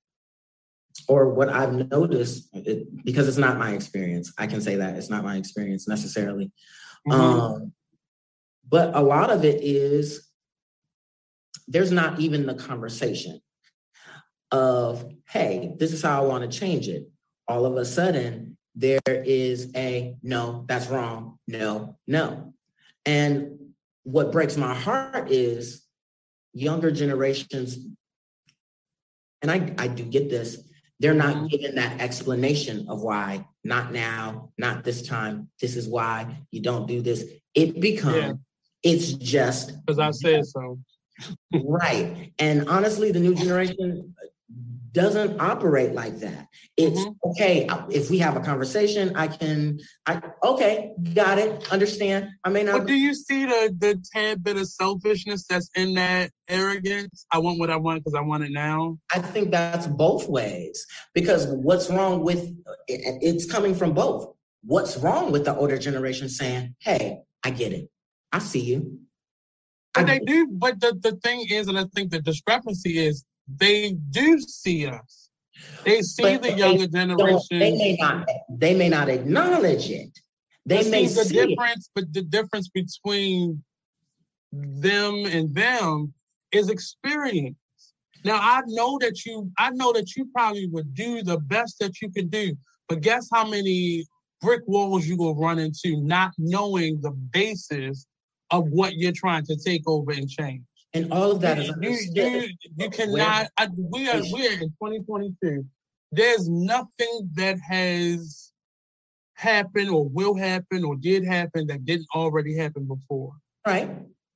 or 1.08 1.30
what 1.30 1.50
I've 1.50 1.74
noticed, 1.92 2.50
it, 2.54 3.04
because 3.04 3.28
it's 3.28 3.38
not 3.38 3.58
my 3.58 3.72
experience, 3.72 4.34
I 4.38 4.48
can 4.48 4.62
say 4.62 4.76
that 4.78 4.96
it's 4.96 5.10
not 5.10 5.24
my 5.24 5.38
experience 5.38 5.88
necessarily. 5.88 6.52
Mm-hmm. 7.08 7.22
Um, 7.22 7.74
but 8.70 8.96
a 8.96 9.02
lot 9.02 9.30
of 9.30 9.44
it 9.44 9.62
is 9.64 10.28
there's 11.68 11.92
not 11.92 12.20
even 12.20 12.46
the 12.46 12.56
conversation 12.56 13.40
of, 14.52 15.06
hey, 15.30 15.74
this 15.78 15.94
is 15.94 16.02
how 16.02 16.24
I 16.24 16.28
want 16.28 16.50
to 16.50 16.60
change 16.60 16.88
it. 16.88 17.10
All 17.48 17.66
of 17.66 17.76
a 17.76 17.86
sudden, 17.86 18.58
there 18.76 19.00
is 19.08 19.72
a 19.76 20.16
no, 20.24 20.66
that's 20.68 20.88
wrong, 20.88 21.40
no, 21.48 21.98
no. 22.08 22.54
And 23.06 23.60
what 24.04 24.32
breaks 24.32 24.58
my 24.58 24.74
heart 24.74 25.30
is 25.30 25.84
younger 26.54 26.92
generations, 26.92 27.78
and 29.42 29.52
I, 29.52 29.74
I 29.78 29.88
do 29.88 30.04
get 30.04 30.30
this, 30.30 30.58
they're 31.04 31.14
not 31.14 31.36
mm-hmm. 31.36 31.48
given 31.48 31.76
that 31.76 32.00
explanation 32.00 32.88
of 32.88 33.02
why, 33.02 33.46
not 33.66 33.92
now, 33.92 34.52
not 34.58 34.86
this 34.86 35.06
time, 35.06 35.50
this 35.60 35.76
is 35.76 35.86
why 35.86 36.38
you 36.50 36.62
don't 36.62 36.88
do 36.88 37.02
this. 37.02 37.26
It 37.54 37.82
becomes, 37.82 38.16
yeah. 38.16 38.34
it's 38.84 39.12
just. 39.12 39.74
Because 39.86 40.00
I 40.00 40.12
said 40.12 40.46
so. 40.46 40.80
right. 41.62 42.32
And 42.40 42.70
honestly, 42.70 43.12
the 43.12 43.20
new 43.20 43.36
generation 43.44 44.16
doesn't 44.94 45.42
operate 45.42 45.94
like 45.94 46.20
that. 46.20 46.48
It's 46.78 47.00
mm-hmm. 47.00 47.30
okay 47.32 47.68
if 47.90 48.10
we 48.10 48.20
have 48.20 48.38
a 48.38 48.40
conversation. 48.40 49.16
I 49.16 49.28
can, 49.28 49.80
I 50.06 50.22
okay, 50.44 50.94
got 51.14 51.40
it, 51.40 51.72
understand. 51.72 52.30
I 52.44 52.50
may 52.50 52.64
not. 52.64 52.80
But 52.80 52.88
do 52.88 52.94
you 52.94 53.14
see 53.14 53.46
the 53.46 53.76
the 53.78 54.02
tad 54.14 54.44
bit 54.44 54.58
of 54.58 54.68
selfishness 54.68 55.46
that's 55.48 55.70
in 55.76 55.96
that 55.96 56.30
arrogance? 56.48 57.26
I 57.32 57.40
want 57.40 57.60
what 57.60 57.72
I 57.72 57.76
want 57.76 58.04
because 58.04 58.16
I 58.16 58.22
want 58.22 58.44
it 58.44 58.52
now. 58.52 58.98
I 59.14 59.20
think 59.20 59.52
that's 59.52 59.88
both 59.88 60.30
ways 60.30 60.86
because 61.14 61.48
what's 61.48 61.90
wrong 61.90 62.24
with 62.24 62.56
it's 62.88 63.52
coming 63.52 63.76
from 63.76 63.94
both. 63.94 64.34
What's 64.64 64.98
wrong 64.98 65.32
with 65.32 65.46
the 65.46 65.56
older 65.56 65.78
generation 65.78 66.30
saying, 66.30 66.76
"Hey, 66.80 67.20
I 67.44 67.50
get 67.50 67.74
it, 67.74 67.90
I 68.32 68.40
see 68.40 68.62
you." 68.62 69.00
But 69.96 70.08
they 70.08 70.20
do. 70.20 70.48
But 70.52 70.80
the, 70.80 70.98
the 71.00 71.16
thing 71.18 71.46
is, 71.50 71.68
and 71.68 71.78
I 71.78 71.86
think 71.94 72.10
the 72.10 72.20
discrepancy 72.20 72.98
is 72.98 73.24
they 73.48 73.94
do 74.12 74.40
see 74.40 74.88
us. 74.88 75.30
They 75.86 76.02
see 76.02 76.24
but 76.24 76.42
the 76.44 76.54
younger 76.54 76.88
generation. 76.88 77.60
They 77.60 77.78
may 77.78 77.98
not. 78.00 78.28
They 78.50 78.76
may 78.76 78.90
not 78.90 79.10
acknowledge 79.10 79.90
it. 79.90 80.18
They 80.66 80.90
may 80.90 81.08
see 81.08 81.24
the 81.24 81.48
difference, 81.48 81.88
it. 81.88 81.92
but 81.96 82.14
the 82.14 82.22
difference 82.22 82.70
between 82.70 83.64
them 84.52 85.26
and 85.26 85.54
them 85.54 86.14
is 86.52 86.70
experience. 86.70 87.56
Now 88.24 88.40
I 88.42 88.62
know 88.68 88.98
that 89.02 89.26
you. 89.26 89.52
I 89.58 89.72
know 89.72 89.92
that 89.94 90.16
you 90.16 90.30
probably 90.34 90.68
would 90.68 90.94
do 90.94 91.22
the 91.24 91.40
best 91.40 91.80
that 91.80 92.02
you 92.02 92.10
can 92.10 92.30
do, 92.30 92.56
but 92.88 93.02
guess 93.02 93.28
how 93.32 93.48
many 93.48 94.06
brick 94.42 94.62
walls 94.68 95.06
you 95.06 95.18
will 95.18 95.36
run 95.36 95.60
into 95.60 96.02
not 96.02 96.32
knowing 96.38 97.00
the 97.02 97.12
basis 97.12 98.08
of 98.52 98.70
what 98.70 98.94
you're 98.96 99.14
trying 99.14 99.46
to 99.46 99.56
take 99.56 99.82
over 99.88 100.12
and 100.12 100.30
change. 100.30 100.62
And 100.94 101.12
all 101.12 101.32
of 101.32 101.42
that 101.42 101.58
is 101.58 101.74
you, 101.82 101.98
you, 102.14 102.50
you 102.78 102.90
cannot. 102.90 103.48
I, 103.58 103.68
we 103.76 104.08
are 104.10 104.22
we 104.32 104.48
are 104.48 104.54
in 104.54 104.70
2022. 104.82 105.66
There's 106.12 106.48
nothing 106.48 107.30
that 107.34 107.58
has 107.60 108.52
happened 109.34 109.90
or 109.90 110.08
will 110.08 110.36
happen 110.36 110.84
or 110.84 110.96
did 110.96 111.26
happen 111.26 111.66
that 111.68 111.86
didn't 111.86 112.08
already 112.14 112.56
happen 112.56 112.88
before. 112.88 113.34
Right. 113.66 113.90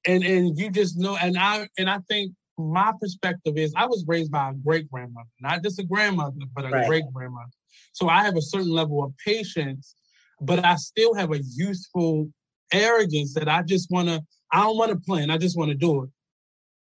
And 0.07 0.23
and 0.23 0.57
you 0.57 0.71
just 0.71 0.97
know. 0.97 1.15
And 1.15 1.37
I 1.37 1.67
and 1.77 1.89
I 1.89 1.99
think 2.09 2.33
my 2.57 2.91
perspective 2.99 3.57
is 3.57 3.71
I 3.75 3.85
was 3.85 4.03
raised 4.07 4.31
by 4.31 4.49
a 4.49 4.53
great 4.53 4.89
grandmother, 4.89 5.29
not 5.39 5.63
just 5.63 5.79
a 5.79 5.83
grandmother, 5.83 6.37
but 6.55 6.65
a 6.65 6.69
right. 6.69 6.87
great 6.87 7.03
grandmother. 7.13 7.51
So 7.93 8.09
I 8.09 8.23
have 8.23 8.35
a 8.35 8.41
certain 8.41 8.71
level 8.71 9.03
of 9.03 9.13
patience, 9.23 9.95
but 10.41 10.65
I 10.65 10.75
still 10.75 11.13
have 11.13 11.31
a 11.31 11.39
youthful 11.55 12.29
arrogance 12.73 13.33
that 13.35 13.47
I 13.47 13.61
just 13.61 13.91
want 13.91 14.07
to. 14.07 14.23
I 14.51 14.63
don't 14.63 14.77
want 14.77 14.91
to 14.91 14.97
plan. 14.97 15.29
I 15.29 15.37
just 15.37 15.57
want 15.57 15.69
to 15.69 15.75
do 15.75 16.03
it. 16.03 16.09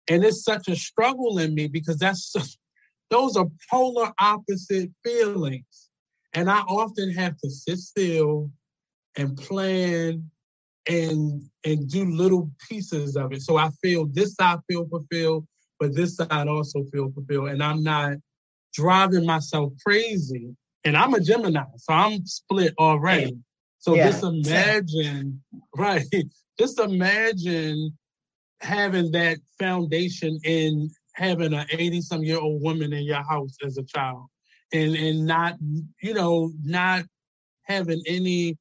And 0.09 0.23
it's 0.23 0.43
such 0.43 0.67
a 0.67 0.75
struggle 0.75 1.39
in 1.39 1.55
me 1.55 1.67
because 1.67 1.97
that's 1.97 2.33
those 3.09 3.37
are 3.37 3.47
polar 3.69 4.11
opposite 4.19 4.89
feelings. 5.03 5.89
And 6.33 6.49
I 6.49 6.59
often 6.61 7.11
have 7.11 7.37
to 7.37 7.49
sit 7.49 7.77
still 7.77 8.49
and 9.15 9.37
plan 9.37 10.29
and 10.87 11.41
and 11.63 11.89
do 11.89 12.05
little 12.05 12.51
pieces 12.69 13.15
of 13.15 13.31
it. 13.31 13.41
So 13.41 13.57
I 13.57 13.69
feel 13.81 14.07
this 14.07 14.33
side 14.33 14.59
feel 14.69 14.87
fulfilled, 14.87 15.47
but 15.79 15.95
this 15.95 16.17
side 16.17 16.47
also 16.47 16.83
feel 16.91 17.11
fulfilled. 17.11 17.49
And 17.49 17.63
I'm 17.63 17.83
not 17.83 18.17
driving 18.73 19.25
myself 19.25 19.73
crazy. 19.85 20.55
And 20.83 20.97
I'm 20.97 21.13
a 21.13 21.19
Gemini, 21.19 21.63
so 21.77 21.93
I'm 21.93 22.25
split 22.25 22.73
already. 22.77 23.37
So 23.79 23.95
yeah. 23.95 24.09
just 24.09 24.23
imagine, 24.23 25.41
right? 25.77 26.05
Just 26.59 26.79
imagine 26.79 27.97
having 28.63 29.11
that 29.11 29.37
foundation 29.59 30.39
in 30.43 30.89
having 31.15 31.53
an 31.53 31.65
80 31.69 32.01
some 32.01 32.23
year 32.23 32.39
old 32.39 32.61
woman 32.61 32.93
in 32.93 33.03
your 33.03 33.23
house 33.23 33.55
as 33.63 33.77
a 33.77 33.83
child 33.83 34.25
and 34.73 34.95
and 34.95 35.25
not 35.25 35.55
you 36.01 36.13
know 36.13 36.51
not 36.63 37.03
having 37.63 38.01
any 38.07 38.57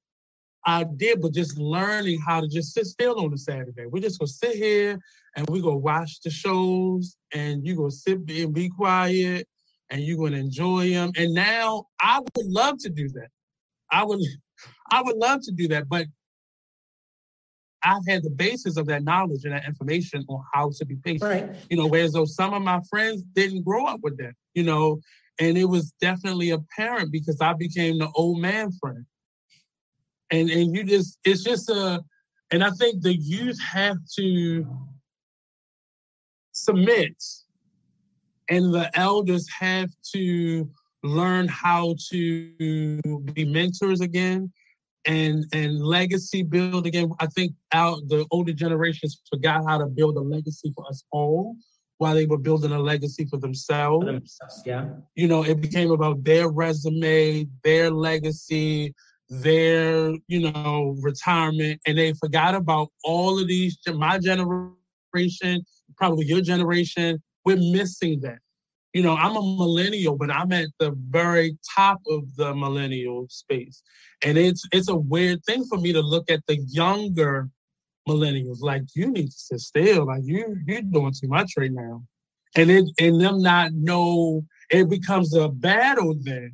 idea 0.67 1.17
but 1.17 1.33
just 1.33 1.59
learning 1.59 2.21
how 2.21 2.41
to 2.41 2.49
just 2.49 2.75
sit 2.75 2.87
still 2.87 3.19
on 3.19 3.33
a 3.33 3.39
saturday 3.39 3.87
we're 3.87 4.03
just 4.03 4.19
gonna 4.19 4.29
sit 4.29 4.55
here 4.55 4.99
and 5.37 5.49
we're 5.49 5.63
gonna 5.63 5.77
watch 5.77 6.21
the 6.21 6.31
shows 6.31 7.17
and 7.33 7.65
you're 7.65 7.77
gonna 7.77 7.91
sit 7.91 8.19
and 8.29 8.53
be 8.53 8.69
quiet 8.69 9.47
and 9.93 10.03
you're 10.03 10.31
to 10.31 10.37
enjoy 10.37 10.91
them. 10.91 11.13
And 11.17 11.35
now 11.35 11.85
I 12.01 12.19
would 12.19 12.47
love 12.47 12.79
to 12.79 12.89
do 12.89 13.09
that. 13.11 13.29
I 13.93 14.05
would, 14.05 14.21
I 14.91 15.03
would 15.03 15.17
love 15.17 15.41
to 15.45 15.53
do 15.53 15.69
that, 15.69 15.89
but 15.89 16.07
I've 17.85 18.07
had 18.07 18.23
the 18.23 18.31
basis 18.31 18.77
of 18.77 18.87
that 18.87 19.03
knowledge 19.03 19.45
and 19.45 19.53
that 19.53 19.67
information 19.67 20.25
on 20.29 20.45
how 20.53 20.71
to 20.77 20.85
be 20.85 20.97
patient. 20.97 21.23
Right. 21.23 21.51
You 21.71 21.77
know, 21.77 21.87
whereas 21.87 22.13
though 22.13 22.25
some 22.25 22.55
of 22.55 22.63
my 22.63 22.81
friends 22.89 23.23
didn't 23.35 23.63
grow 23.63 23.87
up 23.87 24.01
with 24.03 24.17
that, 24.19 24.35
you 24.55 24.63
know, 24.63 25.01
and 25.41 25.59
it 25.59 25.65
was 25.65 25.93
definitely 26.01 26.51
apparent 26.51 27.11
because 27.11 27.41
I 27.41 27.55
became 27.55 27.99
the 27.99 28.11
old 28.15 28.41
man 28.41 28.71
friend. 28.73 29.05
And 30.31 30.51
and 30.51 30.75
you 30.75 30.85
just 30.85 31.19
it's 31.25 31.43
just 31.43 31.69
a 31.69 32.03
and 32.51 32.63
I 32.63 32.71
think 32.71 33.03
the 33.03 33.15
youth 33.15 33.61
have 33.61 33.97
to 34.17 34.67
submit 36.53 37.23
and 38.49 38.73
the 38.75 38.91
elders 38.99 39.49
have 39.59 39.91
to 40.15 40.71
learn 41.03 41.49
how 41.49 41.97
to 42.11 43.01
be 43.35 43.45
mentors 43.45 44.01
again 44.01 44.53
and 45.07 45.45
and 45.53 45.81
legacy 45.81 46.43
build 46.43 46.87
again. 46.87 47.11
I 47.21 47.27
think 47.27 47.53
out 47.73 47.99
the 48.09 48.27
older 48.31 48.53
generations 48.53 49.21
forgot 49.31 49.63
how 49.67 49.79
to 49.79 49.87
build 49.87 50.17
a 50.17 50.21
legacy 50.21 50.73
for 50.75 50.87
us 50.89 51.05
all 51.11 51.57
while 51.99 52.15
they 52.15 52.27
were 52.27 52.39
building 52.39 52.73
a 52.73 52.79
legacy 52.79 53.27
for 53.27 53.37
themselves. 53.39 54.07
Yeah. 54.67 54.89
You 55.15 55.29
know, 55.29 55.45
it 55.45 55.61
became 55.61 55.91
about 55.91 56.25
their 56.25 56.49
resume, 56.49 57.47
their 57.63 57.91
legacy, 57.91 58.93
their, 59.29 60.13
you 60.27 60.51
know, 60.51 60.97
retirement, 61.01 61.81
and 61.87 61.97
they 61.97 62.13
forgot 62.15 62.55
about 62.55 62.89
all 63.05 63.39
of 63.39 63.47
these 63.47 63.79
my 63.95 64.19
generation, 64.19 65.63
probably 65.97 66.27
your 66.27 66.41
generation. 66.41 67.23
We're 67.45 67.57
missing 67.57 68.21
that 68.23 68.39
you 68.93 69.03
know, 69.03 69.17
I'm 69.17 69.37
a 69.37 69.43
millennial, 69.43 70.17
but 70.17 70.31
I'm 70.31 70.53
at 70.53 70.69
the 70.79 70.93
very 71.09 71.57
top 71.75 72.01
of 72.09 72.35
the 72.37 72.55
millennial 72.55 73.27
space. 73.31 73.83
And 74.25 74.37
it's 74.37 74.67
it's 74.73 74.89
a 74.89 74.97
weird 74.97 75.45
thing 75.45 75.65
for 75.65 75.79
me 75.79 75.93
to 75.93 76.01
look 76.01 76.31
at 76.31 76.41
the 76.47 76.59
younger 76.69 77.49
millennials. 78.09 78.61
Like, 78.61 78.83
you 78.95 79.11
need 79.11 79.27
to 79.27 79.33
sit 79.33 79.61
still. 79.61 80.07
Like 80.07 80.23
you 80.25 80.57
you're 80.67 80.83
doing 80.83 81.13
too 81.19 81.29
much 81.29 81.53
right 81.57 81.73
now. 81.73 82.03
And 82.55 82.71
it 82.71 82.85
and 83.01 83.21
them 83.21 83.41
not 83.41 83.73
know 83.73 84.45
it 84.71 84.89
becomes 84.91 85.35
a 85.35 85.49
battle 85.49 86.15
then. 86.21 86.53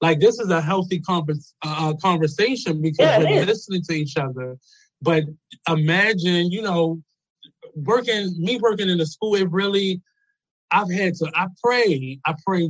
Like 0.00 0.18
this 0.18 0.40
is 0.40 0.50
a 0.50 0.60
healthy 0.60 0.98
convers- 0.98 1.54
uh, 1.62 1.94
conversation 2.02 2.82
because 2.82 3.06
yeah, 3.06 3.18
we're 3.20 3.46
listening 3.46 3.82
to 3.88 3.94
each 3.94 4.16
other. 4.16 4.58
But 5.00 5.24
imagine, 5.68 6.50
you 6.50 6.62
know, 6.62 7.00
working 7.76 8.34
me 8.38 8.58
working 8.58 8.88
in 8.88 8.98
the 8.98 9.06
school, 9.06 9.36
it 9.36 9.48
really 9.50 10.02
I've 10.72 10.90
had 10.90 11.14
to, 11.16 11.30
I 11.34 11.46
pray. 11.62 12.18
I 12.26 12.34
pray 12.44 12.68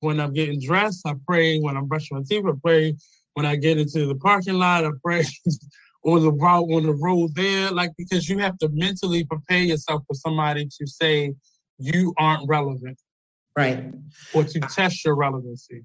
when 0.00 0.20
I'm 0.20 0.32
getting 0.32 0.60
dressed. 0.60 1.06
I 1.06 1.14
pray 1.26 1.60
when 1.60 1.76
I'm 1.76 1.86
brushing 1.86 2.16
my 2.16 2.24
teeth. 2.28 2.44
I 2.46 2.52
pray 2.62 2.96
when 3.34 3.46
I 3.46 3.56
get 3.56 3.78
into 3.78 4.06
the 4.06 4.16
parking 4.16 4.54
lot. 4.54 4.84
I 4.84 4.90
pray 5.02 5.24
on 6.04 6.22
the 6.22 6.32
road, 6.32 6.72
on 6.72 6.82
the 6.84 6.94
road 6.94 7.34
there. 7.34 7.70
Like, 7.70 7.92
because 7.96 8.28
you 8.28 8.38
have 8.38 8.58
to 8.58 8.68
mentally 8.72 9.24
prepare 9.24 9.60
yourself 9.60 10.02
for 10.06 10.14
somebody 10.14 10.66
to 10.66 10.86
say 10.86 11.34
you 11.78 12.14
aren't 12.18 12.48
relevant. 12.48 12.98
Right. 13.56 13.92
Or 14.34 14.44
to 14.44 14.60
test 14.60 15.04
your 15.04 15.14
relevancy. 15.14 15.84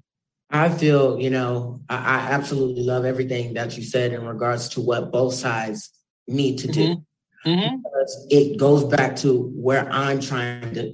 I 0.50 0.68
feel, 0.68 1.20
you 1.20 1.30
know, 1.30 1.80
I, 1.88 1.96
I 1.96 2.18
absolutely 2.32 2.82
love 2.82 3.04
everything 3.04 3.54
that 3.54 3.76
you 3.76 3.82
said 3.82 4.12
in 4.12 4.24
regards 4.24 4.68
to 4.70 4.80
what 4.80 5.10
both 5.10 5.34
sides 5.34 5.90
need 6.28 6.58
to 6.58 6.68
do. 6.68 6.80
Mm-hmm. 6.80 7.00
Mm-hmm. 7.44 7.76
Because 7.76 8.26
it 8.30 8.58
goes 8.58 8.84
back 8.84 9.16
to 9.16 9.52
where 9.54 9.88
I'm 9.90 10.20
trying 10.20 10.74
to 10.74 10.92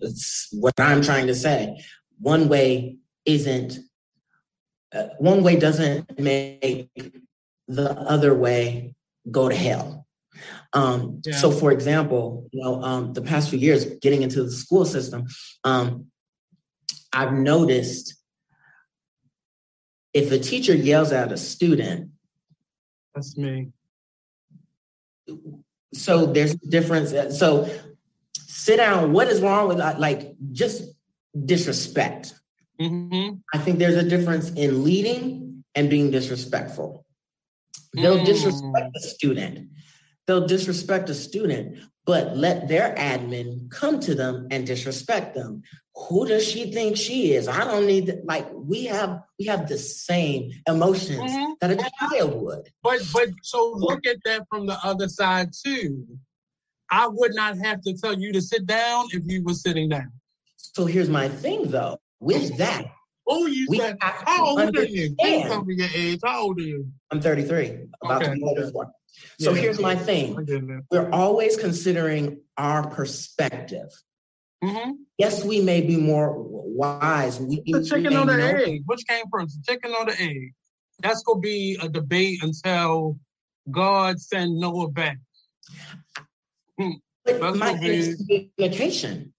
what 0.53 0.75
I'm 0.79 1.03
trying 1.03 1.27
to 1.29 1.35
say. 1.35 1.83
One 2.19 2.49
way 2.49 2.97
isn't 3.25 3.79
uh, 4.95 5.09
one 5.19 5.43
way 5.43 5.57
doesn't 5.57 6.19
make 6.19 6.91
the 7.69 7.93
other 7.93 8.35
way 8.35 8.95
go 9.31 9.49
to 9.49 9.55
hell. 9.55 10.07
Um, 10.73 11.23
yeah. 11.25 11.37
So, 11.37 11.51
for 11.51 11.71
example, 11.73 12.49
you 12.53 12.63
know, 12.63 12.83
um, 12.83 13.13
the 13.13 13.23
past 13.23 13.51
few 13.51 13.59
years 13.59 13.85
getting 14.01 14.23
into 14.23 14.43
the 14.43 14.51
school 14.51 14.85
system, 14.85 15.27
um, 15.65 16.07
I've 17.13 17.33
noticed 17.33 18.15
if 20.13 20.33
a 20.33 20.39
teacher 20.39 20.75
yells 20.75 21.13
at 21.13 21.33
a 21.33 21.37
student, 21.37 22.11
that's 23.15 23.37
me 23.37 23.73
so 25.93 26.27
there's 26.27 26.55
a 26.55 26.67
difference. 26.69 27.11
So 27.39 27.69
sit 28.35 28.77
down. 28.77 29.13
What 29.13 29.29
is 29.29 29.41
wrong 29.41 29.69
with 29.69 29.79
like 29.79 30.35
just 30.53 30.83
disrespect? 31.45 32.35
Mm-hmm. 32.81 33.37
I 33.55 33.59
think 33.59 33.79
there's 33.79 33.97
a 33.97 34.09
difference 34.09 34.51
in 34.51 34.85
leading 34.85 35.65
and 35.75 35.89
being 35.89 36.11
disrespectful. 36.11 37.05
They'll 37.95 38.19
mm. 38.19 38.27
disrespect 38.27 38.93
the 38.95 39.01
student. 39.01 39.69
They'll 40.27 40.47
disrespect 40.47 41.11
a 41.11 41.15
student, 41.15 41.79
but 42.05 42.37
let 42.37 42.69
their 42.69 42.95
admin 42.95 43.71
come 43.71 44.01
to 44.01 44.15
them 44.15 44.49
and 44.51 44.67
disrespect 44.67 45.35
them. 45.35 45.63
Who 45.95 46.27
does 46.27 46.47
she 46.47 46.73
think 46.73 46.97
she 46.97 47.33
is? 47.33 47.49
I 47.49 47.65
don't 47.65 47.87
need 47.87 48.07
to, 48.07 48.21
like 48.25 48.47
we 48.55 48.87
have 48.87 49.21
we 49.39 49.47
have 49.47 49.69
the 49.69 49.77
same 49.79 50.51
emotions 50.67 51.31
mm-hmm. 51.31 51.53
that 51.61 51.71
a 51.71 51.91
child 52.01 52.41
would. 52.43 52.71
But 52.83 53.03
but 53.13 53.29
so 53.43 53.73
look 53.77 54.07
at 54.07 54.17
that 54.25 54.47
from 54.49 54.67
the 54.67 54.79
other 54.83 55.09
side 55.09 55.51
too. 55.53 56.07
I 56.91 57.09
would 57.09 57.35
not 57.35 57.59
have 57.59 57.83
to 57.83 57.95
tell 57.95 58.19
you 58.19 58.33
to 58.33 58.41
sit 58.41 58.67
down 58.67 59.07
if 59.13 59.23
you 59.27 59.43
were 59.45 59.55
sitting 59.55 59.89
down. 59.89 60.13
So 60.57 60.87
here's 60.87 61.11
my 61.11 61.29
thing 61.29 61.71
though. 61.71 61.99
With 62.21 62.57
that, 62.59 62.87
Oh, 63.27 63.47
you 63.47 63.67
said 63.77 63.97
how 64.01 64.47
old 64.47 64.77
are 64.77 64.85
you? 64.85 65.15
Please 65.19 65.43
tell 65.45 65.65
me 65.65 65.75
your 65.75 65.89
age. 65.95 66.21
How 66.25 66.43
old 66.43 66.59
are 66.59 66.63
you? 66.63 66.87
I'm 67.11 67.21
33, 67.21 67.87
about 68.03 68.23
okay. 68.23 68.35
to 68.35 68.37
be 68.37 68.55
34. 68.57 68.93
So 69.41 69.53
yeah. 69.53 69.61
here's 69.61 69.81
my 69.81 69.95
thing. 69.95 70.83
We're 70.91 71.11
always 71.11 71.57
considering 71.57 72.41
our 72.57 72.89
perspective. 72.89 73.91
Mm-hmm. 74.63 74.93
Yes, 75.19 75.45
we 75.45 75.61
may 75.61 75.81
be 75.81 75.97
more 75.97 76.35
wise. 76.37 77.41
We, 77.41 77.63
the 77.67 77.85
chicken 77.85 78.17
or 78.17 78.27
the 78.27 78.37
know. 78.37 78.47
egg? 78.47 78.83
Which 78.87 79.05
came 79.07 79.25
first, 79.33 79.59
the 79.59 79.73
chicken 79.73 79.93
or 79.99 80.05
the 80.07 80.21
egg? 80.21 80.55
That's 81.01 81.23
gonna 81.25 81.41
be 81.41 81.77
a 81.83 81.89
debate 81.89 82.43
until 82.43 83.19
God 83.71 84.21
send 84.21 84.59
Noah 84.59 84.89
back. 84.89 85.19
Hmm. 86.79 86.93
But 87.25 87.57
my 87.57 87.75
communication. 87.75 89.33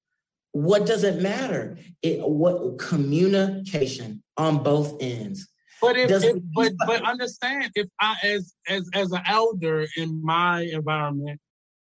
What 0.52 0.86
does 0.86 1.04
it 1.04 1.22
matter? 1.22 1.78
It 2.02 2.20
what 2.20 2.78
communication 2.78 4.24
on 4.38 4.62
both 4.62 5.02
ends. 5.02 5.48
But 5.84 5.98
if, 5.98 6.24
if 6.24 6.38
but 6.54 6.72
but 6.88 7.02
understand 7.04 7.72
if 7.76 7.90
I 8.00 8.16
as 8.24 8.54
as 8.70 8.90
as 8.94 9.12
an 9.12 9.22
elder 9.28 9.86
in 9.98 10.24
my 10.24 10.62
environment, 10.62 11.42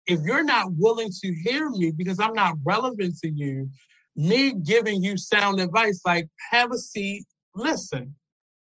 if 0.06 0.20
you're 0.20 0.44
not 0.44 0.72
willing 0.74 1.10
to 1.10 1.34
hear 1.42 1.68
me 1.70 1.90
because 1.90 2.20
I'm 2.20 2.34
not 2.34 2.54
relevant 2.64 3.18
to 3.24 3.28
you, 3.28 3.68
me 4.14 4.52
giving 4.52 5.02
you 5.02 5.16
sound 5.16 5.58
advice 5.58 6.02
like 6.06 6.28
have 6.52 6.70
a 6.70 6.78
seat, 6.78 7.24
listen. 7.56 8.14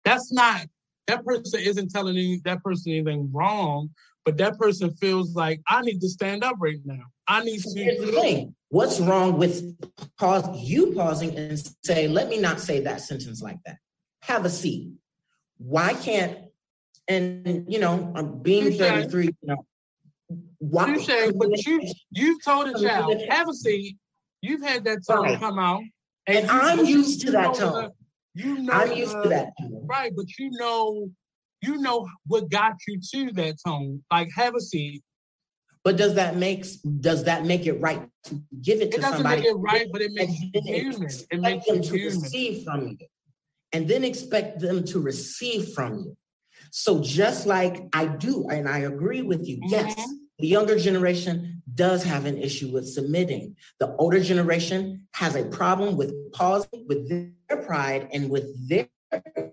That's 0.06 0.32
not 0.32 0.62
that 1.08 1.26
person 1.26 1.60
isn't 1.60 1.92
telling 1.92 2.16
you 2.16 2.40
that 2.46 2.64
person 2.64 2.94
anything 2.94 3.30
wrong, 3.34 3.90
but 4.24 4.38
that 4.38 4.58
person 4.58 4.92
feels 4.92 5.36
like 5.36 5.60
I 5.68 5.82
need 5.82 6.00
to 6.00 6.08
stand 6.08 6.46
up 6.46 6.56
right 6.60 6.80
now. 6.86 7.04
I 7.28 7.44
need 7.44 7.62
to. 7.64 7.84
Here's 7.84 8.00
the 8.00 8.14
thing. 8.14 8.56
What's 8.70 9.02
wrong 9.02 9.38
with 9.38 9.76
pause 10.18 10.48
you 10.58 10.94
pausing 10.94 11.36
and 11.36 11.62
say, 11.84 12.08
let 12.08 12.30
me 12.30 12.40
not 12.40 12.62
say 12.62 12.80
that 12.80 13.02
sentence 13.02 13.42
like 13.42 13.58
that. 13.66 13.76
Have 14.22 14.46
a 14.46 14.50
seat 14.50 14.94
why 15.58 15.94
can't 15.94 16.38
and 17.08 17.66
you 17.68 17.80
know 17.80 18.12
I'm 18.16 18.40
being 18.40 18.78
33, 18.78 19.26
you 19.26 19.34
know, 19.44 19.66
why 20.60 20.88
you 20.88 21.00
say, 21.00 21.32
but 21.32 21.66
you 21.66 21.82
you've 22.12 22.44
told 22.44 22.68
a 22.68 22.80
child, 22.82 23.22
have 23.30 23.48
a 23.48 23.54
seat, 23.54 23.98
you've 24.42 24.62
had 24.62 24.84
that 24.86 25.00
tone 25.08 25.24
right. 25.24 25.40
come 25.40 25.60
out. 25.60 25.84
And, 26.28 26.40
and 26.40 26.52
I'm 26.52 26.86
used 26.86 27.22
to 27.22 27.32
that 27.32 27.56
tone. 27.56 27.92
The, 28.36 28.44
you 28.44 28.58
know 28.60 28.74
I'm 28.74 28.92
used 28.92 29.16
uh, 29.16 29.24
to 29.24 29.30
that 29.30 29.50
tone. 29.60 29.86
Right, 29.88 30.12
but 30.16 30.26
you 30.38 30.52
know 30.52 31.10
you 31.62 31.78
know 31.78 32.08
what 32.28 32.50
got 32.50 32.74
you 32.88 33.00
to 33.14 33.32
that 33.34 33.56
tone. 33.66 34.04
Like 34.12 34.30
have 34.36 34.56
a 34.56 34.62
seat. 34.62 35.04
But 35.84 35.96
does 35.96 36.16
that 36.16 36.36
makes 36.36 36.76
does 36.76 37.24
that 37.24 37.46
make 37.46 37.66
it 37.66 37.80
right 37.80 38.02
to 38.26 38.42
give 38.62 38.82
it 38.82 38.92
to 38.92 39.02
somebody? 39.02 39.42
it 39.42 39.44
doesn't? 39.44 39.44
Make 39.44 39.46
it 39.46 39.56
right, 39.56 39.88
but 39.92 40.02
it 40.02 40.12
makes 40.12 40.34
you 40.40 40.52
human. 40.62 41.10
It 41.32 41.40
makes 41.40 41.68
you 41.68 41.82
human. 41.82 42.22
receive 42.22 42.64
from 42.66 42.88
you 42.90 42.98
and 43.74 43.88
then 43.88 44.04
expect 44.04 44.60
them 44.60 44.84
to 44.86 45.00
receive 45.00 45.70
from 45.74 46.00
you. 46.00 46.18
So 46.72 47.02
just 47.02 47.46
like 47.46 47.88
I 47.94 48.06
do, 48.06 48.48
and 48.50 48.68
I 48.68 48.80
agree 48.80 49.22
with 49.22 49.48
you, 49.48 49.58
mm-hmm. 49.58 49.70
yes, 49.70 50.10
the 50.40 50.48
younger 50.48 50.78
generation 50.78 51.64
does 51.74 52.04
have 52.04 52.26
an 52.26 52.38
issue 52.38 52.72
with 52.72 52.88
submitting. 52.88 53.56
The 53.80 53.96
older 53.98 54.20
generation 54.20 55.08
has 55.14 55.36
a 55.36 55.46
problem 55.46 55.98
with 55.98 56.14
pausing 56.34 56.86
with 56.88 57.10
their 57.10 57.62
pride 57.64 58.10
and 58.14 58.30
with 58.30 58.46
their 58.68 58.88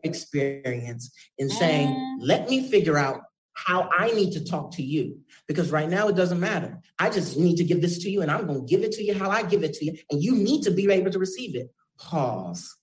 experience 0.03 1.11
in 1.39 1.49
saying, 1.49 1.89
mm-hmm. 1.89 2.25
let 2.25 2.49
me 2.49 2.69
figure 2.69 2.99
out 2.99 3.23
how 3.55 3.89
I 3.97 4.09
need 4.09 4.33
to 4.33 4.45
talk 4.45 4.73
to 4.73 4.83
you. 4.83 5.19
Because 5.47 5.71
right 5.71 5.89
now 5.89 6.09
it 6.09 6.17
doesn't 6.17 6.41
matter. 6.41 6.81
I 6.99 7.09
just 7.09 7.39
need 7.39 7.57
to 7.57 7.65
give 7.65 7.81
this 7.81 7.99
to 7.99 8.11
you 8.11 8.23
and 8.23 8.31
I'm 8.31 8.47
going 8.47 8.67
to 8.67 8.67
give 8.67 8.83
it 8.83 8.93
to 8.93 9.05
you 9.05 9.15
how 9.15 9.31
I 9.31 9.43
give 9.43 9.63
it 9.63 9.75
to 9.75 9.85
you. 9.85 9.97
And 10.11 10.23
you 10.23 10.35
need 10.35 10.63
to 10.63 10.71
be 10.71 10.91
able 10.91 11.11
to 11.11 11.19
receive 11.19 11.55
it. 11.55 11.71
Pause 11.99 12.77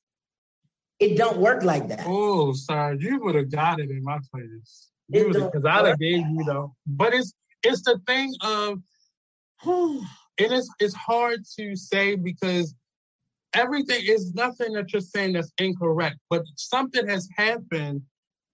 It 1.02 1.18
don't 1.18 1.38
work 1.38 1.64
like 1.64 1.88
that. 1.88 2.04
Oh, 2.06 2.54
sorry, 2.54 2.98
you 3.00 3.20
would 3.22 3.34
have 3.34 3.52
got 3.52 3.80
it 3.80 3.90
in 3.90 4.04
my 4.04 4.20
place. 4.32 4.92
Because 5.10 5.66
I'd 5.66 5.88
have 5.88 6.00
gave 6.00 6.20
you 6.28 6.44
though. 6.46 6.76
But 6.86 7.16
it's 7.16 7.34
it's 7.64 7.82
the 7.82 8.00
thing 8.06 8.32
of, 8.44 8.80
and 9.66 10.06
it's 10.38 10.70
it's 10.80 10.94
hard 10.94 11.44
to 11.58 11.76
say 11.76 12.16
because 12.16 12.76
everything 13.56 14.02
is 14.04 14.36
nothing 14.36 14.74
that 14.74 14.94
you're 14.94 15.02
saying 15.02 15.34
that's 15.34 15.52
incorrect, 15.58 16.18
but 16.30 16.44
something 16.56 17.08
has 17.08 17.28
happened 17.36 18.04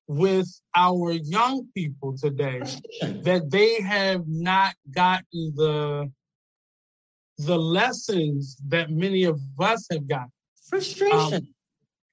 with 0.08 0.48
our 0.74 1.12
young 1.12 1.68
people 1.76 2.18
today 2.18 2.62
that 3.02 3.50
they 3.52 3.82
have 3.82 4.24
not 4.26 4.74
gotten 4.92 5.54
the 5.58 6.10
the 7.40 7.58
lessons 7.58 8.58
that 8.70 8.90
many 8.90 9.26
of 9.26 9.38
us 9.60 9.86
have 9.92 10.08
got. 10.08 10.28
Frustration. 10.70 11.34
Um, 11.34 11.48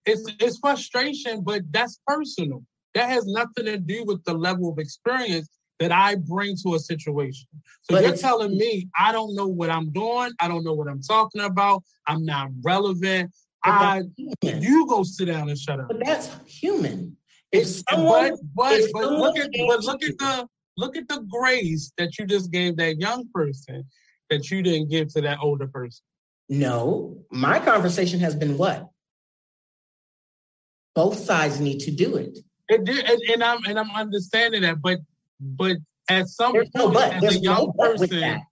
it's 0.06 0.30
it's 0.40 0.58
frustration, 0.58 1.42
but 1.42 1.62
that's 1.70 2.00
personal. 2.06 2.62
That 2.94 3.08
has 3.10 3.26
nothing 3.26 3.64
to 3.66 3.78
do 3.78 4.04
with 4.04 4.22
the 4.24 4.34
level 4.34 4.70
of 4.70 4.78
experience 4.78 5.48
that 5.80 5.90
I 5.90 6.14
bring 6.14 6.56
to 6.64 6.74
a 6.74 6.78
situation. 6.78 7.48
So 7.82 7.96
but 7.96 8.02
you're 8.02 8.16
telling 8.16 8.56
me 8.56 8.88
I 8.98 9.12
don't 9.12 9.34
know 9.34 9.48
what 9.48 9.70
I'm 9.70 9.90
doing, 9.90 10.30
I 10.40 10.48
don't 10.48 10.64
know 10.64 10.74
what 10.74 10.88
I'm 10.88 11.02
talking 11.02 11.42
about, 11.42 11.82
I'm 12.06 12.24
not 12.24 12.50
relevant. 12.62 13.32
I, 13.66 14.02
you 14.42 14.86
go 14.86 15.04
sit 15.04 15.24
down 15.24 15.48
and 15.48 15.58
shut 15.58 15.80
up. 15.80 15.88
But 15.88 16.04
that's 16.04 16.30
human. 16.46 17.16
If 17.50 17.66
someone, 17.88 18.36
but 18.54 18.80
but, 18.92 18.92
but 18.92 19.10
look 19.12 19.38
at 19.38 19.50
but 19.66 19.80
look 19.84 20.02
at 20.02 20.18
the 20.18 20.48
look 20.76 20.96
at 20.96 21.08
the 21.08 21.20
grace 21.30 21.92
that 21.96 22.18
you 22.18 22.26
just 22.26 22.50
gave 22.50 22.76
that 22.76 22.98
young 22.98 23.26
person 23.32 23.84
that 24.30 24.50
you 24.50 24.62
didn't 24.62 24.90
give 24.90 25.12
to 25.14 25.20
that 25.22 25.38
older 25.40 25.66
person. 25.66 26.02
No, 26.48 27.24
my 27.30 27.58
conversation 27.58 28.20
has 28.20 28.34
been 28.34 28.58
what? 28.58 28.90
Both 30.94 31.18
sides 31.18 31.60
need 31.60 31.80
to 31.80 31.90
do 31.90 32.16
it. 32.16 32.38
And, 32.68 32.88
and 32.88 33.42
I'm 33.42 33.64
and 33.66 33.78
I'm 33.78 33.90
understanding 33.90 34.62
that, 34.62 34.80
but 34.80 35.00
but 35.40 35.76
at 36.08 36.28
some 36.28 36.52
There's 36.52 36.70
point, 36.70 36.86
no 36.86 36.90
but. 36.92 37.12
as 37.14 37.20
There's 37.20 37.36
a 37.36 37.40
young 37.40 37.66
no 37.66 37.72
person, 37.72 38.42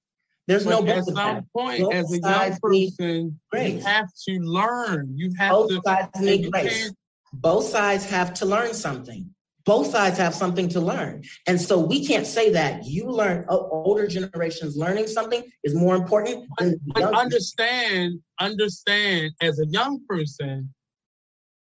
there's 0.46 0.66
no 0.66 0.86
at 0.86 1.04
some 1.04 1.46
point, 1.56 1.80
Both 1.80 1.94
as 1.94 2.12
a 2.12 2.18
young 2.18 2.58
person, 2.60 3.40
you 3.54 3.78
have 3.80 4.08
to 4.28 4.38
learn. 4.40 5.12
You 5.16 5.32
have 5.38 5.52
Both 5.52 5.68
to. 5.70 5.80
Sides 5.84 6.20
need 6.20 6.50
grace. 6.50 6.92
Both 7.32 7.66
sides 7.66 8.04
have 8.06 8.34
to 8.34 8.46
learn 8.46 8.74
something. 8.74 9.32
Both 9.64 9.92
sides 9.92 10.18
have 10.18 10.34
something 10.34 10.68
to 10.70 10.80
learn. 10.80 11.22
And 11.46 11.60
so 11.60 11.78
we 11.78 12.04
can't 12.04 12.26
say 12.26 12.50
that 12.50 12.84
you 12.84 13.08
learn 13.08 13.46
older 13.48 14.08
generations 14.08 14.76
learning 14.76 15.06
something 15.06 15.44
is 15.62 15.74
more 15.74 15.94
important 15.94 16.48
but, 16.58 16.74
but 16.86 17.14
understand, 17.14 18.20
understand 18.40 19.30
as 19.40 19.60
a 19.60 19.66
young 19.66 20.00
person, 20.08 20.74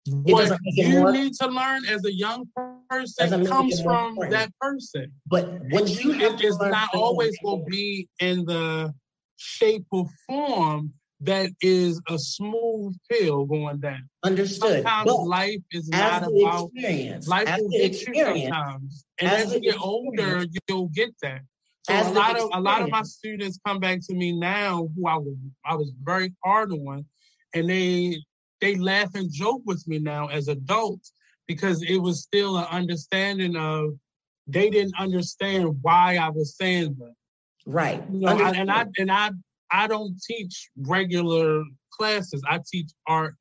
what 0.06 0.58
you 0.64 1.12
need 1.12 1.32
to 1.34 1.48
learn 1.48 1.86
as 1.86 2.04
a 2.04 2.12
young 2.12 2.46
person 2.90 3.46
comes 3.46 3.80
from 3.80 4.10
important. 4.10 4.32
that 4.32 4.50
person. 4.60 5.12
But 5.26 5.48
what 5.70 5.88
you, 5.88 6.12
you 6.14 6.26
it 6.26 6.40
is 6.42 6.58
not 6.58 6.90
always 6.94 7.36
will 7.42 7.64
be 7.64 8.08
in 8.20 8.44
the 8.44 8.92
shape 9.36 9.86
or 9.90 10.06
form 10.26 10.92
that 11.20 11.50
is 11.62 12.00
a 12.08 12.18
smooth 12.18 12.94
pill 13.10 13.46
going 13.46 13.80
down. 13.80 14.08
Understood. 14.22 14.82
Sometimes 14.82 15.10
life 15.10 15.62
is 15.70 15.88
not 15.88 16.24
about 16.24 16.70
experience. 16.74 17.26
Life 17.26 17.58
will 17.58 17.70
get 17.70 18.06
you 18.06 18.14
sometimes, 18.14 19.06
and 19.20 19.30
as, 19.30 19.46
as 19.46 19.54
you 19.54 19.60
get 19.60 19.80
older, 19.80 20.44
you'll 20.68 20.88
get 20.88 21.14
that. 21.22 21.40
So 21.84 21.94
a 21.94 22.12
lot 22.12 22.38
of 22.38 22.50
a 22.52 22.60
lot 22.60 22.82
of 22.82 22.90
my 22.90 23.02
students 23.02 23.58
come 23.66 23.78
back 23.78 24.00
to 24.08 24.14
me 24.14 24.32
now 24.32 24.88
who 24.96 25.06
I 25.06 25.16
was 25.16 25.36
I 25.64 25.74
was 25.76 25.92
very 26.02 26.32
hard 26.44 26.72
on, 26.72 27.06
and 27.54 27.70
they 27.70 28.18
they 28.64 28.76
laugh 28.76 29.14
and 29.14 29.30
joke 29.30 29.60
with 29.66 29.86
me 29.86 29.98
now 29.98 30.28
as 30.28 30.48
adults 30.48 31.12
because 31.46 31.82
it 31.82 31.98
was 31.98 32.22
still 32.22 32.56
an 32.56 32.64
understanding 32.70 33.56
of 33.56 33.90
they 34.46 34.70
didn't 34.70 34.98
understand 34.98 35.76
why 35.82 36.16
I 36.16 36.30
was 36.30 36.56
saying 36.56 36.96
that. 36.98 37.14
Right. 37.66 38.02
You 38.10 38.20
know, 38.20 38.28
I, 38.28 38.50
and 38.52 38.70
I 38.70 38.86
and 38.96 39.12
I 39.12 39.32
I 39.70 39.86
don't 39.86 40.16
teach 40.26 40.70
regular 40.78 41.62
classes. 41.90 42.42
I 42.48 42.60
teach 42.66 42.90
art, 43.06 43.34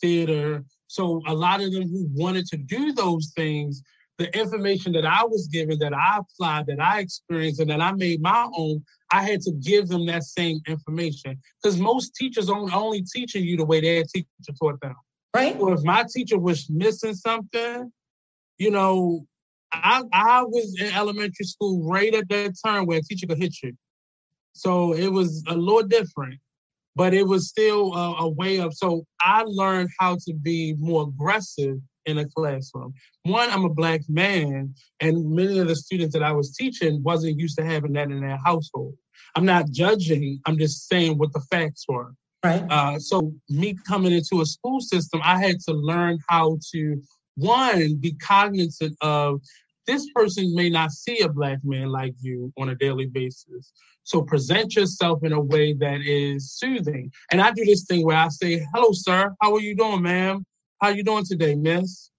theater. 0.00 0.64
So 0.86 1.20
a 1.26 1.34
lot 1.34 1.60
of 1.60 1.72
them 1.72 1.88
who 1.88 2.06
wanted 2.14 2.46
to 2.46 2.56
do 2.56 2.92
those 2.92 3.32
things, 3.34 3.82
the 4.18 4.32
information 4.38 4.92
that 4.92 5.04
I 5.04 5.24
was 5.24 5.48
given, 5.48 5.80
that 5.80 5.94
I 5.94 6.18
applied, 6.18 6.66
that 6.66 6.80
I 6.80 7.00
experienced, 7.00 7.60
and 7.60 7.70
that 7.70 7.80
I 7.80 7.90
made 7.90 8.22
my 8.22 8.48
own, 8.56 8.84
I 9.10 9.22
had 9.22 9.40
to 9.42 9.52
give 9.52 9.88
them 9.88 10.06
that 10.06 10.24
same 10.24 10.60
information. 10.66 11.40
Because 11.62 11.78
most 11.78 12.14
teachers 12.14 12.48
are 12.48 12.66
only 12.72 13.02
teaching 13.02 13.44
you 13.44 13.56
the 13.56 13.64
way 13.64 13.80
their 13.80 14.04
teacher 14.04 14.26
taught 14.60 14.80
them. 14.80 14.94
Right. 15.34 15.58
So 15.58 15.72
if 15.72 15.82
my 15.82 16.04
teacher 16.12 16.38
was 16.38 16.68
missing 16.68 17.14
something, 17.14 17.92
you 18.58 18.70
know, 18.70 19.26
I 19.72 20.02
I 20.12 20.42
was 20.42 20.76
in 20.80 20.92
elementary 20.92 21.44
school 21.44 21.88
right 21.88 22.14
at 22.14 22.28
that 22.28 22.54
time 22.64 22.86
where 22.86 22.98
a 22.98 23.02
teacher 23.02 23.26
could 23.26 23.38
hit 23.38 23.54
you. 23.62 23.72
So 24.52 24.94
it 24.94 25.08
was 25.08 25.44
a 25.46 25.54
little 25.54 25.86
different, 25.86 26.40
but 26.96 27.14
it 27.14 27.26
was 27.26 27.48
still 27.48 27.94
a, 27.94 28.24
a 28.24 28.28
way 28.28 28.58
of. 28.58 28.74
So 28.74 29.06
I 29.20 29.44
learned 29.46 29.90
how 29.98 30.16
to 30.26 30.34
be 30.34 30.74
more 30.78 31.04
aggressive 31.04 31.78
in 32.06 32.18
a 32.18 32.28
classroom. 32.28 32.94
One, 33.24 33.50
I'm 33.50 33.64
a 33.64 33.74
black 33.74 34.02
man, 34.08 34.74
and 35.00 35.30
many 35.30 35.58
of 35.58 35.68
the 35.68 35.76
students 35.76 36.14
that 36.14 36.22
I 36.22 36.32
was 36.32 36.54
teaching 36.54 37.02
wasn't 37.02 37.38
used 37.38 37.58
to 37.58 37.64
having 37.64 37.92
that 37.92 38.10
in 38.10 38.20
their 38.20 38.38
household. 38.44 38.94
I'm 39.36 39.44
not 39.44 39.70
judging. 39.70 40.40
I'm 40.46 40.58
just 40.58 40.88
saying 40.88 41.18
what 41.18 41.32
the 41.32 41.40
facts 41.50 41.84
were. 41.88 42.14
Right. 42.44 42.64
Uh, 42.70 42.98
so 42.98 43.32
me 43.48 43.76
coming 43.86 44.12
into 44.12 44.40
a 44.40 44.46
school 44.46 44.80
system, 44.80 45.20
I 45.22 45.38
had 45.38 45.60
to 45.68 45.72
learn 45.72 46.18
how 46.28 46.58
to 46.72 47.02
one 47.36 47.96
be 47.96 48.14
cognizant 48.14 48.96
of 49.00 49.40
this 49.86 50.06
person 50.14 50.54
may 50.54 50.70
not 50.70 50.92
see 50.92 51.20
a 51.20 51.28
black 51.28 51.58
man 51.64 51.88
like 51.88 52.14
you 52.20 52.52
on 52.58 52.68
a 52.70 52.74
daily 52.74 53.06
basis. 53.06 53.72
So 54.04 54.22
present 54.22 54.76
yourself 54.76 55.22
in 55.24 55.32
a 55.32 55.40
way 55.40 55.72
that 55.74 56.00
is 56.00 56.52
soothing. 56.52 57.12
And 57.30 57.40
I 57.40 57.50
do 57.52 57.64
this 57.64 57.84
thing 57.84 58.04
where 58.04 58.16
I 58.16 58.28
say, 58.28 58.66
"Hello, 58.74 58.90
sir. 58.92 59.34
How 59.40 59.54
are 59.54 59.60
you 59.60 59.76
doing, 59.76 60.02
ma'am? 60.02 60.44
How 60.80 60.88
you 60.88 61.04
doing 61.04 61.24
today, 61.24 61.54
miss?" 61.54 62.10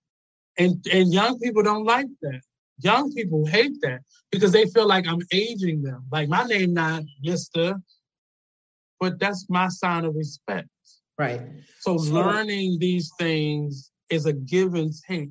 And 0.58 0.86
and 0.92 1.14
young 1.14 1.40
people 1.40 1.64
don't 1.64 1.86
like 1.86 2.08
that. 2.22 2.42
Young 2.84 3.14
people 3.14 3.46
hate 3.46 3.80
that 3.82 4.02
because 4.32 4.52
they 4.52 4.66
feel 4.66 4.88
like 4.88 5.08
I'm 5.08 5.22
aging 5.32 5.84
them. 5.84 6.06
Like 6.12 6.30
my 6.30 6.44
name 6.44 6.74
not 6.74 7.04
Mister, 7.22 7.76
but 9.00 9.20
that's 9.20 9.48
my 9.50 9.68
sign 9.68 10.06
of 10.06 10.16
respect. 10.16 10.68
Right. 11.18 11.42
So, 11.82 11.98
so 11.98 12.14
learning 12.14 12.78
these 12.80 13.12
things 13.20 13.92
is 14.10 14.26
a 14.26 14.34
give 14.34 14.74
and 14.76 14.94
take. 15.08 15.30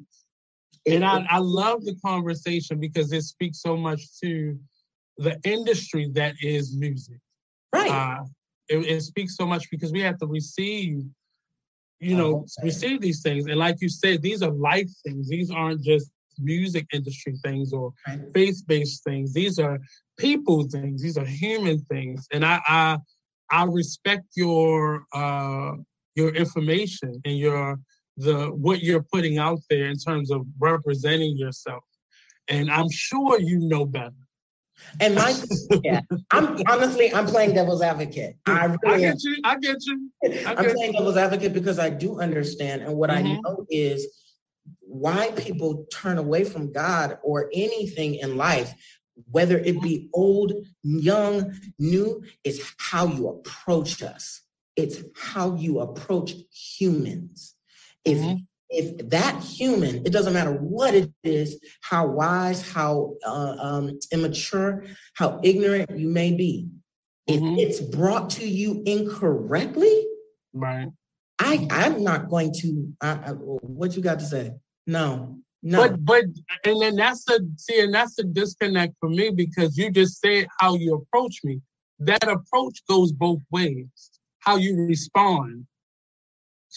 And 0.87 1.05
I, 1.05 1.27
I 1.29 1.39
love 1.39 1.85
the 1.85 1.97
conversation 2.05 2.81
because 2.81 3.13
it 3.13 3.23
speaks 3.23 3.61
so 3.61 3.77
much 3.77 4.03
to 4.23 4.59
the 5.19 5.39
industry 5.45 6.09
that 6.15 6.35
is 6.41 6.77
music. 6.77 7.19
Right. 7.73 7.91
Uh, 7.91 8.25
it, 8.69 8.79
it, 8.79 9.01
speaks 9.03 9.37
so 9.37 9.47
much 9.47 9.71
because 9.71 9.93
we 9.93 10.01
have 10.01 10.19
to 10.19 10.27
receive, 10.27 11.05
you 12.01 12.17
know, 12.17 12.47
receive 12.63 13.01
these 13.01 13.23
things. 13.23 13.47
And 13.47 13.57
like 13.57 13.77
you 13.81 13.89
said, 13.89 14.23
these 14.23 14.43
are 14.43 14.51
life 14.51 14.89
things. 15.05 15.29
These 15.29 15.51
aren't 15.51 15.83
just 15.83 16.11
music 16.39 16.87
industry 16.93 17.37
things 17.45 17.73
or 17.73 17.93
right. 18.09 18.21
faith-based 18.35 19.05
things. 19.05 19.35
These 19.35 19.59
are 19.59 19.79
people 20.19 20.67
things. 20.69 21.03
These 21.03 21.19
are 21.19 21.25
human 21.25 21.81
things. 21.83 22.27
And 22.33 22.45
I 22.45 22.61
I, 22.67 22.99
I 23.51 23.65
respect 23.65 24.25
your 24.35 25.05
uh, 25.13 25.73
your 26.15 26.31
information 26.31 27.21
and 27.25 27.37
your 27.39 27.79
the 28.17 28.47
what 28.47 28.83
you're 28.83 29.05
putting 29.13 29.39
out 29.39 29.61
there 29.69 29.87
in 29.87 29.99
terms 29.99 30.31
of 30.31 30.47
representing 30.59 31.37
yourself. 31.37 31.85
And 32.49 32.71
I'm 32.71 32.91
sure 32.91 33.39
you 33.39 33.61
know 33.61 33.85
better. 33.85 34.15
And 35.01 35.15
my 35.15 35.35
yeah, 35.85 36.01
I'm 36.31 36.61
honestly 36.69 37.13
I'm 37.13 37.27
playing 37.27 37.55
devil's 37.55 37.83
advocate. 37.83 38.37
I 38.47 38.67
really 38.67 38.79
I 38.87 38.99
get 38.99 39.11
am. 39.11 39.17
you. 39.21 39.37
I 39.45 39.59
get 39.59 39.77
you. 39.87 40.11
I 40.25 40.27
am 40.65 40.75
playing 40.75 40.93
devil's 40.93 41.17
advocate 41.17 41.53
because 41.53 41.79
I 41.79 41.91
do 41.91 42.21
understand, 42.21 42.83
and 42.83 42.95
what 42.95 43.11
mm-hmm. 43.11 43.27
I 43.27 43.41
know 43.41 43.67
is 43.71 44.07
why 44.81 45.31
people 45.33 45.87
turn 45.93 46.19
away 46.19 46.45
from 46.45 46.73
God 46.73 47.19
or 47.23 47.51
anything 47.53 48.17
in 48.17 48.37
life, 48.37 48.75
whether 49.31 49.59
it 49.59 49.81
be 49.81 50.09
old, 50.13 50.53
young, 50.83 51.55
new, 51.79 52.23
is 52.45 52.73
how 52.79 53.07
you 53.07 53.29
approach 53.29 54.03
us. 54.03 54.43
It's 54.77 55.03
how 55.17 55.57
you 55.57 55.81
approach 55.81 56.35
humans. 56.53 57.55
If 58.05 58.19
mm-hmm 58.19 58.37
if 58.71 59.09
that 59.11 59.43
human, 59.43 59.97
it 60.07 60.13
doesn't 60.13 60.33
matter 60.33 60.53
what 60.53 60.95
it 60.95 61.11
is, 61.25 61.59
how 61.81 62.07
wise, 62.07 62.67
how 62.71 63.15
uh, 63.27 63.57
um, 63.59 63.99
immature, 64.13 64.85
how 65.15 65.41
ignorant 65.43 65.91
you 65.99 66.09
may 66.09 66.33
be, 66.33 66.69
mm-hmm. 67.29 67.59
if 67.59 67.69
it's 67.69 67.81
brought 67.81 68.31
to 68.31 68.47
you 68.47 68.83
incorrectly, 68.87 70.07
right? 70.53 70.89
I 71.41 71.67
I'm 71.71 72.05
not 72.05 72.29
going 72.29 72.53
to. 72.61 72.93
I, 73.01 73.11
I, 73.11 73.31
what 73.33 73.97
you 73.97 74.03
got 74.03 74.21
to 74.21 74.27
say? 74.27 74.53
No, 74.87 75.39
no. 75.63 75.89
But 75.89 76.05
but 76.05 76.25
and 76.65 76.81
then 76.81 76.97
that's 76.97 77.25
the 77.25 77.51
see, 77.57 77.81
and 77.81 77.93
that's 77.93 78.15
the 78.15 78.25
disconnect 78.25 78.95
for 79.01 79.09
me 79.09 79.31
because 79.31 79.77
you 79.77 79.91
just 79.91 80.21
said 80.21 80.47
how 80.61 80.77
you 80.77 80.95
approach 80.95 81.41
me. 81.43 81.61
That 81.99 82.23
approach 82.29 82.83
goes 82.89 83.11
both 83.11 83.41
ways. 83.51 83.89
How 84.39 84.57
you 84.57 84.87
respond 84.87 85.67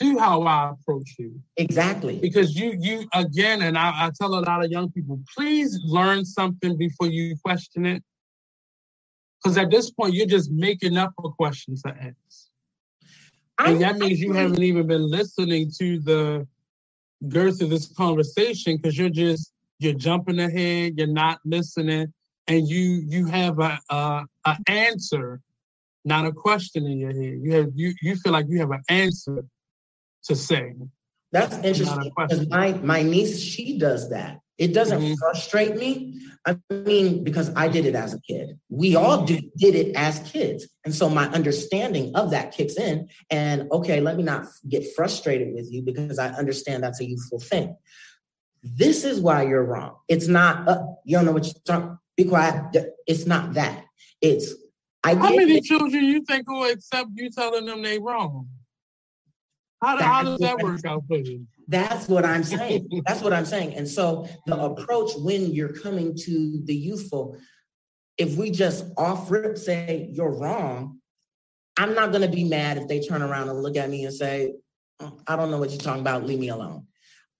to 0.01 0.17
how 0.17 0.43
I 0.43 0.71
approach 0.71 1.15
you. 1.19 1.39
Exactly. 1.57 2.19
Because 2.19 2.55
you, 2.55 2.75
you 2.79 3.07
again, 3.13 3.61
and 3.61 3.77
I, 3.77 4.05
I 4.05 4.11
tell 4.19 4.33
a 4.35 4.41
lot 4.41 4.63
of 4.63 4.71
young 4.71 4.91
people, 4.91 5.19
please 5.35 5.79
learn 5.83 6.25
something 6.25 6.77
before 6.77 7.07
you 7.07 7.35
question 7.43 7.85
it. 7.85 8.03
Because 9.43 9.57
at 9.57 9.69
this 9.69 9.91
point, 9.91 10.13
you're 10.13 10.25
just 10.25 10.51
making 10.51 10.97
up 10.97 11.13
a 11.23 11.29
question 11.29 11.75
to 11.85 11.89
ask. 11.89 12.47
And 13.59 13.81
that 13.81 13.97
means 13.97 14.19
you 14.19 14.33
haven't 14.33 14.63
even 14.63 14.87
been 14.87 15.09
listening 15.09 15.71
to 15.79 15.99
the 15.99 16.47
girth 17.27 17.61
of 17.61 17.69
this 17.69 17.87
conversation 17.93 18.77
because 18.77 18.97
you're 18.97 19.09
just 19.09 19.53
you're 19.79 19.93
jumping 19.93 20.39
ahead, 20.39 20.93
you're 20.97 21.07
not 21.07 21.39
listening, 21.45 22.11
and 22.47 22.67
you 22.67 23.03
you 23.07 23.25
have 23.27 23.59
a, 23.59 23.79
a, 23.89 24.25
a 24.45 24.57
answer, 24.67 25.39
not 26.03 26.25
a 26.25 26.31
question 26.31 26.85
in 26.85 26.97
your 26.97 27.13
head. 27.13 27.39
You 27.41 27.53
have 27.53 27.69
you 27.75 27.93
you 28.01 28.15
feel 28.15 28.33
like 28.33 28.47
you 28.49 28.59
have 28.59 28.71
an 28.71 28.81
answer 28.89 29.45
to 30.25 30.35
say. 30.35 30.73
That's 31.31 31.55
interesting 31.57 32.11
because 32.15 32.47
my 32.47 32.73
my 32.73 33.01
niece 33.01 33.39
she 33.39 33.77
does 33.77 34.09
that. 34.11 34.39
It 34.57 34.73
doesn't 34.73 35.01
mm-hmm. 35.01 35.15
frustrate 35.15 35.75
me. 35.75 36.21
I 36.45 36.57
mean, 36.69 37.23
because 37.23 37.51
I 37.55 37.67
did 37.69 37.85
it 37.85 37.95
as 37.95 38.13
a 38.13 38.21
kid. 38.21 38.59
We 38.69 38.95
all 38.95 39.23
do, 39.23 39.39
did 39.57 39.75
it 39.75 39.95
as 39.95 40.19
kids. 40.19 40.67
And 40.85 40.93
so 40.93 41.09
my 41.09 41.27
understanding 41.29 42.15
of 42.15 42.31
that 42.31 42.51
kicks 42.51 42.77
in. 42.77 43.09
And 43.29 43.71
okay, 43.71 43.99
let 44.01 44.17
me 44.17 44.23
not 44.23 44.45
get 44.67 44.85
frustrated 44.95 45.53
with 45.53 45.71
you 45.71 45.81
because 45.81 46.19
I 46.19 46.29
understand 46.29 46.83
that's 46.83 46.99
a 46.99 47.05
youthful 47.05 47.39
thing. 47.39 47.75
This 48.61 49.05
is 49.05 49.19
why 49.19 49.43
you're 49.43 49.63
wrong. 49.63 49.95
It's 50.07 50.27
not, 50.27 50.67
uh, 50.67 50.83
you 51.03 51.17
don't 51.17 51.25
know 51.25 51.31
what 51.31 51.45
you're 51.45 51.53
talking 51.65 51.97
Be 52.15 52.25
quiet. 52.25 52.75
It's 53.07 53.25
not 53.25 53.53
that. 53.53 53.85
It's, 54.21 54.53
I 55.03 55.15
How 55.15 55.29
many 55.35 55.57
it. 55.57 55.63
children 55.63 56.05
you 56.05 56.23
think 56.23 56.49
will 56.49 56.69
accept 56.69 57.09
you 57.15 57.29
telling 57.31 57.65
them 57.65 57.81
they 57.81 57.99
wrong? 57.99 58.47
How, 59.83 60.01
how 60.01 60.23
does 60.23 60.39
that 60.39 60.59
work 60.59 60.85
out 60.85 61.03
for 61.07 61.17
you? 61.17 61.45
That's 61.67 62.07
what 62.07 62.25
I'm 62.25 62.43
saying. 62.43 62.89
That's 63.05 63.21
what 63.21 63.33
I'm 63.33 63.45
saying. 63.45 63.75
And 63.75 63.87
so 63.87 64.27
the 64.45 64.57
approach 64.57 65.11
when 65.17 65.53
you're 65.53 65.73
coming 65.73 66.15
to 66.15 66.61
the 66.63 66.75
youthful, 66.75 67.37
if 68.17 68.37
we 68.37 68.49
just 68.51 68.85
off 68.97 69.29
rip 69.29 69.57
say 69.57 70.07
you're 70.11 70.37
wrong, 70.37 70.99
I'm 71.77 71.95
not 71.95 72.11
going 72.11 72.21
to 72.21 72.33
be 72.33 72.43
mad 72.43 72.77
if 72.77 72.87
they 72.87 73.01
turn 73.01 73.21
around 73.21 73.49
and 73.49 73.61
look 73.61 73.75
at 73.75 73.89
me 73.89 74.05
and 74.05 74.13
say, 74.13 74.53
oh, 74.99 75.19
I 75.27 75.35
don't 75.35 75.51
know 75.51 75.57
what 75.57 75.71
you're 75.71 75.79
talking 75.79 76.01
about. 76.01 76.25
Leave 76.25 76.39
me 76.39 76.49
alone. 76.49 76.87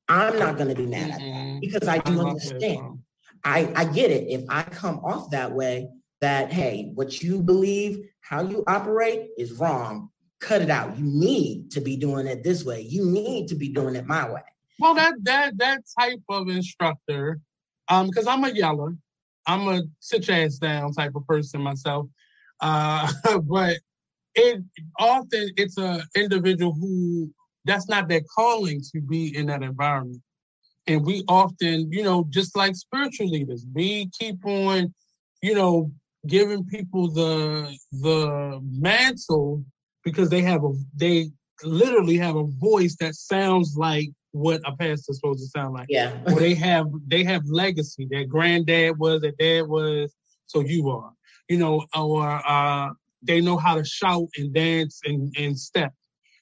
I'm 0.09 0.37
not 0.37 0.57
going 0.57 0.69
to 0.69 0.75
be 0.75 0.85
mad 0.85 1.11
at 1.11 1.19
that 1.19 1.21
mm-hmm. 1.21 1.59
because 1.59 1.87
I 1.87 1.99
do 1.99 2.19
understand. 2.19 2.99
I, 3.45 3.71
I 3.75 3.85
get 3.85 4.11
it. 4.11 4.27
If 4.29 4.43
I 4.49 4.63
come 4.63 4.99
off 4.99 5.31
that 5.31 5.53
way, 5.53 5.87
that, 6.21 6.51
hey, 6.51 6.91
what 6.93 7.21
you 7.21 7.41
believe, 7.41 8.09
how 8.21 8.41
you 8.41 8.63
operate 8.67 9.29
is 9.37 9.53
wrong 9.53 10.09
cut 10.43 10.61
it 10.61 10.69
out. 10.69 10.97
You 10.97 11.05
need 11.05 11.71
to 11.71 11.81
be 11.81 11.95
doing 11.95 12.27
it 12.27 12.43
this 12.43 12.63
way. 12.65 12.81
You 12.81 13.05
need 13.05 13.47
to 13.47 13.55
be 13.55 13.69
doing 13.69 13.95
it 13.95 14.05
my 14.05 14.29
way. 14.29 14.41
Well, 14.79 14.93
that 14.95 15.13
that 15.23 15.57
that 15.57 15.81
type 15.97 16.21
of 16.29 16.49
instructor, 16.49 17.39
um, 17.87 18.07
because 18.07 18.27
I'm 18.27 18.43
a 18.43 18.49
yeller, 18.49 18.95
I'm 19.47 19.67
a 19.67 19.83
sit 19.99 20.27
your 20.27 20.37
ass 20.37 20.57
down 20.57 20.93
type 20.93 21.15
of 21.15 21.25
person 21.25 21.61
myself. 21.61 22.07
Uh, 22.59 23.11
but 23.43 23.77
it 24.35 24.61
often 24.99 25.49
it's 25.57 25.77
a 25.77 26.03
individual 26.15 26.73
who 26.73 27.31
that's 27.65 27.87
not 27.87 28.09
their 28.09 28.21
calling 28.35 28.81
to 28.93 29.01
be 29.01 29.35
in 29.35 29.45
that 29.47 29.63
environment. 29.63 30.21
And 30.85 31.05
we 31.05 31.23
often, 31.29 31.89
you 31.91 32.03
know, 32.03 32.25
just 32.29 32.57
like 32.57 32.75
spiritual 32.75 33.29
leaders, 33.29 33.65
we 33.73 34.09
keep 34.19 34.45
on, 34.45 34.93
you 35.41 35.55
know, 35.55 35.91
giving 36.27 36.65
people 36.65 37.09
the 37.09 37.77
the 37.91 38.59
mantle 38.63 39.63
because 40.03 40.29
they 40.29 40.41
have 40.41 40.63
a 40.63 40.71
they 40.95 41.29
literally 41.63 42.17
have 42.17 42.35
a 42.35 42.43
voice 42.43 42.95
that 42.99 43.15
sounds 43.15 43.75
like 43.77 44.09
what 44.31 44.61
a 44.65 44.75
pastor's 44.75 45.19
supposed 45.19 45.39
to 45.39 45.47
sound 45.47 45.73
like. 45.73 45.87
Yeah. 45.89 46.11
or 46.25 46.39
they 46.39 46.55
have 46.55 46.87
they 47.07 47.23
have 47.23 47.43
legacy. 47.45 48.07
Their 48.09 48.25
granddad 48.25 48.97
was, 48.97 49.21
their 49.21 49.33
dad 49.39 49.67
was, 49.67 50.13
so 50.47 50.61
you 50.61 50.89
are. 50.89 51.11
You 51.49 51.57
know, 51.57 51.85
or 51.95 52.41
uh 52.47 52.89
they 53.21 53.39
know 53.39 53.57
how 53.57 53.75
to 53.75 53.85
shout 53.85 54.27
and 54.37 54.53
dance 54.53 54.99
and, 55.05 55.33
and 55.37 55.57
step. 55.57 55.93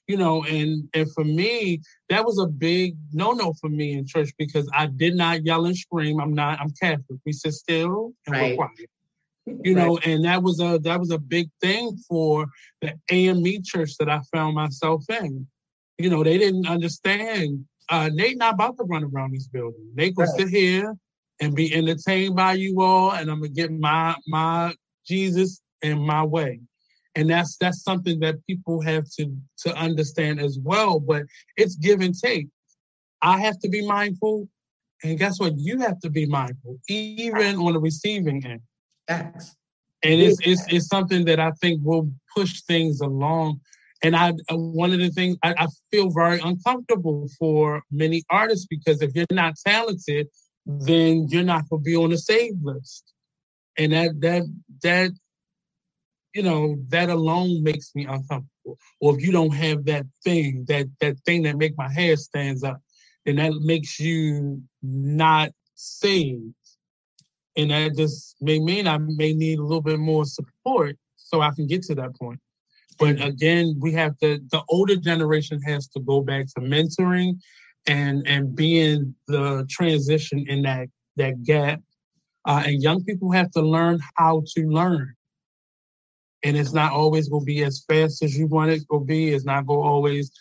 You 0.08 0.16
know, 0.16 0.44
and 0.44 0.88
and 0.94 1.12
for 1.12 1.24
me, 1.24 1.80
that 2.08 2.24
was 2.24 2.38
a 2.38 2.46
big 2.46 2.96
no-no 3.12 3.52
for 3.60 3.70
me 3.70 3.92
in 3.92 4.06
church 4.06 4.30
because 4.38 4.68
I 4.76 4.86
did 4.86 5.14
not 5.14 5.44
yell 5.44 5.66
and 5.66 5.76
scream. 5.76 6.20
I'm 6.20 6.34
not, 6.34 6.58
I'm 6.60 6.70
Catholic. 6.80 7.20
We 7.24 7.32
sit 7.32 7.52
still 7.52 8.12
and 8.26 8.34
right. 8.34 8.50
we're 8.50 8.56
quiet 8.56 8.90
you 9.46 9.74
know 9.74 9.96
right. 9.96 10.06
and 10.06 10.24
that 10.24 10.42
was 10.42 10.60
a 10.60 10.78
that 10.82 11.00
was 11.00 11.10
a 11.10 11.18
big 11.18 11.48
thing 11.60 11.96
for 12.08 12.46
the 12.80 12.94
AME 13.10 13.62
church 13.64 13.96
that 13.98 14.08
i 14.08 14.20
found 14.32 14.54
myself 14.54 15.04
in. 15.08 15.46
You 15.98 16.10
know 16.10 16.22
they 16.22 16.38
didn't 16.38 16.68
understand 16.68 17.64
uh 17.88 18.10
they 18.16 18.34
not 18.34 18.54
about 18.54 18.76
to 18.78 18.84
run 18.84 19.04
around 19.04 19.34
this 19.34 19.48
building. 19.48 19.90
They 19.94 20.10
go 20.10 20.22
right. 20.22 20.32
sit 20.38 20.48
here 20.48 20.94
and 21.40 21.54
be 21.54 21.74
entertained 21.74 22.36
by 22.36 22.54
you 22.54 22.80
all 22.80 23.12
and 23.12 23.30
i'm 23.30 23.40
gonna 23.40 23.48
get 23.48 23.72
my 23.72 24.14
my 24.26 24.74
jesus 25.06 25.60
in 25.82 25.98
my 25.98 26.22
way. 26.22 26.60
And 27.14 27.28
that's 27.28 27.56
that's 27.58 27.82
something 27.82 28.20
that 28.20 28.44
people 28.46 28.80
have 28.82 29.04
to 29.18 29.36
to 29.64 29.76
understand 29.76 30.40
as 30.40 30.58
well 30.62 31.00
but 31.00 31.24
it's 31.56 31.74
give 31.76 32.00
and 32.00 32.14
take. 32.16 32.48
I 33.20 33.38
have 33.40 33.58
to 33.60 33.68
be 33.68 33.86
mindful 33.86 34.48
and 35.04 35.18
guess 35.18 35.40
what? 35.40 35.54
You 35.56 35.80
have 35.80 35.98
to 36.00 36.10
be 36.10 36.26
mindful 36.26 36.78
even 36.88 37.56
on 37.56 37.72
the 37.72 37.80
receiving 37.80 38.46
end 38.46 38.60
Facts. 39.08 39.56
And 40.02 40.20
it's, 40.20 40.38
it's 40.42 40.66
it's 40.68 40.86
something 40.88 41.24
that 41.26 41.38
I 41.38 41.52
think 41.52 41.80
will 41.84 42.10
push 42.34 42.62
things 42.62 43.00
along. 43.00 43.60
And 44.02 44.16
I 44.16 44.30
uh, 44.50 44.56
one 44.56 44.92
of 44.92 44.98
the 44.98 45.10
things 45.10 45.36
I, 45.44 45.54
I 45.56 45.66
feel 45.90 46.10
very 46.10 46.40
uncomfortable 46.40 47.28
for 47.38 47.82
many 47.90 48.24
artists 48.30 48.66
because 48.66 49.00
if 49.00 49.14
you're 49.14 49.26
not 49.30 49.54
talented, 49.64 50.28
then 50.66 51.28
you're 51.28 51.44
not 51.44 51.68
going 51.68 51.82
to 51.82 51.84
be 51.84 51.96
on 51.96 52.10
the 52.10 52.18
save 52.18 52.54
list. 52.62 53.12
And 53.78 53.92
that 53.92 54.20
that 54.20 54.42
that 54.82 55.10
you 56.34 56.42
know 56.42 56.76
that 56.88 57.08
alone 57.08 57.62
makes 57.62 57.94
me 57.94 58.04
uncomfortable. 58.04 58.78
Or 59.00 59.16
if 59.16 59.24
you 59.24 59.30
don't 59.30 59.54
have 59.54 59.84
that 59.84 60.06
thing, 60.24 60.64
that 60.66 60.88
that 61.00 61.18
thing 61.24 61.42
that 61.42 61.56
make 61.56 61.78
my 61.78 61.92
hair 61.92 62.16
stands 62.16 62.64
up, 62.64 62.80
then 63.24 63.36
that 63.36 63.52
makes 63.62 64.00
you 64.00 64.62
not 64.82 65.50
saved 65.76 66.54
and 67.56 67.70
that 67.70 67.96
just 67.96 68.36
may 68.40 68.58
mean 68.58 68.86
I 68.86 68.98
may 68.98 69.32
need 69.32 69.58
a 69.58 69.62
little 69.62 69.82
bit 69.82 69.98
more 69.98 70.24
support 70.24 70.96
so 71.16 71.40
I 71.40 71.50
can 71.50 71.66
get 71.66 71.82
to 71.84 71.94
that 71.96 72.16
point. 72.16 72.40
But 72.98 73.20
again, 73.20 73.76
we 73.80 73.92
have 73.92 74.16
to 74.18 74.40
the 74.50 74.62
older 74.68 74.96
generation 74.96 75.60
has 75.62 75.88
to 75.88 76.00
go 76.00 76.20
back 76.20 76.46
to 76.54 76.60
mentoring 76.60 77.38
and 77.86 78.26
and 78.26 78.54
being 78.54 79.14
the 79.26 79.66
transition 79.68 80.44
in 80.48 80.62
that 80.62 80.88
that 81.16 81.42
gap. 81.42 81.80
Uh, 82.44 82.62
and 82.66 82.82
young 82.82 83.04
people 83.04 83.30
have 83.30 83.50
to 83.52 83.62
learn 83.62 84.00
how 84.16 84.42
to 84.54 84.66
learn. 84.66 85.14
And 86.42 86.56
it's 86.56 86.72
not 86.72 86.92
always 86.92 87.28
going 87.28 87.42
to 87.42 87.46
be 87.46 87.62
as 87.62 87.84
fast 87.86 88.22
as 88.22 88.36
you 88.36 88.48
want 88.48 88.72
it 88.72 88.82
to 88.90 89.00
be. 89.00 89.28
It's 89.28 89.44
not 89.44 89.66
going 89.66 89.80
to 89.80 89.88
always 89.88 90.32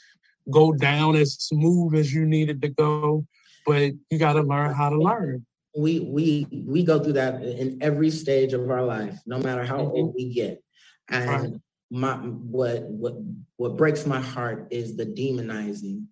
go 0.50 0.72
down 0.72 1.16
as 1.16 1.34
smooth 1.34 1.94
as 1.94 2.12
you 2.12 2.26
need 2.26 2.50
it 2.50 2.62
to 2.64 2.70
go. 2.70 3.26
But 3.68 3.92
you 4.10 4.18
got 4.18 4.34
to 4.34 4.42
learn 4.42 4.74
how 4.74 4.90
to 4.90 4.98
learn 4.98 5.46
we 5.76 6.00
we 6.00 6.48
we 6.52 6.84
go 6.84 7.00
through 7.00 7.14
that 7.14 7.42
in 7.44 7.78
every 7.82 8.12
stage 8.12 8.54
of 8.54 8.70
our 8.70 8.84
life, 8.84 9.20
no 9.26 9.40
matter 9.40 9.64
how 9.64 9.78
mm-hmm. 9.78 9.92
old 9.92 10.16
we 10.16 10.34
get. 10.34 10.64
And 11.10 11.62
my 11.90 12.16
what 12.16 12.84
what 12.84 13.16
what 13.58 13.78
breaks 13.78 14.06
my 14.06 14.20
heart 14.20 14.68
is 14.72 14.96
the 14.96 15.06
demonizing. 15.06 16.06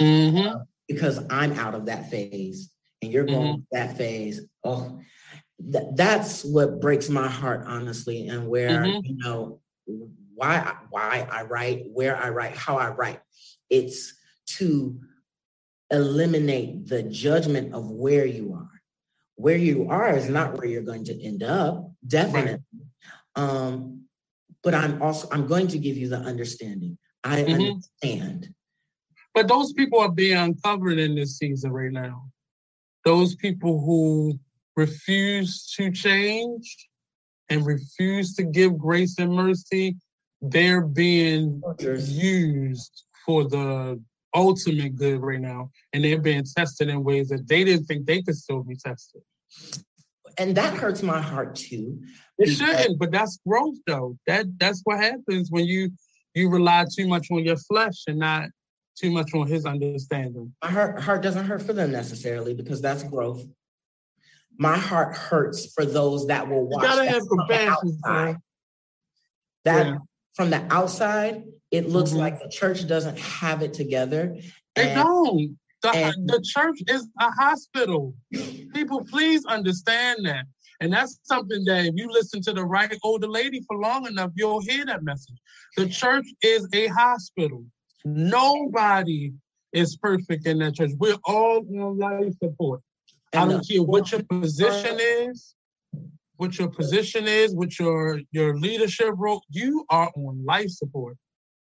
Mm-hmm. 0.00 0.58
Because 0.88 1.20
I'm 1.30 1.52
out 1.54 1.74
of 1.74 1.86
that 1.86 2.10
phase 2.10 2.70
and 3.02 3.12
you're 3.12 3.24
going 3.24 3.54
mm-hmm. 3.54 3.62
that 3.72 3.96
phase. 3.96 4.42
Oh, 4.62 5.00
th- 5.72 5.84
that's 5.94 6.44
what 6.44 6.80
breaks 6.80 7.08
my 7.08 7.28
heart, 7.28 7.64
honestly, 7.66 8.28
and 8.28 8.46
where 8.48 8.82
mm-hmm. 8.82 9.04
you 9.04 9.16
know 9.18 9.60
why 10.34 10.74
why 10.90 11.26
I 11.30 11.42
write, 11.42 11.86
where 11.92 12.16
I 12.16 12.30
write, 12.30 12.56
how 12.56 12.76
I 12.76 12.90
write. 12.90 13.20
It's 13.68 14.14
to 14.46 15.00
eliminate 15.90 16.88
the 16.88 17.02
judgment 17.02 17.74
of 17.74 17.90
where 17.90 18.26
you 18.26 18.54
are. 18.54 18.70
Where 19.36 19.56
you 19.56 19.88
are 19.90 20.16
is 20.16 20.28
not 20.28 20.56
where 20.56 20.66
you're 20.66 20.82
going 20.82 21.04
to 21.04 21.22
end 21.22 21.42
up, 21.42 21.92
definitely. 22.06 22.52
Right. 22.52 23.44
Um, 23.44 24.06
but 24.62 24.74
I'm 24.74 25.00
also 25.02 25.28
I'm 25.30 25.46
going 25.46 25.68
to 25.68 25.78
give 25.78 25.96
you 25.96 26.08
the 26.08 26.18
understanding. 26.18 26.98
I 27.22 27.42
mm-hmm. 27.42 27.52
understand. 27.52 28.54
But 29.34 29.48
those 29.48 29.74
people 29.74 30.00
are 30.00 30.10
being 30.10 30.36
uncovered 30.36 30.98
in 30.98 31.14
this 31.14 31.36
season 31.36 31.70
right 31.70 31.92
now. 31.92 32.30
Those 33.04 33.34
people 33.36 33.78
who 33.80 34.38
refuse 34.76 35.70
to 35.76 35.92
change 35.92 36.88
and 37.50 37.66
refuse 37.66 38.34
to 38.36 38.44
give 38.44 38.78
grace 38.78 39.18
and 39.18 39.32
mercy, 39.32 39.96
they're 40.40 40.80
being 40.80 41.62
used 41.78 43.04
for 43.24 43.44
the 43.44 44.00
ultimate 44.36 44.94
good 44.94 45.20
right 45.22 45.40
now, 45.40 45.70
and 45.92 46.04
they're 46.04 46.20
being 46.20 46.44
tested 46.44 46.88
in 46.88 47.02
ways 47.02 47.30
that 47.30 47.48
they 47.48 47.64
didn't 47.64 47.86
think 47.86 48.06
they 48.06 48.22
could 48.22 48.36
still 48.36 48.62
be 48.62 48.76
tested. 48.76 49.22
And 50.38 50.54
that 50.56 50.74
hurts 50.74 51.02
my 51.02 51.20
heart 51.20 51.56
too. 51.56 52.02
It 52.38 52.50
shouldn't, 52.50 52.98
but 52.98 53.10
that's 53.10 53.38
growth 53.46 53.76
though. 53.86 54.18
That 54.26 54.46
that's 54.58 54.82
what 54.84 55.00
happens 55.00 55.50
when 55.50 55.64
you 55.64 55.90
you 56.34 56.50
rely 56.50 56.84
too 56.94 57.08
much 57.08 57.30
on 57.30 57.42
your 57.44 57.56
flesh 57.56 58.04
and 58.06 58.18
not 58.18 58.50
too 58.96 59.10
much 59.10 59.32
on 59.34 59.46
his 59.46 59.64
understanding. 59.64 60.52
My 60.62 60.70
heart, 60.70 61.00
heart 61.00 61.22
doesn't 61.22 61.46
hurt 61.46 61.62
for 61.62 61.72
them 61.72 61.90
necessarily 61.92 62.54
because 62.54 62.82
that's 62.82 63.02
growth. 63.02 63.44
My 64.58 64.76
heart 64.76 65.14
hurts 65.14 65.72
for 65.72 65.84
those 65.86 66.26
that 66.26 66.48
will 66.48 66.66
watch. 66.66 66.82
You 66.82 66.88
gotta 66.88 67.08
have 67.08 67.22
compassion. 67.28 67.98
That 69.64 69.86
yeah. 69.86 69.98
From 70.36 70.50
the 70.50 70.62
outside, 70.70 71.44
it 71.70 71.88
looks 71.88 72.10
mm-hmm. 72.10 72.20
like 72.20 72.40
the 72.40 72.48
church 72.48 72.86
doesn't 72.86 73.18
have 73.18 73.62
it 73.62 73.72
together. 73.72 74.36
They 74.74 74.94
don't. 74.94 75.58
The, 75.82 75.90
and, 75.90 76.28
the 76.28 76.44
church 76.46 76.78
is 76.88 77.08
a 77.20 77.30
hospital. 77.30 78.14
People, 78.74 79.04
please 79.04 79.44
understand 79.46 80.24
that. 80.24 80.44
And 80.80 80.92
that's 80.92 81.18
something 81.22 81.64
that 81.64 81.86
if 81.86 81.94
you 81.96 82.10
listen 82.10 82.42
to 82.42 82.52
the 82.52 82.64
right 82.64 82.94
older 83.02 83.26
lady 83.26 83.62
for 83.66 83.78
long 83.78 84.06
enough, 84.06 84.30
you'll 84.34 84.60
hear 84.60 84.84
that 84.84 85.02
message. 85.02 85.36
The 85.76 85.88
church 85.88 86.26
is 86.42 86.68
a 86.74 86.88
hospital. 86.88 87.64
Nobody 88.04 89.32
is 89.72 89.96
perfect 89.96 90.46
in 90.46 90.58
that 90.58 90.74
church. 90.74 90.90
We're 90.98 91.16
all 91.24 91.64
on 91.80 91.98
life 91.98 92.34
support. 92.42 92.80
I 93.32 93.46
don't 93.46 93.66
care 93.66 93.82
what 93.82 94.12
your 94.12 94.22
position 94.22 94.98
is, 95.00 95.54
what 96.36 96.58
your 96.58 96.68
position 96.68 97.26
is, 97.26 97.54
what 97.54 97.78
your 97.78 98.20
your 98.32 98.56
leadership 98.58 99.12
role. 99.16 99.42
You 99.50 99.84
are 99.90 100.10
on 100.16 100.44
life 100.44 100.70
support. 100.70 101.16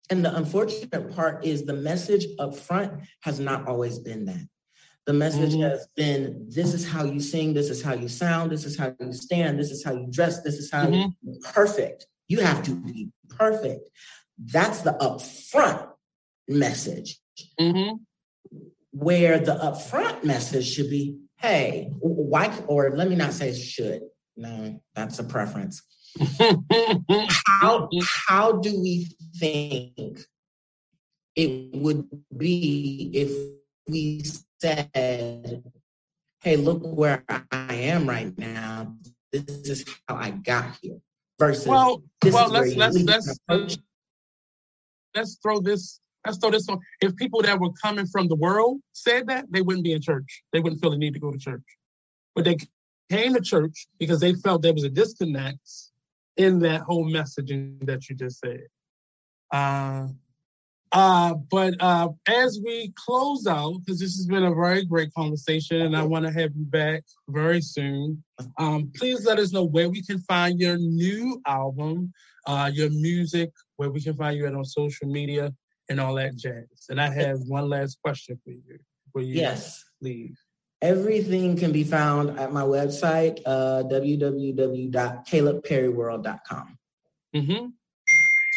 And 0.09 0.23
the 0.23 0.35
unfortunate 0.35 1.15
part 1.15 1.45
is 1.45 1.65
the 1.65 1.73
message 1.73 2.25
up 2.37 2.55
front 2.55 3.03
has 3.21 3.39
not 3.39 3.67
always 3.67 3.99
been 3.99 4.25
that. 4.25 4.47
The 5.05 5.13
message 5.13 5.51
mm-hmm. 5.53 5.63
has 5.63 5.87
been 5.95 6.45
this 6.49 6.73
is 6.73 6.87
how 6.87 7.03
you 7.03 7.19
sing, 7.19 7.53
this 7.53 7.69
is 7.69 7.81
how 7.81 7.93
you 7.93 8.07
sound, 8.07 8.51
this 8.51 8.65
is 8.65 8.77
how 8.77 8.93
you 8.99 9.11
stand, 9.11 9.59
this 9.59 9.69
is 9.71 9.83
how 9.83 9.93
you 9.93 10.07
dress, 10.09 10.41
this 10.43 10.55
is 10.55 10.71
how 10.71 10.85
mm-hmm. 10.85 11.11
you 11.23 11.39
perfect. 11.53 12.07
You 12.27 12.39
have 12.39 12.63
to 12.63 12.71
be 12.71 13.09
perfect. 13.29 13.89
That's 14.37 14.81
the 14.81 14.93
upfront 14.93 15.89
message. 16.47 17.19
Mm-hmm. 17.59 17.95
Where 18.91 19.39
the 19.39 19.55
upfront 19.55 20.23
message 20.23 20.69
should 20.71 20.89
be, 20.89 21.17
hey, 21.37 21.89
why, 21.99 22.55
or 22.67 22.95
let 22.95 23.09
me 23.09 23.15
not 23.15 23.33
say 23.33 23.53
should. 23.53 24.03
No, 24.35 24.81
that's 24.95 25.19
a 25.19 25.23
preference. 25.23 25.83
how 27.47 27.89
how 28.27 28.51
do 28.53 28.79
we 28.79 29.07
think 29.37 30.19
it 31.35 31.73
would 31.73 32.07
be 32.35 33.11
if 33.13 33.31
we 33.87 34.23
said, 34.61 35.63
"Hey, 36.41 36.57
look 36.57 36.81
where 36.83 37.23
I 37.29 37.73
am 37.73 38.07
right 38.07 38.37
now. 38.37 38.95
This 39.31 39.43
is 39.47 39.85
how 40.07 40.15
I 40.15 40.31
got 40.31 40.77
here." 40.81 40.99
Versus, 41.39 41.65
well, 41.67 42.03
well, 42.25 42.49
let's 42.49 42.75
let's 42.75 43.03
let's, 43.03 43.39
let's 43.49 43.77
let's 45.15 45.37
throw 45.41 45.59
this 45.59 45.99
let's 46.25 46.37
throw 46.37 46.51
this 46.51 46.67
on. 46.69 46.79
If 47.01 47.15
people 47.15 47.41
that 47.41 47.59
were 47.59 47.71
coming 47.81 48.07
from 48.07 48.27
the 48.27 48.35
world 48.35 48.79
said 48.93 49.27
that, 49.27 49.45
they 49.51 49.61
wouldn't 49.61 49.83
be 49.83 49.93
in 49.93 50.01
church. 50.01 50.43
They 50.51 50.59
wouldn't 50.59 50.81
feel 50.81 50.91
the 50.91 50.97
need 50.97 51.13
to 51.13 51.19
go 51.19 51.31
to 51.31 51.37
church. 51.37 51.63
But 52.35 52.45
they 52.45 52.57
came 53.13 53.33
to 53.33 53.41
church 53.41 53.87
because 53.99 54.19
they 54.19 54.33
felt 54.33 54.61
there 54.61 54.73
was 54.73 54.83
a 54.83 54.89
disconnect 54.89 55.69
in 56.37 56.59
that 56.59 56.81
whole 56.81 57.05
messaging 57.05 57.85
that 57.85 58.09
you 58.09 58.15
just 58.15 58.39
said. 58.39 58.63
Uh, 59.51 60.07
uh, 60.91 61.33
but 61.49 61.73
uh, 61.79 62.09
as 62.27 62.59
we 62.63 62.93
close 62.95 63.47
out, 63.47 63.73
because 63.79 63.99
this 63.99 64.15
has 64.15 64.27
been 64.27 64.43
a 64.43 64.53
very 64.53 64.85
great 64.85 65.11
conversation, 65.13 65.81
and 65.81 65.97
I 65.97 66.03
want 66.03 66.25
to 66.25 66.31
have 66.31 66.51
you 66.55 66.65
back 66.65 67.03
very 67.27 67.61
soon. 67.61 68.23
Um, 68.59 68.91
please 68.95 69.25
let 69.25 69.39
us 69.39 69.51
know 69.51 69.63
where 69.63 69.89
we 69.89 70.03
can 70.03 70.19
find 70.19 70.59
your 70.59 70.77
new 70.77 71.41
album, 71.47 72.13
uh, 72.45 72.69
your 72.71 72.91
music, 72.91 73.51
where 73.77 73.89
we 73.89 74.01
can 74.01 74.15
find 74.15 74.37
you 74.37 74.45
at 74.45 74.53
on 74.53 74.65
social 74.65 75.07
media, 75.07 75.51
and 75.89 75.99
all 75.99 76.13
that 76.15 76.35
jazz. 76.35 76.85
And 76.89 77.01
I 77.01 77.11
have 77.11 77.39
one 77.47 77.69
last 77.69 77.97
question 78.03 78.39
for 78.43 78.51
you. 78.51 78.77
Before 79.05 79.27
you 79.27 79.35
yes. 79.35 79.83
leave. 79.99 80.37
Everything 80.83 81.55
can 81.55 81.71
be 81.71 81.85
found 81.85 82.37
at 82.37 82.51
my 82.51 82.63
website, 82.63 83.39
uh, 83.45 83.83
www.calebperryworld.com. 83.89 86.77
Mm-hmm. 87.33 87.67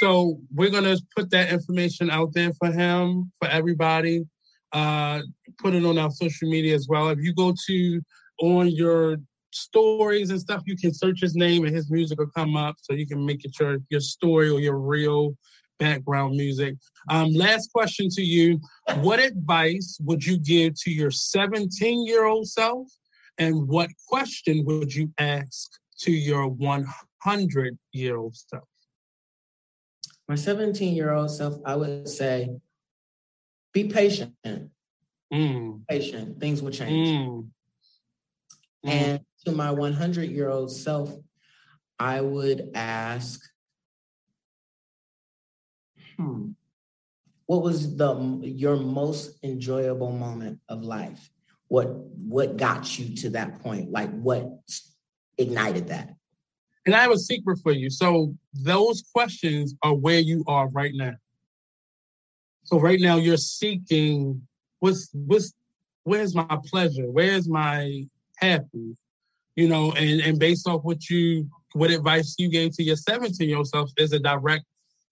So 0.01 0.41
we're 0.53 0.71
gonna 0.71 0.97
put 1.17 1.31
that 1.31 1.53
information 1.53 2.11
out 2.11 2.35
there 2.35 2.53
for 2.55 2.73
him, 2.73 3.31
for 3.41 3.49
everybody. 3.49 4.27
Uh, 4.73 5.21
put 5.59 5.75
it 5.75 5.87
on 5.87 5.99
our 5.99 6.11
social 6.11 6.51
media 6.51 6.75
as 6.75 6.89
well. 6.89 7.11
If 7.11 7.21
you 7.21 7.33
go 7.33 7.55
to 7.69 8.03
on 8.41 8.71
your 8.71 9.19
stories 9.53 10.31
and 10.31 10.41
stuff, 10.41 10.65
you 10.67 10.77
can 10.77 10.93
search 10.93 11.21
his 11.21 11.37
name 11.37 11.65
and 11.65 11.73
his 11.75 11.93
music 11.93 12.19
will 12.19 12.33
come 12.35 12.57
up, 12.57 12.75
so 12.83 12.93
you 12.93 13.07
can 13.07 13.25
make 13.25 13.45
it 13.45 13.57
your 13.61 13.79
your 13.89 14.01
story 14.01 14.51
or 14.51 14.59
your 14.59 14.79
real 14.79 15.37
background 15.79 16.37
music. 16.37 16.77
Um, 17.11 17.33
last 17.33 17.73
question 17.73 18.09
to 18.11 18.23
you. 18.23 18.61
What 18.97 19.21
advice 19.21 19.99
would 20.03 20.25
you 20.25 20.39
give 20.39 20.75
to 20.83 20.91
your 20.91 21.11
17 21.11 22.07
year 22.07 22.25
old 22.25 22.49
self? 22.49 22.89
And 23.39 23.69
what 23.69 23.91
question 24.09 24.65
would 24.65 24.95
you 24.95 25.13
ask 25.19 25.71
to 26.01 26.11
your 26.11 26.49
100 26.49 27.79
year 27.93 28.17
old 28.17 28.37
self? 28.37 28.65
My 30.29 30.35
17 30.35 30.95
year 30.95 31.13
old 31.13 31.31
self, 31.31 31.59
I 31.65 31.77
would 31.77 32.09
say, 32.09 32.49
be 33.73 33.89
patient. 33.89 34.35
Mm. 35.33 35.87
Patient. 35.89 36.41
Things 36.41 36.63
will 36.63 36.71
change. 36.71 37.09
Mm. 37.09 37.49
And 38.85 39.21
to 39.45 39.53
my 39.53 39.71
100 39.71 40.31
year 40.31 40.49
old 40.49 40.73
self, 40.73 41.15
I 41.99 42.21
would 42.21 42.71
ask, 42.75 43.41
hmm, 46.17 46.51
what 47.47 47.63
was 47.63 47.97
the 47.97 48.15
your 48.43 48.77
most 48.77 49.39
enjoyable 49.43 50.13
moment 50.13 50.61
of 50.69 50.83
life? 50.83 51.31
What 51.69 51.89
what 51.89 52.57
got 52.57 52.99
you 52.99 53.15
to 53.17 53.31
that 53.31 53.61
point? 53.61 53.91
Like 53.91 54.11
what 54.11 54.49
ignited 55.39 55.89
that? 55.89 56.15
And 56.85 56.95
I 56.95 57.03
have 57.03 57.13
a 57.13 57.19
secret 57.19 57.59
for 57.63 57.73
you. 57.73 57.91
So 57.91 58.35
those 58.53 59.03
questions 59.13 59.75
are 59.83 59.95
where 59.95 60.21
you 60.21 60.45
are 60.47 60.69
right 60.69 60.93
now. 60.95 61.15
So 62.65 62.81
right 62.81 63.01
now 63.01 63.17
you're 63.17 63.37
seeking 63.37 64.43
what's 64.81 65.11
what's 65.13 65.53
where's 66.05 66.35
my 66.35 66.59
pleasure? 66.67 67.11
Where's 67.11 67.49
my 67.49 68.07
happy? 68.39 68.97
You 69.55 69.69
know, 69.69 69.93
and 69.93 70.21
and 70.21 70.39
based 70.39 70.69
off 70.69 70.83
what 70.83 71.09
you 71.09 71.49
what 71.75 71.91
advice 71.91 72.35
you 72.39 72.49
gave 72.49 72.75
to 72.77 72.83
your 72.83 72.97
17 72.97 73.49
year 73.49 73.59
old 73.59 73.69
self 73.69 73.91
is 73.97 74.13
a 74.13 74.19
direct 74.19 74.65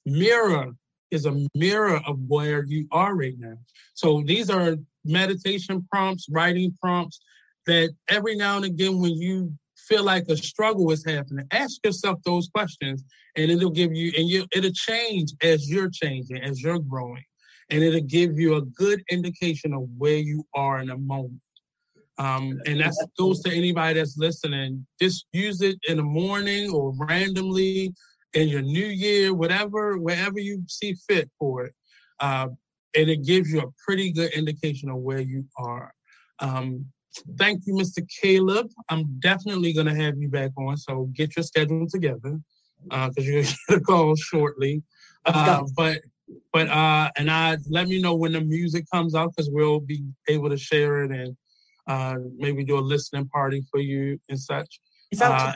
mirror 0.06 0.72
is 1.10 1.26
a 1.26 1.46
mirror 1.54 2.00
of 2.06 2.18
where 2.28 2.64
you 2.64 2.86
are 2.90 3.14
right 3.14 3.34
now. 3.38 3.56
So 3.94 4.22
these 4.26 4.50
are 4.50 4.76
meditation 5.04 5.86
prompts, 5.90 6.26
writing 6.30 6.74
prompts 6.80 7.20
that 7.66 7.90
every 8.08 8.36
now 8.36 8.56
and 8.56 8.64
again, 8.64 9.00
when 9.00 9.14
you 9.14 9.52
feel 9.76 10.04
like 10.04 10.24
a 10.28 10.36
struggle 10.36 10.90
is 10.90 11.04
happening, 11.04 11.46
ask 11.50 11.84
yourself 11.84 12.18
those 12.24 12.48
questions 12.48 13.04
and 13.36 13.50
it'll 13.50 13.70
give 13.70 13.92
you, 13.92 14.12
and 14.16 14.28
you, 14.28 14.46
it'll 14.52 14.70
change 14.72 15.30
as 15.42 15.70
you're 15.70 15.90
changing, 15.90 16.42
as 16.42 16.62
you're 16.62 16.78
growing. 16.78 17.24
And 17.70 17.82
it'll 17.82 18.00
give 18.00 18.38
you 18.38 18.56
a 18.56 18.62
good 18.62 19.02
indication 19.10 19.72
of 19.72 19.88
where 19.96 20.18
you 20.18 20.44
are 20.54 20.80
in 20.80 20.90
a 20.90 20.98
moment. 20.98 21.40
Um, 22.18 22.60
and 22.66 22.80
that 22.80 22.94
goes 23.18 23.40
to 23.42 23.52
anybody 23.52 23.98
that's 23.98 24.16
listening. 24.16 24.86
Just 25.00 25.26
use 25.32 25.62
it 25.62 25.76
in 25.88 25.96
the 25.96 26.02
morning 26.02 26.70
or 26.70 26.92
randomly 26.96 27.92
in 28.34 28.48
your 28.48 28.62
new 28.62 28.86
year, 28.86 29.32
whatever, 29.32 29.98
wherever 29.98 30.38
you 30.38 30.62
see 30.68 30.94
fit 31.08 31.30
for 31.38 31.64
it. 31.64 31.74
Uh, 32.20 32.48
and 32.96 33.10
it 33.10 33.24
gives 33.24 33.50
you 33.50 33.60
a 33.60 33.72
pretty 33.84 34.12
good 34.12 34.32
indication 34.32 34.90
of 34.90 34.98
where 34.98 35.20
you 35.20 35.44
are. 35.58 35.92
Um, 36.40 36.86
thank 37.38 37.62
you, 37.66 37.74
Mr. 37.74 38.06
Caleb. 38.20 38.68
I'm 38.88 39.18
definitely 39.20 39.72
going 39.72 39.86
to 39.86 39.94
have 39.94 40.18
you 40.18 40.28
back 40.28 40.50
on, 40.58 40.76
so 40.76 41.10
get 41.14 41.36
your 41.36 41.42
schedule 41.42 41.86
together 41.88 42.38
because 42.82 43.18
uh, 43.18 43.22
you're 43.22 43.42
going 43.42 43.54
to 43.70 43.80
call 43.80 44.16
shortly. 44.16 44.82
Uh, 45.24 45.62
but 45.76 46.00
but 46.52 46.68
uh, 46.68 47.10
and 47.16 47.30
I 47.30 47.58
let 47.68 47.88
me 47.88 48.00
know 48.00 48.14
when 48.14 48.32
the 48.32 48.40
music 48.40 48.84
comes 48.92 49.14
out 49.14 49.32
because 49.34 49.50
we'll 49.50 49.80
be 49.80 50.04
able 50.28 50.50
to 50.50 50.56
share 50.56 51.04
it 51.04 51.10
and 51.10 51.36
uh, 51.86 52.16
maybe 52.36 52.64
do 52.64 52.78
a 52.78 52.80
listening 52.80 53.28
party 53.28 53.64
for 53.70 53.80
you 53.80 54.18
and 54.28 54.38
such. 54.38 54.80
It's 55.10 55.20
out 55.20 55.48
uh, 55.48 55.52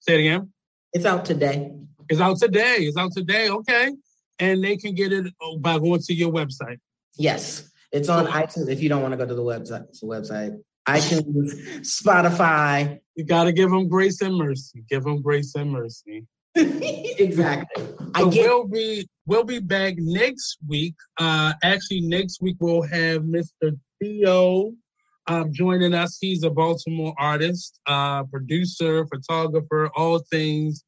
say 0.00 0.14
it 0.14 0.20
again. 0.20 0.52
It's 0.92 1.06
out 1.06 1.24
today. 1.24 1.72
It's 2.08 2.20
out 2.20 2.38
today. 2.38 2.76
It's 2.80 2.96
out 2.96 3.12
today. 3.12 3.48
Okay. 3.48 3.92
And 4.38 4.62
they 4.62 4.76
can 4.76 4.94
get 4.94 5.12
it 5.12 5.32
oh, 5.40 5.58
by 5.58 5.78
going 5.78 6.00
to 6.00 6.14
your 6.14 6.30
website. 6.30 6.78
Yes. 7.16 7.70
It's 7.92 8.08
on 8.08 8.26
iTunes 8.26 8.68
if 8.68 8.82
you 8.82 8.88
don't 8.88 9.00
want 9.00 9.12
to 9.12 9.18
go 9.18 9.26
to 9.26 9.34
the 9.34 9.42
website. 9.42 9.88
It's 9.88 10.00
the 10.00 10.06
website. 10.06 10.58
iTunes, 10.86 11.52
Spotify. 11.80 12.98
You 13.14 13.24
got 13.24 13.44
to 13.44 13.52
give 13.52 13.70
them 13.70 13.88
grace 13.88 14.20
and 14.20 14.36
mercy. 14.36 14.84
Give 14.88 15.04
them 15.04 15.22
grace 15.22 15.54
and 15.54 15.70
mercy. 15.70 16.26
exactly. 16.54 17.84
So 17.84 18.10
I 18.14 18.28
get- 18.28 18.46
we'll 18.46 18.68
be 18.68 19.08
we'll 19.26 19.44
be 19.44 19.60
back 19.60 19.94
next 19.96 20.58
week. 20.66 20.94
Uh, 21.18 21.54
actually, 21.62 22.02
next 22.02 22.42
week 22.42 22.56
we'll 22.60 22.82
have 22.82 23.22
Mr. 23.22 23.78
Theo 24.02 24.72
um, 25.26 25.52
joining 25.52 25.94
us. 25.94 26.18
He's 26.20 26.42
a 26.42 26.50
Baltimore 26.50 27.14
artist, 27.18 27.80
uh, 27.86 28.24
producer, 28.24 29.06
photographer, 29.06 29.90
all 29.94 30.20
things 30.30 30.84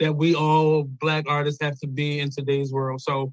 that 0.00 0.14
we 0.14 0.34
all 0.34 0.84
black 0.84 1.24
artists 1.28 1.62
have 1.62 1.78
to 1.80 1.86
be 1.86 2.20
in 2.20 2.30
today's 2.30 2.72
world. 2.72 3.00
So 3.00 3.32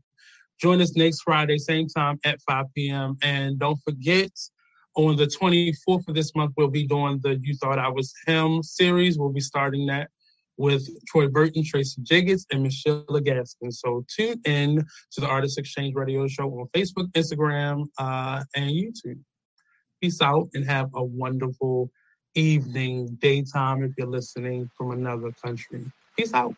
join 0.60 0.82
us 0.82 0.96
next 0.96 1.22
Friday, 1.22 1.58
same 1.58 1.88
time 1.88 2.20
at 2.26 2.40
5 2.48 2.66
p.m. 2.76 3.18
And 3.22 3.60
don't 3.60 3.80
forget, 3.84 4.32
on 4.96 5.18
the 5.18 5.28
24th 5.28 6.08
of 6.08 6.16
this 6.16 6.34
month, 6.36 6.54
we'll 6.56 6.70
be 6.70 6.88
doing 6.88 7.20
the 7.22 7.38
You 7.42 7.56
Thought 7.56 7.80
I 7.80 7.90
Was 7.90 8.14
Him 8.26 8.64
series. 8.64 9.20
We'll 9.20 9.34
be 9.34 9.42
starting 9.42 9.86
that 9.88 10.10
with 10.58 10.88
Troy 11.08 11.28
Burton, 11.28 11.64
Tracy 11.66 12.02
Jiggets, 12.02 12.46
and 12.50 12.64
Michelle 12.64 13.04
Gaskin. 13.10 13.74
So 13.74 14.06
tune 14.16 14.40
in 14.46 14.78
to 15.12 15.22
the 15.22 15.28
Artist 15.28 15.58
Exchange 15.58 15.96
Radio 15.96 16.28
Show 16.28 16.50
on 16.50 16.68
Facebook, 16.74 17.12
Instagram, 17.12 17.88
uh, 17.98 18.44
and 18.56 18.72
YouTube. 18.72 19.20
Peace 20.02 20.22
out 20.22 20.50
and 20.54 20.66
have 20.66 20.90
a 20.94 21.04
wonderful 21.04 21.90
evening, 22.36 23.18
daytime 23.22 23.84
if 23.84 23.92
you're 23.98 24.08
listening 24.08 24.70
from 24.78 24.92
another 24.92 25.32
country. 25.44 25.84
Peace 26.18 26.34
out. 26.34 26.56